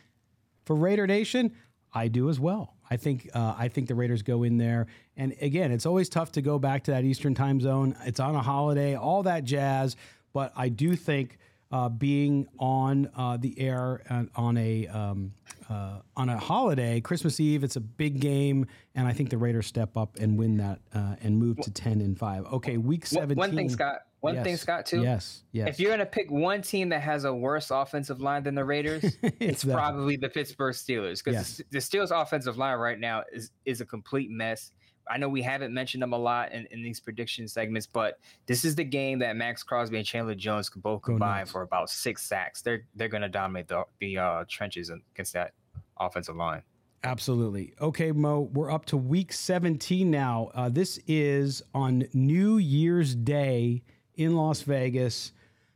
for 0.66 0.76
Raider 0.76 1.08
Nation. 1.08 1.54
I 1.94 2.10
do 2.10 2.30
as 2.30 2.38
well. 2.38 2.76
I 2.90 2.98
think 2.98 3.30
uh, 3.34 3.56
I 3.58 3.70
think 3.70 3.88
the 3.88 3.96
Raiders 3.96 4.24
go 4.24 4.44
in 4.44 4.58
there, 4.58 4.88
and 5.16 5.34
again, 5.40 5.72
it's 5.72 5.86
always 5.86 6.10
tough 6.10 6.34
to 6.34 6.42
go 6.42 6.60
back 6.60 6.84
to 6.84 6.92
that 6.92 7.06
Eastern 7.06 7.34
Time 7.34 7.62
Zone. 7.62 7.96
It's 8.04 8.20
on 8.20 8.36
a 8.36 8.42
holiday, 8.42 8.94
all 8.94 9.24
that 9.24 9.46
jazz. 9.46 9.96
But 10.34 10.52
I 10.54 10.68
do 10.68 10.98
think 10.98 11.38
uh, 11.72 11.88
being 11.88 12.50
on 12.60 13.10
uh, 13.16 13.38
the 13.38 13.58
air 13.58 14.02
on 14.36 14.58
a 14.58 14.86
um, 14.88 15.32
uh, 15.70 16.00
on 16.18 16.28
a 16.28 16.38
holiday, 16.38 17.00
Christmas 17.00 17.40
Eve. 17.40 17.64
It's 17.64 17.78
a 17.78 17.82
big 17.82 18.20
game, 18.20 18.68
and 18.96 19.08
I 19.08 19.14
think 19.14 19.30
the 19.30 19.38
Raiders 19.38 19.68
step 19.68 19.96
up 19.96 20.18
and 20.20 20.38
win 20.38 20.58
that 20.58 20.82
uh, 20.94 21.16
and 21.24 21.38
move 21.38 21.56
to 21.62 21.72
ten 21.72 22.02
and 22.02 22.20
five. 22.20 22.44
Okay, 22.48 22.76
week 22.76 23.06
seventeen. 23.06 23.38
One 23.38 23.56
thing, 23.56 23.70
Scott. 23.70 24.02
One 24.22 24.36
yes. 24.36 24.44
thing, 24.44 24.58
Scott, 24.58 24.86
too. 24.86 25.02
Yes, 25.02 25.44
yes. 25.52 25.68
If 25.68 25.80
you're 25.80 25.90
going 25.90 26.00
to 26.00 26.06
pick 26.06 26.30
one 26.30 26.62
team 26.62 26.90
that 26.90 27.02
has 27.02 27.26
a 27.26 27.34
worse 27.34 27.72
offensive 27.72 28.22
line 28.22 28.44
than 28.44 28.54
the 28.54 28.64
Raiders, 28.64 29.04
it's, 29.24 29.36
it's 29.40 29.64
probably 29.66 30.16
the 30.16 30.30
Pittsburgh 30.30 30.76
Steelers 30.76 31.24
because 31.24 31.60
yes. 31.60 31.62
the, 31.72 31.80
Steelers' 31.80 32.12
offensive 32.12 32.56
line 32.56 32.78
right 32.78 33.00
now 33.00 33.24
is 33.34 33.52
is 33.66 33.82
a 33.82 33.86
complete 33.86 34.30
mess. 34.30 34.72
I 35.10 35.18
know 35.18 35.28
we 35.28 35.42
haven't 35.42 35.74
mentioned 35.74 36.04
them 36.04 36.14
a 36.14 36.18
lot 36.18 36.52
in, 36.52 36.68
in 36.70 36.84
these 36.84 37.00
prediction 37.00 37.48
segments, 37.48 37.88
but 37.88 38.20
this 38.46 38.64
is 38.64 38.76
the 38.76 38.84
game 38.84 39.18
that 39.20 39.36
Maxx 39.36 39.64
Crosby 39.64 39.98
and 39.98 40.06
Chandler 40.06 40.36
Jones 40.36 40.70
could 40.70 40.84
both 40.84 41.02
combine 41.02 41.48
for 41.48 41.64
about 41.64 41.90
six 41.90 42.22
sacks. 42.22 42.62
They're 42.62 42.84
they're 42.96 43.10
going 43.10 43.24
to 43.24 43.30
dominate 43.30 43.68
the 43.68 43.86
the 44.00 44.20
uh, 44.20 44.46
trenches 44.48 44.92
against 44.92 45.34
that 45.34 45.54
offensive 46.00 46.36
line. 46.36 46.62
Absolutely. 47.04 47.74
Okay, 47.82 48.12
Mo, 48.12 48.42
we're 48.54 48.72
up 48.72 48.86
to 48.86 48.98
week 48.98 49.34
17 49.34 50.12
now. 50.12 50.52
Uh, 50.54 50.70
this 50.70 51.00
is 51.08 51.64
on 51.74 52.04
New 52.14 52.58
Year's 52.58 53.16
Day 53.16 53.82
in 54.24 54.36
Las 54.36 54.62
Vegas 54.62 55.32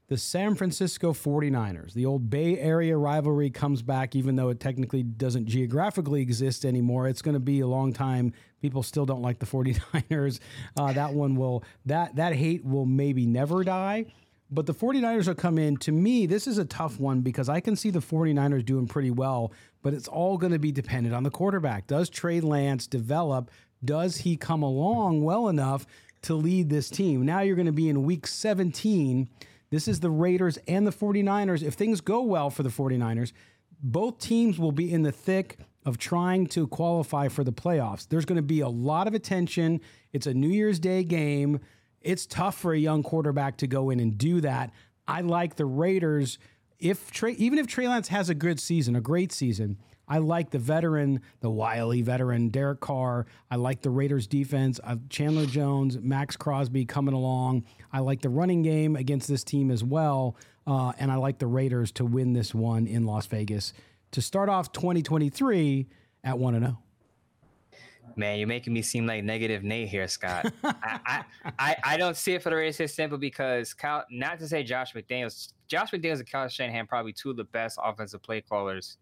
the 0.08 0.18
San 0.18 0.54
Francisco 0.54 1.14
49ers. 1.14 1.94
The 1.94 2.06
old 2.06 2.30
Bay 2.30 2.60
Area 2.60 2.96
rivalry 2.96 3.50
comes 3.50 3.82
back, 3.82 4.16
even 4.16 4.36
though 4.36 4.50
it 4.50 4.60
technically 4.60 5.02
doesn't 5.02 5.48
geographically 5.48 6.22
exist 6.22 6.64
anymore. 6.64 7.08
It's 7.08 7.24
going 7.24 7.34
to 7.34 7.40
be 7.40 7.62
a 7.62 7.68
long 7.68 7.92
time. 7.92 8.34
People 8.62 8.84
still 8.84 9.06
don't 9.06 9.24
like 9.24 9.40
the 9.40 9.46
49ers. 9.48 10.40
Uh, 10.78 10.94
that 10.94 11.14
one 11.14 11.36
will, 11.36 11.64
that, 11.86 12.16
that 12.18 12.34
hate 12.34 12.64
will 12.64 12.86
maybe 12.86 13.26
never 13.26 13.64
die. 13.64 14.06
But 14.52 14.68
the 14.68 14.76
49ers 14.76 15.28
will 15.28 15.34
come 15.34 15.58
in. 15.58 15.78
To 15.78 15.92
me, 15.92 16.28
this 16.28 16.46
is 16.46 16.60
a 16.60 16.66
tough 16.66 17.00
one 17.00 17.22
because 17.22 17.50
I 17.50 17.60
can 17.60 17.76
see 17.76 17.90
the 17.90 18.00
49ers 18.00 18.64
doing 18.64 18.88
pretty 18.88 19.10
well, 19.10 19.52
but 19.82 19.96
it's 19.96 20.08
all 20.08 20.38
going 20.38 20.54
to 20.54 20.60
be 20.60 20.72
dependent 20.72 21.16
on 21.16 21.24
the 21.24 21.32
quarterback. 21.32 21.88
Does 21.88 22.10
Trey 22.10 22.42
Lance 22.42 22.86
develop? 22.86 23.50
Does 23.84 24.18
he 24.18 24.38
come 24.38 24.62
along 24.62 25.24
well 25.24 25.48
enough 25.48 25.88
to 26.26 26.36
lead 26.36 26.70
this 26.70 26.90
team? 26.90 27.26
Now 27.26 27.42
you're 27.42 27.56
going 27.56 27.66
to 27.66 27.72
be 27.72 27.90
in 27.90 28.04
week 28.04 28.28
17 28.28 29.30
this 29.76 29.88
is 29.88 30.00
the 30.00 30.10
Raiders 30.10 30.58
and 30.68 30.86
the 30.86 30.92
49ers. 30.92 31.64
If 31.64 31.74
things 31.74 32.02
go 32.02 32.22
well 32.22 32.50
for 32.50 32.64
the 32.64 32.70
49ers, 32.70 33.34
both 33.82 34.20
teams 34.20 34.60
will 34.60 34.72
be 34.72 34.92
in 34.92 35.02
the 35.02 35.12
thick 35.12 35.60
of 35.86 35.98
trying 35.98 36.48
to 36.48 36.68
qualify 36.68 37.28
for 37.28 37.44
the 37.44 37.52
playoffs. 37.52 38.08
There's 38.08 38.26
going 38.26 38.38
to 38.38 38.42
be 38.42 38.62
a 38.62 38.70
lot 38.70 39.08
of 39.08 39.14
attention. 39.14 39.82
It's 40.14 40.28
a 40.28 40.34
New 40.34 40.50
Year's 40.50 40.80
Day 40.80 41.04
game. 41.04 41.60
It's 42.02 42.26
tough 42.26 42.58
for 42.58 42.74
a 42.74 42.78
young 42.78 43.04
quarterback 43.04 43.58
to 43.58 43.68
go 43.68 43.90
in 43.90 44.00
and 44.00 44.18
do 44.18 44.42
that. 44.42 44.72
I 45.08 45.22
like 45.22 45.56
the 45.56 45.66
Raiders. 45.66 46.40
If 46.80 47.12
Trey, 47.12 47.34
even 47.34 47.60
if 47.60 47.68
Trey 47.68 47.88
Lance 47.88 48.08
has 48.08 48.30
a 48.30 48.36
good 48.36 48.60
season, 48.60 48.96
a 48.96 49.02
great 49.02 49.32
season, 49.32 49.78
I 50.08 50.20
like 50.20 50.52
the 50.52 50.60
veteran, 50.60 51.22
the 51.40 51.50
wily 51.50 52.02
veteran, 52.02 52.50
Derek 52.50 52.80
Carr. 52.80 53.26
I 53.50 53.56
like 53.56 53.82
the 53.82 53.90
Raiders 53.90 54.28
defense. 54.28 54.80
Uh, 54.84 54.98
Chandler 55.10 55.46
Jones, 55.46 55.98
Maxx 56.00 56.36
Crosby 56.36 56.86
coming 56.86 57.14
along. 57.14 57.66
I 57.92 58.00
like 58.00 58.22
the 58.22 58.30
running 58.30 58.62
game 58.62 58.96
against 58.96 59.28
this 59.28 59.44
team 59.44 59.72
as 59.72 59.84
well. 59.84 60.36
Uh, 60.68 60.94
and 61.00 61.12
I 61.12 61.16
like 61.16 61.40
the 61.40 61.48
Raiders 61.48 61.92
to 61.94 62.06
win 62.06 62.34
this 62.34 62.54
one 62.54 62.88
in 62.88 63.06
Las 63.06 63.28
Vegas 63.28 63.74
to 64.12 64.22
start 64.22 64.50
off 64.50 64.72
2023 64.72 65.88
at 66.24 66.38
1 66.38 66.60
0. 66.60 66.78
Man, 68.18 68.40
you're 68.40 68.48
making 68.48 68.72
me 68.72 68.82
seem 68.82 69.06
like 69.06 69.26
negative 69.26 69.64
Nate 69.64 69.90
here, 69.90 70.08
Scott. 70.08 70.54
I, 70.64 71.00
I, 71.06 71.24
I, 71.60 71.76
I, 71.84 71.98
don't 71.98 72.16
see 72.16 72.34
it 72.34 72.42
for 72.42 72.50
the 72.50 72.56
Raiders 72.56 72.78
this 72.78 72.94
simple 72.94 73.18
because 73.18 73.74
Kyle, 73.74 74.06
not 74.10 74.40
to 74.40 74.48
say 74.48 74.64
Josh 74.64 74.94
McDaniels, 74.94 75.52
Josh 75.68 75.92
McDaniels 75.92 76.20
and 76.20 76.32
Kyle 76.32 76.48
Shanahan 76.48 76.88
probably 76.88 77.12
two 77.12 77.32
of 77.32 77.36
the 77.36 77.44
best 77.44 77.78
offensive 77.84 78.24
play 78.24 78.40
callers 78.40 78.98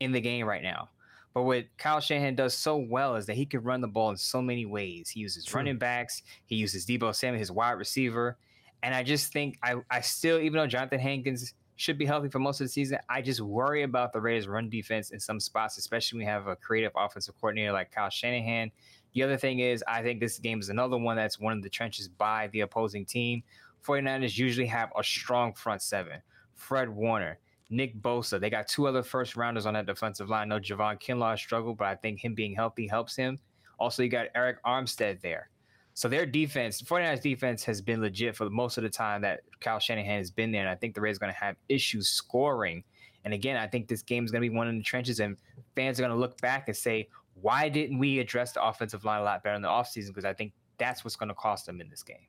in 0.00 0.12
the 0.12 0.20
game 0.20 0.46
right 0.46 0.62
now. 0.62 0.88
But 1.34 1.42
what 1.42 1.66
Kyle 1.76 2.00
Shanahan 2.00 2.34
does 2.34 2.54
so 2.54 2.76
well 2.76 3.16
is 3.16 3.26
that 3.26 3.36
he 3.36 3.46
can 3.46 3.62
run 3.62 3.80
the 3.80 3.88
ball 3.88 4.10
in 4.10 4.16
so 4.16 4.42
many 4.42 4.66
ways. 4.66 5.10
He 5.10 5.20
uses 5.20 5.44
True. 5.44 5.58
running 5.58 5.78
backs, 5.78 6.22
he 6.46 6.56
uses 6.56 6.86
Deebo 6.86 7.14
Samuel, 7.14 7.38
his 7.38 7.52
wide 7.52 7.72
receiver. 7.72 8.36
And 8.82 8.94
I 8.94 9.02
just 9.02 9.32
think 9.32 9.58
I, 9.62 9.76
I 9.90 10.00
still, 10.00 10.38
even 10.38 10.58
though 10.58 10.66
Jonathan 10.66 11.00
Hankins 11.00 11.54
should 11.76 11.98
be 11.98 12.06
healthy 12.06 12.28
for 12.28 12.38
most 12.38 12.60
of 12.60 12.66
the 12.66 12.70
season, 12.72 12.98
I 13.08 13.22
just 13.22 13.40
worry 13.40 13.82
about 13.82 14.12
the 14.12 14.20
Raiders' 14.20 14.48
run 14.48 14.68
defense 14.68 15.10
in 15.10 15.20
some 15.20 15.38
spots, 15.38 15.78
especially 15.78 16.18
when 16.18 16.26
we 16.26 16.30
have 16.30 16.46
a 16.46 16.56
creative 16.56 16.92
offensive 16.96 17.34
coordinator 17.40 17.72
like 17.72 17.92
Kyle 17.92 18.10
Shanahan. 18.10 18.70
The 19.14 19.22
other 19.22 19.36
thing 19.36 19.60
is, 19.60 19.84
I 19.86 20.02
think 20.02 20.20
this 20.20 20.38
game 20.38 20.60
is 20.60 20.68
another 20.68 20.98
one 20.98 21.16
that's 21.16 21.38
one 21.38 21.56
of 21.56 21.62
the 21.62 21.70
trenches 21.70 22.08
by 22.08 22.48
the 22.48 22.60
opposing 22.60 23.04
team. 23.04 23.42
49ers 23.86 24.36
usually 24.36 24.66
have 24.66 24.90
a 24.98 25.04
strong 25.04 25.54
front 25.54 25.82
seven. 25.82 26.20
Fred 26.54 26.88
Warner, 26.88 27.38
Nick 27.70 28.00
Bosa. 28.00 28.40
They 28.40 28.50
got 28.50 28.68
two 28.68 28.86
other 28.86 29.02
first 29.02 29.36
rounders 29.36 29.66
on 29.66 29.74
that 29.74 29.86
defensive 29.86 30.28
line. 30.28 30.48
No 30.48 30.58
Javon 30.58 31.00
Kinlaw 31.00 31.38
struggled, 31.38 31.78
but 31.78 31.86
I 31.86 31.94
think 31.96 32.22
him 32.24 32.34
being 32.34 32.54
healthy 32.54 32.86
helps 32.86 33.14
him. 33.14 33.38
Also, 33.78 34.02
you 34.02 34.08
got 34.08 34.32
Arik 34.34 34.56
Armstead 34.66 35.20
there. 35.20 35.50
So 35.94 36.08
their 36.08 36.26
defense, 36.26 36.80
49ers 36.80 37.20
defense 37.20 37.64
has 37.64 37.82
been 37.82 38.00
legit 38.00 38.36
for 38.36 38.48
most 38.50 38.78
of 38.78 38.84
the 38.84 38.88
time 38.88 39.20
that 39.22 39.40
Kyle 39.60 39.80
Shanahan 39.80 40.18
has 40.18 40.30
been 40.30 40.52
there. 40.52 40.62
And 40.62 40.70
I 40.70 40.76
think 40.76 40.94
the 40.94 41.00
Rays 41.00 41.16
are 41.16 41.20
going 41.20 41.32
to 41.32 41.38
have 41.38 41.56
issues 41.68 42.08
scoring. 42.08 42.84
And 43.24 43.34
again, 43.34 43.56
I 43.56 43.66
think 43.66 43.88
this 43.88 44.02
game 44.02 44.24
is 44.24 44.30
going 44.30 44.42
to 44.42 44.48
be 44.48 44.54
one 44.54 44.68
in 44.68 44.78
the 44.78 44.84
trenches, 44.84 45.18
and 45.18 45.36
fans 45.74 45.98
are 45.98 46.02
going 46.02 46.14
to 46.14 46.18
look 46.18 46.40
back 46.40 46.68
and 46.68 46.76
say, 46.76 47.08
why 47.40 47.68
didn't 47.68 47.98
we 47.98 48.20
address 48.20 48.52
the 48.52 48.64
offensive 48.64 49.04
line 49.04 49.20
a 49.20 49.24
lot 49.24 49.42
better 49.42 49.56
in 49.56 49.62
the 49.62 49.68
offseason? 49.68 50.08
Because 50.08 50.24
I 50.24 50.32
think 50.32 50.52
that's 50.78 51.04
what's 51.04 51.16
going 51.16 51.28
to 51.28 51.34
cost 51.34 51.66
them 51.66 51.80
in 51.80 51.88
this 51.88 52.02
game. 52.02 52.26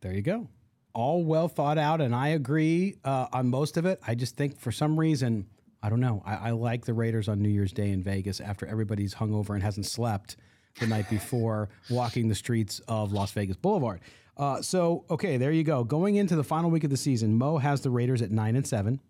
There 0.00 0.12
you 0.12 0.22
go 0.22 0.48
all 0.92 1.24
well 1.24 1.48
thought 1.48 1.78
out, 1.78 2.00
and 2.00 2.14
I 2.14 2.28
agree 2.28 2.96
uh, 3.04 3.26
on 3.32 3.48
most 3.48 3.76
of 3.76 3.86
it. 3.86 4.00
I 4.06 4.14
just 4.14 4.36
think 4.36 4.58
for 4.58 4.72
some 4.72 4.98
reason, 4.98 5.46
I 5.82 5.88
don't 5.88 6.00
know. 6.00 6.22
I, 6.26 6.34
I, 6.34 6.50
like 6.50 6.84
the 6.84 6.94
Raiders 6.94 7.28
on 7.28 7.40
New 7.40 7.48
Year's 7.48 7.72
Day 7.72 7.90
in 7.90 8.02
Vegas 8.02 8.40
after 8.40 8.66
everybody's 8.66 9.14
hungover 9.14 9.50
and 9.50 9.62
hasn't 9.62 9.86
slept 9.86 10.36
the 10.78 10.86
night 10.86 11.08
before 11.08 11.70
walking 11.90 12.28
the 12.28 12.34
streets 12.34 12.80
of 12.88 13.12
Las 13.12 13.32
Vegas 13.32 13.56
Boulevard. 13.56 14.00
Uh, 14.36 14.62
so 14.62 15.04
okay, 15.10 15.36
there 15.36 15.52
you 15.52 15.64
go. 15.64 15.84
Going 15.84 16.16
into 16.16 16.36
the 16.36 16.44
final 16.44 16.70
week 16.70 16.84
of 16.84 16.90
the 16.90 16.96
season, 16.96 17.36
Mo 17.36 17.58
has 17.58 17.80
the 17.80 17.90
Raiders 17.90 18.22
at 18.22 18.30
nine 18.30 18.56
and 18.56 18.66
seven. 18.66 19.00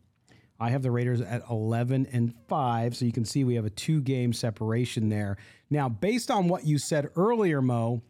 I 0.58 0.70
have 0.70 0.82
the 0.82 0.90
Raiders 0.90 1.20
at 1.20 1.42
eleven 1.48 2.06
and 2.12 2.34
five. 2.48 2.96
So 2.96 3.04
you 3.04 3.12
can 3.12 3.24
see 3.24 3.44
we 3.44 3.54
have 3.54 3.64
a 3.64 3.70
two 3.70 4.00
game 4.00 4.32
separation 4.32 5.08
there. 5.08 5.38
Now, 5.70 5.88
based 5.88 6.30
on 6.30 6.48
what 6.48 6.66
you 6.66 6.78
said 6.78 7.10
earlier, 7.16 7.62
Mo, 7.62 8.02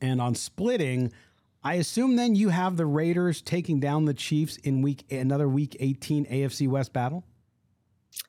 and 0.00 0.20
on 0.20 0.34
splitting, 0.34 1.12
I 1.68 1.74
assume 1.74 2.16
then 2.16 2.34
you 2.34 2.48
have 2.48 2.78
the 2.78 2.86
Raiders 2.86 3.42
taking 3.42 3.78
down 3.78 4.06
the 4.06 4.14
Chiefs 4.14 4.56
in 4.56 4.80
week 4.80 5.04
another 5.12 5.50
week 5.50 5.76
eighteen 5.80 6.24
AFC 6.24 6.66
West 6.66 6.94
battle. 6.94 7.26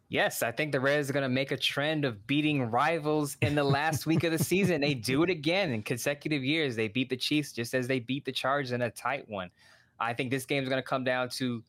Yes, 0.10 0.44
I 0.44 0.52
think 0.52 0.74
the 0.74 0.82
Raiders 0.82 1.10
are 1.10 1.14
going 1.14 1.24
to 1.24 1.30
make 1.30 1.52
a 1.52 1.58
trend 1.58 2.04
of 2.04 2.28
beating 2.28 2.70
rivals 2.70 3.38
in 3.42 3.56
the 3.56 3.64
last 3.64 4.06
week 4.06 4.26
of 4.26 4.34
the 4.34 4.44
season. 4.44 4.82
They 4.82 4.94
do 4.94 5.24
it 5.24 5.30
again 5.30 5.72
in 5.72 5.84
consecutive 5.84 6.44
years. 6.44 6.76
They 6.76 6.90
beat 6.90 7.10
the 7.10 7.16
Chiefs 7.16 7.54
just 7.54 7.74
as 7.74 7.88
they 7.88 8.02
beat 8.02 8.26
the 8.26 8.34
Chargers 8.34 8.74
in 8.74 8.82
a 8.82 8.92
tight 8.92 9.24
one. 9.30 9.50
I 10.02 10.14
think 10.14 10.32
this 10.32 10.46
game 10.46 10.64
is 10.64 10.68
going 10.68 10.82
to 10.82 10.86
come 10.86 11.06
down 11.06 11.30
to 11.38 11.64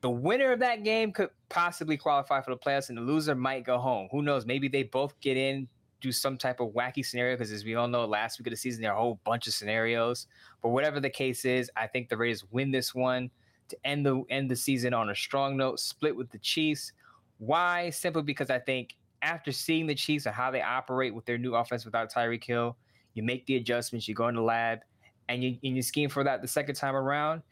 the 0.00 0.10
winner 0.10 0.52
of 0.52 0.60
that 0.60 0.84
game 0.84 1.10
could 1.10 1.30
possibly 1.48 1.96
qualify 1.96 2.40
for 2.40 2.52
the 2.52 2.56
playoffs, 2.56 2.88
and 2.88 2.96
the 2.96 3.02
loser 3.02 3.34
might 3.34 3.64
go 3.64 3.78
home. 3.78 4.06
Who 4.12 4.22
knows? 4.22 4.46
Maybe 4.46 4.68
they 4.68 4.84
both 4.84 5.18
get 5.20 5.36
in, 5.36 5.66
do 6.00 6.12
some 6.12 6.38
type 6.38 6.60
of 6.60 6.68
wacky 6.68 7.04
scenario 7.04 7.34
because, 7.34 7.52
as 7.52 7.64
we 7.64 7.74
all 7.74 7.88
know, 7.88 8.04
last 8.04 8.38
week 8.38 8.46
of 8.46 8.52
the 8.52 8.56
season 8.56 8.82
there 8.82 8.92
are 8.92 8.98
a 8.98 9.00
whole 9.00 9.20
bunch 9.24 9.46
of 9.46 9.54
scenarios. 9.54 10.26
But 10.62 10.70
whatever 10.70 11.00
the 11.00 11.10
case 11.10 11.44
is, 11.44 11.70
I 11.76 11.86
think 11.86 12.08
the 12.08 12.16
Raiders 12.16 12.44
win 12.50 12.70
this 12.70 12.94
one 12.94 13.30
to 13.68 13.76
end 13.84 14.06
the 14.06 14.22
end 14.30 14.50
the 14.50 14.56
season 14.56 14.94
on 14.94 15.10
a 15.10 15.14
strong 15.14 15.56
note, 15.56 15.80
split 15.80 16.14
with 16.16 16.30
the 16.30 16.38
Chiefs. 16.38 16.92
Why? 17.38 17.90
Simply 17.90 18.22
because 18.22 18.50
I 18.50 18.58
think 18.58 18.96
after 19.22 19.52
seeing 19.52 19.86
the 19.86 19.94
Chiefs 19.94 20.26
and 20.26 20.34
how 20.34 20.50
they 20.50 20.62
operate 20.62 21.14
with 21.14 21.24
their 21.26 21.38
new 21.38 21.54
offense 21.54 21.84
without 21.84 22.12
Tyreek 22.12 22.44
Hill, 22.44 22.76
you 23.14 23.22
make 23.22 23.46
the 23.46 23.56
adjustments, 23.56 24.06
you 24.06 24.14
go 24.14 24.28
in 24.28 24.34
the 24.34 24.42
lab, 24.42 24.80
and 25.28 25.42
you 25.42 25.58
and 25.62 25.76
you 25.76 25.82
scheme 25.82 26.08
for 26.08 26.24
that 26.24 26.42
the 26.42 26.48
second 26.48 26.74
time 26.74 26.94
around. 26.94 27.42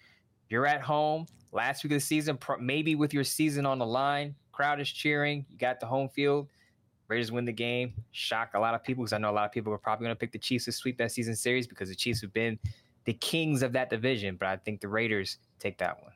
You're 0.48 0.66
at 0.66 0.80
home, 0.80 1.26
last 1.52 1.82
week 1.82 1.92
of 1.92 1.96
the 1.96 2.00
season, 2.00 2.38
maybe 2.60 2.94
with 2.94 3.12
your 3.12 3.24
season 3.24 3.66
on 3.66 3.78
the 3.78 3.86
line, 3.86 4.34
crowd 4.52 4.80
is 4.80 4.88
cheering, 4.88 5.44
you 5.50 5.58
got 5.58 5.80
the 5.80 5.86
home 5.86 6.08
field. 6.08 6.48
Raiders 7.08 7.30
win 7.30 7.44
the 7.44 7.52
game, 7.52 7.94
shock 8.12 8.50
a 8.54 8.58
lot 8.58 8.74
of 8.74 8.82
people 8.82 9.04
because 9.04 9.12
I 9.12 9.18
know 9.18 9.30
a 9.30 9.32
lot 9.32 9.44
of 9.44 9.52
people 9.52 9.72
are 9.72 9.78
probably 9.78 10.04
going 10.04 10.16
to 10.16 10.18
pick 10.18 10.32
the 10.32 10.38
Chiefs 10.38 10.64
to 10.66 10.72
sweep 10.72 10.98
that 10.98 11.12
season 11.12 11.36
series 11.36 11.66
because 11.66 11.88
the 11.88 11.94
Chiefs 11.94 12.20
have 12.22 12.32
been 12.32 12.58
the 13.04 13.12
kings 13.12 13.62
of 13.62 13.72
that 13.72 13.90
division. 13.90 14.36
But 14.36 14.48
I 14.48 14.56
think 14.56 14.80
the 14.80 14.88
Raiders 14.88 15.38
take 15.58 15.78
that 15.78 16.02
one. 16.02 16.12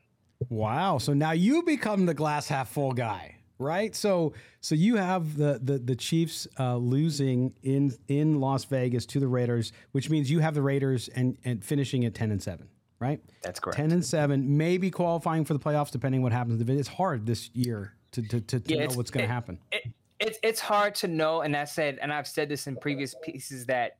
Wow! 0.49 0.97
So 0.97 1.13
now 1.13 1.31
you 1.31 1.63
become 1.63 2.05
the 2.05 2.13
glass 2.13 2.47
half 2.47 2.69
full 2.69 2.93
guy 2.93 3.37
right? 3.61 3.95
So 3.95 4.33
so 4.59 4.75
you 4.75 4.97
have 4.97 5.37
the 5.37 5.59
the 5.63 5.77
the 5.77 5.95
Chiefs 5.95 6.47
uh, 6.59 6.75
losing 6.75 7.53
in 7.63 7.93
in 8.07 8.39
Las 8.39 8.65
Vegas 8.65 9.05
to 9.07 9.19
the 9.19 9.27
Raiders, 9.27 9.71
which 9.91 10.09
means 10.09 10.29
you 10.29 10.39
have 10.39 10.53
the 10.53 10.61
Raiders 10.61 11.07
and 11.09 11.37
and 11.45 11.63
finishing 11.63 12.03
at 12.05 12.13
ten 12.13 12.31
and 12.31 12.41
seven, 12.41 12.67
right? 12.99 13.21
That's 13.43 13.59
correct. 13.59 13.77
Ten 13.77 13.91
and 13.91 14.03
seven, 14.03 14.57
maybe 14.57 14.91
qualifying 14.91 15.45
for 15.45 15.53
the 15.53 15.59
playoffs, 15.59 15.91
depending 15.91 16.21
what 16.21 16.33
happens. 16.33 16.61
It's 16.61 16.87
hard 16.87 17.25
this 17.25 17.49
year 17.53 17.93
to 18.13 18.21
to 18.23 18.41
to, 18.41 18.59
to 18.59 18.75
yeah, 18.75 18.87
know 18.87 18.95
what's 18.95 19.11
going 19.11 19.25
to 19.25 19.31
happen. 19.31 19.59
It, 19.71 19.83
it's 20.21 20.39
it's 20.43 20.59
hard 20.59 20.95
to 20.95 21.07
know, 21.07 21.41
and 21.41 21.55
I 21.55 21.65
said, 21.65 21.99
and 22.01 22.13
I've 22.13 22.27
said 22.27 22.47
this 22.47 22.67
in 22.67 22.77
previous 22.77 23.15
pieces 23.23 23.65
that 23.65 23.97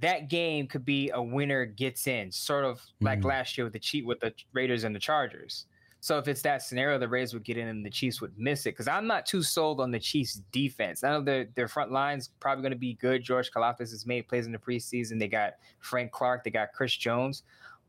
that 0.00 0.28
game 0.28 0.66
could 0.66 0.84
be 0.84 1.10
a 1.14 1.22
winner 1.22 1.64
gets 1.64 2.06
in, 2.08 2.32
sort 2.32 2.64
of 2.64 2.82
like 3.00 3.20
mm-hmm. 3.20 3.28
last 3.28 3.56
year 3.56 3.64
with 3.64 3.72
the 3.72 3.78
cheat 3.78 4.04
with 4.04 4.20
the 4.20 4.32
Raiders 4.52 4.84
and 4.84 4.94
the 4.94 5.00
Chargers 5.00 5.66
so 6.04 6.18
if 6.18 6.28
it's 6.28 6.42
that 6.42 6.60
scenario, 6.60 6.98
the 6.98 7.08
Raiders 7.08 7.32
would 7.32 7.44
get 7.44 7.56
in 7.56 7.66
and 7.66 7.82
the 7.82 7.88
Chiefs 7.88 8.20
would 8.20 8.38
miss 8.38 8.66
it. 8.66 8.72
Because 8.72 8.88
I'm 8.88 9.06
not 9.06 9.24
too 9.24 9.42
sold 9.42 9.80
on 9.80 9.90
the 9.90 9.98
Chiefs 9.98 10.42
defense. 10.52 11.02
I 11.02 11.08
know 11.08 11.22
their 11.22 11.46
their 11.54 11.66
front 11.66 11.92
line's 11.92 12.28
probably 12.40 12.60
going 12.60 12.72
to 12.72 12.78
be 12.78 12.92
good. 12.92 13.22
George 13.22 13.50
Karlaftis 13.50 13.90
has 13.90 14.04
made 14.04 14.28
plays 14.28 14.44
in 14.44 14.52
the 14.52 14.58
preseason. 14.58 15.18
They 15.18 15.28
got 15.28 15.54
Frank 15.80 16.12
Clark. 16.12 16.44
They 16.44 16.50
got 16.50 16.74
Chris 16.74 16.94
Jones. 16.94 17.44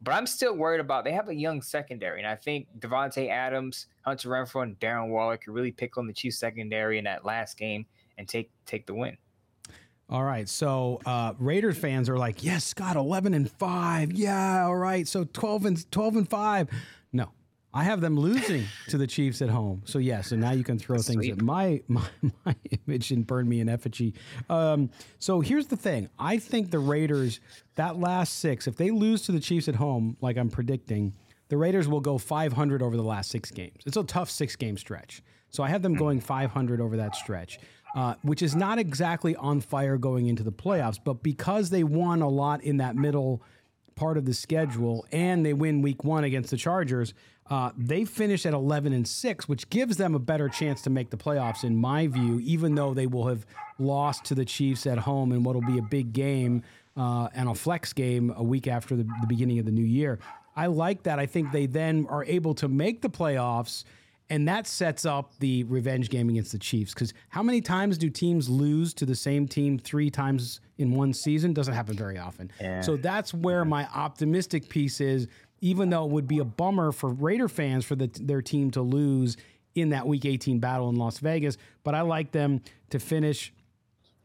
But 0.05 0.13
I'm 0.13 0.27
still 0.27 0.55
worried 0.55 0.79
about 0.79 1.03
they 1.03 1.11
have 1.13 1.29
a 1.29 1.35
young 1.35 1.63
secondary. 1.63 2.19
And 2.19 2.27
I 2.27 2.35
think 2.35 2.67
Davante 2.79 3.27
Adams, 3.27 3.87
Hunter 4.03 4.29
Renfrow, 4.29 4.61
and 4.61 4.79
Darren 4.79 5.09
Waller 5.09 5.35
could 5.35 5.51
really 5.51 5.71
pick 5.71 5.97
on 5.97 6.05
the 6.05 6.13
Chiefs 6.13 6.37
secondary 6.37 6.99
in 6.99 7.05
that 7.05 7.25
last 7.25 7.57
game 7.57 7.87
and 8.19 8.27
take 8.27 8.51
take 8.67 8.85
the 8.85 8.93
win. 8.93 9.17
All 10.07 10.23
right. 10.23 10.47
So 10.47 11.01
uh, 11.07 11.33
Raiders 11.39 11.79
fans 11.79 12.07
are 12.09 12.17
like, 12.17 12.43
yes, 12.43 12.63
Scott, 12.63 12.95
11 12.95 13.33
and 13.33 13.49
5. 13.49 14.11
Yeah, 14.11 14.65
all 14.65 14.75
right. 14.75 15.07
So 15.07 15.23
12 15.23 15.65
and 15.65 15.91
12 15.91 16.15
and 16.17 16.29
5. 16.29 16.69
I 17.75 17.83
have 17.83 17.99
them 17.99 18.17
losing 18.17 18.63
to 18.87 18.97
the 18.97 19.05
Chiefs 19.05 19.41
at 19.41 19.49
home. 19.49 19.81
So 19.83 19.99
yes, 19.99 20.07
yeah, 20.07 20.21
so 20.21 20.35
now 20.37 20.51
you 20.51 20.63
can 20.63 20.79
throw 20.79 20.97
things 20.97 21.27
at 21.27 21.41
my, 21.41 21.81
my 21.87 22.07
my 22.45 22.55
image 22.87 23.11
and 23.11 23.27
burn 23.27 23.47
me 23.47 23.59
in 23.59 23.67
effigy. 23.67 24.15
Um, 24.49 24.89
so 25.19 25.41
here's 25.41 25.67
the 25.67 25.75
thing: 25.75 26.09
I 26.17 26.37
think 26.37 26.71
the 26.71 26.79
Raiders 26.79 27.41
that 27.75 27.99
last 27.99 28.39
six, 28.39 28.65
if 28.65 28.77
they 28.77 28.89
lose 28.91 29.23
to 29.23 29.33
the 29.33 29.41
Chiefs 29.41 29.67
at 29.67 29.75
home, 29.75 30.15
like 30.21 30.37
I'm 30.37 30.49
predicting, 30.49 31.13
the 31.49 31.57
Raiders 31.57 31.89
will 31.89 31.99
go 31.99 32.17
500 32.17 32.81
over 32.81 32.95
the 32.95 33.03
last 33.03 33.29
six 33.29 33.51
games. 33.51 33.83
It's 33.85 33.97
a 33.97 34.03
tough 34.03 34.31
six 34.31 34.55
game 34.55 34.77
stretch. 34.77 35.21
So 35.49 35.61
I 35.61 35.69
have 35.69 35.81
them 35.81 35.95
going 35.95 36.21
500 36.21 36.79
over 36.81 36.97
that 36.97 37.15
stretch. 37.15 37.59
Uh, 37.95 38.13
which 38.23 38.41
is 38.41 38.57
not 38.57 38.77
exactly 38.77 39.37
on 39.37 39.61
fire 39.61 39.97
going 39.97 40.27
into 40.27 40.43
the 40.43 40.51
playoffs, 40.51 40.99
but 41.01 41.23
because 41.23 41.69
they 41.69 41.81
won 41.81 42.21
a 42.21 42.27
lot 42.27 42.61
in 42.61 42.75
that 42.75 42.93
middle 42.93 43.41
part 43.95 44.17
of 44.17 44.25
the 44.25 44.33
schedule 44.33 45.05
and 45.11 45.45
they 45.45 45.53
win 45.53 45.81
week 45.81 46.03
one 46.03 46.23
against 46.23 46.51
the 46.51 46.57
Chargers, 46.57 47.13
uh, 47.49 47.71
they 47.77 48.05
finish 48.05 48.45
at 48.45 48.53
11 48.53 48.91
and 48.93 49.07
6, 49.07 49.47
which 49.47 49.69
gives 49.69 49.97
them 49.97 50.15
a 50.15 50.19
better 50.19 50.49
chance 50.49 50.81
to 50.81 50.89
make 50.89 51.11
the 51.11 51.17
playoffs, 51.17 51.63
in 51.63 51.75
my 51.75 52.07
view, 52.07 52.39
even 52.43 52.75
though 52.75 52.93
they 52.93 53.05
will 53.05 53.27
have 53.27 53.45
lost 53.77 54.25
to 54.25 54.35
the 54.35 54.45
Chiefs 54.45 54.87
at 54.87 54.97
home 54.97 55.31
in 55.31 55.43
what 55.43 55.53
will 55.53 55.61
be 55.61 55.77
a 55.77 55.83
big 55.83 56.11
game 56.11 56.63
uh, 56.97 57.27
and 57.35 57.47
a 57.47 57.53
flex 57.53 57.93
game 57.93 58.33
a 58.35 58.43
week 58.43 58.67
after 58.67 58.95
the, 58.95 59.03
the 59.03 59.27
beginning 59.27 59.59
of 59.59 59.65
the 59.65 59.71
new 59.71 59.83
year. 59.83 60.19
I 60.55 60.67
like 60.67 61.03
that. 61.03 61.19
I 61.19 61.25
think 61.25 61.51
they 61.51 61.65
then 61.65 62.07
are 62.09 62.23
able 62.25 62.55
to 62.55 62.67
make 62.67 63.01
the 63.01 63.09
playoffs 63.09 63.83
and 64.29 64.47
that 64.47 64.65
sets 64.65 65.05
up 65.05 65.33
the 65.39 65.63
revenge 65.65 66.09
game 66.09 66.29
against 66.29 66.51
the 66.51 66.57
Chiefs. 66.57 66.93
Because 66.93 67.13
how 67.29 67.43
many 67.43 67.61
times 67.61 67.97
do 67.97 68.09
teams 68.09 68.49
lose 68.49 68.93
to 68.95 69.05
the 69.05 69.15
same 69.15 69.47
team 69.47 69.77
three 69.77 70.09
times 70.09 70.61
in 70.77 70.91
one 70.91 71.13
season? 71.13 71.53
Doesn't 71.53 71.73
happen 71.73 71.95
very 71.95 72.17
often. 72.17 72.51
Yeah. 72.59 72.81
So 72.81 72.97
that's 72.97 73.33
where 73.33 73.63
my 73.65 73.87
optimistic 73.93 74.67
piece 74.67 74.99
is. 74.99 75.27
Even 75.61 75.89
though 75.89 76.05
it 76.05 76.11
would 76.11 76.27
be 76.27 76.39
a 76.39 76.45
bummer 76.45 76.91
for 76.91 77.09
Raider 77.09 77.47
fans 77.47 77.85
for 77.85 77.95
the, 77.95 78.07
their 78.07 78.41
team 78.41 78.71
to 78.71 78.81
lose 78.81 79.37
in 79.73 79.89
that 79.89 80.07
Week 80.07 80.25
18 80.25 80.59
battle 80.59 80.89
in 80.89 80.95
Las 80.95 81.19
Vegas, 81.19 81.57
but 81.83 81.95
I 81.95 82.01
like 82.01 82.31
them 82.31 82.61
to 82.89 82.99
finish 82.99 83.51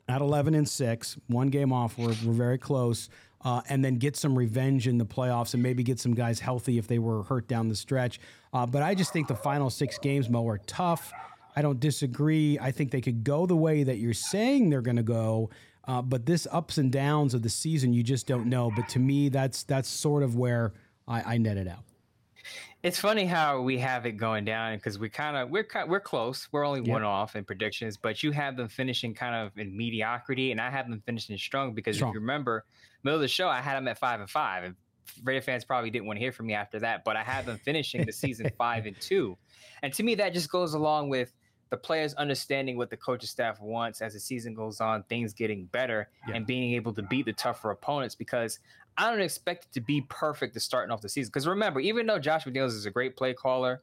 at 0.08 0.20
11 0.20 0.54
and 0.54 0.68
six, 0.68 1.16
one 1.28 1.48
game 1.48 1.72
off. 1.72 1.96
We're, 1.96 2.14
we're 2.24 2.32
very 2.32 2.58
close 2.58 3.08
uh, 3.42 3.62
and 3.68 3.84
then 3.84 3.96
get 3.96 4.16
some 4.16 4.36
revenge 4.36 4.86
in 4.86 4.98
the 4.98 5.06
playoffs 5.06 5.54
and 5.54 5.62
maybe 5.62 5.82
get 5.82 5.98
some 5.98 6.14
guys 6.14 6.40
healthy 6.40 6.78
if 6.78 6.86
they 6.86 6.98
were 6.98 7.22
hurt 7.22 7.48
down 7.48 7.68
the 7.68 7.76
stretch. 7.76 8.20
Uh, 8.52 8.66
but 8.66 8.82
I 8.82 8.94
just 8.94 9.12
think 9.12 9.28
the 9.28 9.36
final 9.36 9.70
six 9.70 9.98
games, 9.98 10.28
Mo, 10.28 10.46
are 10.48 10.58
tough. 10.58 11.12
I 11.56 11.62
don't 11.62 11.80
disagree. 11.80 12.58
I 12.58 12.70
think 12.70 12.90
they 12.90 13.00
could 13.00 13.24
go 13.24 13.46
the 13.46 13.56
way 13.56 13.82
that 13.82 13.98
you're 13.98 14.12
saying 14.12 14.70
they're 14.70 14.82
going 14.82 14.96
to 14.96 15.02
go. 15.02 15.50
Uh, 15.88 16.02
but 16.02 16.26
this 16.26 16.46
ups 16.52 16.78
and 16.78 16.92
downs 16.92 17.34
of 17.34 17.42
the 17.42 17.48
season, 17.48 17.92
you 17.92 18.02
just 18.02 18.26
don't 18.26 18.46
know. 18.46 18.70
But 18.74 18.88
to 18.90 18.98
me, 18.98 19.28
that's 19.30 19.62
that's 19.64 19.88
sort 19.88 20.22
of 20.22 20.36
where 20.36 20.72
I, 21.10 21.34
I 21.34 21.38
net 21.38 21.56
it 21.56 21.66
out. 21.66 21.82
It's 22.82 22.98
funny 22.98 23.26
how 23.26 23.60
we 23.60 23.76
have 23.78 24.06
it 24.06 24.12
going 24.12 24.46
down 24.46 24.76
because 24.76 24.98
we 24.98 25.10
kind 25.10 25.36
of 25.36 25.50
we're 25.50 25.66
we're 25.86 26.00
close. 26.00 26.48
We're 26.50 26.64
only 26.64 26.80
one 26.80 27.02
off 27.02 27.36
in 27.36 27.44
predictions, 27.44 27.98
but 27.98 28.22
you 28.22 28.30
have 28.30 28.56
them 28.56 28.68
finishing 28.68 29.12
kind 29.12 29.34
of 29.34 29.58
in 29.58 29.76
mediocrity, 29.76 30.50
and 30.50 30.60
I 30.60 30.70
have 30.70 30.88
them 30.88 31.02
finishing 31.04 31.36
strong 31.36 31.74
because 31.74 31.96
strong. 31.96 32.10
if 32.10 32.14
you 32.14 32.20
remember, 32.20 32.64
middle 33.02 33.16
of 33.16 33.20
the 33.20 33.28
show, 33.28 33.48
I 33.48 33.60
had 33.60 33.76
them 33.76 33.86
at 33.88 33.98
five 33.98 34.20
and 34.20 34.30
five, 34.30 34.64
and 34.64 34.76
Raider 35.24 35.42
fans 35.42 35.62
probably 35.62 35.90
didn't 35.90 36.06
want 36.06 36.16
to 36.18 36.20
hear 36.22 36.32
from 36.32 36.46
me 36.46 36.54
after 36.54 36.78
that. 36.78 37.04
But 37.04 37.16
I 37.16 37.22
had 37.22 37.44
them 37.44 37.58
finishing 37.58 38.06
the 38.06 38.12
season 38.12 38.50
five 38.56 38.86
and 38.86 38.98
two, 38.98 39.36
and 39.82 39.92
to 39.92 40.02
me, 40.02 40.14
that 40.14 40.32
just 40.32 40.50
goes 40.50 40.72
along 40.72 41.10
with 41.10 41.34
the 41.70 41.76
players 41.76 42.14
understanding 42.14 42.76
what 42.76 42.90
the 42.90 42.96
coaching 42.96 43.28
staff 43.28 43.60
wants 43.60 44.02
as 44.02 44.12
the 44.12 44.20
season 44.20 44.54
goes 44.54 44.80
on, 44.80 45.04
things 45.04 45.32
getting 45.32 45.66
better, 45.66 46.08
yeah. 46.28 46.34
and 46.34 46.46
being 46.46 46.74
able 46.74 46.92
to 46.92 47.02
beat 47.02 47.26
the 47.26 47.32
tougher 47.32 47.70
opponents. 47.70 48.14
Because 48.14 48.58
I 48.96 49.10
don't 49.10 49.20
expect 49.20 49.66
it 49.66 49.72
to 49.72 49.80
be 49.80 50.02
perfect 50.08 50.54
to 50.54 50.60
starting 50.60 50.92
off 50.92 51.00
the 51.00 51.08
season. 51.08 51.30
Because 51.30 51.46
remember, 51.46 51.80
even 51.80 52.06
though 52.06 52.18
Josh 52.18 52.44
McDaniels 52.44 52.68
is 52.68 52.86
a 52.86 52.90
great 52.90 53.16
play 53.16 53.32
caller, 53.32 53.82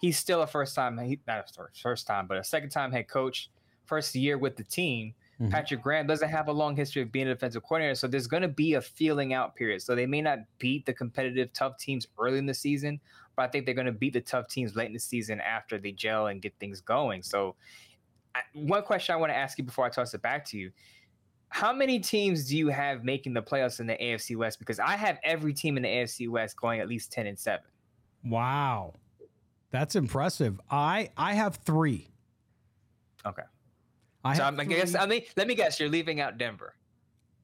he's 0.00 0.18
still 0.18 0.42
a 0.42 0.46
first 0.46 0.74
time, 0.74 0.96
not 1.26 1.38
a 1.38 1.44
first 1.82 2.06
time, 2.06 2.26
but 2.26 2.38
a 2.38 2.44
second 2.44 2.70
time 2.70 2.90
head 2.90 3.08
coach, 3.08 3.50
first 3.84 4.14
year 4.14 4.38
with 4.38 4.56
the 4.56 4.64
team. 4.64 5.14
Mm-hmm. 5.40 5.52
Patrick 5.52 5.82
Graham 5.82 6.06
doesn't 6.06 6.28
have 6.28 6.48
a 6.48 6.52
long 6.52 6.76
history 6.76 7.00
of 7.00 7.10
being 7.12 7.26
a 7.26 7.34
defensive 7.34 7.62
coordinator, 7.62 7.94
so 7.94 8.06
there's 8.06 8.26
going 8.26 8.42
to 8.42 8.48
be 8.48 8.74
a 8.74 8.80
feeling 8.80 9.32
out 9.32 9.56
period. 9.56 9.80
So 9.82 9.94
they 9.94 10.06
may 10.06 10.20
not 10.20 10.40
beat 10.58 10.84
the 10.84 10.92
competitive, 10.92 11.52
tough 11.52 11.78
teams 11.78 12.06
early 12.18 12.38
in 12.38 12.46
the 12.46 12.54
season, 12.54 13.00
but 13.40 13.48
I 13.48 13.48
think 13.48 13.64
they're 13.64 13.74
going 13.74 13.86
to 13.86 13.92
beat 13.92 14.12
the 14.12 14.20
tough 14.20 14.48
teams 14.48 14.76
late 14.76 14.88
in 14.88 14.92
the 14.92 14.98
season 14.98 15.40
after 15.40 15.78
they 15.78 15.92
gel 15.92 16.26
and 16.26 16.42
get 16.42 16.52
things 16.60 16.82
going. 16.82 17.22
So, 17.22 17.56
I, 18.34 18.40
one 18.52 18.82
question 18.82 19.14
I 19.14 19.16
want 19.16 19.32
to 19.32 19.36
ask 19.36 19.56
you 19.56 19.64
before 19.64 19.86
I 19.86 19.88
toss 19.88 20.12
it 20.12 20.20
back 20.20 20.44
to 20.50 20.58
you: 20.58 20.70
How 21.48 21.72
many 21.72 21.98
teams 21.98 22.46
do 22.46 22.58
you 22.58 22.68
have 22.68 23.02
making 23.02 23.32
the 23.32 23.40
playoffs 23.40 23.80
in 23.80 23.86
the 23.86 23.94
AFC 23.94 24.36
West? 24.36 24.58
Because 24.58 24.78
I 24.78 24.94
have 24.94 25.18
every 25.24 25.54
team 25.54 25.78
in 25.78 25.84
the 25.84 25.88
AFC 25.88 26.28
West 26.28 26.54
going 26.60 26.80
at 26.80 26.88
least 26.88 27.12
ten 27.12 27.26
and 27.26 27.38
seven. 27.38 27.64
Wow, 28.26 28.92
that's 29.70 29.96
impressive. 29.96 30.60
I 30.70 31.08
I 31.16 31.32
have 31.32 31.56
three. 31.56 32.10
Okay. 33.24 33.42
I 34.22 34.36
so 34.36 34.42
I'm, 34.42 34.56
guess 34.68 34.94
I 34.94 35.06
mean, 35.06 35.22
let 35.38 35.46
me 35.46 35.54
guess. 35.54 35.80
You're 35.80 35.88
leaving 35.88 36.20
out 36.20 36.36
Denver. 36.36 36.74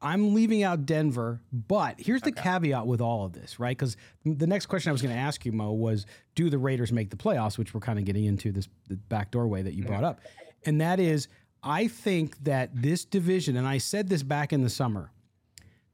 I'm 0.01 0.35
leaving 0.35 0.63
out 0.63 0.87
Denver, 0.87 1.41
but 1.53 1.97
here's 1.99 2.23
the 2.23 2.33
caveat 2.33 2.87
with 2.87 3.01
all 3.01 3.25
of 3.25 3.33
this, 3.33 3.59
right? 3.59 3.77
Because 3.77 3.97
the 4.25 4.47
next 4.47 4.67
question 4.67 4.91
I 4.91 4.93
was 4.93 5.03
going 5.03 5.15
to 5.15 5.21
ask 5.21 5.45
you, 5.47 5.53
Mo, 5.53 5.73
was 5.73 6.07
do 6.35 6.51
the 6.51 6.59
Raiders 6.59 6.93
make 6.93 7.11
the 7.11 7.17
playoffs? 7.17 7.57
Which 7.57 7.73
we're 7.73 7.81
kind 7.81 7.99
of 7.99 8.05
getting 8.05 8.25
into 8.25 8.53
this 8.53 8.69
the 8.89 8.97
back 8.97 9.31
doorway 9.31 9.63
that 9.63 9.75
you 9.75 9.83
mm-hmm. 9.83 9.93
brought 9.93 10.05
up, 10.05 10.21
and 10.65 10.81
that 10.81 11.01
is, 11.01 11.29
I 11.63 11.89
think 11.89 12.43
that 12.45 12.71
this 12.75 13.05
division, 13.05 13.57
and 13.57 13.67
I 13.67 13.79
said 13.79 14.09
this 14.09 14.23
back 14.23 14.53
in 14.53 14.63
the 14.63 14.71
summer, 14.71 15.11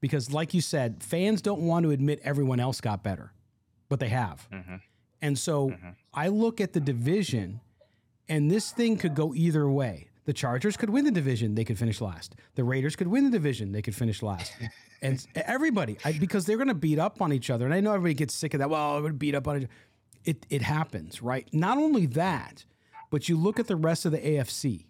because 0.00 0.32
like 0.32 0.52
you 0.52 0.60
said, 0.60 1.02
fans 1.02 1.40
don't 1.40 1.62
want 1.62 1.84
to 1.84 1.90
admit 1.90 2.20
everyone 2.24 2.60
else 2.60 2.80
got 2.80 3.02
better, 3.02 3.32
but 3.88 4.00
they 4.00 4.08
have, 4.08 4.48
mm-hmm. 4.52 4.76
and 5.20 5.38
so 5.38 5.70
mm-hmm. 5.70 5.90
I 6.12 6.28
look 6.28 6.60
at 6.60 6.72
the 6.72 6.80
division, 6.80 7.60
and 8.28 8.50
this 8.50 8.72
thing 8.72 8.96
could 8.96 9.14
go 9.14 9.32
either 9.34 9.68
way. 9.70 10.08
The 10.24 10.32
Chargers 10.32 10.76
could 10.76 10.90
win 10.90 11.04
the 11.04 11.10
division; 11.10 11.54
they 11.54 11.64
could 11.64 11.78
finish 11.78 12.00
last. 12.00 12.36
The 12.54 12.64
Raiders 12.64 12.96
could 12.96 13.08
win 13.08 13.24
the 13.24 13.30
division; 13.30 13.72
they 13.72 13.82
could 13.82 13.94
finish 13.94 14.22
last. 14.22 14.52
and 15.02 15.24
everybody, 15.34 15.98
I, 16.04 16.12
because 16.12 16.46
they're 16.46 16.56
going 16.56 16.68
to 16.68 16.74
beat 16.74 16.98
up 16.98 17.20
on 17.20 17.32
each 17.32 17.50
other. 17.50 17.64
And 17.64 17.74
I 17.74 17.80
know 17.80 17.92
everybody 17.92 18.14
gets 18.14 18.34
sick 18.34 18.54
of 18.54 18.58
that. 18.58 18.70
Well, 18.70 18.98
it 18.98 19.02
would 19.02 19.18
beat 19.18 19.34
up 19.34 19.48
on 19.48 19.62
each. 19.62 19.68
It 20.24 20.46
it 20.48 20.62
happens, 20.62 21.22
right? 21.22 21.48
Not 21.52 21.78
only 21.78 22.06
that, 22.06 22.64
but 23.10 23.28
you 23.28 23.36
look 23.36 23.58
at 23.58 23.66
the 23.66 23.76
rest 23.76 24.04
of 24.04 24.12
the 24.12 24.18
AFC. 24.18 24.86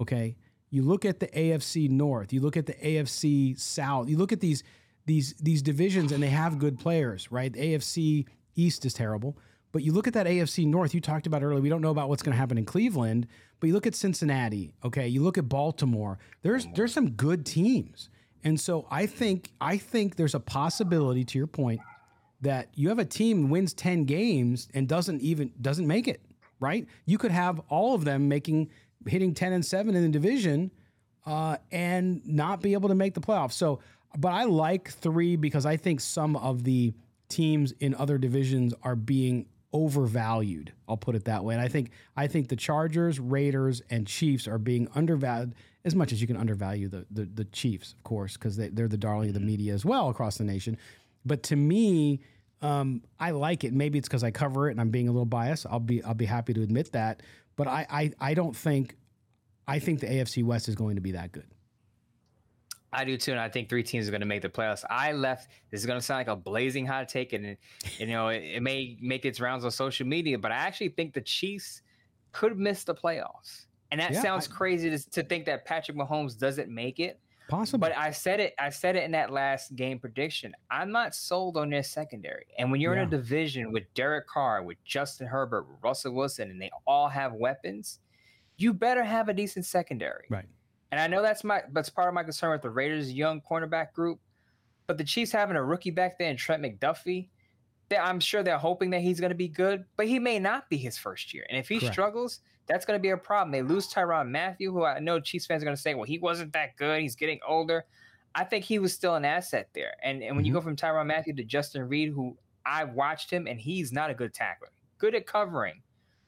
Okay, 0.00 0.36
you 0.70 0.82
look 0.82 1.04
at 1.04 1.20
the 1.20 1.28
AFC 1.28 1.90
North. 1.90 2.32
You 2.32 2.40
look 2.40 2.56
at 2.56 2.66
the 2.66 2.74
AFC 2.74 3.58
South. 3.60 4.08
You 4.08 4.16
look 4.16 4.32
at 4.32 4.40
these 4.40 4.62
these 5.04 5.34
these 5.34 5.60
divisions, 5.60 6.12
and 6.12 6.22
they 6.22 6.30
have 6.30 6.58
good 6.58 6.78
players, 6.78 7.30
right? 7.30 7.52
The 7.52 7.60
AFC 7.60 8.26
East 8.56 8.86
is 8.86 8.94
terrible. 8.94 9.36
But 9.72 9.82
you 9.82 9.92
look 9.92 10.06
at 10.06 10.12
that 10.14 10.26
AFC 10.26 10.66
North, 10.66 10.94
you 10.94 11.00
talked 11.00 11.26
about 11.26 11.42
earlier, 11.42 11.60
we 11.60 11.70
don't 11.70 11.80
know 11.80 11.90
about 11.90 12.10
what's 12.10 12.22
going 12.22 12.34
to 12.34 12.38
happen 12.38 12.58
in 12.58 12.66
Cleveland, 12.66 13.26
but 13.58 13.66
you 13.68 13.72
look 13.72 13.86
at 13.86 13.94
Cincinnati, 13.94 14.74
okay? 14.84 15.08
You 15.08 15.22
look 15.22 15.38
at 15.38 15.48
Baltimore. 15.48 16.18
There's 16.42 16.66
there's 16.74 16.92
some 16.92 17.10
good 17.10 17.46
teams. 17.46 18.10
And 18.44 18.60
so 18.60 18.86
I 18.90 19.06
think 19.06 19.50
I 19.60 19.78
think 19.78 20.16
there's 20.16 20.34
a 20.34 20.40
possibility 20.40 21.24
to 21.24 21.38
your 21.38 21.46
point 21.46 21.80
that 22.42 22.68
you 22.74 22.88
have 22.88 22.98
a 22.98 23.04
team 23.04 23.50
wins 23.50 23.72
10 23.72 24.04
games 24.04 24.68
and 24.74 24.88
doesn't 24.88 25.20
even 25.22 25.52
doesn't 25.60 25.86
make 25.86 26.06
it, 26.08 26.20
right? 26.60 26.86
You 27.06 27.18
could 27.18 27.30
have 27.30 27.60
all 27.68 27.94
of 27.94 28.04
them 28.04 28.28
making 28.28 28.68
hitting 29.06 29.32
10 29.32 29.52
and 29.52 29.64
7 29.64 29.94
in 29.94 30.02
the 30.02 30.08
division 30.08 30.70
uh, 31.24 31.56
and 31.70 32.20
not 32.26 32.60
be 32.60 32.72
able 32.72 32.88
to 32.88 32.94
make 32.94 33.14
the 33.14 33.20
playoffs. 33.20 33.52
So, 33.52 33.80
but 34.18 34.32
I 34.32 34.44
like 34.44 34.90
3 34.90 35.36
because 35.36 35.64
I 35.66 35.76
think 35.76 36.00
some 36.00 36.36
of 36.36 36.64
the 36.64 36.92
teams 37.28 37.72
in 37.80 37.94
other 37.94 38.18
divisions 38.18 38.74
are 38.82 38.96
being 38.96 39.46
overvalued. 39.72 40.72
I'll 40.88 40.96
put 40.96 41.14
it 41.14 41.24
that 41.24 41.44
way. 41.44 41.54
And 41.54 41.62
I 41.62 41.68
think 41.68 41.90
I 42.16 42.26
think 42.26 42.48
the 42.48 42.56
Chargers, 42.56 43.18
Raiders, 43.18 43.82
and 43.90 44.06
Chiefs 44.06 44.46
are 44.46 44.58
being 44.58 44.88
undervalued 44.94 45.54
as 45.84 45.94
much 45.94 46.12
as 46.12 46.20
you 46.20 46.26
can 46.26 46.36
undervalue 46.36 46.88
the 46.88 47.06
the, 47.10 47.24
the 47.24 47.44
Chiefs, 47.46 47.92
of 47.92 48.04
course, 48.04 48.34
because 48.34 48.56
they, 48.56 48.68
they're 48.68 48.88
the 48.88 48.96
darling 48.96 49.28
of 49.28 49.34
the 49.34 49.40
media 49.40 49.72
as 49.72 49.84
well 49.84 50.08
across 50.08 50.38
the 50.38 50.44
nation. 50.44 50.76
But 51.24 51.42
to 51.44 51.56
me, 51.56 52.20
um, 52.60 53.02
I 53.18 53.30
like 53.30 53.64
it. 53.64 53.72
Maybe 53.72 53.98
it's 53.98 54.08
because 54.08 54.24
I 54.24 54.30
cover 54.30 54.68
it 54.68 54.72
and 54.72 54.80
I'm 54.80 54.90
being 54.90 55.08
a 55.08 55.12
little 55.12 55.26
biased. 55.26 55.66
I'll 55.68 55.80
be 55.80 56.02
I'll 56.02 56.14
be 56.14 56.26
happy 56.26 56.52
to 56.54 56.62
admit 56.62 56.92
that. 56.92 57.22
But 57.56 57.66
I 57.68 57.86
I, 57.90 58.12
I 58.20 58.34
don't 58.34 58.56
think 58.56 58.96
I 59.66 59.78
think 59.78 60.00
the 60.00 60.06
AFC 60.06 60.44
West 60.44 60.68
is 60.68 60.74
going 60.74 60.96
to 60.96 61.02
be 61.02 61.12
that 61.12 61.32
good. 61.32 61.46
I 62.92 63.04
do 63.04 63.16
too, 63.16 63.30
and 63.32 63.40
I 63.40 63.48
think 63.48 63.68
three 63.68 63.82
teams 63.82 64.06
are 64.06 64.10
going 64.10 64.20
to 64.20 64.26
make 64.26 64.42
the 64.42 64.48
playoffs. 64.48 64.84
I 64.90 65.12
left. 65.12 65.50
This 65.70 65.80
is 65.80 65.86
going 65.86 65.98
to 65.98 66.04
sound 66.04 66.18
like 66.20 66.28
a 66.28 66.36
blazing 66.36 66.84
hot 66.86 67.08
take, 67.08 67.32
and 67.32 67.56
you 67.98 68.06
know 68.06 68.28
it, 68.28 68.42
it 68.56 68.62
may 68.62 68.96
make 69.00 69.24
its 69.24 69.40
rounds 69.40 69.64
on 69.64 69.70
social 69.70 70.06
media, 70.06 70.38
but 70.38 70.52
I 70.52 70.56
actually 70.56 70.90
think 70.90 71.14
the 71.14 71.20
Chiefs 71.22 71.82
could 72.32 72.58
miss 72.58 72.84
the 72.84 72.94
playoffs. 72.94 73.66
And 73.90 74.00
that 74.00 74.12
Yeah, 74.12 74.22
sounds 74.22 74.48
I- 74.50 74.54
crazy 74.54 74.90
to, 74.90 75.10
to 75.10 75.22
think 75.22 75.44
that 75.46 75.64
Patrick 75.64 75.96
Mahomes 75.96 76.38
doesn't 76.38 76.68
make 76.70 76.98
it. 76.98 77.18
Possible. 77.48 77.80
But 77.80 77.94
I 77.96 78.10
said 78.12 78.40
it. 78.40 78.54
I 78.58 78.70
said 78.70 78.96
it 78.96 79.02
in 79.04 79.10
that 79.10 79.30
last 79.30 79.74
game 79.76 79.98
prediction. 79.98 80.54
I'm 80.70 80.90
not 80.90 81.14
sold 81.14 81.58
on 81.58 81.68
their 81.68 81.82
secondary. 81.82 82.46
And 82.58 82.70
when 82.70 82.80
you're 82.80 82.94
in 82.94 83.00
a 83.00 83.06
division 83.06 83.72
with 83.72 83.82
Derek 83.94 84.26
Carr, 84.28 84.62
with 84.62 84.82
Justin 84.84 85.26
Herbert, 85.26 85.66
Russell 85.82 86.14
Wilson, 86.14 86.50
and 86.50 86.62
they 86.62 86.70
all 86.86 87.08
have 87.08 87.34
weapons, 87.34 87.98
you 88.56 88.72
better 88.72 89.02
have 89.04 89.28
a 89.28 89.34
decent 89.34 89.66
secondary. 89.66 90.24
Right. 90.30 90.46
And 90.92 91.00
I 91.00 91.06
know 91.08 91.22
that's 91.22 91.42
my 91.42 91.62
that's 91.72 91.88
part 91.88 92.06
of 92.06 92.14
my 92.14 92.22
concern 92.22 92.52
with 92.52 92.62
the 92.62 92.70
Raiders' 92.70 93.12
young 93.12 93.40
cornerback 93.40 93.92
group. 93.94 94.20
But 94.86 94.98
the 94.98 95.04
Chiefs 95.04 95.32
having 95.32 95.56
a 95.56 95.64
rookie 95.64 95.90
back 95.90 96.18
there, 96.18 96.28
and 96.28 96.38
Trent 96.38 96.62
McDuffie, 96.62 97.28
they- 97.88 97.96
I'm 97.96 98.20
sure 98.20 98.42
they're 98.42 98.58
hoping 98.58 98.90
that 98.90 99.00
he's 99.00 99.18
going 99.18 99.30
to 99.30 99.36
be 99.36 99.48
good, 99.48 99.84
but 99.96 100.06
he 100.06 100.18
may 100.18 100.38
not 100.38 100.68
be 100.68 100.76
his 100.76 100.98
first 100.98 101.32
year. 101.32 101.46
And 101.48 101.58
if 101.58 101.68
he 101.68 101.78
Correct. 101.78 101.94
struggles, 101.94 102.40
that's 102.66 102.84
going 102.84 102.98
to 102.98 103.02
be 103.02 103.10
a 103.10 103.16
problem. 103.16 103.52
They 103.52 103.62
lose 103.62 103.88
Tyrann 103.88 104.28
Mathieu, 104.30 104.70
who 104.70 104.84
I 104.84 104.98
know 104.98 105.18
Chiefs 105.18 105.46
fans 105.46 105.62
are 105.62 105.66
going 105.66 105.76
to 105.76 105.80
say, 105.82 105.94
well, 105.94 106.04
he 106.04 106.18
wasn't 106.18 106.52
that 106.52 106.76
good. 106.76 107.00
He's 107.00 107.16
getting 107.16 107.40
older. 107.46 107.84
I 108.34 108.44
think 108.44 108.64
he 108.64 108.78
was 108.78 108.92
still 108.92 109.14
an 109.14 109.24
asset 109.24 109.68
there. 109.74 109.94
And, 110.02 110.22
and 110.22 110.36
when 110.36 110.44
you 110.44 110.52
mm-hmm. 110.52 110.58
go 110.58 110.62
from 110.62 110.76
Tyrann 110.76 111.06
Mathieu 111.06 111.34
to 111.34 111.44
Justin 111.44 111.88
Reid, 111.88 112.10
who 112.10 112.36
I 112.66 112.84
watched 112.84 113.30
him, 113.30 113.46
and 113.46 113.58
he's 113.58 113.92
not 113.92 114.10
a 114.10 114.14
good 114.14 114.34
tackler, 114.34 114.68
good 114.98 115.14
at 115.14 115.26
covering. 115.26 115.82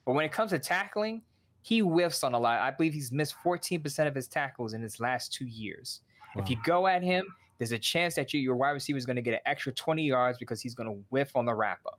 But 0.05 0.13
when 0.13 0.25
it 0.25 0.33
comes 0.33 0.51
to 0.51 0.59
tackling, 0.59 1.23
he 1.65 1.79
whiffs 1.79 2.23
on 2.23 2.35
a 2.35 2.39
lot. 2.39 2.61
I 2.61 2.71
believe 2.71 2.93
he's 2.93 3.11
missed 3.11 3.37
14% 3.43 4.07
of 4.07 4.15
his 4.15 4.29
tackles 4.29 4.75
in 4.75 4.83
his 4.83 5.01
last 5.01 5.33
two 5.33 5.47
years. 5.47 6.03
If 6.37 6.51
you 6.51 6.59
go 6.63 6.87
at 6.87 7.03
him, 7.03 7.25
there's 7.57 7.73
a 7.73 7.79
chance 7.79 8.15
that 8.17 8.35
you, 8.35 8.41
your 8.41 8.55
wide 8.55 8.73
receiver 8.73 8.99
is 8.99 9.07
going 9.07 9.17
to 9.17 9.23
get 9.23 9.33
an 9.33 9.41
extra 9.47 9.73
20 9.73 10.03
yards 10.03 10.37
because 10.37 10.61
he's 10.61 10.75
going 10.75 10.91
to 10.91 11.03
whiff 11.09 11.35
on 11.35 11.47
the 11.47 11.55
wrap 11.55 11.79
up. 11.87 11.99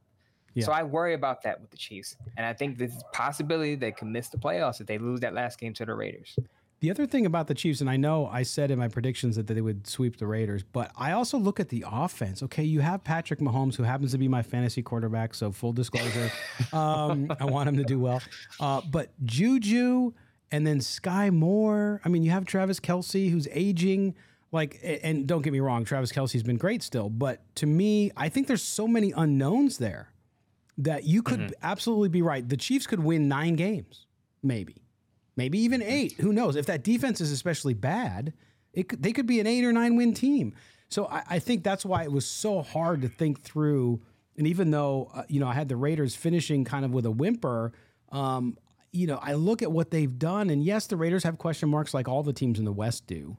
So 0.61 0.71
I 0.71 0.83
worry 0.83 1.15
about 1.15 1.41
that 1.43 1.59
with 1.59 1.71
the 1.71 1.77
Chiefs. 1.77 2.15
And 2.37 2.45
I 2.45 2.53
think 2.53 2.77
there's 2.77 2.93
a 2.93 3.11
possibility 3.11 3.73
they 3.73 3.91
can 3.91 4.11
miss 4.11 4.29
the 4.29 4.37
playoffs 4.37 4.81
if 4.81 4.85
they 4.85 4.99
lose 4.99 5.19
that 5.21 5.33
last 5.33 5.59
game 5.59 5.73
to 5.73 5.85
the 5.85 5.95
Raiders. 5.95 6.37
The 6.85 6.91
other 6.91 7.07
thing 7.07 7.25
about 7.25 7.47
the 7.47 7.55
Chiefs, 7.55 7.81
and 7.81 7.89
I 7.89 7.97
know 7.97 8.27
I 8.27 8.43
said 8.43 8.69
in 8.69 8.77
my 8.77 8.89
predictions 8.89 9.37
that 9.37 9.47
they 9.47 9.59
would 9.59 9.87
sweep 9.87 10.17
the 10.17 10.27
Raiders, 10.27 10.61
but 10.61 10.91
I 10.95 11.13
also 11.13 11.39
look 11.39 11.59
at 11.59 11.69
the 11.69 11.83
offense. 11.91 12.43
Okay, 12.43 12.61
you 12.63 12.79
have 12.81 13.03
Patrick 13.03 13.39
Mahomes, 13.39 13.75
who 13.75 13.81
happens 13.81 14.11
to 14.11 14.19
be 14.19 14.27
my 14.27 14.43
fantasy 14.43 14.83
quarterback, 14.83 15.33
so 15.33 15.51
full 15.51 15.73
disclosure, 15.73 16.31
um, 16.73 17.35
I 17.39 17.45
want 17.45 17.69
him 17.69 17.77
to 17.77 17.83
do 17.83 17.97
well. 17.97 18.21
Uh, 18.59 18.81
but 18.91 19.09
Juju 19.25 20.13
and 20.51 20.67
then 20.67 20.77
Skyy 20.77 21.33
Moore. 21.33 22.01
I 22.05 22.09
mean, 22.09 22.21
you 22.21 22.29
have 22.29 22.45
Travis 22.45 22.79
Kelce, 22.79 23.31
who's 23.31 23.47
aging. 23.51 24.13
Like, 24.51 24.79
and 25.01 25.25
don't 25.25 25.41
get 25.41 25.53
me 25.53 25.61
wrong, 25.61 25.85
Travis 25.85 26.11
Kelce's 26.11 26.43
been 26.43 26.57
great 26.57 26.83
still, 26.83 27.09
but 27.09 27.41
to 27.55 27.65
me, 27.65 28.11
I 28.15 28.29
think 28.29 28.45
there's 28.45 28.61
so 28.61 28.87
many 28.87 29.11
unknowns 29.11 29.79
there 29.79 30.11
that 30.77 31.03
you 31.05 31.23
could 31.23 31.55
absolutely 31.63 32.09
be 32.09 32.21
right. 32.21 32.47
The 32.47 32.57
Chiefs 32.57 32.85
could 32.85 33.03
win 33.03 33.27
nine 33.27 33.55
games, 33.55 34.05
maybe 34.43 34.84
maybe 35.35 35.59
even 35.59 35.81
eight. 35.81 36.13
Who 36.13 36.33
knows? 36.33 36.55
If 36.55 36.65
that 36.67 36.83
defense 36.83 37.21
is 37.21 37.31
especially 37.31 37.73
bad, 37.73 38.33
it 38.73 38.89
could, 38.89 39.01
they 39.01 39.11
could 39.11 39.25
be 39.27 39.39
an 39.39 39.47
eight 39.47 39.63
or 39.63 39.71
nine 39.73 39.95
win 39.95 40.13
team. 40.13 40.53
So 40.89 41.07
I, 41.07 41.23
I 41.31 41.39
think 41.39 41.63
that's 41.63 41.85
why 41.85 42.03
it 42.03 42.11
was 42.11 42.25
so 42.25 42.61
hard 42.61 43.01
to 43.01 43.07
think 43.09 43.41
through. 43.41 44.01
And 44.37 44.47
even 44.47 44.71
though 44.71 45.09
uh, 45.13 45.23
you 45.29 45.39
know 45.39 45.47
I 45.47 45.53
had 45.53 45.69
the 45.69 45.75
Raiders 45.77 46.15
finishing 46.15 46.65
kind 46.65 46.85
of 46.85 46.91
with 46.91 47.05
a 47.05 47.11
whimper, 47.11 47.71
um, 48.11 48.57
you 48.91 49.07
know 49.07 49.19
I 49.21 49.33
look 49.33 49.61
at 49.61 49.71
what 49.71 49.91
they've 49.91 50.17
done, 50.19 50.49
and 50.49 50.63
yes, 50.63 50.87
the 50.87 50.97
Raiders 50.97 51.23
have 51.23 51.37
question 51.37 51.69
marks 51.69 51.93
like 51.93 52.07
all 52.07 52.21
the 52.23 52.33
teams 52.33 52.59
in 52.59 52.65
the 52.65 52.73
West 52.73 53.07
do. 53.07 53.37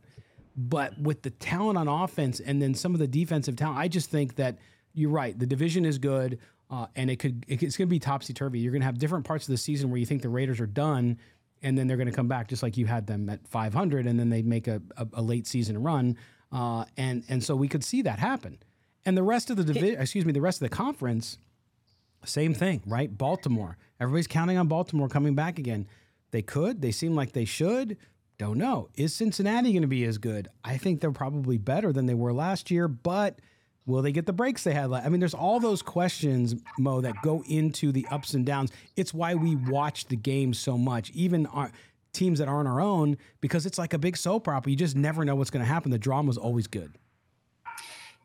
But 0.57 0.99
with 0.99 1.21
the 1.23 1.31
talent 1.31 1.77
on 1.77 1.87
offense 1.87 2.41
and 2.41 2.63
then 2.63 2.75
some 2.75 2.95
of 2.95 2.99
the 2.99 3.07
defensive 3.07 3.57
talent, 3.57 3.79
I 3.79 3.89
just 3.89 4.11
think 4.11 4.37
that 4.37 4.57
you're 4.95 5.11
right. 5.11 5.39
The 5.39 5.45
division 5.47 5.85
is 5.85 5.99
good, 5.99 6.39
uh, 6.71 6.87
and 6.97 7.11
it 7.11 7.17
could 7.19 7.45
it- 7.47 7.63
it's 7.63 7.77
going 7.77 7.89
to 7.89 7.91
be 7.91 7.99
topsy 7.99 8.33
turvy. 8.33 8.59
You're 8.61 8.73
going 8.73 8.81
to 8.81 8.87
have 8.87 8.99
different 8.99 9.27
parts 9.27 9.47
of 9.47 9.53
the 9.53 9.59
season 9.59 9.91
where 9.91 9.99
you 9.99 10.07
think 10.07 10.23
the 10.23 10.31
Raiders 10.31 10.59
are 10.61 10.67
done, 10.67 11.19
and 11.63 11.77
then 11.77 11.87
they're 11.87 11.97
going 11.97 12.11
to 12.11 12.15
come 12.15 12.29
back 12.29 12.49
just 12.49 12.63
like 12.63 12.77
you 12.77 12.87
had 12.87 13.07
them 13.07 13.29
at 13.29 13.47
500, 13.49 14.07
and 14.07 14.19
then 14.19 14.31
they 14.31 14.43
make 14.43 14.69
a, 14.69 14.81
a, 14.97 15.07
a 15.15 15.23
late 15.23 15.47
season 15.47 15.83
run, 15.83 16.17
uh, 16.53 16.85
and 16.97 17.25
and 17.29 17.43
so 17.43 17.57
we 17.57 17.69
could 17.69 17.85
see 17.85 18.03
that 18.03 18.19
happen. 18.19 18.59
And 19.05 19.17
the 19.17 19.23
rest 19.23 19.51
of 19.51 19.57
the 19.57 19.65
division, 19.65 20.01
excuse 20.01 20.25
me, 20.25 20.33
the 20.33 20.41
rest 20.41 20.61
of 20.61 20.69
the 20.69 20.75
conference, 20.75 21.39
same 22.25 22.55
thing, 22.55 22.83
right? 22.87 23.17
Baltimore. 23.17 23.79
Everybody's 24.01 24.27
counting 24.27 24.59
on 24.59 24.67
Baltimore 24.67 25.09
coming 25.09 25.35
back 25.35 25.59
again. 25.59 25.87
They 26.33 26.43
could. 26.43 26.83
They 26.83 26.91
seem 26.91 27.15
like 27.15 27.33
they 27.33 27.45
should. 27.45 27.97
Don't 28.39 28.59
know. 28.59 28.89
Is 28.95 29.15
Cincinnati 29.15 29.73
going 29.73 29.83
to 29.83 29.89
be 29.89 30.05
as 30.05 30.19
good? 30.19 30.49
I 30.63 30.77
think 30.77 31.01
they're 31.01 31.11
probably 31.13 31.57
better 31.57 31.93
than 31.93 32.07
they 32.07 32.15
were 32.15 32.33
last 32.33 32.71
year, 32.71 32.89
but 32.89 33.39
will 33.87 34.03
they 34.03 34.13
get 34.13 34.27
the 34.27 34.33
breaks 34.33 34.65
they 34.65 34.75
had? 34.75 34.93
I 34.93 35.09
mean, 35.09 35.21
there's 35.21 35.35
all 35.35 35.61
those 35.61 35.81
questions, 35.81 36.57
Mo, 36.79 37.01
that 37.01 37.15
go 37.23 37.43
into 37.49 37.93
the 37.93 38.07
ups 38.11 38.35
and 38.35 38.45
downs. 38.45 38.73
It's 38.97 39.15
why 39.15 39.35
we 39.35 39.57
watch 39.57 40.07
the 40.07 40.17
game 40.17 40.53
so 40.53 40.77
much, 40.77 41.11
even 41.13 41.47
our 41.47 41.71
teams 42.13 42.39
that 42.41 42.49
aren't 42.49 42.69
our 42.69 42.81
own, 42.81 43.17
because 43.41 43.65
it's 43.67 43.79
like 43.79 43.95
a 43.95 43.99
big 43.99 44.17
soap 44.17 44.49
opera. 44.49 44.71
You 44.71 44.77
just 44.77 44.97
never 44.97 45.25
know 45.25 45.37
what's 45.37 45.51
going 45.51 45.65
to 45.65 45.71
happen. 45.71 45.91
The 45.91 45.99
drama's 45.99 46.37
always 46.37 46.67
good. 46.67 46.97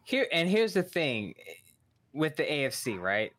Here 0.03 0.27
and 0.31 0.49
here's 0.49 0.73
the 0.73 0.83
thing 0.83 1.35
with 2.13 2.35
the 2.35 2.43
AFC, 2.43 2.99
right? 2.99 3.31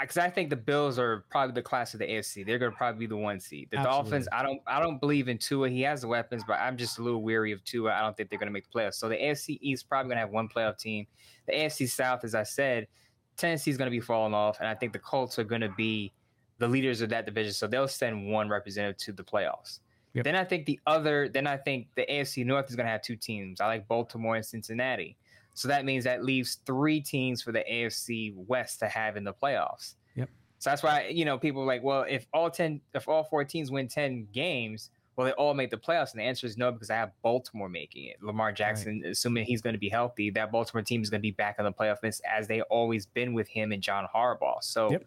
Because 0.00 0.16
I, 0.18 0.28
think 0.28 0.50
the 0.50 0.56
Bills 0.56 0.98
are 0.98 1.24
probably 1.30 1.54
the 1.54 1.62
class 1.62 1.94
of 1.94 2.00
the 2.00 2.06
AFC. 2.06 2.44
They're 2.44 2.58
going 2.58 2.72
to 2.72 2.76
probably 2.76 3.00
be 3.00 3.06
the 3.06 3.16
one 3.16 3.38
seed. 3.38 3.68
The 3.70 3.76
Dolphins, 3.78 4.26
I 4.32 4.42
don't, 4.42 4.60
I 4.66 4.80
don't 4.80 5.00
believe 5.00 5.28
in 5.28 5.38
Tua. 5.38 5.68
He 5.68 5.82
has 5.82 6.00
the 6.00 6.08
weapons, 6.08 6.42
but 6.46 6.58
I'm 6.58 6.76
just 6.76 6.98
a 6.98 7.02
little 7.02 7.22
weary 7.22 7.52
of 7.52 7.62
Tua. 7.64 7.92
I 7.92 8.00
don't 8.00 8.16
think 8.16 8.28
they're 8.30 8.38
going 8.38 8.48
to 8.48 8.52
make 8.52 8.70
the 8.70 8.78
playoffs. 8.78 8.94
So 8.94 9.08
the 9.08 9.16
AFC 9.16 9.58
East 9.60 9.80
is 9.80 9.82
probably 9.84 10.08
going 10.08 10.16
to 10.16 10.20
have 10.20 10.30
one 10.30 10.48
playoff 10.48 10.78
team. 10.78 11.06
The 11.46 11.52
AFC 11.52 11.88
South, 11.88 12.24
as 12.24 12.34
I 12.34 12.42
said, 12.42 12.88
Tennessee's 13.36 13.76
going 13.76 13.86
to 13.86 13.96
be 13.96 14.00
falling 14.00 14.34
off, 14.34 14.58
and 14.58 14.68
I 14.68 14.74
think 14.74 14.92
the 14.92 14.98
Colts 14.98 15.38
are 15.38 15.44
going 15.44 15.60
to 15.60 15.70
be 15.70 16.12
the 16.58 16.66
leaders 16.66 17.00
of 17.00 17.08
that 17.10 17.24
division. 17.24 17.52
So 17.52 17.66
they'll 17.66 17.88
send 17.88 18.30
one 18.30 18.48
representative 18.48 18.98
to 18.98 19.12
the 19.12 19.22
playoffs. 19.22 19.78
Yep. 20.14 20.24
Then 20.24 20.34
I 20.34 20.44
think 20.44 20.66
the 20.66 20.80
other, 20.86 21.28
then 21.28 21.46
I 21.46 21.56
think 21.56 21.86
the 21.94 22.04
AFC 22.06 22.44
North 22.44 22.68
is 22.68 22.74
going 22.74 22.86
to 22.86 22.92
have 22.92 23.02
two 23.02 23.16
teams. 23.16 23.60
I 23.60 23.66
like 23.66 23.86
Baltimore 23.86 24.36
and 24.36 24.44
Cincinnati. 24.44 25.16
So 25.58 25.66
that 25.66 25.84
means 25.84 26.04
that 26.04 26.24
leaves 26.24 26.58
three 26.66 27.00
teams 27.00 27.42
for 27.42 27.50
the 27.50 27.64
AFC 27.68 28.32
West 28.36 28.78
to 28.78 28.86
have 28.86 29.16
in 29.16 29.24
the 29.24 29.34
playoffs. 29.34 29.94
Yep. 30.14 30.30
So 30.60 30.70
that's 30.70 30.84
why 30.84 31.08
you 31.08 31.24
know 31.24 31.36
people 31.36 31.62
are 31.62 31.66
like, 31.66 31.82
well, 31.82 32.04
if 32.08 32.28
all 32.32 32.48
ten, 32.48 32.80
if 32.94 33.08
all 33.08 33.24
four 33.24 33.42
teams 33.42 33.68
win 33.68 33.88
ten 33.88 34.28
games, 34.32 34.90
well, 35.16 35.24
they 35.26 35.32
all 35.32 35.54
make 35.54 35.70
the 35.70 35.76
playoffs? 35.76 36.12
And 36.12 36.20
the 36.20 36.24
answer 36.24 36.46
is 36.46 36.56
no, 36.56 36.70
because 36.70 36.90
I 36.90 36.94
have 36.94 37.10
Baltimore 37.22 37.68
making 37.68 38.04
it. 38.04 38.22
Lamar 38.22 38.52
Jackson, 38.52 39.00
right. 39.02 39.10
assuming 39.10 39.46
he's 39.46 39.60
going 39.60 39.72
to 39.72 39.80
be 39.80 39.88
healthy, 39.88 40.30
that 40.30 40.52
Baltimore 40.52 40.84
team 40.84 41.02
is 41.02 41.10
going 41.10 41.20
to 41.20 41.22
be 41.22 41.32
back 41.32 41.56
in 41.58 41.64
the 41.64 41.72
playoff 41.72 42.04
list 42.04 42.22
as 42.24 42.46
they 42.46 42.60
always 42.62 43.06
been 43.06 43.34
with 43.34 43.48
him 43.48 43.72
and 43.72 43.82
John 43.82 44.06
Harbaugh. 44.14 44.62
So 44.62 44.92
yep. 44.92 45.04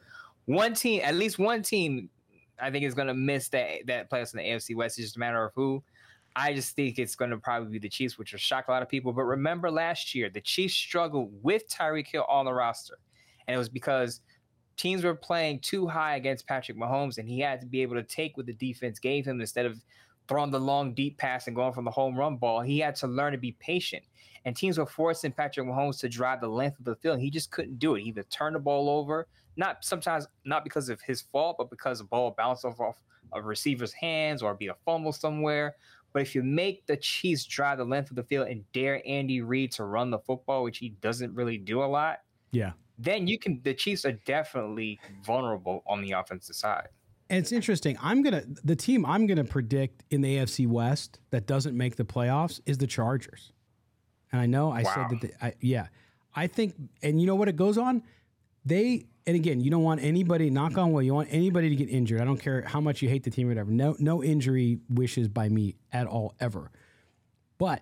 one 0.48 0.74
team, 0.74 1.00
at 1.06 1.16
least 1.16 1.40
one 1.40 1.62
team, 1.62 2.10
I 2.60 2.72
think 2.72 2.84
is 2.84 2.94
going 2.94 3.08
to 3.08 3.14
miss 3.14 3.48
that 3.50 3.88
that 3.88 4.12
playoffs 4.12 4.34
in 4.34 4.40
the 4.40 4.44
AFC 4.44 4.76
West. 4.76 5.00
It's 5.00 5.08
just 5.08 5.16
a 5.16 5.20
matter 5.20 5.46
of 5.46 5.54
who. 5.56 5.82
I 6.36 6.54
just 6.54 6.76
think 6.76 6.98
it's 6.98 7.16
going 7.16 7.32
to 7.32 7.38
probably 7.38 7.72
be 7.72 7.80
the 7.80 7.90
Chiefs, 7.90 8.18
which 8.18 8.32
will 8.32 8.40
shock 8.40 8.68
a 8.68 8.72
lot 8.72 8.82
of 8.82 8.90
people. 8.90 9.12
But 9.12 9.24
remember 9.24 9.70
last 9.70 10.16
year, 10.16 10.30
the 10.30 10.42
Chiefs 10.42 10.74
struggled 10.74 11.32
with 11.42 11.70
Tyreek 11.70 12.08
Hill 12.08 12.26
on 12.30 12.46
the 12.46 12.54
roster. 12.54 12.98
And 13.48 13.56
it 13.56 13.58
was 13.58 13.70
because 13.70 14.22
teams 14.78 15.04
were 15.04 15.16
playing 15.16 15.60
too 15.60 15.88
high 15.88 16.16
against 16.16 16.48
Patrick 16.48 16.78
Mahomes, 16.78 17.18
and 17.18 17.28
he 17.28 17.40
had 17.40 17.60
to 17.62 17.68
be 17.68 17.82
able 17.82 17.96
to 17.96 18.04
take 18.04 18.38
what 18.38 18.46
the 18.46 18.54
defense 18.54 19.00
gave 19.00 19.26
him 19.26 19.42
instead 19.42 19.66
of 19.66 19.82
throwing 20.28 20.52
the 20.52 20.60
long, 20.60 20.94
deep 20.94 21.18
pass 21.18 21.48
and 21.48 21.56
going 21.56 21.74
from 21.74 21.84
the 21.84 21.92
home 21.92 22.16
run 22.16 22.38
ball. 22.38 22.62
He 22.62 22.80
had 22.80 22.96
to 22.98 23.08
learn 23.08 23.34
to 23.34 23.38
be 23.38 23.52
patient. 23.60 24.04
And 24.46 24.56
teams 24.56 24.78
were 24.78 24.86
forcing 24.86 25.34
Patrick 25.34 25.68
Mahomes 25.68 26.00
to 26.00 26.10
drive 26.10 26.42
the 26.42 26.48
length 26.48 26.80
of 26.80 26.86
the 26.86 26.96
field. 26.96 27.20
He 27.20 27.30
just 27.30 27.52
couldn't 27.52 27.80
do 27.80 27.96
it. 27.96 28.02
He 28.02 28.10
either 28.10 28.24
turn 28.24 28.54
the 28.54 28.60
ball 28.60 28.90
over, 28.90 29.28
not 29.58 29.84
sometimes 29.84 30.28
not 30.46 30.64
because 30.64 30.90
of 30.90 31.02
his 31.02 31.22
fault, 31.22 31.58
but 31.58 31.70
because 31.70 32.00
the 32.00 32.06
ball 32.06 32.34
bounced 32.36 32.66
off, 32.66 32.80
off 32.80 32.96
a 33.34 33.42
receiver's 33.42 33.94
hands 33.94 34.42
or 34.42 34.56
be 34.56 34.68
a 34.68 34.76
fumble 34.86 35.12
somewhere. 35.12 35.76
But 36.14 36.24
if 36.24 36.36
you 36.36 36.44
make 36.44 36.86
the 36.88 36.98
Chiefs 36.98 37.46
drive 37.46 37.78
the 37.78 37.86
length 37.86 38.10
of 38.10 38.16
the 38.16 38.24
field 38.24 38.48
and 38.48 38.64
dare 38.74 39.02
Andy 39.06 39.42
Reid 39.42 39.72
to 39.74 39.86
run 39.86 40.12
the 40.12 40.20
football, 40.20 40.64
which 40.64 40.78
he 40.78 40.90
doesn't 41.02 41.34
really 41.34 41.58
do 41.58 41.84
a 41.84 41.86
lot, 41.86 42.20
yeah, 42.52 42.72
then 42.98 43.28
you 43.28 43.40
can. 43.40 43.62
The 43.64 43.74
Chiefs 43.74 44.06
are 44.06 44.12
definitely 44.26 45.00
vulnerable 45.24 45.84
on 45.88 46.02
the 46.02 46.12
offensive 46.12 46.56
side. 46.56 46.90
And 47.30 47.40
it's 47.40 47.54
interesting. 47.54 47.98
I'm 48.02 48.24
gonna 48.24 48.44
the 48.64 48.76
team 48.76 49.06
I'm 49.06 49.26
gonna 49.26 49.46
predict 49.46 50.04
in 50.12 50.22
the 50.22 50.38
AFC 50.38 50.68
West 50.68 51.20
that 51.30 51.48
doesn't 51.48 51.78
make 51.78 51.96
the 51.96 52.04
playoffs 52.04 52.60
is 52.66 52.78
the 52.78 52.88
Chargers. 52.88 53.54
And 54.34 54.42
I 54.42 54.46
know 54.46 54.72
I 54.72 54.84
wow. 54.84 54.94
said 54.94 55.10
that. 55.10 55.22
The, 55.22 55.46
I, 55.46 55.54
yeah, 55.62 55.88
I 56.36 56.48
think, 56.48 56.76
and 57.02 57.22
you 57.22 57.28
know 57.28 57.36
what 57.36 57.48
it 57.48 57.56
goes 57.56 57.78
on. 57.78 58.04
They 58.66 59.08
and 59.28 59.36
again, 59.36 59.60
you 59.62 59.70
don't 59.70 59.84
want 59.84 60.04
anybody 60.04 60.50
knock 60.50 60.78
on 60.78 60.92
wood. 60.92 61.06
You 61.06 61.14
want 61.14 61.30
anybody 61.32 61.70
to 61.70 61.76
get 61.76 61.90
injured. 61.90 62.22
I 62.22 62.26
don't 62.26 62.40
care 62.40 62.64
how 62.64 62.82
much 62.82 63.02
you 63.02 63.10
hate 63.10 63.24
the 63.24 63.30
team 63.30 63.48
or 63.48 63.52
whatever. 63.52 63.72
No, 63.72 63.96
no 64.00 64.24
injury 64.24 64.80
wishes 64.90 65.28
by 65.28 65.50
me 65.50 65.76
at 65.92 66.08
all 66.08 66.36
ever. 66.40 66.72
But 67.58 67.82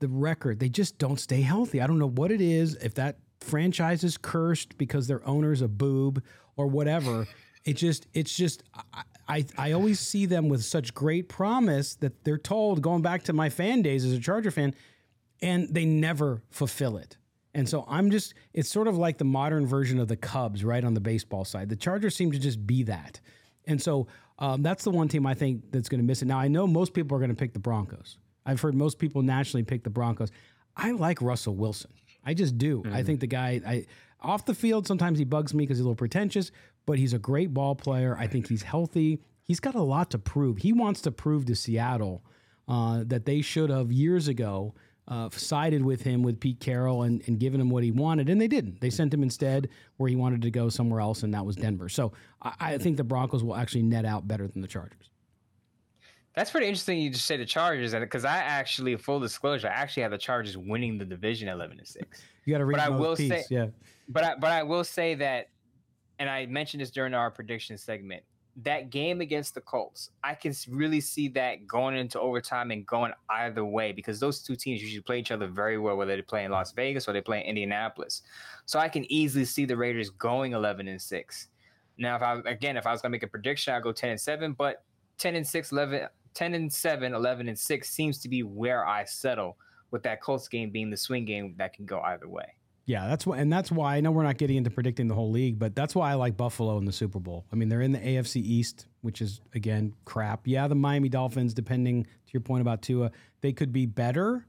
the 0.00 0.08
record, 0.08 0.60
they 0.60 0.68
just 0.70 0.98
don't 0.98 1.20
stay 1.20 1.42
healthy. 1.42 1.80
I 1.80 1.86
don't 1.86 1.98
know 1.98 2.08
what 2.08 2.30
it 2.30 2.40
is. 2.40 2.74
If 2.76 2.94
that 2.94 3.18
franchise 3.40 4.02
is 4.02 4.16
cursed 4.16 4.78
because 4.78 5.06
their 5.06 5.26
owner's 5.26 5.60
a 5.60 5.68
boob 5.68 6.22
or 6.56 6.66
whatever. 6.66 7.26
It 7.66 7.78
just, 7.78 8.06
it's 8.12 8.36
just, 8.36 8.62
I, 8.92 9.02
I, 9.26 9.46
I, 9.56 9.72
always 9.72 9.98
see 9.98 10.26
them 10.26 10.50
with 10.50 10.62
such 10.62 10.92
great 10.92 11.30
promise 11.30 11.94
that 11.94 12.22
they're 12.22 12.36
told, 12.36 12.82
going 12.82 13.00
back 13.00 13.22
to 13.22 13.32
my 13.32 13.48
fan 13.48 13.80
days 13.80 14.04
as 14.04 14.12
a 14.12 14.20
Charger 14.20 14.50
fan, 14.50 14.74
and 15.40 15.74
they 15.74 15.86
never 15.86 16.42
fulfill 16.50 16.98
it. 16.98 17.16
And 17.54 17.68
so 17.68 17.84
I'm 17.88 18.10
just, 18.10 18.34
it's 18.52 18.68
sort 18.68 18.88
of 18.88 18.98
like 18.98 19.18
the 19.18 19.24
modern 19.24 19.66
version 19.66 20.00
of 20.00 20.08
the 20.08 20.16
Cubs, 20.16 20.64
right, 20.64 20.84
on 20.84 20.94
the 20.94 21.00
baseball 21.00 21.44
side. 21.44 21.68
The 21.68 21.76
Chargers 21.76 22.16
seem 22.16 22.32
to 22.32 22.38
just 22.38 22.66
be 22.66 22.82
that. 22.84 23.20
And 23.66 23.80
so 23.80 24.08
um, 24.38 24.62
that's 24.62 24.84
the 24.84 24.90
one 24.90 25.08
team 25.08 25.24
I 25.26 25.34
think 25.34 25.70
that's 25.70 25.88
going 25.88 26.00
to 26.00 26.04
miss 26.04 26.20
it. 26.20 26.26
Now, 26.26 26.38
I 26.38 26.48
know 26.48 26.66
most 26.66 26.92
people 26.92 27.16
are 27.16 27.20
going 27.20 27.30
to 27.30 27.36
pick 27.36 27.52
the 27.52 27.60
Broncos. 27.60 28.18
I've 28.44 28.60
heard 28.60 28.74
most 28.74 28.98
people 28.98 29.22
nationally 29.22 29.62
pick 29.62 29.84
the 29.84 29.90
Broncos. 29.90 30.30
I 30.76 30.90
like 30.90 31.22
Russell 31.22 31.54
Wilson. 31.54 31.92
I 32.24 32.34
just 32.34 32.58
do. 32.58 32.82
Mm-hmm. 32.82 32.94
I 32.94 33.02
think 33.02 33.20
the 33.20 33.26
guy, 33.26 33.60
I 33.66 33.86
off 34.20 34.44
the 34.46 34.54
field, 34.54 34.86
sometimes 34.86 35.18
he 35.18 35.24
bugs 35.24 35.54
me 35.54 35.64
because 35.64 35.78
he's 35.78 35.84
a 35.84 35.88
little 35.88 35.96
pretentious, 35.96 36.50
but 36.86 36.98
he's 36.98 37.12
a 37.12 37.18
great 37.18 37.52
ball 37.54 37.74
player. 37.74 38.16
I 38.18 38.26
think 38.26 38.48
he's 38.48 38.62
healthy. 38.62 39.20
He's 39.42 39.60
got 39.60 39.74
a 39.74 39.82
lot 39.82 40.10
to 40.10 40.18
prove. 40.18 40.58
He 40.58 40.72
wants 40.72 41.02
to 41.02 41.10
prove 41.10 41.44
to 41.46 41.54
Seattle 41.54 42.24
uh, 42.66 43.04
that 43.06 43.26
they 43.26 43.42
should 43.42 43.70
have 43.70 43.92
years 43.92 44.26
ago 44.26 44.74
uh, 45.08 45.28
sided 45.30 45.84
with 45.84 46.02
him 46.02 46.22
with 46.22 46.40
Pete 46.40 46.60
Carroll 46.60 47.02
and, 47.02 47.22
and 47.26 47.38
given 47.38 47.60
him 47.60 47.68
what 47.68 47.84
he 47.84 47.90
wanted, 47.90 48.28
and 48.28 48.40
they 48.40 48.48
didn't. 48.48 48.80
They 48.80 48.90
sent 48.90 49.12
him 49.12 49.22
instead 49.22 49.68
where 49.98 50.08
he 50.08 50.16
wanted 50.16 50.42
to 50.42 50.50
go 50.50 50.68
somewhere 50.68 51.00
else, 51.00 51.22
and 51.22 51.34
that 51.34 51.44
was 51.44 51.56
Denver. 51.56 51.88
So 51.88 52.12
I, 52.40 52.54
I 52.60 52.78
think 52.78 52.96
the 52.96 53.04
Broncos 53.04 53.44
will 53.44 53.56
actually 53.56 53.82
net 53.82 54.04
out 54.04 54.26
better 54.26 54.48
than 54.48 54.62
the 54.62 54.68
Chargers. 54.68 55.10
That's 56.34 56.50
pretty 56.50 56.66
interesting. 56.66 56.98
You 56.98 57.10
just 57.10 57.26
say 57.26 57.36
the 57.36 57.44
Chargers, 57.44 57.92
and 57.92 58.02
because 58.02 58.24
I 58.24 58.38
actually, 58.38 58.96
full 58.96 59.20
disclosure, 59.20 59.68
I 59.68 59.72
actually 59.72 60.02
have 60.02 60.12
the 60.12 60.18
Chargers 60.18 60.56
winning 60.56 60.98
the 60.98 61.04
division, 61.04 61.48
eleven 61.48 61.78
to 61.78 61.86
six. 61.86 62.22
You 62.44 62.54
got 62.54 62.58
to 62.58 62.64
read. 62.64 62.76
But 62.76 62.84
I 62.84 62.88
will 62.88 63.14
piece, 63.14 63.28
say, 63.30 63.44
yeah. 63.50 63.66
But 64.08 64.24
I, 64.24 64.34
but 64.36 64.50
I 64.50 64.62
will 64.64 64.84
say 64.84 65.14
that, 65.14 65.50
and 66.18 66.28
I 66.28 66.46
mentioned 66.46 66.80
this 66.80 66.90
during 66.90 67.14
our 67.14 67.30
prediction 67.30 67.78
segment. 67.78 68.24
That 68.62 68.90
game 68.90 69.20
against 69.20 69.54
the 69.54 69.60
Colts, 69.60 70.10
I 70.22 70.34
can 70.34 70.54
really 70.68 71.00
see 71.00 71.28
that 71.30 71.66
going 71.66 71.96
into 71.96 72.20
overtime 72.20 72.70
and 72.70 72.86
going 72.86 73.12
either 73.28 73.64
way 73.64 73.90
because 73.90 74.20
those 74.20 74.42
two 74.42 74.54
teams 74.54 74.80
usually 74.80 75.02
play 75.02 75.18
each 75.18 75.32
other 75.32 75.48
very 75.48 75.76
well, 75.76 75.96
whether 75.96 76.14
they 76.14 76.22
play 76.22 76.44
in 76.44 76.52
Las 76.52 76.70
Vegas 76.72 77.08
or 77.08 77.12
they 77.12 77.20
play 77.20 77.40
in 77.40 77.46
Indianapolis. 77.46 78.22
So 78.66 78.78
I 78.78 78.88
can 78.88 79.10
easily 79.10 79.44
see 79.44 79.64
the 79.64 79.76
Raiders 79.76 80.10
going 80.10 80.52
eleven 80.52 80.86
and 80.86 81.02
six. 81.02 81.48
Now, 81.98 82.14
if 82.16 82.22
I 82.22 82.34
again, 82.46 82.76
if 82.76 82.86
I 82.86 82.92
was 82.92 83.02
going 83.02 83.10
to 83.10 83.14
make 83.14 83.24
a 83.24 83.28
prediction, 83.28 83.74
I'd 83.74 83.82
go 83.82 83.92
ten 83.92 84.10
and 84.10 84.20
seven, 84.20 84.52
but 84.52 84.84
10 85.18 85.36
and 85.36 85.46
6, 85.46 85.72
11, 85.72 86.08
10 86.34 86.54
and 86.54 86.72
7, 86.72 87.14
11 87.14 87.48
and 87.48 87.58
6 87.58 87.90
seems 87.90 88.18
to 88.18 88.28
be 88.28 88.42
where 88.42 88.86
I 88.86 89.04
settle 89.04 89.56
with 89.90 90.02
that 90.02 90.20
Colts 90.20 90.48
game 90.48 90.70
being 90.70 90.90
the 90.90 90.96
swing 90.96 91.24
game 91.24 91.54
that 91.58 91.72
can 91.72 91.86
go 91.86 92.00
either 92.00 92.28
way. 92.28 92.54
Yeah, 92.86 93.06
that's 93.06 93.26
why, 93.26 93.38
and 93.38 93.50
that's 93.50 93.72
why 93.72 93.96
I 93.96 94.00
know 94.00 94.10
we're 94.10 94.24
not 94.24 94.36
getting 94.36 94.58
into 94.58 94.70
predicting 94.70 95.08
the 95.08 95.14
whole 95.14 95.30
league, 95.30 95.58
but 95.58 95.74
that's 95.74 95.94
why 95.94 96.10
I 96.10 96.14
like 96.14 96.36
Buffalo 96.36 96.76
in 96.76 96.84
the 96.84 96.92
Super 96.92 97.18
Bowl. 97.18 97.46
I 97.50 97.56
mean, 97.56 97.70
they're 97.70 97.80
in 97.80 97.92
the 97.92 97.98
AFC 97.98 98.36
East, 98.36 98.86
which 99.00 99.22
is 99.22 99.40
again 99.54 99.94
crap. 100.04 100.46
Yeah, 100.46 100.68
the 100.68 100.74
Miami 100.74 101.08
Dolphins, 101.08 101.54
depending 101.54 102.04
to 102.04 102.32
your 102.32 102.42
point 102.42 102.60
about 102.60 102.82
Tua, 102.82 103.10
they 103.40 103.52
could 103.52 103.72
be 103.72 103.86
better, 103.86 104.46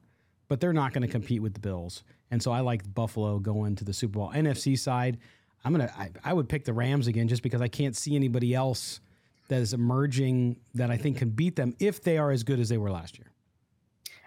but 0.49 0.59
they're 0.59 0.73
not 0.73 0.91
going 0.91 1.03
to 1.03 1.07
compete 1.07 1.41
with 1.41 1.53
the 1.53 1.61
Bills. 1.61 2.03
And 2.29 2.43
so 2.43 2.51
I 2.51 2.59
like 2.59 2.93
Buffalo 2.93 3.39
going 3.39 3.75
to 3.77 3.85
the 3.85 3.93
Super 3.93 4.19
Bowl. 4.19 4.31
NFC 4.35 4.77
side, 4.77 5.17
I'm 5.63 5.71
gonna 5.71 5.91
I, 5.97 6.11
I 6.23 6.33
would 6.33 6.49
pick 6.49 6.65
the 6.65 6.73
Rams 6.73 7.07
again 7.07 7.27
just 7.27 7.41
because 7.41 7.61
I 7.61 7.69
can't 7.69 7.95
see 7.95 8.15
anybody 8.15 8.53
else 8.53 8.99
that 9.47 9.61
is 9.61 9.73
emerging 9.73 10.57
that 10.73 10.91
I 10.91 10.97
think 10.97 11.17
can 11.17 11.29
beat 11.29 11.55
them 11.55 11.75
if 11.79 12.01
they 12.01 12.17
are 12.17 12.31
as 12.31 12.43
good 12.43 12.59
as 12.59 12.67
they 12.69 12.77
were 12.77 12.91
last 12.91 13.17
year. 13.17 13.27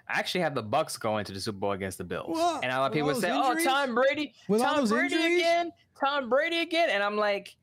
I 0.09 0.19
actually 0.19 0.41
have 0.43 0.55
the 0.55 0.65
Bucs 0.65 0.99
going 0.99 1.25
to 1.27 1.33
the 1.33 1.41
Super 1.41 1.59
Bowl 1.59 1.73
against 1.73 1.99
the 1.99 2.05
Bills, 2.05 2.39
and 2.63 2.73
a 2.73 2.79
lot 2.79 2.87
of 2.87 2.93
people 2.93 3.15
say, 3.15 3.31
injuries? 3.31 3.67
"Oh, 3.67 3.71
Tom 3.71 3.95
Brady, 3.95 4.35
With 4.49 4.63
Tom 4.63 4.89
Brady 4.89 5.15
injuries? 5.15 5.39
again, 5.39 5.73
Tom 5.99 6.29
Brady 6.31 6.61
again," 6.61 6.91
and 6.91 7.03
I'm 7.03 7.17
like, 7.17 7.57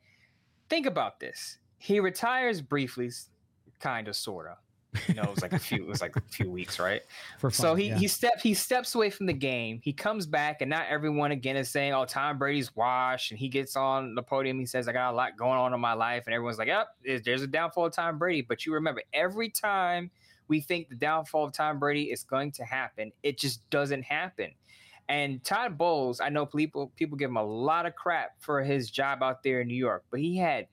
think 0.70 0.86
about 0.86 1.20
this. 1.20 1.58
He 1.78 2.00
retires 2.00 2.62
briefly, 2.62 3.12
kind 3.80 4.08
of, 4.08 4.16
sort 4.16 4.48
of. 4.48 4.58
You 5.08 5.16
know, 5.16 5.24
it 5.24 5.30
was 5.30 5.42
like 5.42 5.54
a 5.54 5.60
few, 5.60 5.84
it 5.84 5.88
was 5.88 6.02
like 6.02 6.16
a 6.16 6.22
few 6.22 6.50
weeks, 6.50 6.80
right? 6.80 7.02
Fun, 7.40 7.52
so 7.52 7.76
he 7.76 7.90
yeah. 7.90 7.98
he 7.98 8.08
steps 8.08 8.42
he 8.42 8.54
steps 8.54 8.96
away 8.96 9.10
from 9.10 9.26
the 9.26 9.34
game. 9.34 9.82
He 9.84 9.92
comes 9.92 10.26
back, 10.26 10.62
and 10.62 10.70
not 10.70 10.86
everyone 10.88 11.32
again 11.32 11.58
is 11.58 11.70
saying, 11.70 11.94
"Oh, 11.94 12.06
Tom 12.06 12.38
Brady's 12.38 12.74
washed." 12.76 13.32
And 13.32 13.40
he 13.40 13.50
gets 13.50 13.76
on 13.76 14.16
the 14.16 14.24
podium. 14.24 14.60
He 14.60 14.66
says, 14.66 14.88
"I 14.88 14.94
got 14.94 15.12
a 15.12 15.16
lot 15.16 15.36
going 15.38 15.60
on 15.60 15.74
in 15.74 15.80
my 15.80 15.94
life," 15.94 16.24
and 16.28 16.34
everyone's 16.34 16.58
like, 16.58 16.70
"Yep, 16.70 17.24
there's 17.26 17.42
a 17.42 17.48
downfall 17.48 17.88
of 17.88 17.94
Tom 17.94 18.18
Brady." 18.18 18.42
But 18.42 18.66
you 18.66 18.74
remember, 18.74 19.02
every 19.14 19.50
time 19.50 20.12
we 20.48 20.62
think 20.62 20.90
the 20.90 20.96
downfall 20.96 21.46
of 21.46 21.54
Tom 21.54 21.80
Brady 21.80 22.12
is 22.12 22.24
going 22.24 22.52
to 22.54 22.64
happen, 22.64 23.12
it 23.24 23.38
just 23.38 23.68
doesn't 23.70 24.04
happen. 24.04 24.52
And 25.08 25.44
Todd 25.44 25.78
Bowles, 25.78 26.20
I 26.20 26.30
know 26.30 26.46
people 26.46 26.92
people 26.96 27.18
give 27.18 27.30
him 27.30 27.38
a 27.38 27.44
lot 27.44 27.86
of 27.86 27.96
crap 27.96 28.32
for 28.40 28.64
his 28.64 28.90
job 28.90 29.22
out 29.22 29.44
there 29.44 29.62
in 29.62 29.68
New 29.68 29.76
York, 29.76 30.04
but 30.10 30.20
he 30.20 30.36
had 30.38 30.68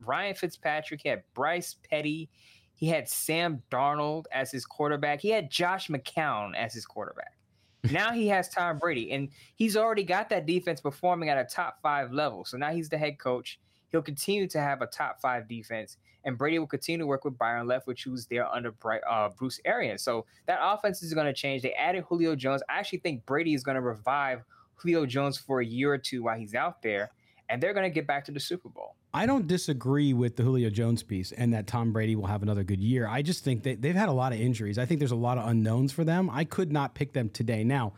Ryan 0.00 0.34
Fitzpatrick, 0.34 1.00
he 1.02 1.08
had 1.08 1.22
Bryce 1.34 1.76
Petty, 1.88 2.28
he 2.74 2.88
had 2.88 3.08
Sam 3.08 3.62
Darnold 3.70 4.24
as 4.32 4.50
his 4.50 4.66
quarterback. 4.66 5.20
He 5.20 5.28
had 5.28 5.50
Josh 5.50 5.88
McCown 5.88 6.56
as 6.56 6.74
his 6.74 6.84
quarterback. 6.84 7.36
now 7.92 8.12
he 8.12 8.28
has 8.28 8.48
Tom 8.48 8.78
Brady, 8.78 9.12
and 9.12 9.28
he's 9.54 9.76
already 9.76 10.04
got 10.04 10.28
that 10.30 10.46
defense 10.46 10.80
performing 10.80 11.28
at 11.28 11.38
a 11.38 11.44
top 11.44 11.78
five 11.82 12.12
level. 12.12 12.44
So 12.44 12.56
now 12.56 12.72
he's 12.72 12.88
the 12.88 12.98
head 12.98 13.18
coach. 13.18 13.60
He'll 13.88 14.02
continue 14.02 14.48
to 14.48 14.60
have 14.60 14.82
a 14.82 14.86
top 14.86 15.20
five 15.20 15.48
defense, 15.48 15.96
and 16.24 16.38
Brady 16.38 16.58
will 16.58 16.66
continue 16.66 16.98
to 16.98 17.06
work 17.06 17.24
with 17.24 17.36
Byron 17.38 17.66
Leftwich, 17.66 18.04
who's 18.04 18.26
there 18.26 18.46
under 18.46 18.74
uh, 19.08 19.28
Bruce 19.36 19.60
Arians. 19.64 20.02
So 20.02 20.26
that 20.46 20.58
offense 20.62 21.02
is 21.02 21.14
going 21.14 21.26
to 21.26 21.32
change. 21.32 21.62
They 21.62 21.72
added 21.72 22.04
Julio 22.08 22.36
Jones. 22.36 22.62
I 22.68 22.78
actually 22.78 22.98
think 22.98 23.26
Brady 23.26 23.54
is 23.54 23.62
going 23.62 23.74
to 23.76 23.80
revive 23.80 24.42
Julio 24.76 25.06
Jones 25.06 25.38
for 25.38 25.60
a 25.60 25.64
year 25.64 25.92
or 25.92 25.98
two 25.98 26.24
while 26.24 26.38
he's 26.38 26.54
out 26.54 26.82
there, 26.82 27.10
and 27.48 27.62
they're 27.62 27.74
going 27.74 27.88
to 27.88 27.94
get 27.94 28.06
back 28.06 28.24
to 28.26 28.32
the 28.32 28.40
Super 28.40 28.68
Bowl. 28.68 28.96
I 29.14 29.26
don't 29.26 29.46
disagree 29.46 30.14
with 30.14 30.36
the 30.36 30.42
Julio 30.42 30.70
Jones 30.70 31.02
piece 31.02 31.32
and 31.32 31.52
that 31.52 31.66
Tom 31.66 31.92
Brady 31.92 32.16
will 32.16 32.26
have 32.26 32.42
another 32.42 32.64
good 32.64 32.82
year. 32.82 33.06
I 33.06 33.20
just 33.20 33.44
think 33.44 33.62
that 33.64 33.82
they've 33.82 33.94
had 33.94 34.08
a 34.08 34.12
lot 34.12 34.32
of 34.32 34.40
injuries. 34.40 34.78
I 34.78 34.86
think 34.86 35.00
there's 35.00 35.12
a 35.12 35.16
lot 35.16 35.36
of 35.36 35.46
unknowns 35.46 35.92
for 35.92 36.02
them. 36.02 36.30
I 36.30 36.44
could 36.44 36.72
not 36.72 36.94
pick 36.94 37.12
them 37.12 37.28
today. 37.28 37.62
Now, 37.62 37.92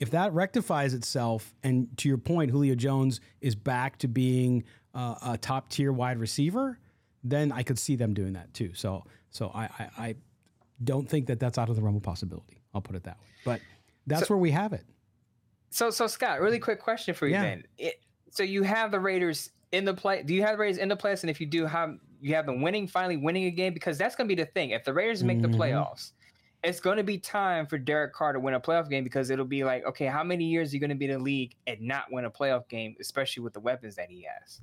if 0.00 0.10
that 0.10 0.32
rectifies 0.32 0.92
itself, 0.92 1.54
and 1.62 1.88
to 1.98 2.08
your 2.08 2.18
point, 2.18 2.50
Julio 2.50 2.74
Jones 2.74 3.20
is 3.40 3.54
back 3.54 3.98
to 3.98 4.08
being 4.08 4.64
uh, 4.94 5.14
a 5.22 5.38
top 5.38 5.70
tier 5.70 5.92
wide 5.92 6.18
receiver, 6.18 6.78
then 7.22 7.52
I 7.52 7.62
could 7.62 7.78
see 7.78 7.96
them 7.96 8.14
doing 8.14 8.32
that 8.34 8.52
too. 8.54 8.72
So 8.74 9.04
So 9.30 9.50
I, 9.54 9.64
I, 9.64 9.90
I 9.98 10.14
don't 10.82 11.08
think 11.08 11.26
that 11.26 11.40
that's 11.40 11.58
out 11.58 11.68
of 11.68 11.76
the 11.76 11.82
realm 11.82 11.96
of 11.96 12.02
possibility. 12.02 12.60
I'll 12.74 12.80
put 12.80 12.96
it 12.96 13.04
that 13.04 13.18
way. 13.20 13.28
But 13.44 13.60
that's 14.06 14.28
so, 14.28 14.34
where 14.34 14.40
we 14.40 14.50
have 14.50 14.72
it. 14.72 14.84
So, 15.70 15.90
so 15.90 16.06
Scott, 16.06 16.40
really 16.40 16.58
quick 16.58 16.80
question 16.80 17.14
for 17.14 17.26
you 17.26 17.34
yeah. 17.34 17.42
then. 17.42 17.64
It, 17.78 18.02
so 18.30 18.42
you 18.42 18.62
have 18.62 18.90
the 18.90 19.00
Raiders 19.00 19.50
in 19.72 19.84
the 19.84 19.94
play. 19.94 20.22
Do 20.22 20.34
you 20.34 20.42
have 20.42 20.52
the 20.52 20.58
Raiders 20.58 20.78
in 20.78 20.88
the 20.88 20.96
playoffs? 20.96 21.22
And 21.22 21.30
if 21.30 21.40
you 21.40 21.46
do, 21.46 21.66
how 21.66 21.94
you 22.20 22.34
have 22.34 22.46
them 22.46 22.62
winning, 22.62 22.86
finally 22.86 23.16
winning 23.16 23.44
a 23.44 23.50
game? 23.50 23.74
Because 23.74 23.98
that's 23.98 24.16
going 24.16 24.28
to 24.28 24.34
be 24.34 24.40
the 24.40 24.50
thing. 24.50 24.70
If 24.70 24.84
the 24.84 24.92
Raiders 24.92 25.22
make 25.22 25.38
mm-hmm. 25.38 25.52
the 25.52 25.58
playoffs, 25.58 26.12
it's 26.62 26.80
going 26.80 26.96
to 26.96 27.04
be 27.04 27.18
time 27.18 27.66
for 27.66 27.78
Derek 27.78 28.12
Carr 28.12 28.32
to 28.32 28.40
win 28.40 28.54
a 28.54 28.60
playoff 28.60 28.90
game 28.90 29.04
because 29.04 29.30
it'll 29.30 29.44
be 29.44 29.64
like, 29.64 29.84
okay, 29.86 30.06
how 30.06 30.22
many 30.22 30.44
years 30.44 30.72
are 30.72 30.76
you 30.76 30.80
going 30.80 30.90
to 30.90 30.96
be 30.96 31.06
in 31.06 31.12
the 31.12 31.18
league 31.18 31.54
and 31.66 31.80
not 31.80 32.04
win 32.10 32.24
a 32.24 32.30
playoff 32.30 32.68
game, 32.68 32.96
especially 33.00 33.42
with 33.42 33.54
the 33.54 33.60
weapons 33.60 33.96
that 33.96 34.10
he 34.10 34.26
has? 34.42 34.60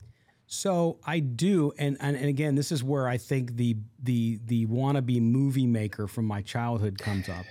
So 0.50 0.98
I 1.06 1.20
do, 1.20 1.74
and, 1.78 1.98
and 2.00 2.16
and 2.16 2.28
again, 2.28 2.56
this 2.56 2.72
is 2.72 2.82
where 2.82 3.10
I 3.10 3.18
think 3.18 3.58
the 3.58 3.76
the 4.02 4.40
the 4.46 4.66
wannabe 4.68 5.22
movie 5.22 5.68
maker 5.68 6.08
from 6.08 6.24
my 6.24 6.42
childhood 6.42 6.98
comes 6.98 7.28
up, 7.28 7.46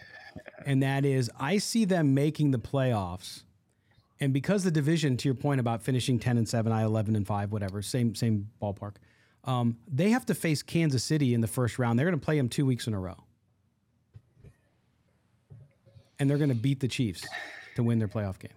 and 0.65 0.83
that 0.83 1.05
is 1.05 1.31
I 1.39 1.59
see 1.59 1.85
them 1.85 2.15
making 2.15 2.53
the 2.53 2.59
playoffs, 2.59 3.43
and 4.19 4.33
because 4.33 4.65
the 4.65 4.71
division, 4.71 5.19
to 5.19 5.29
your 5.29 5.35
point 5.35 5.61
about 5.61 5.83
finishing 5.83 6.19
ten 6.19 6.39
and 6.39 6.49
seven, 6.49 6.73
I 6.73 6.85
eleven 6.85 7.15
and 7.17 7.27
five, 7.27 7.53
whatever, 7.53 7.83
same 7.83 8.15
same 8.15 8.49
ballpark. 8.63 8.95
Um, 9.45 9.77
they 9.87 10.09
have 10.11 10.25
to 10.27 10.35
face 10.35 10.63
Kansas 10.63 11.05
City 11.05 11.35
in 11.35 11.43
the 11.43 11.47
first 11.47 11.79
round. 11.79 11.99
They're 11.99 12.07
going 12.07 12.19
to 12.19 12.25
play 12.25 12.39
them 12.39 12.49
two 12.49 12.65
weeks 12.65 12.87
in 12.87 12.95
a 12.95 12.99
row, 12.99 13.23
and 16.19 16.31
they're 16.31 16.39
going 16.39 16.49
to 16.49 16.55
beat 16.55 16.81
the 16.81 16.89
Chiefs 16.89 17.27
to 17.75 17.83
win 17.83 17.99
their 17.99 18.09
playoff 18.09 18.39
game. 18.39 18.57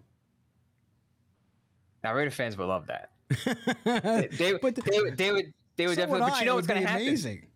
Now, 2.06 2.14
Raider 2.14 2.32
fans 2.32 2.57
will 2.57 2.68
love 2.68 2.88
that 2.88 3.11
they, 3.30 4.58
but 4.62 4.76
the, 4.76 4.82
they, 4.86 5.00
would 5.02 5.18
they 5.18 5.32
would 5.32 5.54
they 5.78 5.88
would 5.88 5.96
so 5.96 6.02
definitely. 6.02 6.22
Would 6.22 6.30
but 6.32 6.40
you 6.40 6.46
know 6.46 6.56
what's 6.56 6.68
going 6.68 6.82
to 6.82 6.88
happen? 6.88 7.08
Amazing. 7.08 7.48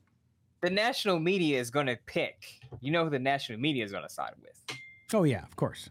The 0.61 0.69
national 0.69 1.19
media 1.19 1.59
is 1.59 1.69
going 1.69 1.87
to 1.87 1.97
pick. 2.05 2.61
You 2.79 2.91
know 2.91 3.03
who 3.03 3.09
the 3.09 3.19
national 3.19 3.59
media 3.59 3.83
is 3.83 3.91
going 3.91 4.03
to 4.03 4.09
side 4.09 4.33
with. 4.41 4.77
Oh 5.13 5.23
yeah, 5.23 5.43
of 5.43 5.55
course. 5.55 5.89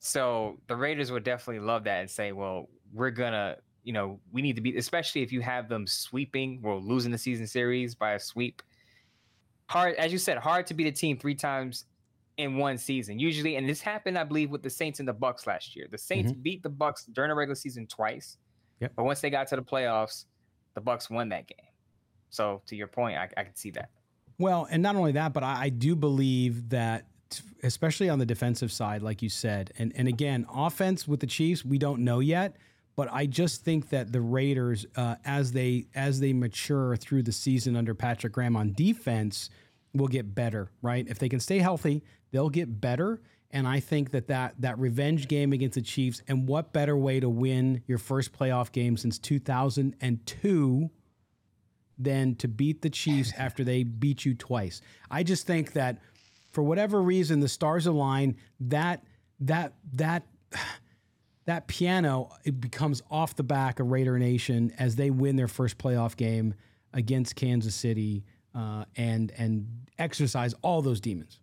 So 0.00 0.58
the 0.66 0.76
Raiders 0.76 1.12
would 1.12 1.24
definitely 1.24 1.64
love 1.64 1.84
that 1.84 2.00
and 2.00 2.10
say, 2.10 2.32
"Well, 2.32 2.68
we're 2.92 3.10
gonna, 3.10 3.56
you 3.84 3.92
know, 3.92 4.18
we 4.32 4.42
need 4.42 4.56
to 4.56 4.62
be, 4.62 4.76
especially 4.76 5.22
if 5.22 5.30
you 5.30 5.40
have 5.40 5.68
them 5.68 5.86
sweeping, 5.86 6.60
or 6.64 6.80
losing 6.80 7.12
the 7.12 7.18
season 7.18 7.46
series 7.46 7.94
by 7.94 8.12
a 8.12 8.18
sweep. 8.18 8.62
Hard, 9.68 9.94
as 9.96 10.10
you 10.10 10.18
said, 10.18 10.38
hard 10.38 10.66
to 10.66 10.74
beat 10.74 10.88
a 10.88 10.92
team 10.92 11.16
three 11.18 11.34
times 11.34 11.84
in 12.38 12.56
one 12.56 12.78
season. 12.78 13.18
Usually, 13.18 13.56
and 13.56 13.68
this 13.68 13.80
happened, 13.80 14.18
I 14.18 14.24
believe, 14.24 14.50
with 14.50 14.62
the 14.62 14.70
Saints 14.70 14.98
and 14.98 15.08
the 15.08 15.14
Bucs 15.14 15.46
last 15.46 15.76
year. 15.76 15.86
The 15.90 15.98
Saints 15.98 16.32
mm-hmm. 16.32 16.42
beat 16.42 16.62
the 16.62 16.70
Bucs 16.70 17.04
during 17.12 17.28
the 17.28 17.34
regular 17.34 17.54
season 17.54 17.86
twice. 17.86 18.36
Yep. 18.80 18.92
But 18.96 19.04
once 19.04 19.20
they 19.20 19.30
got 19.30 19.48
to 19.48 19.56
the 19.56 19.62
playoffs, 19.62 20.24
the 20.74 20.80
Bucs 20.80 21.10
won 21.10 21.28
that 21.30 21.46
game. 21.46 21.68
So 22.30 22.62
to 22.66 22.76
your 22.76 22.86
point, 22.86 23.16
I, 23.16 23.28
I 23.36 23.44
can 23.44 23.54
see 23.54 23.70
that. 23.72 23.90
Well, 24.38 24.66
and 24.70 24.82
not 24.82 24.96
only 24.96 25.12
that, 25.12 25.32
but 25.32 25.42
I, 25.42 25.64
I 25.64 25.68
do 25.68 25.94
believe 25.94 26.70
that 26.70 27.06
especially 27.62 28.08
on 28.08 28.18
the 28.18 28.26
defensive 28.26 28.72
side, 28.72 29.02
like 29.02 29.22
you 29.22 29.28
said, 29.28 29.72
and 29.78 29.92
and 29.94 30.08
again, 30.08 30.46
offense 30.52 31.06
with 31.06 31.20
the 31.20 31.26
Chiefs, 31.26 31.64
we 31.64 31.78
don't 31.78 32.02
know 32.02 32.20
yet. 32.20 32.56
But 32.96 33.08
I 33.12 33.26
just 33.26 33.64
think 33.64 33.90
that 33.90 34.12
the 34.12 34.20
Raiders, 34.20 34.84
uh, 34.96 35.16
as 35.24 35.52
they 35.52 35.86
as 35.94 36.20
they 36.20 36.32
mature 36.32 36.96
through 36.96 37.22
the 37.22 37.32
season 37.32 37.76
under 37.76 37.94
Patrick 37.94 38.32
Graham 38.32 38.56
on 38.56 38.72
defense, 38.72 39.50
will 39.94 40.08
get 40.08 40.34
better. 40.34 40.70
Right? 40.82 41.06
If 41.08 41.18
they 41.18 41.28
can 41.28 41.40
stay 41.40 41.58
healthy, 41.58 42.02
they'll 42.30 42.50
get 42.50 42.80
better. 42.80 43.20
And 43.52 43.66
I 43.66 43.80
think 43.80 44.12
that, 44.12 44.28
that 44.28 44.54
that 44.60 44.78
revenge 44.78 45.26
game 45.26 45.52
against 45.52 45.74
the 45.74 45.82
Chiefs, 45.82 46.22
and 46.28 46.46
what 46.46 46.72
better 46.72 46.96
way 46.96 47.18
to 47.18 47.28
win 47.28 47.82
your 47.86 47.98
first 47.98 48.32
playoff 48.32 48.70
game 48.70 48.96
since 48.96 49.18
2002 49.18 50.90
than 51.98 52.34
to 52.36 52.48
beat 52.48 52.80
the 52.82 52.90
Chiefs 52.90 53.32
after 53.36 53.64
they 53.64 53.82
beat 53.82 54.24
you 54.24 54.34
twice? 54.34 54.80
I 55.10 55.24
just 55.24 55.46
think 55.46 55.72
that 55.72 55.98
for 56.50 56.62
whatever 56.62 57.02
reason, 57.02 57.40
the 57.40 57.48
stars 57.48 57.86
align. 57.86 58.36
That 58.60 59.02
that 59.40 59.74
that 59.94 60.26
that 61.46 61.66
piano 61.66 62.30
it 62.44 62.60
becomes 62.60 63.02
off 63.10 63.34
the 63.34 63.42
back 63.42 63.80
of 63.80 63.90
Raider 63.90 64.18
Nation 64.18 64.72
as 64.78 64.96
they 64.96 65.10
win 65.10 65.36
their 65.36 65.48
first 65.48 65.78
playoff 65.78 66.16
game 66.16 66.54
against 66.92 67.34
Kansas 67.36 67.74
City 67.74 68.24
uh, 68.54 68.84
and 68.96 69.32
and 69.36 69.66
exercise 69.98 70.54
all 70.62 70.82
those 70.82 71.00
demons. 71.00 71.39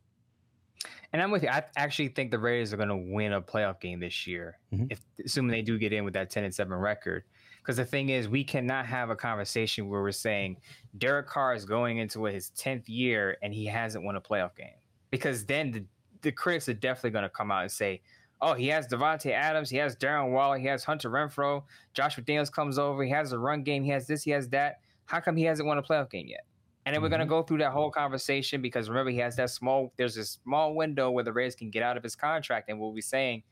And 1.13 1.21
I'm 1.21 1.31
with 1.31 1.43
you. 1.43 1.49
I 1.49 1.63
actually 1.77 2.09
think 2.09 2.31
the 2.31 2.39
Raiders 2.39 2.73
are 2.73 2.77
going 2.77 2.89
to 2.89 3.13
win 3.13 3.33
a 3.33 3.41
playoff 3.41 3.79
game 3.79 3.99
this 3.99 4.27
year, 4.27 4.59
mm-hmm. 4.73 4.87
if 4.89 5.01
assuming 5.23 5.51
they 5.51 5.61
do 5.61 5.77
get 5.77 5.93
in 5.93 6.03
with 6.03 6.13
that 6.15 6.29
10 6.29 6.43
and 6.43 6.53
7 6.53 6.73
record. 6.77 7.23
Because 7.61 7.77
the 7.77 7.85
thing 7.85 8.09
is, 8.09 8.29
we 8.29 8.43
cannot 8.43 8.85
have 8.85 9.09
a 9.09 9.15
conversation 9.15 9.89
where 9.89 10.01
we're 10.01 10.11
saying 10.11 10.57
Derek 10.97 11.27
Carr 11.27 11.53
is 11.53 11.65
going 11.65 11.97
into 11.97 12.23
his 12.25 12.51
10th 12.57 12.83
year 12.87 13.37
and 13.41 13.53
he 13.53 13.65
hasn't 13.65 14.03
won 14.03 14.15
a 14.15 14.21
playoff 14.21 14.55
game. 14.55 14.75
Because 15.11 15.45
then 15.45 15.71
the, 15.71 15.83
the 16.21 16.31
critics 16.31 16.69
are 16.69 16.73
definitely 16.73 17.11
going 17.11 17.23
to 17.23 17.29
come 17.29 17.51
out 17.51 17.63
and 17.63 17.71
say, 17.71 18.01
oh, 18.41 18.53
he 18.53 18.67
has 18.67 18.87
Davante 18.87 19.31
Adams, 19.31 19.69
he 19.69 19.77
has 19.77 19.95
Darren 19.95 20.31
Waller, 20.31 20.57
he 20.57 20.67
has 20.67 20.83
Hunter 20.83 21.09
Renfrow, 21.09 21.63
Josh 21.93 22.17
McDaniels 22.17 22.51
comes 22.51 22.77
over, 22.77 23.03
he 23.03 23.11
has 23.11 23.31
a 23.31 23.39
run 23.39 23.63
game, 23.63 23.83
he 23.83 23.89
has 23.91 24.07
this, 24.07 24.23
he 24.23 24.31
has 24.31 24.47
that. 24.49 24.79
How 25.05 25.19
come 25.19 25.35
he 25.35 25.43
hasn't 25.43 25.67
won 25.67 25.77
a 25.77 25.83
playoff 25.83 26.09
game 26.09 26.27
yet? 26.27 26.45
And 26.87 26.93
then 26.93 27.01
we're 27.01 27.09
gonna 27.09 27.25
mm-hmm. 27.25 27.31
go 27.31 27.43
through 27.43 27.57
that 27.57 27.73
whole 27.73 27.91
conversation 27.91 28.61
because 28.61 28.87
remember 28.87 29.11
he 29.11 29.17
has 29.17 29.35
that 29.35 29.49
small. 29.49 29.91
There's 29.97 30.15
a 30.15 30.23
small 30.23 30.73
window 30.73 31.11
where 31.11 31.25
the 31.25 31.33
Raiders 31.33 31.53
can 31.53 31.69
get 31.69 31.83
out 31.83 31.97
of 31.97 32.03
his 32.03 32.15
contract, 32.15 32.69
and 32.69 32.79
we'll 32.79 32.93
be 32.93 33.01
saying, 33.01 33.43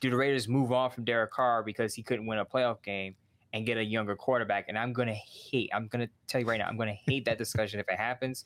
do 0.00 0.10
the 0.10 0.16
Raiders 0.16 0.46
move 0.46 0.72
on 0.72 0.90
from 0.90 1.04
Derek 1.04 1.30
Carr 1.30 1.62
because 1.62 1.94
he 1.94 2.02
couldn't 2.02 2.26
win 2.26 2.38
a 2.38 2.44
playoff 2.44 2.82
game 2.82 3.14
and 3.54 3.64
get 3.64 3.78
a 3.78 3.82
younger 3.82 4.14
quarterback? 4.14 4.66
And 4.68 4.76
I'm 4.76 4.92
gonna 4.92 5.14
hate. 5.14 5.70
I'm 5.72 5.88
gonna 5.88 6.10
tell 6.26 6.42
you 6.42 6.46
right 6.46 6.58
now. 6.58 6.66
I'm 6.66 6.76
gonna 6.76 6.92
hate 6.92 7.24
that 7.24 7.38
discussion 7.38 7.80
if 7.80 7.88
it 7.88 7.96
happens. 7.96 8.44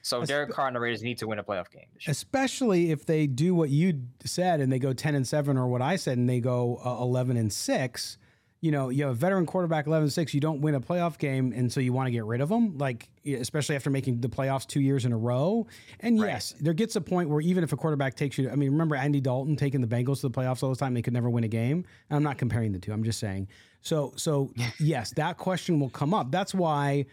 So 0.00 0.24
Derek 0.24 0.52
Carr 0.52 0.68
and 0.68 0.76
the 0.76 0.80
Raiders 0.80 1.02
need 1.02 1.18
to 1.18 1.26
win 1.26 1.38
a 1.38 1.44
playoff 1.44 1.70
game, 1.70 1.84
especially 2.06 2.92
if 2.92 3.04
they 3.04 3.26
do 3.26 3.54
what 3.54 3.68
you 3.68 4.04
said 4.24 4.62
and 4.62 4.72
they 4.72 4.78
go 4.78 4.94
ten 4.94 5.14
and 5.14 5.28
seven, 5.28 5.58
or 5.58 5.68
what 5.68 5.82
I 5.82 5.96
said 5.96 6.16
and 6.16 6.26
they 6.26 6.40
go 6.40 6.80
uh, 6.82 6.96
eleven 7.02 7.36
and 7.36 7.52
six 7.52 8.16
you 8.62 8.70
know, 8.70 8.90
you 8.90 9.02
have 9.02 9.10
a 9.10 9.14
veteran 9.14 9.44
quarterback 9.44 9.86
11-6, 9.86 10.32
you 10.32 10.40
don't 10.40 10.60
win 10.60 10.76
a 10.76 10.80
playoff 10.80 11.18
game, 11.18 11.52
and 11.52 11.70
so 11.70 11.80
you 11.80 11.92
want 11.92 12.06
to 12.06 12.12
get 12.12 12.24
rid 12.24 12.40
of 12.40 12.48
them, 12.48 12.78
like 12.78 13.08
especially 13.26 13.74
after 13.74 13.90
making 13.90 14.20
the 14.20 14.28
playoffs 14.28 14.64
two 14.68 14.80
years 14.80 15.04
in 15.04 15.12
a 15.12 15.16
row. 15.16 15.66
And 15.98 16.20
right. 16.20 16.28
yes, 16.28 16.54
there 16.60 16.72
gets 16.72 16.94
a 16.94 17.00
point 17.00 17.28
where 17.28 17.40
even 17.40 17.64
if 17.64 17.72
a 17.72 17.76
quarterback 17.76 18.14
takes 18.14 18.38
you, 18.38 18.48
I 18.48 18.54
mean, 18.54 18.70
remember 18.70 18.94
Andy 18.94 19.20
Dalton 19.20 19.56
taking 19.56 19.80
the 19.80 19.88
Bengals 19.88 20.20
to 20.20 20.28
the 20.28 20.30
playoffs 20.30 20.62
all 20.62 20.70
the 20.70 20.76
time, 20.76 20.94
they 20.94 21.02
could 21.02 21.12
never 21.12 21.28
win 21.28 21.42
a 21.42 21.48
game. 21.48 21.84
And 22.08 22.16
I'm 22.16 22.22
not 22.22 22.38
comparing 22.38 22.70
the 22.70 22.78
two. 22.78 22.92
I'm 22.92 23.02
just 23.02 23.18
saying. 23.18 23.48
So, 23.80 24.12
so 24.14 24.52
yes, 24.78 25.12
that 25.14 25.38
question 25.38 25.80
will 25.80 25.90
come 25.90 26.14
up. 26.14 26.30
That's 26.30 26.54
why 26.54 27.06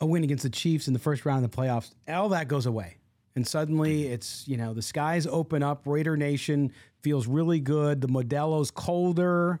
a 0.00 0.06
win 0.06 0.22
against 0.22 0.42
the 0.42 0.50
Chiefs 0.50 0.86
in 0.86 0.92
the 0.92 1.00
first 1.00 1.24
round 1.24 1.46
of 1.46 1.50
the 1.50 1.56
playoffs, 1.56 1.92
all 2.06 2.28
that 2.28 2.46
goes 2.46 2.66
away. 2.66 2.98
And 3.36 3.46
suddenly 3.46 4.02
mm-hmm. 4.02 4.12
it's, 4.12 4.46
you 4.46 4.58
know, 4.58 4.74
the 4.74 4.82
skies 4.82 5.26
open 5.26 5.62
up. 5.62 5.84
Raider 5.86 6.18
Nation 6.18 6.72
feels 7.00 7.26
really 7.26 7.58
good. 7.58 8.02
The 8.02 8.08
Modelo's 8.08 8.70
colder. 8.70 9.60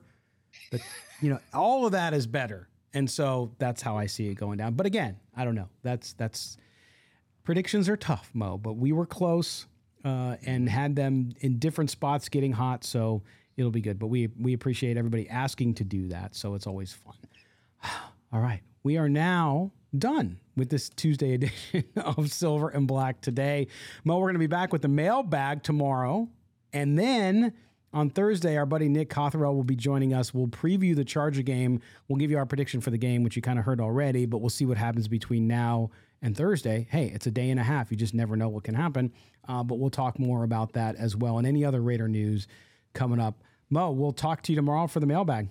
The 0.70 0.80
you 1.24 1.30
know, 1.30 1.40
all 1.54 1.86
of 1.86 1.92
that 1.92 2.12
is 2.12 2.26
better. 2.26 2.68
And 2.92 3.10
so 3.10 3.52
that's 3.58 3.82
how 3.82 3.96
I 3.96 4.06
see 4.06 4.28
it 4.28 4.34
going 4.34 4.58
down. 4.58 4.74
But 4.74 4.86
again, 4.86 5.16
I 5.34 5.44
don't 5.44 5.54
know. 5.54 5.68
That's 5.82 6.12
that's 6.12 6.58
predictions 7.42 7.88
are 7.88 7.96
tough, 7.96 8.30
Mo. 8.34 8.58
But 8.58 8.74
we 8.74 8.92
were 8.92 9.06
close 9.06 9.66
uh, 10.04 10.36
and 10.44 10.68
had 10.68 10.94
them 10.94 11.32
in 11.40 11.58
different 11.58 11.90
spots 11.90 12.28
getting 12.28 12.52
hot, 12.52 12.84
so 12.84 13.22
it'll 13.56 13.70
be 13.70 13.80
good. 13.80 13.98
But 13.98 14.08
we 14.08 14.28
we 14.38 14.52
appreciate 14.52 14.96
everybody 14.96 15.28
asking 15.28 15.74
to 15.74 15.84
do 15.84 16.08
that, 16.08 16.36
so 16.36 16.54
it's 16.54 16.66
always 16.66 16.92
fun. 16.92 17.16
All 18.32 18.40
right, 18.40 18.60
we 18.82 18.96
are 18.96 19.08
now 19.08 19.72
done 19.96 20.38
with 20.56 20.68
this 20.68 20.88
Tuesday 20.90 21.34
edition 21.34 21.84
of 21.96 22.30
Silver 22.30 22.68
and 22.68 22.86
Black 22.86 23.20
today. 23.20 23.68
Mo, 24.04 24.18
we're 24.18 24.26
going 24.26 24.34
to 24.34 24.38
be 24.40 24.46
back 24.46 24.72
with 24.72 24.82
the 24.82 24.88
mailbag 24.88 25.62
tomorrow, 25.62 26.28
and 26.72 26.98
then 26.98 27.54
on 27.94 28.10
Thursday, 28.10 28.56
our 28.56 28.66
buddy 28.66 28.88
Nick 28.88 29.08
Cothrel 29.08 29.54
will 29.54 29.62
be 29.62 29.76
joining 29.76 30.12
us. 30.12 30.34
We'll 30.34 30.48
preview 30.48 30.96
the 30.96 31.04
Charger 31.04 31.42
game. 31.42 31.80
We'll 32.08 32.18
give 32.18 32.30
you 32.30 32.36
our 32.36 32.44
prediction 32.44 32.80
for 32.80 32.90
the 32.90 32.98
game, 32.98 33.22
which 33.22 33.36
you 33.36 33.42
kind 33.42 33.58
of 33.58 33.64
heard 33.64 33.80
already, 33.80 34.26
but 34.26 34.38
we'll 34.38 34.50
see 34.50 34.66
what 34.66 34.76
happens 34.76 35.06
between 35.06 35.46
now 35.46 35.90
and 36.20 36.36
Thursday. 36.36 36.88
Hey, 36.90 37.12
it's 37.14 37.28
a 37.28 37.30
day 37.30 37.50
and 37.50 37.60
a 37.60 37.62
half. 37.62 37.92
You 37.92 37.96
just 37.96 38.12
never 38.12 38.36
know 38.36 38.48
what 38.48 38.64
can 38.64 38.74
happen. 38.74 39.12
Uh, 39.46 39.62
but 39.62 39.76
we'll 39.76 39.90
talk 39.90 40.18
more 40.18 40.42
about 40.42 40.72
that 40.72 40.96
as 40.96 41.14
well 41.14 41.38
and 41.38 41.46
any 41.46 41.64
other 41.64 41.80
Raider 41.80 42.08
news 42.08 42.48
coming 42.94 43.20
up. 43.20 43.42
Mo, 43.70 43.92
we'll 43.92 44.12
talk 44.12 44.42
to 44.42 44.52
you 44.52 44.56
tomorrow 44.56 44.88
for 44.88 44.98
the 44.98 45.06
mailbag. 45.06 45.48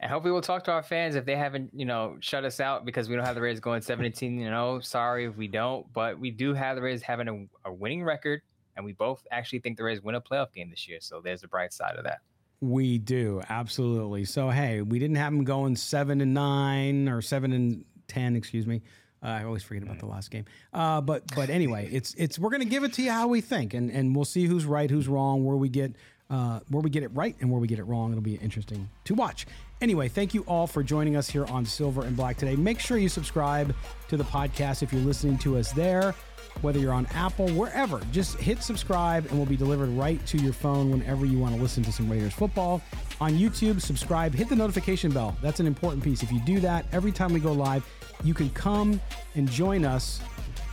And 0.00 0.10
hopefully 0.10 0.32
we'll 0.32 0.42
talk 0.42 0.64
to 0.64 0.72
our 0.72 0.82
fans 0.82 1.14
if 1.14 1.24
they 1.24 1.36
haven't, 1.36 1.70
you 1.72 1.86
know, 1.86 2.18
shut 2.20 2.44
us 2.44 2.60
out 2.60 2.84
because 2.84 3.08
we 3.08 3.16
don't 3.16 3.24
have 3.24 3.34
the 3.34 3.40
Raiders 3.40 3.60
going 3.60 3.80
17 3.80 4.38
you 4.38 4.50
know. 4.50 4.78
Sorry 4.80 5.24
if 5.24 5.36
we 5.36 5.48
don't, 5.48 5.90
but 5.94 6.18
we 6.18 6.30
do 6.30 6.52
have 6.52 6.76
the 6.76 6.82
Raiders 6.82 7.00
having 7.00 7.28
a, 7.64 7.68
a 7.68 7.72
winning 7.72 8.04
record 8.04 8.42
and 8.76 8.84
we 8.84 8.92
both 8.92 9.26
actually 9.30 9.60
think 9.60 9.76
the 9.76 9.84
Rays 9.84 10.02
win 10.02 10.14
a 10.14 10.20
playoff 10.20 10.52
game 10.52 10.70
this 10.70 10.88
year. 10.88 10.98
So 11.00 11.20
there's 11.20 11.40
the 11.42 11.48
bright 11.48 11.72
side 11.72 11.96
of 11.96 12.04
that. 12.04 12.20
We 12.60 12.98
do 12.98 13.42
absolutely. 13.48 14.24
So 14.24 14.50
hey, 14.50 14.80
we 14.80 14.98
didn't 14.98 15.16
have 15.16 15.32
them 15.32 15.44
going 15.44 15.76
seven 15.76 16.20
and 16.20 16.34
nine 16.34 17.08
or 17.08 17.20
seven 17.20 17.52
and 17.52 17.84
ten, 18.08 18.36
excuse 18.36 18.66
me. 18.66 18.82
Uh, 19.22 19.28
I 19.28 19.44
always 19.44 19.62
forget 19.62 19.82
about 19.82 19.98
the 19.98 20.06
last 20.06 20.30
game. 20.30 20.44
Uh, 20.72 21.00
but 21.00 21.22
but 21.34 21.50
anyway, 21.50 21.88
it's 21.92 22.14
it's 22.14 22.38
we're 22.38 22.50
gonna 22.50 22.64
give 22.64 22.84
it 22.84 22.92
to 22.94 23.02
you 23.02 23.10
how 23.10 23.28
we 23.28 23.40
think, 23.40 23.74
and 23.74 23.90
and 23.90 24.14
we'll 24.14 24.24
see 24.24 24.46
who's 24.46 24.66
right, 24.66 24.90
who's 24.90 25.08
wrong, 25.08 25.44
where 25.44 25.56
we 25.56 25.68
get 25.68 25.94
uh, 26.30 26.60
where 26.68 26.82
we 26.82 26.90
get 26.90 27.02
it 27.02 27.08
right 27.14 27.36
and 27.40 27.50
where 27.50 27.60
we 27.60 27.66
get 27.66 27.78
it 27.78 27.84
wrong. 27.84 28.10
It'll 28.10 28.22
be 28.22 28.36
interesting 28.36 28.88
to 29.04 29.14
watch. 29.14 29.46
Anyway, 29.80 30.08
thank 30.08 30.34
you 30.34 30.42
all 30.42 30.66
for 30.66 30.82
joining 30.82 31.16
us 31.16 31.28
here 31.28 31.44
on 31.46 31.66
Silver 31.66 32.04
and 32.04 32.16
Black 32.16 32.36
today. 32.36 32.56
Make 32.56 32.80
sure 32.80 32.96
you 32.96 33.08
subscribe 33.08 33.74
to 34.08 34.16
the 34.16 34.24
podcast 34.24 34.82
if 34.82 34.92
you're 34.92 35.02
listening 35.02 35.38
to 35.38 35.58
us 35.58 35.72
there, 35.72 36.14
whether 36.62 36.78
you're 36.78 36.92
on 36.92 37.06
Apple, 37.14 37.48
wherever. 37.50 38.00
Just 38.12 38.38
hit 38.38 38.62
subscribe 38.62 39.26
and 39.26 39.36
we'll 39.36 39.46
be 39.46 39.56
delivered 39.56 39.90
right 39.90 40.24
to 40.26 40.38
your 40.38 40.52
phone 40.52 40.90
whenever 40.90 41.26
you 41.26 41.38
want 41.38 41.54
to 41.54 41.60
listen 41.60 41.82
to 41.84 41.92
some 41.92 42.10
Raiders 42.10 42.32
football. 42.32 42.82
On 43.20 43.32
YouTube, 43.32 43.80
subscribe, 43.80 44.34
hit 44.34 44.48
the 44.48 44.56
notification 44.56 45.12
bell. 45.12 45.36
That's 45.42 45.60
an 45.60 45.66
important 45.66 46.02
piece. 46.02 46.22
If 46.22 46.32
you 46.32 46.40
do 46.40 46.60
that, 46.60 46.86
every 46.92 47.12
time 47.12 47.32
we 47.32 47.40
go 47.40 47.52
live, 47.52 47.86
you 48.22 48.34
can 48.34 48.50
come 48.50 49.00
and 49.34 49.50
join 49.50 49.84
us 49.84 50.20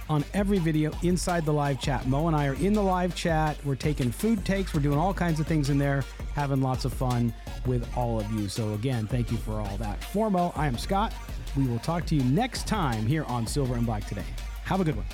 on 0.10 0.26
every 0.34 0.60
video 0.60 0.91
inside 1.03 1.45
the 1.45 1.53
live 1.53 1.80
chat. 1.80 2.06
Mo 2.06 2.28
and 2.28 2.36
I 2.36 2.48
are 2.48 2.56
in 2.56 2.74
the 2.74 2.82
live 2.82 3.16
chat. 3.16 3.58
We're 3.64 3.76
taking 3.76 4.12
food 4.12 4.44
takes. 4.44 4.74
We're 4.74 4.82
doing 4.82 4.98
all 4.98 5.14
kinds 5.14 5.40
of 5.40 5.48
things 5.48 5.70
in 5.70 5.78
there, 5.78 6.03
having 6.34 6.62
lots 6.62 6.84
of 6.84 6.94
fun 6.94 7.34
with 7.66 7.88
all 7.95 8.20
of 8.20 8.30
you. 8.34 8.49
So, 8.49 8.74
again, 8.74 9.08
thank 9.08 9.32
you 9.32 9.38
for 9.38 9.62
all 9.62 9.78
that. 9.78 10.03
For 10.03 10.30
Mo, 10.30 10.52
I 10.56 10.68
am 10.68 10.78
Scott. 10.78 11.14
We 11.56 11.66
will 11.66 11.80
talk 11.80 12.06
to 12.08 12.16
you 12.16 12.24
next 12.24 12.68
time 12.68 13.06
here 13.06 13.24
on 13.26 13.48
Silver 13.48 13.76
and 13.76 13.86
Black 13.86 14.06
today. 14.06 14.26
Have 14.64 14.82
a 14.82 14.84
good 14.84 14.98
one. 14.98 15.06